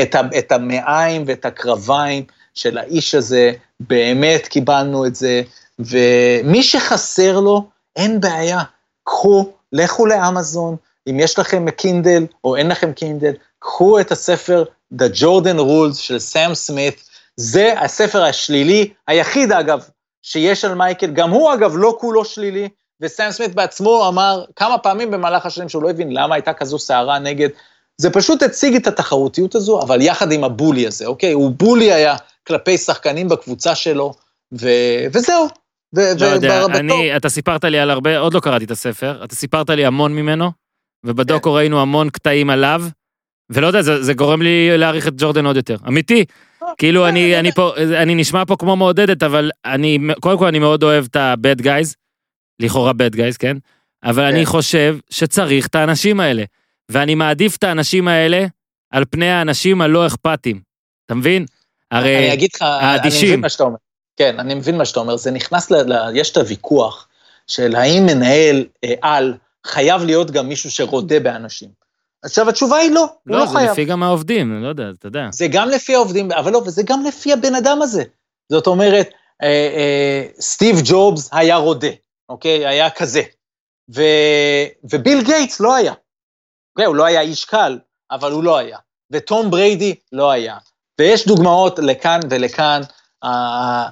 את, 0.02 0.14
ה, 0.14 0.20
את 0.38 0.52
המעיים 0.52 1.24
ואת 1.26 1.44
הקרביים 1.44 2.24
של 2.54 2.78
האיש 2.78 3.14
הזה, 3.14 3.52
באמת 3.80 4.48
קיבלנו 4.48 5.06
את 5.06 5.14
זה, 5.14 5.42
ומי 5.78 6.62
שחסר 6.62 7.40
לו, 7.40 7.68
אין 7.96 8.20
בעיה. 8.20 8.62
קחו, 9.04 9.52
לכו 9.72 10.06
לאמזון, 10.06 10.76
אם 11.10 11.20
יש 11.20 11.38
לכם 11.38 11.70
קינדל 11.70 12.26
או 12.44 12.56
אין 12.56 12.68
לכם 12.68 12.92
קינדל, 12.92 13.32
קחו 13.58 14.00
את 14.00 14.12
הספר 14.12 14.64
The 14.94 15.20
Jordan 15.20 15.58
Rules 15.58 15.94
של 15.94 16.18
סאם 16.18 16.54
סמית, 16.54 17.02
זה 17.36 17.80
הספר 17.80 18.24
השלילי, 18.24 18.92
היחיד 19.06 19.52
אגב, 19.52 19.84
שיש 20.22 20.64
על 20.64 20.74
מייקל, 20.74 21.10
גם 21.10 21.30
הוא 21.30 21.54
אגב 21.54 21.72
לא 21.76 21.96
כולו 22.00 22.24
שלילי, 22.24 22.68
וסאם 23.00 23.30
סמית 23.30 23.54
בעצמו 23.54 24.08
אמר 24.08 24.44
כמה 24.56 24.78
פעמים 24.78 25.10
במהלך 25.10 25.46
השנים 25.46 25.68
שהוא 25.68 25.82
לא 25.82 25.90
הבין 25.90 26.12
למה 26.12 26.34
הייתה 26.34 26.52
כזו 26.52 26.78
סערה 26.78 27.18
נגד, 27.18 27.48
זה 27.96 28.10
פשוט 28.10 28.42
הציג 28.42 28.76
את 28.76 28.86
התחרותיות 28.86 29.54
הזו, 29.54 29.82
אבל 29.82 30.02
יחד 30.02 30.32
עם 30.32 30.44
הבולי 30.44 30.86
הזה, 30.86 31.06
אוקיי? 31.06 31.32
הוא 31.32 31.50
בולי 31.56 31.92
היה 31.92 32.16
כלפי 32.48 32.78
שחקנים 32.78 33.28
בקבוצה 33.28 33.74
שלו, 33.74 34.14
ו... 34.60 34.68
וזהו. 35.12 35.48
ו- 35.96 36.00
לא 36.20 36.26
יודע, 36.26 36.64
ובתור- 36.64 36.78
אני, 36.80 37.16
אתה 37.16 37.28
סיפרת 37.28 37.64
לי 37.64 37.78
על 37.78 37.90
הרבה, 37.90 38.18
עוד 38.18 38.34
לא 38.34 38.40
קראתי 38.40 38.64
את 38.64 38.70
הספר, 38.70 39.24
אתה 39.24 39.34
סיפרת 39.34 39.70
לי 39.70 39.86
המון 39.86 40.12
ממנו, 40.14 40.50
ובדוקו 41.06 41.54
ראינו 41.54 41.80
המון 41.82 42.10
קטעים 42.10 42.50
עליו, 42.50 42.82
ולא 43.50 43.66
יודע, 43.66 43.82
זה, 43.82 44.02
זה 44.02 44.14
גורם 44.14 44.42
לי 44.42 44.78
להעריך 44.78 45.08
את 45.08 45.12
ג'ורדן 45.16 45.46
עוד 45.46 45.56
יותר. 45.56 45.76
אמיתי. 45.88 46.24
כאילו, 46.78 47.08
אני, 47.08 47.38
אני 47.38 47.52
פה, 47.52 47.72
אני 48.02 48.14
נשמע 48.14 48.44
פה 48.44 48.56
כמו 48.56 48.76
מעודדת, 48.76 49.22
אבל 49.22 49.50
אני, 49.64 49.98
קודם 50.20 50.38
כל 50.38 50.46
אני 50.46 50.58
מאוד 50.58 50.82
אוהב 50.82 51.04
את 51.10 51.16
ה-bad 51.16 51.62
guys, 51.62 51.94
לכאורה 52.60 52.92
bad 52.92 53.16
guys, 53.16 53.36
כן? 53.38 53.56
אבל 54.04 54.22
אני 54.24 54.38
כן. 54.38 54.50
חושב 54.50 54.96
שצריך 55.10 55.66
את 55.66 55.74
האנשים 55.74 56.20
האלה, 56.20 56.44
ואני 56.88 57.14
מעדיף 57.14 57.56
את 57.56 57.64
האנשים 57.64 58.08
האלה 58.08 58.46
על 58.92 59.04
פני 59.10 59.30
האנשים 59.30 59.80
הלא 59.80 60.06
אכפתיים. 60.06 60.60
אתה 61.06 61.14
מבין? 61.14 61.44
הרי... 61.90 62.18
אני 62.18 62.32
אגיד 62.32 62.50
לך, 62.54 62.62
אני 62.62 62.86
האדישים. 62.86 63.28
מבין 63.28 63.40
מה 63.40 63.48
שאתה 63.48 63.64
אומר. 63.64 63.76
כן, 64.16 64.40
אני 64.40 64.54
מבין 64.54 64.78
מה 64.78 64.84
שאתה 64.84 65.00
אומר. 65.00 65.16
זה 65.16 65.30
נכנס 65.30 65.70
ל... 65.70 65.92
ל 65.92 66.16
יש 66.16 66.32
את 66.32 66.36
הוויכוח 66.36 67.08
של 67.46 67.76
האם 67.76 68.06
מנהל 68.06 68.64
אה, 68.84 68.94
על 69.02 69.34
חייב 69.66 70.02
להיות 70.02 70.30
גם 70.30 70.48
מישהו 70.48 70.70
שרודה 70.70 71.20
באנשים. 71.20 71.68
עכשיו, 72.22 72.48
התשובה 72.48 72.76
היא 72.76 72.90
לא, 72.90 73.00
הוא 73.00 73.08
לא, 73.26 73.38
לא 73.38 73.46
זה 73.46 73.52
חייב. 73.52 73.70
לפי 73.70 73.84
גם 73.84 74.02
העובדים, 74.02 74.52
אני 74.52 74.62
לא 74.62 74.68
יודע, 74.68 74.84
אתה 74.98 75.06
יודע. 75.06 75.28
זה 75.32 75.46
גם 75.50 75.68
לפי 75.68 75.94
העובדים, 75.94 76.32
אבל 76.32 76.52
לא, 76.52 76.58
וזה 76.58 76.82
גם 76.82 77.04
לפי 77.04 77.32
הבן 77.32 77.54
אדם 77.54 77.82
הזה. 77.82 78.04
זאת 78.52 78.66
אומרת, 78.66 79.08
אה, 79.42 79.48
אה, 79.48 80.26
סטיב 80.40 80.76
ג'ובס 80.84 81.28
היה 81.32 81.56
רודה, 81.56 81.88
אוקיי? 82.28 82.66
היה 82.66 82.90
כזה. 82.90 83.22
ו, 83.94 84.02
וביל 84.84 85.24
גייטס 85.24 85.60
לא 85.60 85.74
היה. 85.74 85.92
אוקיי, 86.70 86.86
הוא 86.86 86.96
לא 86.96 87.04
היה 87.04 87.20
איש 87.20 87.44
קל, 87.44 87.78
אבל 88.10 88.32
הוא 88.32 88.44
לא 88.44 88.58
היה. 88.58 88.78
וטום 89.10 89.50
בריידי 89.50 89.94
לא 90.12 90.30
היה. 90.30 90.56
ויש 91.00 91.26
דוגמאות 91.26 91.78
לכאן 91.78 92.20
ולכאן. 92.30 92.80
אה, 93.24 93.88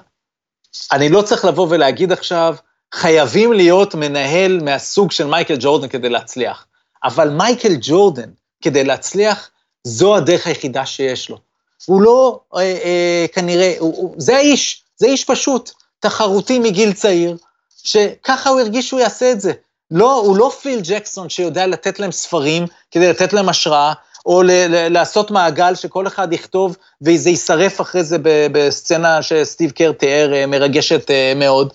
אני 0.92 1.08
לא 1.08 1.22
צריך 1.22 1.44
לבוא 1.44 1.66
ולהגיד 1.70 2.12
עכשיו, 2.12 2.56
חייבים 2.94 3.52
להיות 3.52 3.94
מנהל 3.94 4.60
מהסוג 4.62 5.12
של 5.12 5.26
מייקל 5.26 5.56
ג'ורדן 5.60 5.88
כדי 5.88 6.08
להצליח. 6.08 6.66
אבל 7.04 7.28
מייקל 7.28 7.76
ג'ורדן, 7.80 8.30
כדי 8.62 8.84
להצליח, 8.84 9.50
זו 9.84 10.16
הדרך 10.16 10.46
היחידה 10.46 10.86
שיש 10.86 11.30
לו. 11.30 11.38
הוא 11.86 12.02
לא, 12.02 12.40
אה, 12.56 12.60
אה, 12.60 13.26
כנראה, 13.32 13.74
הוא, 13.78 13.96
הוא, 13.96 14.14
זה 14.18 14.36
האיש, 14.36 14.84
זה 14.96 15.06
איש 15.06 15.24
פשוט, 15.24 15.70
תחרותי 16.00 16.58
מגיל 16.58 16.92
צעיר, 16.92 17.36
שככה 17.84 18.50
הוא 18.50 18.60
הרגיש 18.60 18.88
שהוא 18.88 19.00
יעשה 19.00 19.32
את 19.32 19.40
זה. 19.40 19.52
לא, 19.90 20.14
הוא 20.14 20.36
לא 20.36 20.52
פיל 20.62 20.80
ג'קסון 20.82 21.28
שיודע 21.28 21.66
לתת 21.66 22.00
להם 22.00 22.12
ספרים 22.12 22.66
כדי 22.90 23.08
לתת 23.08 23.32
להם 23.32 23.48
השראה, 23.48 23.92
או 24.26 24.42
ל- 24.42 24.50
ל- 24.50 24.88
לעשות 24.88 25.30
מעגל 25.30 25.74
שכל 25.74 26.06
אחד 26.06 26.32
יכתוב 26.32 26.76
וזה 27.02 27.30
יישרף 27.30 27.80
אחרי 27.80 28.04
זה 28.04 28.16
בסצנה 28.22 29.22
שסטיב 29.22 29.70
קר 29.70 29.92
תיאר, 29.92 30.34
אה, 30.34 30.46
מרגשת 30.46 31.10
אה, 31.10 31.32
מאוד. 31.36 31.72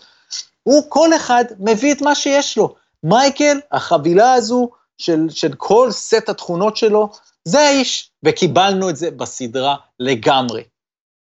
הוא, 0.63 0.83
כל 0.89 1.15
אחד 1.15 1.45
מביא 1.59 1.93
את 1.93 2.01
מה 2.01 2.15
שיש 2.15 2.57
לו. 2.57 2.75
מייקל, 3.03 3.59
החבילה 3.71 4.33
הזו 4.33 4.69
של, 4.97 5.25
של 5.29 5.53
כל 5.57 5.91
סט 5.91 6.29
התכונות 6.29 6.77
שלו, 6.77 7.09
זה 7.45 7.61
האיש, 7.61 8.09
וקיבלנו 8.23 8.89
את 8.89 8.95
זה 8.95 9.11
בסדרה 9.11 9.75
לגמרי. 9.99 10.63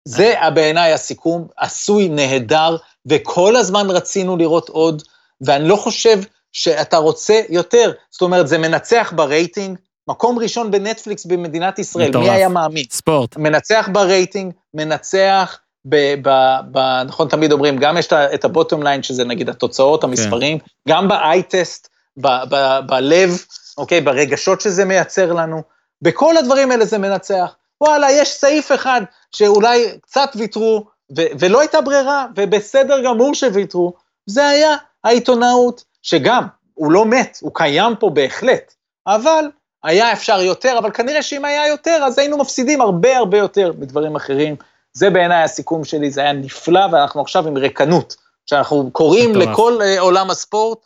זה 0.06 0.34
בעיניי 0.54 0.94
הסיכום, 0.94 1.48
עשוי 1.58 2.10
נהדר, 2.10 2.78
וכל 3.06 3.56
הזמן 3.56 3.90
רצינו 3.90 4.38
לראות 4.38 4.70
עוד, 4.70 5.04
ואני 5.42 5.68
לא 5.68 5.76
חושב 5.76 6.20
שאתה 6.54 6.98
רוצה 6.98 7.42
יותר. 7.50 7.92
זאת 8.12 8.22
אומרת, 8.22 8.48
זה 8.48 8.58
מנצח 8.58 9.14
ברייטינג, 9.16 9.78
מקום 10.08 10.40
ראשון 10.40 10.72
בנטפליקס 10.72 11.26
במדינת 11.26 11.80
ישראל, 11.80 12.10
מטורף. 12.10 12.24
מי 12.24 12.32
היה 12.32 12.50
מאמין? 12.50 12.84
ספורט. 12.92 13.38
מנצח 13.38 13.90
ברייטינג, 13.92 14.54
מנצח, 14.74 15.60
ב, 15.86 15.96
ב, 16.22 16.30
ב, 16.72 16.80
נכון, 17.06 17.28
תמיד 17.28 17.52
אומרים, 17.52 17.78
גם 17.78 17.98
יש 17.98 18.08
את 18.14 18.46
הבוטום 18.46 18.84
ליין, 18.84 19.04
שזה 19.04 19.26
נגיד 19.26 19.50
התוצאות, 19.50 20.04
המספרים, 20.04 20.58
גם 20.88 21.08
ב-i-טסט, 21.08 21.90
ב- 22.18 22.44
ב- 22.50 22.80
בלב, 22.88 23.30
אוקיי, 23.78 24.02
ברגשות 24.02 24.62
שזה 24.62 24.86
מייצר 24.86 25.34
לנו, 25.34 25.62
בכל 26.02 26.38
הדברים 26.38 26.72
האלה 26.72 26.86
זה 26.86 26.98
מנצח. 26.98 27.56
וואלה, 27.82 28.12
יש 28.12 28.30
סעיף 28.30 28.72
אחד 28.72 29.02
שאולי 29.36 29.98
קצת 30.02 30.30
ויתרו, 30.36 30.86
ו- 31.18 31.32
ולא 31.40 31.60
הייתה 31.60 31.82
ברירה, 31.82 32.26
ובסדר 32.36 33.04
גמור 33.04 33.34
שוויתרו, 33.34 33.94
זה 34.26 34.48
היה 34.48 34.76
העיתונאות, 35.04 35.84
שגם, 36.02 36.44
הוא 36.74 36.92
לא 36.92 37.06
מת, 37.06 37.38
הוא 37.42 37.52
קיים 37.54 37.96
פה 38.00 38.10
בהחלט, 38.10 38.74
אבל 39.08 39.46
היה 39.86 40.14
אפשר 40.14 40.42
יותר, 40.42 40.76
אבל 40.78 40.92
כנראה 40.92 41.24
שאם 41.24 41.46
היה 41.46 41.68
יותר, 41.68 42.00
אז 42.04 42.20
היינו 42.20 42.38
מפסידים 42.38 42.82
הרבה 42.82 43.18
הרבה 43.18 43.38
יותר 43.38 43.72
בדברים 43.80 44.16
אחרים. 44.16 44.56
זה 44.94 45.10
בעיניי 45.10 45.44
הסיכום 45.44 45.84
שלי, 45.84 46.12
זה 46.12 46.22
היה 46.22 46.34
נפלא, 46.34 46.86
ואנחנו 46.92 47.22
עכשיו 47.22 47.48
עם 47.48 47.58
ריקנות. 47.58 48.16
שאנחנו 48.46 48.90
קוראים. 48.92 49.36
לכל 49.36 49.82
אה, 49.82 50.00
עולם 50.00 50.30
הספורט, 50.30 50.78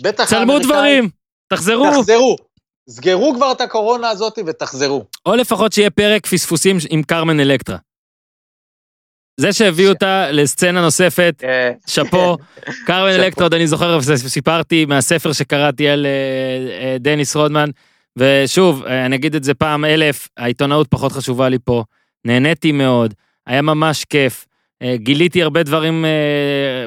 בטח 0.00 0.24
צלמו 0.24 0.58
דברים, 0.58 1.08
תחזרו. 1.48 1.90
תחזרו. 1.90 2.36
סגרו 2.90 3.34
כבר 3.34 3.52
את 3.52 3.60
הקורונה 3.60 4.10
הזאת 4.10 4.38
ותחזרו. 4.46 5.04
או 5.26 5.34
לפחות 5.34 5.72
שיהיה 5.72 5.90
פרק 5.90 6.26
פספוסים 6.26 6.76
עם 6.90 7.02
קרמן 7.02 7.40
אלקטרה. 7.40 7.76
זה 9.40 9.52
שהביאו 9.52 9.92
אותה 9.92 10.30
לסצנה 10.30 10.82
נוספת, 10.82 11.34
אה, 11.44 11.72
שאפו, 11.86 12.36
קרמן 12.86 13.30
עוד 13.40 13.54
אני 13.54 13.66
זוכר, 13.66 13.98
סיפרתי 14.16 14.84
מהספר 14.84 15.32
שקראתי 15.32 15.88
על 15.88 16.06
אה, 16.06 16.96
דניס 17.00 17.36
רודמן, 17.36 17.70
ושוב, 18.16 18.84
אה, 18.86 19.06
אני 19.06 19.16
אגיד 19.16 19.34
את 19.34 19.44
זה 19.44 19.54
פעם 19.54 19.84
אלף, 19.84 20.28
העיתונאות 20.36 20.86
פחות 20.90 21.12
חשובה 21.12 21.48
לי 21.48 21.58
פה. 21.64 21.84
נהניתי 22.24 22.72
מאוד, 22.72 23.14
היה 23.46 23.62
ממש 23.62 24.04
כיף. 24.04 24.46
אה, 24.82 24.96
גיליתי 24.96 25.42
הרבה 25.42 25.62
דברים 25.62 26.04
אה, 26.04 26.10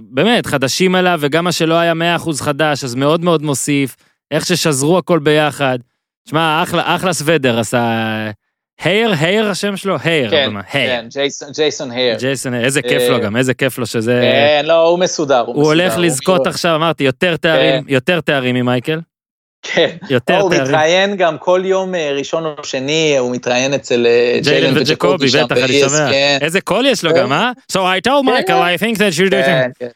באמת 0.02 0.46
חדשים 0.46 0.96
עליו, 0.96 1.18
וגם 1.22 1.44
מה 1.44 1.52
שלא 1.52 1.76
היה 1.76 1.94
100% 1.94 2.42
חדש, 2.42 2.84
אז 2.84 2.96
מאוד 2.96 3.24
מאוד 3.24 3.42
מוסיף. 3.44 3.96
איך 4.32 4.46
ששזרו 4.46 4.98
הכל 4.98 5.20
ביחד. 5.20 5.80
שמע, 6.30 6.64
אחלה, 6.64 6.96
אחלה 6.96 7.14
סוודר 7.14 7.60
עשה... 7.60 8.32
הייר, 8.84 9.14
הייר 9.20 9.50
השם 9.50 9.78
שלו? 9.78 9.96
הייר. 10.04 10.30
כן, 10.30 10.50
הייר. 10.74 10.90
כן, 11.02 11.06
ג'ייסון- 11.14 11.50
ג'ייסון 11.56 11.92
הייר. 11.92 12.18
ג'ייסון, 12.20 12.54
איזה 12.54 12.82
כיף 12.82 13.02
לו 13.10 13.16
אה, 13.16 13.20
גם, 13.20 13.36
איזה 13.38 13.54
כיף 13.54 13.78
לו 13.78 13.86
שזה... 13.86 14.22
כן, 14.24 14.66
לא, 14.66 14.88
הוא 14.90 15.00
מסודר, 15.00 15.40
הוא 15.40 15.56
הוא 15.56 15.64
הולך 15.66 15.92
מסודר, 15.92 16.06
לזכות 16.06 16.40
הוא- 16.40 16.48
עכשיו, 16.48 16.76
אמרתי, 16.76 17.04
יותר 17.04 17.36
תארים, 17.38 17.84
יותר 17.88 18.22
תארים 18.22 18.56
ממייקל. 18.56 19.00
כן. 19.74 19.98
יותר 20.10 20.40
הוא. 20.40 20.52
מתראיין 20.52 21.16
גם 21.16 21.38
כל 21.38 21.62
יום 21.66 21.96
אה, 21.96 22.12
ראשון 22.12 22.46
או 22.46 22.64
שני, 22.64 23.18
הוא 23.18 23.32
מתראיין 23.32 23.74
אצל 23.74 24.06
אה, 24.06 24.40
ג'יילן 24.44 24.78
וג'קובי, 24.78 25.28
בטח, 25.28 25.58
אני. 25.58 25.80
שומע. 25.80 26.10
איזה 26.42 26.62
קול 26.62 26.86
יש 26.86 27.04
לו 27.04 27.14
כן. 27.14 27.20
גם, 27.20 27.32
אה? 27.32 27.52
So 27.72 27.76
I 27.76 28.08
told 28.08 28.26
Michael, 28.26 28.62
I 28.62 28.82
think 28.84 28.98
that 28.98 29.20
you 29.20 29.30
do 29.30 29.32
כן, 29.32 29.70
כן. 29.80 29.88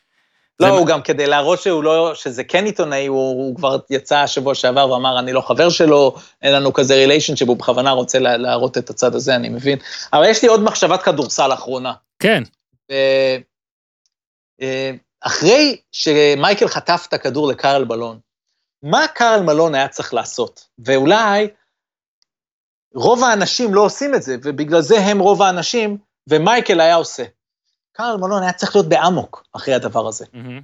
זה 0.62 0.68
לא, 0.68 0.78
הוא 0.78 0.88
גם 0.88 1.02
כדי 1.02 1.28
להראות 1.28 1.62
שהוא 1.62 1.84
לא, 1.84 2.12
שזה 2.16 2.44
כן 2.44 2.66
עיתונאי, 2.66 3.08
הוא, 3.08 3.56
כבר 3.56 3.78
יצא 3.90 4.18
השבוע 4.18 4.56
שעבר 4.56 4.90
ואמר, 4.90 5.20
אני 5.20 5.34
לא 5.34 5.42
חבר 5.42 5.70
שלו, 5.70 6.16
אין 6.42 6.54
לנו 6.54 6.74
כזה 6.74 6.96
relationship, 6.96 7.48
הוא 7.48 7.58
בכוונה 7.58 7.92
רוצה 7.92 8.20
לה, 8.20 8.38
להראות 8.38 8.78
את 8.78 8.90
הצד 8.90 9.16
הזה, 9.16 9.36
אני 9.36 9.50
מבין. 9.50 9.78
אבל 10.14 10.26
יש 10.30 10.42
לי 10.42 10.48
עוד 10.48 10.64
מחשבת 10.64 11.02
כדורסל 11.02 11.54
אחרונה. 11.54 11.94
כן, 12.20 12.44
אה, 12.92 13.38
אה, 14.62 14.92
אחרי 15.22 15.78
שמייקל 15.92 16.68
חטף 16.68 17.06
את 17.10 17.14
הכדור 17.14 17.48
לקארל 17.48 17.84
מלון, 17.84 18.20
מה 18.84 19.08
קארל 19.08 19.44
מלון 19.44 19.76
היה 19.76 19.88
צריך 19.88 20.14
לעשות? 20.14 20.68
ואולי 20.86 21.48
רוב 22.96 23.24
האנשים 23.24 23.74
לא 23.74 23.82
עושים 23.82 24.16
את 24.16 24.24
זה, 24.24 24.36
ובגלל 24.44 24.82
זה 24.82 24.98
הם 25.00 25.20
רוב 25.20 25.42
האנשים, 25.42 25.98
ומייקל 26.30 26.82
היה 26.82 26.96
עושה. 26.96 27.24
קארל 27.94 28.18
מלון 28.18 28.44
היה 28.44 28.54
צריך 28.54 28.76
להיות 28.76 28.90
באמוק 28.90 29.44
אחרי 29.54 29.74
הדבר 29.74 30.08
הזה. 30.08 30.26
מהמם. 30.34 30.62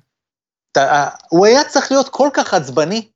אתה- 0.71 1.09
הוא 1.29 1.45
היה 1.45 1.63
צריך 1.63 1.91
להיות 1.91 2.09
כל 2.09 2.29
כך 2.33 2.53
עצבני, 2.53 3.09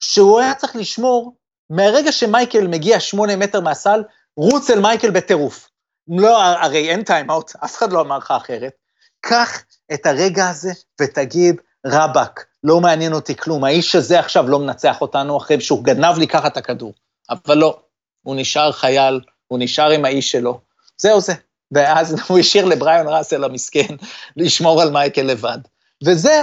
שהוא 0.00 0.40
היה 0.40 0.54
צריך 0.54 0.76
לשמור, 0.76 1.36
מהרגע 1.70 2.12
שמייקל 2.12 2.66
מגיע 2.66 3.00
שמונה 3.00 3.36
מטר 3.36 3.60
מהסל, 3.60 4.02
רוץ 4.36 4.70
אל 4.70 4.80
מייקל 4.80 5.10
בטירוף. 5.10 5.68
לא, 6.08 6.42
הרי 6.42 6.90
אין 6.90 7.02
time-out, 7.04 7.52
אף 7.64 7.76
אחד 7.76 7.92
לא 7.92 8.00
אמר 8.00 8.18
לך 8.18 8.30
אחרת. 8.30 8.72
קח 9.20 9.64
את 9.94 10.06
הרגע 10.06 10.48
הזה 10.48 10.70
ותגיד, 11.00 11.60
רבאק, 11.86 12.46
לא 12.64 12.80
מעניין 12.80 13.12
אותי 13.12 13.36
כלום, 13.36 13.64
האיש 13.64 13.94
הזה 13.94 14.18
עכשיו 14.18 14.48
לא 14.48 14.58
מנצח 14.58 15.00
אותנו 15.00 15.36
אחרי 15.36 15.60
שהוא 15.60 15.84
גנב 15.84 16.18
לי 16.18 16.26
ככה 16.26 16.46
את 16.46 16.56
הכדור. 16.56 16.92
אבל 17.30 17.58
לא, 17.58 17.78
הוא 18.22 18.36
נשאר 18.36 18.72
חייל, 18.72 19.20
הוא 19.48 19.58
נשאר 19.58 19.90
עם 19.90 20.04
האיש 20.04 20.32
שלו, 20.32 20.60
זהו 20.96 21.20
זה. 21.20 21.34
ואז 21.72 22.16
הוא 22.28 22.38
השאיר 22.38 22.64
לבריון 22.64 23.08
ראסל 23.08 23.44
המסכן 23.44 23.94
לשמור 24.36 24.82
על 24.82 24.90
מייקל 24.90 25.22
לבד. 25.22 25.58
וזה, 26.04 26.42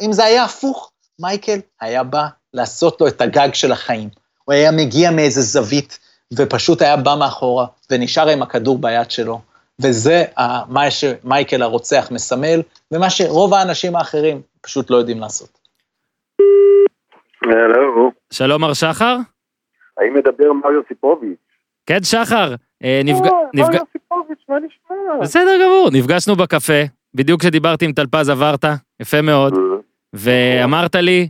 אם 0.00 0.12
זה 0.12 0.24
היה 0.24 0.44
הפוך, 0.44 0.90
מייקל 1.18 1.58
היה 1.80 2.02
בא 2.02 2.26
לעשות 2.54 3.00
לו 3.00 3.08
את 3.08 3.20
הגג 3.20 3.54
של 3.54 3.72
החיים. 3.72 4.08
הוא 4.44 4.52
היה 4.52 4.70
מגיע 4.70 5.10
מאיזה 5.10 5.42
זווית, 5.42 5.98
ופשוט 6.32 6.82
היה 6.82 6.96
בא 6.96 7.14
מאחורה, 7.14 7.66
ונשאר 7.90 8.28
עם 8.28 8.42
הכדור 8.42 8.78
ביד 8.78 9.10
שלו. 9.10 9.40
וזה 9.80 10.24
מה 10.68 10.90
שמייקל 10.90 11.62
הרוצח 11.62 12.08
מסמל, 12.10 12.62
ומה 12.90 13.10
שרוב 13.10 13.54
האנשים 13.54 13.96
האחרים 13.96 14.42
פשוט 14.60 14.90
לא 14.90 14.96
יודעים 14.96 15.20
לעשות. 15.20 15.58
הלו, 17.44 18.12
שלום 18.32 18.60
מר 18.60 18.72
שחר? 18.74 19.16
האם 19.98 20.14
מדבר 20.14 20.52
מריו 20.52 20.80
סיפוביץ'? 20.88 21.38
כן, 21.86 22.02
שחר. 22.02 22.54
אה, 22.84 23.00
נפג- 23.04 23.26
אה, 23.26 23.30
נפג- 23.54 23.68
מריו 23.70 23.84
סיפוביץ', 23.92 24.38
מה 24.48 24.56
נשמע? 24.58 24.96
בסדר 25.22 25.50
גמור, 25.64 25.88
נפגשנו 25.92 26.36
בקפה, 26.36 26.82
בדיוק 27.14 27.40
כשדיברתי 27.40 27.84
עם 27.84 27.92
טלפז 27.92 28.28
עברת, 28.28 28.64
יפה 29.00 29.22
מאוד. 29.22 29.54
ואמרת 30.12 30.94
לי, 30.94 31.28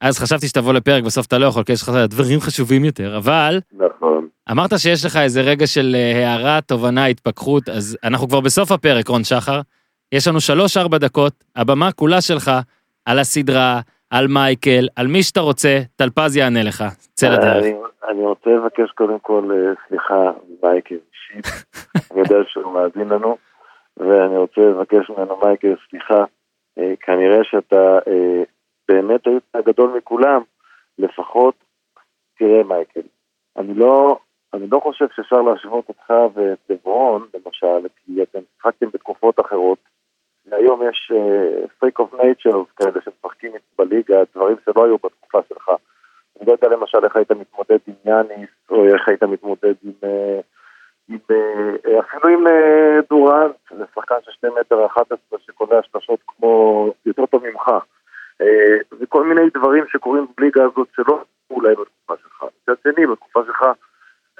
אז 0.00 0.18
חשבתי 0.18 0.48
שתבוא 0.48 0.72
לפרק, 0.72 1.04
בסוף 1.04 1.26
אתה 1.26 1.38
לא 1.38 1.46
יכול, 1.46 1.64
כי 1.64 1.72
יש 1.72 1.82
לך 1.82 1.88
דברים 2.08 2.40
חשובים 2.40 2.84
יותר, 2.84 3.16
אבל 3.16 3.60
נכון. 3.72 4.28
אמרת 4.50 4.70
שיש 4.78 5.04
לך 5.04 5.16
איזה 5.16 5.40
רגע 5.40 5.66
של 5.66 5.96
אה, 5.98 6.28
הערה, 6.30 6.60
תובנה, 6.60 7.06
התפכחות, 7.06 7.68
אז 7.68 7.98
אנחנו 8.04 8.28
כבר 8.28 8.40
בסוף 8.40 8.72
הפרק, 8.72 9.08
רון 9.08 9.24
שחר. 9.24 9.60
יש 10.12 10.28
לנו 10.28 10.40
שלוש-ארבע 10.40 10.98
דקות, 10.98 11.32
הבמה 11.56 11.92
כולה 11.92 12.20
שלך, 12.20 12.50
על 13.04 13.18
הסדרה, 13.18 13.80
על 14.10 14.26
מייקל, 14.28 14.88
על 14.96 15.06
מי 15.06 15.22
שאתה 15.22 15.40
רוצה, 15.40 15.78
טלפז 15.96 16.36
יענה 16.36 16.62
לך. 16.62 16.84
צא 17.14 17.28
לדרך. 17.28 17.64
אני, 17.64 17.74
אני 18.08 18.26
רוצה 18.26 18.50
לבקש 18.50 18.90
קודם 18.90 19.18
כל 19.18 19.50
אה, 19.52 19.72
סליחה 19.88 20.30
מייקל 20.62 20.94
אישית, 20.94 21.46
אני 22.12 22.20
יודע 22.20 22.36
שהוא 22.48 22.72
מאזין 22.72 23.08
לנו, 23.08 23.36
ואני 23.96 24.36
רוצה 24.36 24.60
לבקש 24.60 25.10
ממנו 25.10 25.36
מייקל 25.44 25.74
סליחה, 25.90 26.24
אה, 26.78 26.92
כנראה 27.00 27.44
שאתה 27.44 27.98
אה, 28.08 28.42
באמת 28.88 29.26
היית 29.26 29.42
הגדול 29.54 29.96
מכולם, 29.96 30.42
לפחות 30.98 31.54
תראה 32.38 32.62
מייקל, 32.62 33.00
אני 33.56 33.74
לא, 33.74 34.18
אני 34.54 34.66
לא 34.70 34.80
חושב 34.82 35.06
שאפשר 35.16 35.42
להשוות 35.42 35.88
אותך 35.88 36.12
ואת 36.34 36.58
לברון, 36.70 37.26
למשל, 37.34 37.88
כי 37.96 38.22
אתם 38.22 38.38
שיחקתם 38.56 38.86
בתקופות 38.94 39.40
אחרות, 39.40 39.78
והיום 40.50 40.82
יש 40.88 41.12
freak 41.80 42.04
of 42.04 42.14
nature 42.14 42.64
כאלה 42.76 43.00
שמשחקים 43.04 43.52
בליגה, 43.78 44.16
דברים 44.34 44.56
שלא 44.64 44.84
היו 44.84 44.96
בתקופה 45.04 45.38
שלך. 45.48 45.68
אני 46.38 46.46
לא 46.46 46.52
יודע 46.52 46.68
למשל 46.68 46.98
איך 47.04 47.16
היית 47.16 47.30
מתמודד 47.30 47.78
עם 47.86 47.94
יאניס, 48.04 48.50
או 48.70 48.84
איך 48.84 49.08
היית 49.08 49.22
מתמודד 49.22 49.74
עם, 49.82 49.92
uh, 50.02 50.42
עם 51.08 51.18
uh, 51.32 52.00
אפילו 52.00 52.28
עם 52.28 52.44
דורנט, 53.10 53.56
זה 53.70 53.84
שחקן 53.94 54.14
של 54.24 54.30
2 54.30 54.52
מטר 54.60 54.86
11 54.86 55.38
שקולע 55.38 55.80
שלשות 55.82 56.20
כמו, 56.26 56.92
יותר 57.06 57.26
טוב 57.26 57.42
ממך. 57.46 57.70
וכל 59.00 59.24
מיני 59.24 59.50
דברים 59.54 59.84
שקורים 59.88 60.26
בליגה 60.36 60.64
הזאת 60.64 60.88
שלא 60.96 61.22
אולי 61.50 61.74
בתקופה 61.74 62.14
שלך. 62.22 62.44
מצד 62.62 62.74
שני, 62.82 63.06
בתקופה 63.06 63.40
שלך 63.46 63.64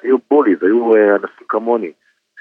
היו 0.03 0.16
בוליז, 0.31 0.62
היו 0.62 0.93
אנשים 0.97 1.47
כמוני, 1.49 1.93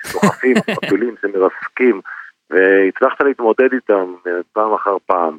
שדוחפים, 0.01 0.55
מפילים, 0.83 1.15
שמרסקים. 1.21 2.01
והצלחת 2.49 3.21
להתמודד 3.21 3.73
איתם 3.73 4.15
אה, 4.27 4.31
פעם 4.53 4.73
אחר 4.73 4.97
פעם. 5.05 5.37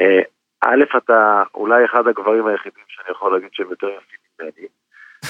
אה, 0.00 0.22
א', 0.60 0.84
אתה 0.96 1.42
אולי 1.54 1.84
אחד 1.84 2.08
הגברים 2.08 2.46
היחידים 2.46 2.84
שאני 2.88 3.10
יכול 3.10 3.32
להגיד 3.32 3.48
שהם 3.52 3.70
יותר 3.70 3.86
יפים 3.86 4.18
ממני, 4.40 4.68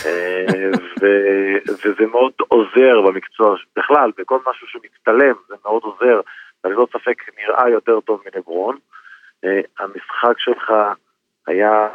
אה, 0.06 0.70
ו- 1.01 1.72
וזה 1.84 2.06
מאוד 2.06 2.32
עוזר 2.48 3.01
במקצוע, 3.06 3.56
בכלל, 3.76 4.10
בכל 4.18 4.38
משהו 4.46 4.66
שמצטלם, 4.66 5.34
זה 5.48 5.55
מאוד 5.64 5.82
עוזר, 5.82 6.20
ללא 6.64 6.86
ספק 6.92 7.22
נראה 7.38 7.68
יותר 7.68 8.01
טוב 8.01 8.22
מלברון. 8.24 8.78
המשחק 9.78 10.38
שלך 10.38 10.72
היה 11.46 11.88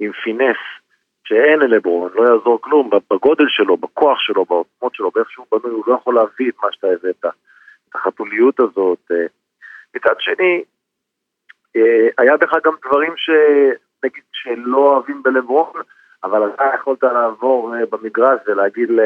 עם 0.00 0.12
פינס, 0.12 0.56
שאין 1.24 1.58
ללברון, 1.60 2.10
לא 2.14 2.22
יעזור 2.22 2.58
כלום, 2.60 2.90
בגודל 3.10 3.44
שלו, 3.48 3.76
בכוח 3.76 4.18
שלו, 4.20 4.44
בעוצמות 4.44 4.94
שלו, 4.94 5.10
באיך 5.10 5.30
שהוא 5.30 5.46
בנוי, 5.52 5.72
הוא 5.72 5.84
לא 5.86 5.94
יכול 5.94 6.14
להביא 6.14 6.48
את 6.50 6.54
מה 6.62 6.68
שאתה 6.72 6.86
הבאת. 6.86 7.24
החתוליות 7.96 8.60
הזאת. 8.60 8.98
אה, 9.10 9.26
מצד 9.96 10.14
שני, 10.18 10.64
אה, 11.76 12.08
היה 12.18 12.36
בך 12.36 12.52
גם 12.64 12.72
דברים 12.86 13.12
שנגיד 13.16 14.22
שלא 14.32 14.78
אוהבים 14.78 15.22
בלברון, 15.22 15.72
אבל 16.24 16.50
אתה 16.54 16.64
יכולת 16.74 17.02
לעבור 17.02 17.74
אה, 17.74 17.80
במגרש 17.90 18.40
ולהגיד 18.46 18.90
ל... 18.90 19.00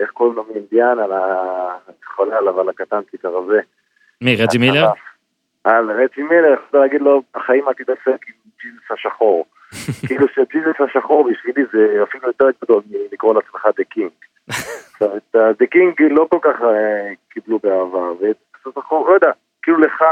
איך 0.00 0.10
קוראים 0.10 0.36
לו 0.36 0.44
מאינדיאן, 0.50 0.98
על 0.98 1.12
ה... 1.12 1.76
חולה 2.14 2.38
עליו, 2.38 2.60
על 2.60 2.68
הקטנצ'יק 2.68 3.24
הרזה. 3.24 3.60
מי, 4.20 4.36
רג'י 4.36 4.58
מילר? 4.58 4.86
על 5.64 5.90
רג'י 5.90 6.22
מילר, 6.22 6.52
יכולת 6.52 6.74
להגיד 6.74 7.00
לו, 7.00 7.22
החיים 7.34 7.68
אל 7.68 7.72
תתעסק 7.72 8.06
עם 8.06 8.34
ג'יזס 8.62 8.90
השחור. 8.90 9.46
כאילו 10.06 10.26
שג'יזס 10.28 10.76
השחור 10.80 11.30
בשבילי 11.30 11.62
זה 11.72 12.02
אפילו 12.02 12.28
יותר 12.28 12.46
גדול 12.62 12.82
מלקרוא 12.90 13.34
לעצמך 13.34 13.66
the 13.76 13.84
king. 13.84 14.10
את 15.02 15.36
the 15.58 15.66
king 15.66 16.02
לא 16.02 16.26
כל 16.30 16.38
כך 16.42 16.62
אה, 16.62 17.12
קיבלו 17.28 17.58
באהבה, 17.58 18.12
ואת 18.20 18.36
ג'יזס 18.62 18.78
השחור, 18.78 19.08
לא 19.08 19.14
יודע, 19.14 19.30
כאילו 19.62 19.78
לך 19.78 20.04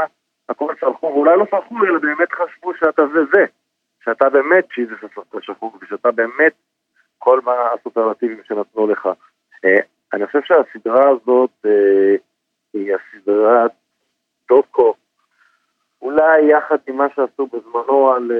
הכל 0.49 0.73
סלחו, 0.79 1.05
ואולי 1.05 1.37
לא 1.37 1.45
סלחו, 1.51 1.85
אלא 1.85 1.99
באמת 1.99 2.31
חשבו 2.31 2.73
שאתה 2.79 3.01
זה 3.13 3.19
זה, 3.33 3.45
שאתה 4.03 4.29
באמת 4.29 4.65
ג'יזס 4.75 4.99
השחור, 5.33 5.77
ושאתה 5.81 6.11
באמת 6.11 6.53
כל 7.17 7.39
מה 7.43 7.53
הסופרלטיבים 7.73 8.41
שנתנו 8.47 8.87
לך. 8.87 9.09
אה, 9.65 9.79
אני 10.13 10.27
חושב 10.27 10.41
שהסדרה 10.43 11.09
הזאת 11.09 11.51
אה, 11.65 12.15
היא 12.73 12.95
הסדרת 12.95 13.71
דוקו, 14.49 14.93
אולי 16.01 16.45
יחד 16.51 16.77
עם 16.87 16.97
מה 16.97 17.07
שעשו 17.15 17.47
בזמנו 17.47 18.13
על 18.13 18.31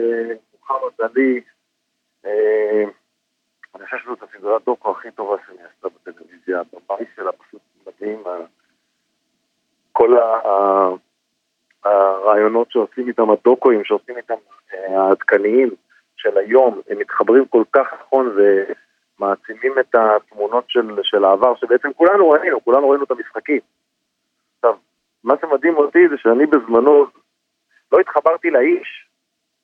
מוחמד 0.53 0.91
עלי, 0.99 1.41
אני 3.75 3.85
חושב 3.85 3.97
שזאת 3.97 4.23
הסדרת 4.23 4.65
דוקו 4.65 4.91
הכי 4.91 5.11
טובה 5.11 5.35
שאני 5.47 5.57
עשתה 5.63 5.87
בטלוויזיה, 5.89 6.59
הבמאי 6.59 7.05
שלה 7.15 7.31
פשוט 7.31 7.61
מדהים, 7.87 8.23
כל 9.91 10.11
הרעיונות 11.83 12.71
שעושים 12.71 13.07
איתם, 13.07 13.29
הדוקואים 13.29 13.83
שעושים 13.83 14.17
איתם 14.17 14.33
אה, 14.73 15.01
העדכניים 15.01 15.69
של 16.15 16.37
היום, 16.37 16.81
הם 16.89 16.99
מתחברים 16.99 17.45
כל 17.45 17.63
כך 17.71 17.87
נכון 18.01 18.35
ומעצימים 18.35 19.79
את 19.79 19.95
התמונות 19.95 20.65
של, 20.67 20.99
של 21.03 21.25
העבר, 21.25 21.55
שבעצם 21.55 21.93
כולנו 21.93 22.29
ראינו, 22.29 22.63
כולנו 22.63 22.89
ראינו 22.89 23.03
את 23.03 23.11
המשחקים. 23.11 23.59
עכשיו, 24.55 24.75
מה 25.23 25.33
שמדהים 25.41 25.77
אותי 25.77 26.07
זה 26.09 26.15
שאני 26.17 26.45
בזמנו 26.45 27.05
לא 27.91 27.99
התחברתי 27.99 28.49
לאיש 28.49 29.07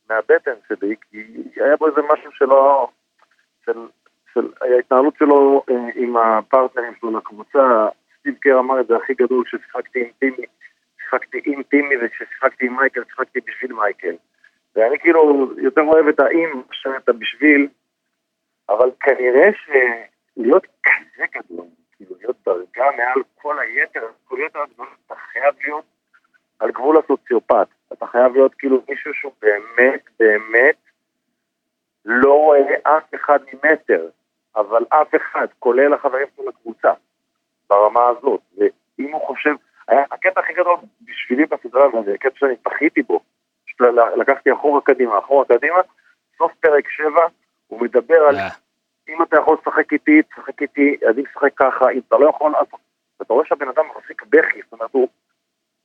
מהבטן 0.10 0.54
שלי, 0.68 0.96
כי 1.12 1.44
היה 1.56 1.76
בו 1.78 1.88
איזה 1.88 2.02
משהו 2.14 2.32
שלא, 2.32 2.88
של, 3.66 3.88
של 4.34 4.52
ההתנהלות 4.62 5.14
שלו 5.20 5.64
אה, 5.70 5.76
עם 5.96 6.18
הפרטנרים 6.18 6.94
שלו 7.00 7.18
לקבוצה, 7.18 7.88
סטיב 8.20 8.36
קר 8.40 8.60
אמר 8.60 8.80
את 8.80 8.88
זה 8.88 8.96
הכי 8.96 9.14
גדול 9.14 9.44
כששיחקתי 9.46 10.00
עם 10.00 10.10
טימי, 10.20 10.46
שיחקתי 11.02 11.42
עם 11.46 11.64
טימי 11.64 11.96
וכששיחקתי 12.02 12.66
עם 12.66 12.76
מייקל 12.76 13.04
שיחקתי 13.04 13.40
בשביל 13.48 13.74
מייקל. 13.74 14.16
ואני 14.76 15.00
כאילו 15.00 15.52
יותר 15.58 15.82
אוהב 15.82 16.08
את 16.08 16.20
האם 16.20 16.62
מאשר 16.68 16.98
את 16.98 17.10
הבשביל, 17.10 17.68
אבל 18.70 18.90
כנראה 19.00 19.50
שלהיות 19.66 20.68
כזה 20.84 21.26
גדול, 21.36 21.66
כאילו 21.98 22.16
להיות 22.20 22.36
דרגה 22.46 22.86
מעל 22.98 23.24
כל 23.42 23.60
היתר, 23.60 24.08
כל 24.26 24.38
יתר 24.46 24.60
הדברים, 24.60 24.92
אתה 25.06 25.16
חייב 25.16 25.56
להיות 25.64 25.86
על 26.60 26.72
גבול 26.72 26.98
הסוציופט. 26.98 27.68
אתה 27.94 28.08
חייב 28.08 28.34
להיות 28.34 28.54
כאילו 28.54 28.84
מישהו 28.90 29.14
שהוא 29.14 29.32
באמת, 29.42 30.02
באמת 30.20 30.76
לא 32.06 32.34
רואה 32.34 32.76
אף 32.84 33.16
אחד 33.16 33.40
ממטר, 33.54 34.08
אבל 34.56 34.86
אף 34.90 35.16
אחד, 35.16 35.48
כולל 35.60 35.94
החברים 35.94 36.28
שלו 36.36 36.50
לקבוצה, 36.50 36.92
ברמה 37.70 38.08
הזאת. 38.08 38.42
ואם 38.58 39.12
הוא 39.12 39.28
חושב, 39.28 39.54
היה 39.88 40.04
הקטע 40.12 40.40
הכי 40.40 40.54
גדול 40.54 40.76
בשבילי 41.02 41.46
בסדרה, 41.46 41.96
וזה 41.96 42.14
הקטע 42.14 42.36
שאני 42.36 42.56
פחיתי 42.64 43.02
בו, 43.02 43.20
לקחתי 44.18 44.54
אחורה 44.54 44.82
קדימה, 44.82 45.20
אחורה 45.20 45.46
קדימה, 45.46 45.78
סוף 46.38 46.52
פרק 46.60 46.90
7, 46.90 47.10
הוא 47.68 47.82
מדבר 47.82 48.28
על 48.28 48.36
אם 49.10 49.24
אתה 49.24 49.38
יכול 49.38 49.58
לשחק 49.62 49.94
איתי, 49.94 50.22
תשחק 50.22 50.62
איתי, 50.62 50.98
עדיף 51.10 51.26
לשחק 51.30 51.54
ככה, 51.56 51.90
אם 51.90 52.00
אתה 52.08 52.18
לא 52.18 52.30
יכול, 52.30 52.56
אז 52.56 52.68
אתה 53.22 53.34
רואה 53.34 53.46
שהבן 53.46 53.68
אדם 53.68 53.86
מחזיק 53.98 54.24
בכי, 54.30 54.62
זאת 54.64 54.74
אומרת, 54.74 54.90
הוא, 54.92 55.08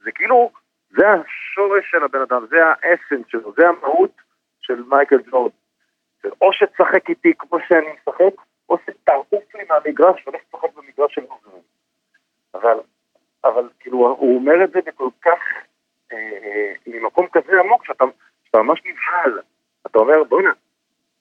זה 0.05 0.13
כאילו, 0.13 0.51
זה 0.91 1.07
השורש 1.09 1.91
של 1.91 2.05
הבן 2.05 2.21
אדם, 2.21 2.47
זה 2.51 2.57
האסנס 2.67 3.27
שלו, 3.29 3.53
זה 3.57 3.69
המהות 3.69 4.11
של 4.61 4.83
מייקל 4.89 5.23
ג'ורד. 5.31 5.53
או 6.41 6.53
שתשחק 6.53 7.09
איתי 7.09 7.33
כמו 7.39 7.59
שאני 7.69 7.87
משחק, 7.87 8.43
או 8.75 8.79
שתעוף 8.87 9.55
לי 9.55 9.65
מהמגרש 9.69 10.29
ולך 10.29 10.43
תשחק 10.51 10.75
במגרש 10.75 11.15
של 11.15 11.21
מוזרים. 11.21 11.63
אבל, 12.55 12.81
אבל 13.45 13.69
כאילו, 13.81 13.99
הוא 13.99 14.37
אומר 14.39 14.65
את 14.65 14.71
זה 14.71 14.81
בכל 14.87 15.09
כך, 15.23 15.39
אה, 16.13 16.19
אה, 16.19 16.73
ממקום 16.87 17.27
כזה 17.33 17.61
עמוק, 17.61 17.85
שאתה, 17.85 18.05
שאתה 18.45 18.59
ממש 18.59 18.83
נבהל. 18.85 19.43
אתה 19.87 19.99
אומר, 19.99 20.25
בוא'נה, 20.25 20.53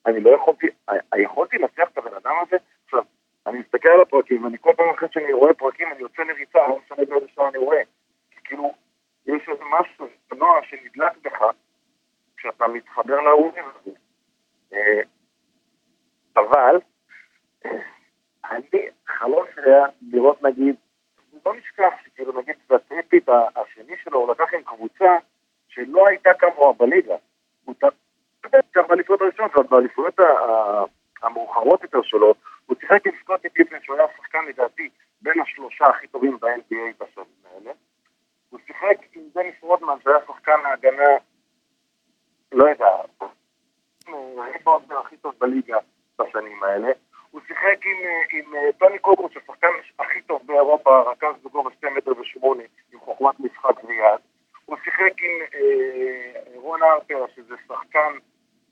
אני 0.05 0.19
לא 0.19 0.29
יכולתי, 0.29 0.67
אה, 0.89 1.19
יכולתי 1.19 1.57
לנצח 1.57 1.89
את 1.93 1.97
הבן 1.97 2.13
אדם 2.13 2.35
הזה? 2.41 2.57
עכשיו, 2.85 3.03
אני 3.47 3.59
מסתכל 3.59 3.89
על 3.89 4.01
הפרקים, 4.01 4.43
ואני 4.43 4.57
כל 4.61 4.71
פעם 4.77 4.89
אחרי 4.89 5.07
שאני 5.11 5.33
רואה 5.33 5.53
פרקים, 5.53 5.87
אני 5.91 6.01
יוצא 6.01 6.23
לריצה, 6.23 6.67
לא 6.67 6.79
משנה 6.85 7.05
באיזה 7.05 7.27
שעה 7.35 7.49
אני 7.49 7.57
רואה. 7.57 7.81
כי 8.31 8.39
כאילו, 8.43 8.73
יש 9.25 9.49
איזה 9.49 9.63
משהו, 9.79 10.07
נוער 10.37 10.61
שנדלק 10.63 11.11
בך, 11.21 11.41
כשאתה 12.37 12.67
מתחבר 12.67 13.21
לאורים 13.21 13.63
הזה. 13.75 13.91
אה, 14.73 15.01
אבל, 16.35 16.77
אני 18.51 18.89
חלום 19.07 19.45
שלי 19.55 19.73
היה 19.73 19.85
לראות 20.11 20.43
נגיד, 20.43 20.75
לא 21.45 21.55
נשכח 21.55 21.93
שכאילו 22.05 22.41
נגיד 22.41 22.55
בטריפית 22.69 23.29
השני 23.55 23.95
שלו 24.03 24.19
הוא 24.19 24.31
לקח 24.31 24.53
עם 24.53 24.63
קבוצה 24.63 25.17
שלא 25.67 26.07
הייתה 26.07 26.29
כמוה 26.39 26.73
בליגה. 26.73 27.15
הוא 27.65 27.75
תקף 28.41 28.87
באליפויות 28.87 29.21
הראשונות, 29.21 29.51
אבל 29.55 29.63
באליפויות 29.63 30.19
המאוחרות 31.23 31.83
יותר 31.83 32.01
שלו, 32.03 32.33
הוא 32.65 32.75
שיחק 32.79 33.07
עם 33.07 33.13
סקוטי 33.21 33.49
פיפן 33.49 33.81
שהוא 33.81 33.95
היה 33.97 34.07
שחקן 34.17 34.45
לדעתי 34.47 34.89
בין 35.21 35.41
השלושה 35.41 35.85
הכי 35.85 36.07
טובים 36.07 36.37
ב-NBA 36.39 37.03
בשנים 37.03 37.43
האלה. 37.45 37.71
הוא 38.49 38.59
שיחק 38.67 38.97
עם 39.13 39.21
דניס 39.35 39.55
רודמן 39.61 39.95
שהיה 40.03 40.17
שחקן 40.27 40.59
ההגנה, 40.65 41.09
לא 42.51 42.69
יודע, 42.69 42.87
הוא 44.07 44.43
היה 44.43 44.99
הכי 44.99 45.17
טוב 45.17 45.33
בליגה 45.37 45.77
בשנים 46.19 46.63
האלה. 46.63 46.91
הוא 47.33 47.41
שיחק 47.47 47.85
עם, 47.85 47.99
אה, 48.05 48.21
עם 48.31 48.55
אה, 48.55 48.71
טוני 48.79 48.99
קוברו, 48.99 49.29
ששחקן 49.29 49.67
הכי 49.99 50.21
טוב 50.21 50.41
באירופה, 50.45 51.01
רכז 51.11 51.35
בגובה 51.45 51.69
2 51.77 51.95
מטר 51.95 52.11
ושמונה, 52.19 52.63
עם 52.93 52.99
חוכמת 52.99 53.39
משחק 53.39 53.83
ויד. 53.83 54.21
הוא 54.65 54.77
שיחק 54.83 55.13
עם 55.25 55.35
אה, 55.55 56.41
רון 56.55 56.79
הארפר, 56.83 57.25
שזה 57.35 57.55
שחקן 57.67 58.11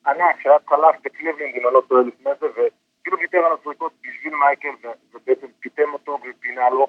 ענק, 0.07 0.35
שהיה 0.41 0.59
צלף 0.69 0.95
בקליבלנד, 1.05 1.55
אם 1.55 1.67
אני 1.67 1.73
לא 1.73 1.81
טועה 1.87 2.01
לפני 2.01 2.31
זה, 2.39 2.47
וכאילו 2.47 3.17
ויתר 3.19 3.37
על 3.37 3.51
הזריקות 3.59 3.91
בשביל 4.01 4.33
מייקל, 4.35 4.89
ובעצם 5.13 5.47
פיתם 5.59 5.93
אותו 5.93 6.17
ופינה 6.29 6.69
לו. 6.69 6.87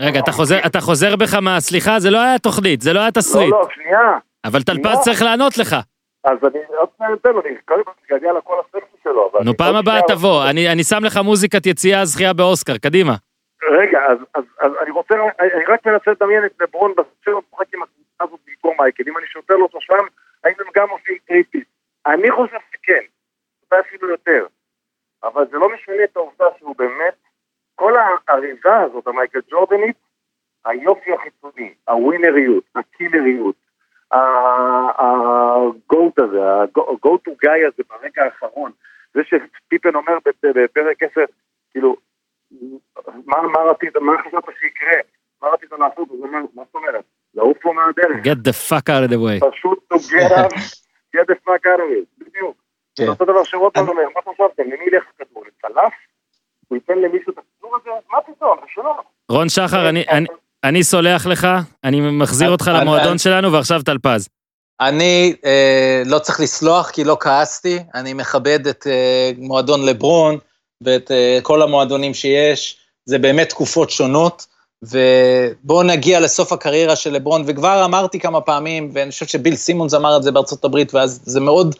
רגע, 0.00 0.20
אתה 0.20 0.32
חוזר, 0.32 0.58
אתה 0.66 0.80
חוזר 0.80 1.16
בך 1.16 1.34
מה... 1.34 1.60
סליחה, 1.60 1.98
זה 1.98 2.10
לא 2.10 2.18
היה 2.18 2.38
תוכנית, 2.38 2.80
זה 2.80 2.92
לא 2.92 3.00
היה 3.00 3.10
תסריט. 3.10 3.50
לא, 3.50 3.60
לא, 3.60 3.68
שנייה. 3.74 4.18
אבל 4.44 4.62
טלפז 4.62 4.98
צריך 5.04 5.22
לענות 5.22 5.58
לך. 5.58 5.76
אז 6.24 6.38
אני 6.44 6.58
עוד 6.76 6.88
מעט 7.00 7.10
אתן 7.20 7.30
לו, 7.32 7.40
אני 7.40 7.56
קודם 7.64 7.84
כל 7.84 7.90
מתגעגע 8.02 8.32
לכל 8.32 8.60
הספר 8.60 8.96
שלו. 9.02 9.30
נו, 9.44 9.56
פעם 9.56 9.76
הבאה 9.76 10.00
תבוא, 10.08 10.44
אני 10.72 10.84
שם 10.84 11.04
לך 11.04 11.16
מוזיקת 11.24 11.66
יציאה 11.66 12.04
זכייה 12.04 12.32
באוסקר, 12.32 12.76
קדימה. 12.78 13.12
רגע, 13.70 13.98
אז, 14.08 14.18
אז, 14.34 14.44
אז 14.60 14.72
אני 14.82 14.90
רוצה, 14.90 15.14
אני 15.40 15.64
רק 15.68 15.86
מנסה 15.86 16.10
לדמיין 16.10 16.44
את 16.44 16.52
לברון 16.60 16.92
בספר 16.96 17.38
משחק 17.38 17.74
עם 17.74 17.82
הקבוצה 17.82 18.24
הזאת 18.24 18.40
במקום 18.46 18.76
מייקל, 18.80 19.02
אם 19.08 19.18
אני 19.18 19.26
שוטר 19.26 19.54
לו 19.54 19.62
אותו 19.62 19.80
שם, 19.80 20.04
האם 20.44 20.54
הם 20.58 20.66
גם 20.76 20.88
עושים 20.90 21.16
טריפית? 21.28 21.68
אני 22.06 22.30
חושב 22.30 22.56
שכן, 22.72 23.04
אולי 23.70 23.82
אפילו 23.82 24.08
יותר, 24.10 24.46
אבל 25.24 25.44
זה 25.50 25.56
לא 25.56 25.68
משנה 25.74 26.04
את 26.04 26.16
העובדה 26.16 26.44
שהוא 26.58 26.76
באמת, 26.78 27.14
כל 27.74 27.92
האריזה 28.28 28.76
הזאת, 28.76 29.06
המייקל 29.06 29.40
ג'ורדנית, 29.50 29.96
היופי 30.64 31.10
החיצוני, 31.12 31.74
הווינריות, 31.88 32.64
הקילריות, 32.74 33.56
הגוט 34.98 36.18
הזה, 36.18 36.52
ה-go 36.52 37.08
to 37.28 37.30
guy 37.46 37.68
הזה 37.68 37.82
ברגע 37.90 38.22
האחרון, 38.24 38.70
זה 39.14 39.20
שפיפן 39.24 39.94
אומר 39.94 40.12
בפ- 40.28 40.52
בפרק 40.54 41.02
10, 41.02 41.20
כאילו, 41.70 41.96
מה, 43.26 43.42
מה 43.42 43.60
רצית, 43.70 43.96
מה 43.96 44.12
חשבת 44.26 44.44
שיקרה? 44.60 44.96
מה 45.42 45.48
רצית 45.48 45.72
לעשות? 45.72 46.08
הוא 46.08 46.26
אומר, 46.26 46.38
מה 46.54 46.62
זאת 46.66 46.74
אומרת? 46.74 47.04
לעוף 47.34 47.58
פה 47.62 47.72
מהדרך. 47.72 48.26
get 48.26 48.38
the 48.48 48.70
fuck 48.70 48.88
out 48.88 49.08
of 49.08 49.12
the 49.12 49.18
way. 49.18 49.50
פשוט 49.52 49.92
to 49.92 49.96
get 51.16 51.26
the 51.30 51.36
fuck 51.46 51.64
out 51.66 51.78
of 51.80 51.90
it, 51.98 52.06
בדיוק. 52.24 52.56
כן. 52.96 53.04
זה 53.04 53.10
אותו 53.10 53.24
דבר 53.24 53.44
שרוטמן 53.44 53.88
אומר, 53.88 54.02
מה 54.14 54.32
חשבתם? 54.32 54.62
למי 54.62 54.84
ילך 54.86 55.04
הכדור? 55.14 55.44
לצלף? 55.46 55.92
הוא 56.68 56.76
ייתן 56.76 56.98
למישהו 56.98 57.32
את 57.32 57.38
הכדור 57.38 57.76
הזה? 57.76 57.90
מה 58.12 58.20
פתאום? 58.20 58.58
זה 58.60 58.66
שלו. 58.68 58.94
רון 59.30 59.48
שחר, 59.48 59.88
אני- 59.88 60.04
אני- 60.64 60.84
סולח 60.84 61.26
לך, 61.26 61.48
אני 61.84 62.00
מחזיר 62.00 62.50
אותך 62.50 62.70
למועדון 62.74 63.18
שלנו, 63.18 63.52
ועכשיו 63.52 63.82
טלפז. 63.82 64.28
אני 64.80 65.34
אה, 65.44 66.02
לא 66.06 66.18
צריך 66.18 66.40
לסלוח 66.40 66.90
כי 66.90 67.04
לא 67.04 67.16
כעסתי, 67.20 67.78
אני 67.94 68.12
מכבד 68.12 68.66
את 68.66 68.86
אה, 68.86 69.30
מועדון 69.38 69.86
לברון 69.86 70.38
ואת 70.80 71.10
אה, 71.10 71.38
כל 71.42 71.62
המועדונים 71.62 72.14
שיש, 72.14 72.76
זה 73.04 73.18
באמת 73.18 73.48
תקופות 73.48 73.90
שונות, 73.90 74.46
ובואו 74.82 75.82
נגיע 75.82 76.20
לסוף 76.20 76.52
הקריירה 76.52 76.96
של 76.96 77.12
לברון, 77.12 77.44
וכבר 77.46 77.84
אמרתי 77.84 78.20
כמה 78.20 78.40
פעמים, 78.40 78.90
ואני 78.92 79.10
חושב 79.10 79.26
שביל 79.26 79.56
סימונס 79.56 79.94
אמר 79.94 80.16
את 80.16 80.22
זה 80.22 80.32
בארצות 80.32 80.64
הברית, 80.64 80.94
ואז 80.94 81.20
זה 81.24 81.40
מאוד, 81.40 81.76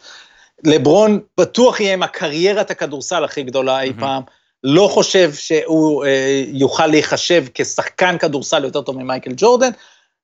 לברון 0.63 1.19
בטוח 1.39 1.79
יהיה 1.79 1.93
עם 1.93 2.03
הקריירת 2.03 2.71
הכדורסל 2.71 3.23
הכי 3.23 3.43
גדולה 3.43 3.81
אי 3.81 3.89
מהמם. 3.89 3.99
פעם, 3.99 4.21
לא 4.67 4.87
חושב 4.91 5.33
שהוא 5.33 6.05
אה, 6.05 6.43
יוכל 6.47 6.87
להיחשב 6.87 7.45
כשחקן 7.53 8.17
כדורסל 8.17 8.63
יותר 8.63 8.81
טוב 8.81 8.97
ממייקל 8.97 9.31
ג'ורדן, 9.37 9.69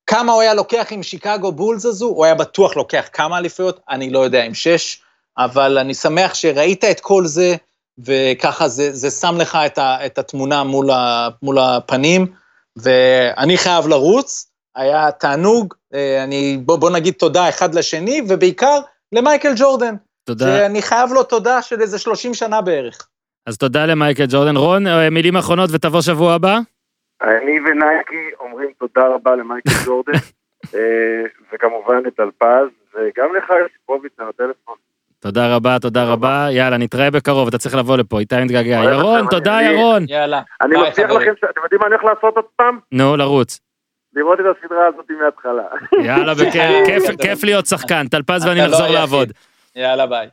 כמה 0.08 0.32
הוא 0.32 0.42
היה 0.42 0.54
לוקח 0.54 0.88
עם 0.92 1.04
שיקגו 1.04 1.52
בולס 1.52 1.86
הזו, 1.86 2.06
הוא 2.06 2.26
היה 2.26 2.36
בטוח 2.36 2.76
לוקח 2.76 3.10
כמה 3.14 3.38
אליפויות, 3.38 3.80
אני 3.90 4.10
לא 4.10 4.20
יודע 4.20 4.44
אם 4.44 4.54
שש, 4.54 5.02
אבל 5.38 5.78
אני 5.78 5.94
שמח 5.94 6.34
שראית 6.34 6.84
את 6.84 7.00
כל 7.00 7.26
זה, 7.26 7.56
וככה 8.06 8.68
זה, 8.68 8.94
זה 8.94 9.10
שם 9.10 9.38
לך 9.38 9.58
את, 9.66 9.78
ה, 9.78 10.06
את 10.06 10.18
התמונה 10.18 10.64
מול, 10.64 10.92
ה, 10.92 11.30
מול 11.42 11.60
הפנים, 11.60 12.28
ואני 12.76 13.58
חייב 13.58 13.88
לרוץ, 13.88 14.52
היה 14.76 15.12
תענוג, 15.12 15.74
אה, 15.94 16.24
אני, 16.24 16.58
בוא, 16.66 16.78
בוא 16.78 16.90
נגיד 16.90 17.14
תודה 17.14 17.50
אחד 17.50 17.76
לשני, 17.76 18.22
ובעיקר 18.28 18.80
למייקל 19.12 19.54
ג'ורדן, 19.56 19.96
תודה. 20.24 20.46
שאני 20.46 20.82
חייב 20.82 21.14
לו 21.14 21.24
תודה 21.24 21.62
של 21.62 21.82
איזה 21.82 22.00
30 22.00 22.34
שנה 22.34 22.62
בערך. 22.62 23.08
אז 23.46 23.58
תודה 23.58 23.86
למייקל 23.86 24.24
ג'ורדן. 24.30 24.56
רון, 24.58 24.88
אה, 24.88 25.10
מילים 25.10 25.36
אחרונות 25.38 25.70
ותבוא 25.74 26.02
שבוע 26.02 26.34
הבא? 26.34 26.60
אני 27.24 27.60
ונייקי 27.60 28.16
אומרים 28.40 28.70
תודה 28.80 29.08
רבה 29.08 29.36
למייקל 29.36 29.70
ג'ורדן, 29.86 30.12
אה, 30.76 30.80
וכמובן 31.54 31.98
לטלפז, 32.06 32.68
וגם 32.96 33.36
לך 33.38 33.50
יוסיפוביץ' 33.64 34.12
על 34.18 34.28
הטלפון. 34.30 34.76
תודה 35.20 35.56
רבה, 35.56 35.80
תודה 35.80 36.04
רבה. 36.06 36.48
יאללה, 36.52 36.78
נתראה 36.78 37.12
בקרוב, 37.12 37.48
אתה 37.48 37.58
צריך 37.58 37.76
לבוא 37.76 37.98
לפה, 37.98 38.20
איתי 38.20 38.36
מתגעגע. 38.44 38.82
ירון, 38.84 39.26
תודה 39.30 39.60
ירון. 39.62 40.06
יאללה. 40.08 40.42
אני 40.62 40.76
מבטיח. 40.78 41.10
לכם 41.10 41.32
שאתם 41.42 41.62
יודעים 41.64 41.82
מה 41.82 41.88
אני 41.88 41.96
הולך 41.96 42.04
לעשות 42.04 42.36
עוד 42.36 42.46
פעם? 42.56 42.80
נו, 42.92 43.18
לרוץ. 43.18 43.60
לראות 44.16 44.40
את 44.40 44.46
הסדרה 44.64 44.88
הזאת 44.88 45.06
מההתחלה. 45.22 45.64
יאללה, 46.08 46.34
בכיף, 46.34 47.10
כיף- 47.22 47.44
להיות 47.44 47.66
שחקן. 47.66 48.08
טלפז 48.08 48.46
ואני 48.46 48.60
לא 48.60 48.66
נחזור. 48.66 48.88
לעבוד. 48.88 49.32
יאללה, 49.76 50.06
ביי. 50.08 50.28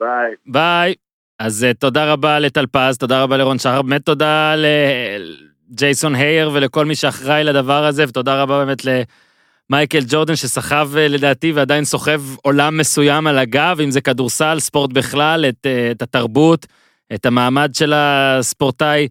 ביי. 0.47 0.95
אז 1.39 1.65
אה, 1.65 1.75
תודה 1.75 2.13
רבה 2.13 2.39
לטלפז, 2.39 2.99
תודה 2.99 3.23
רבה 3.23 3.37
לרון 3.37 3.59
שחר, 3.59 3.83
באמת 3.83 4.05
תודה 4.05 4.55
לג'ייסון 4.57 6.15
ההיר 6.15 6.51
ולכל 6.55 6.85
מי 6.85 6.95
שאחראי 6.95 7.45
לדבר 7.45 7.85
הזה, 7.85 8.05
ותודה 8.09 8.43
רבה 8.43 8.65
באמת 8.65 8.83
למייקל 8.85 10.01
ג'ורדן 10.09 10.37
שסחב 10.37 10.91
אה, 10.97 11.09
לדעתי 11.09 11.53
ועדיין 11.53 11.85
סוחב 11.85 12.23
עולם 12.43 12.77
מסוים 12.77 13.27
על 13.27 13.39
הגב, 13.39 13.81
אם 13.85 13.91
זה 13.91 14.01
כדורסל, 14.01 14.61
ספורט 14.61 14.93
בכלל, 14.93 15.45
את, 15.49 15.67
אה, 15.67 15.91
את 15.91 16.03
התרבות, 16.03 16.67
את 17.15 17.27
המעמד 17.27 17.71
של 17.75 17.93
הספורטאי. 17.97 19.09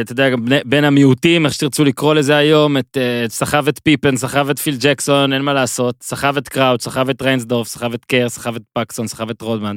אתה 0.00 0.12
יודע, 0.12 0.30
גם 0.30 0.44
בין 0.64 0.84
המיעוטים, 0.84 1.46
איך 1.46 1.54
שתרצו 1.54 1.84
לקרוא 1.84 2.14
לזה 2.14 2.36
היום, 2.36 2.76
את, 2.76 2.96
אה, 2.96 3.24
סחב 3.28 3.68
את 3.68 3.80
פיפן, 3.84 4.16
סחב 4.16 4.50
את 4.50 4.58
פיל 4.58 4.76
ג'קסון, 4.80 5.32
אין 5.32 5.42
מה 5.42 5.52
לעשות, 5.52 5.94
סחב 6.02 6.36
את 6.36 6.48
קראוס, 6.48 6.84
סחב 6.84 7.08
את 7.08 7.22
ריינסדורף, 7.22 7.68
סחב 7.68 7.94
את 7.94 8.04
קר, 8.04 8.28
סחב 8.28 8.56
את 8.56 8.62
פקסון, 8.72 9.06
סחב 9.06 9.30
את 9.30 9.42
רודמן. 9.42 9.76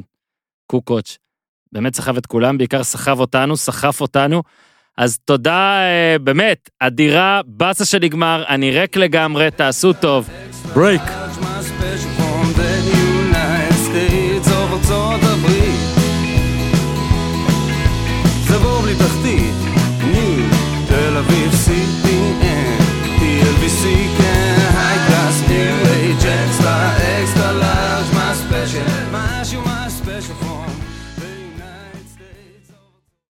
קוקוץ'. 0.68 1.23
באמת 1.74 1.95
סחב 1.95 2.18
את 2.18 2.26
כולם, 2.26 2.58
בעיקר 2.58 2.84
סחב 2.84 3.20
אותנו, 3.20 3.58
סחף 3.58 4.02
אותנו. 4.02 4.44
אז 4.98 5.18
תודה, 5.26 5.80
אה, 5.80 6.20
באמת, 6.20 6.70
אדירה, 6.80 7.41
באסה 7.45 7.86
שנגמר, 7.86 8.44
אני 8.50 8.72
ריק 8.72 8.98
לגמרי, 8.98 9.52
תעשו 9.52 9.94
טוב. 9.94 10.30
break. 10.76 11.02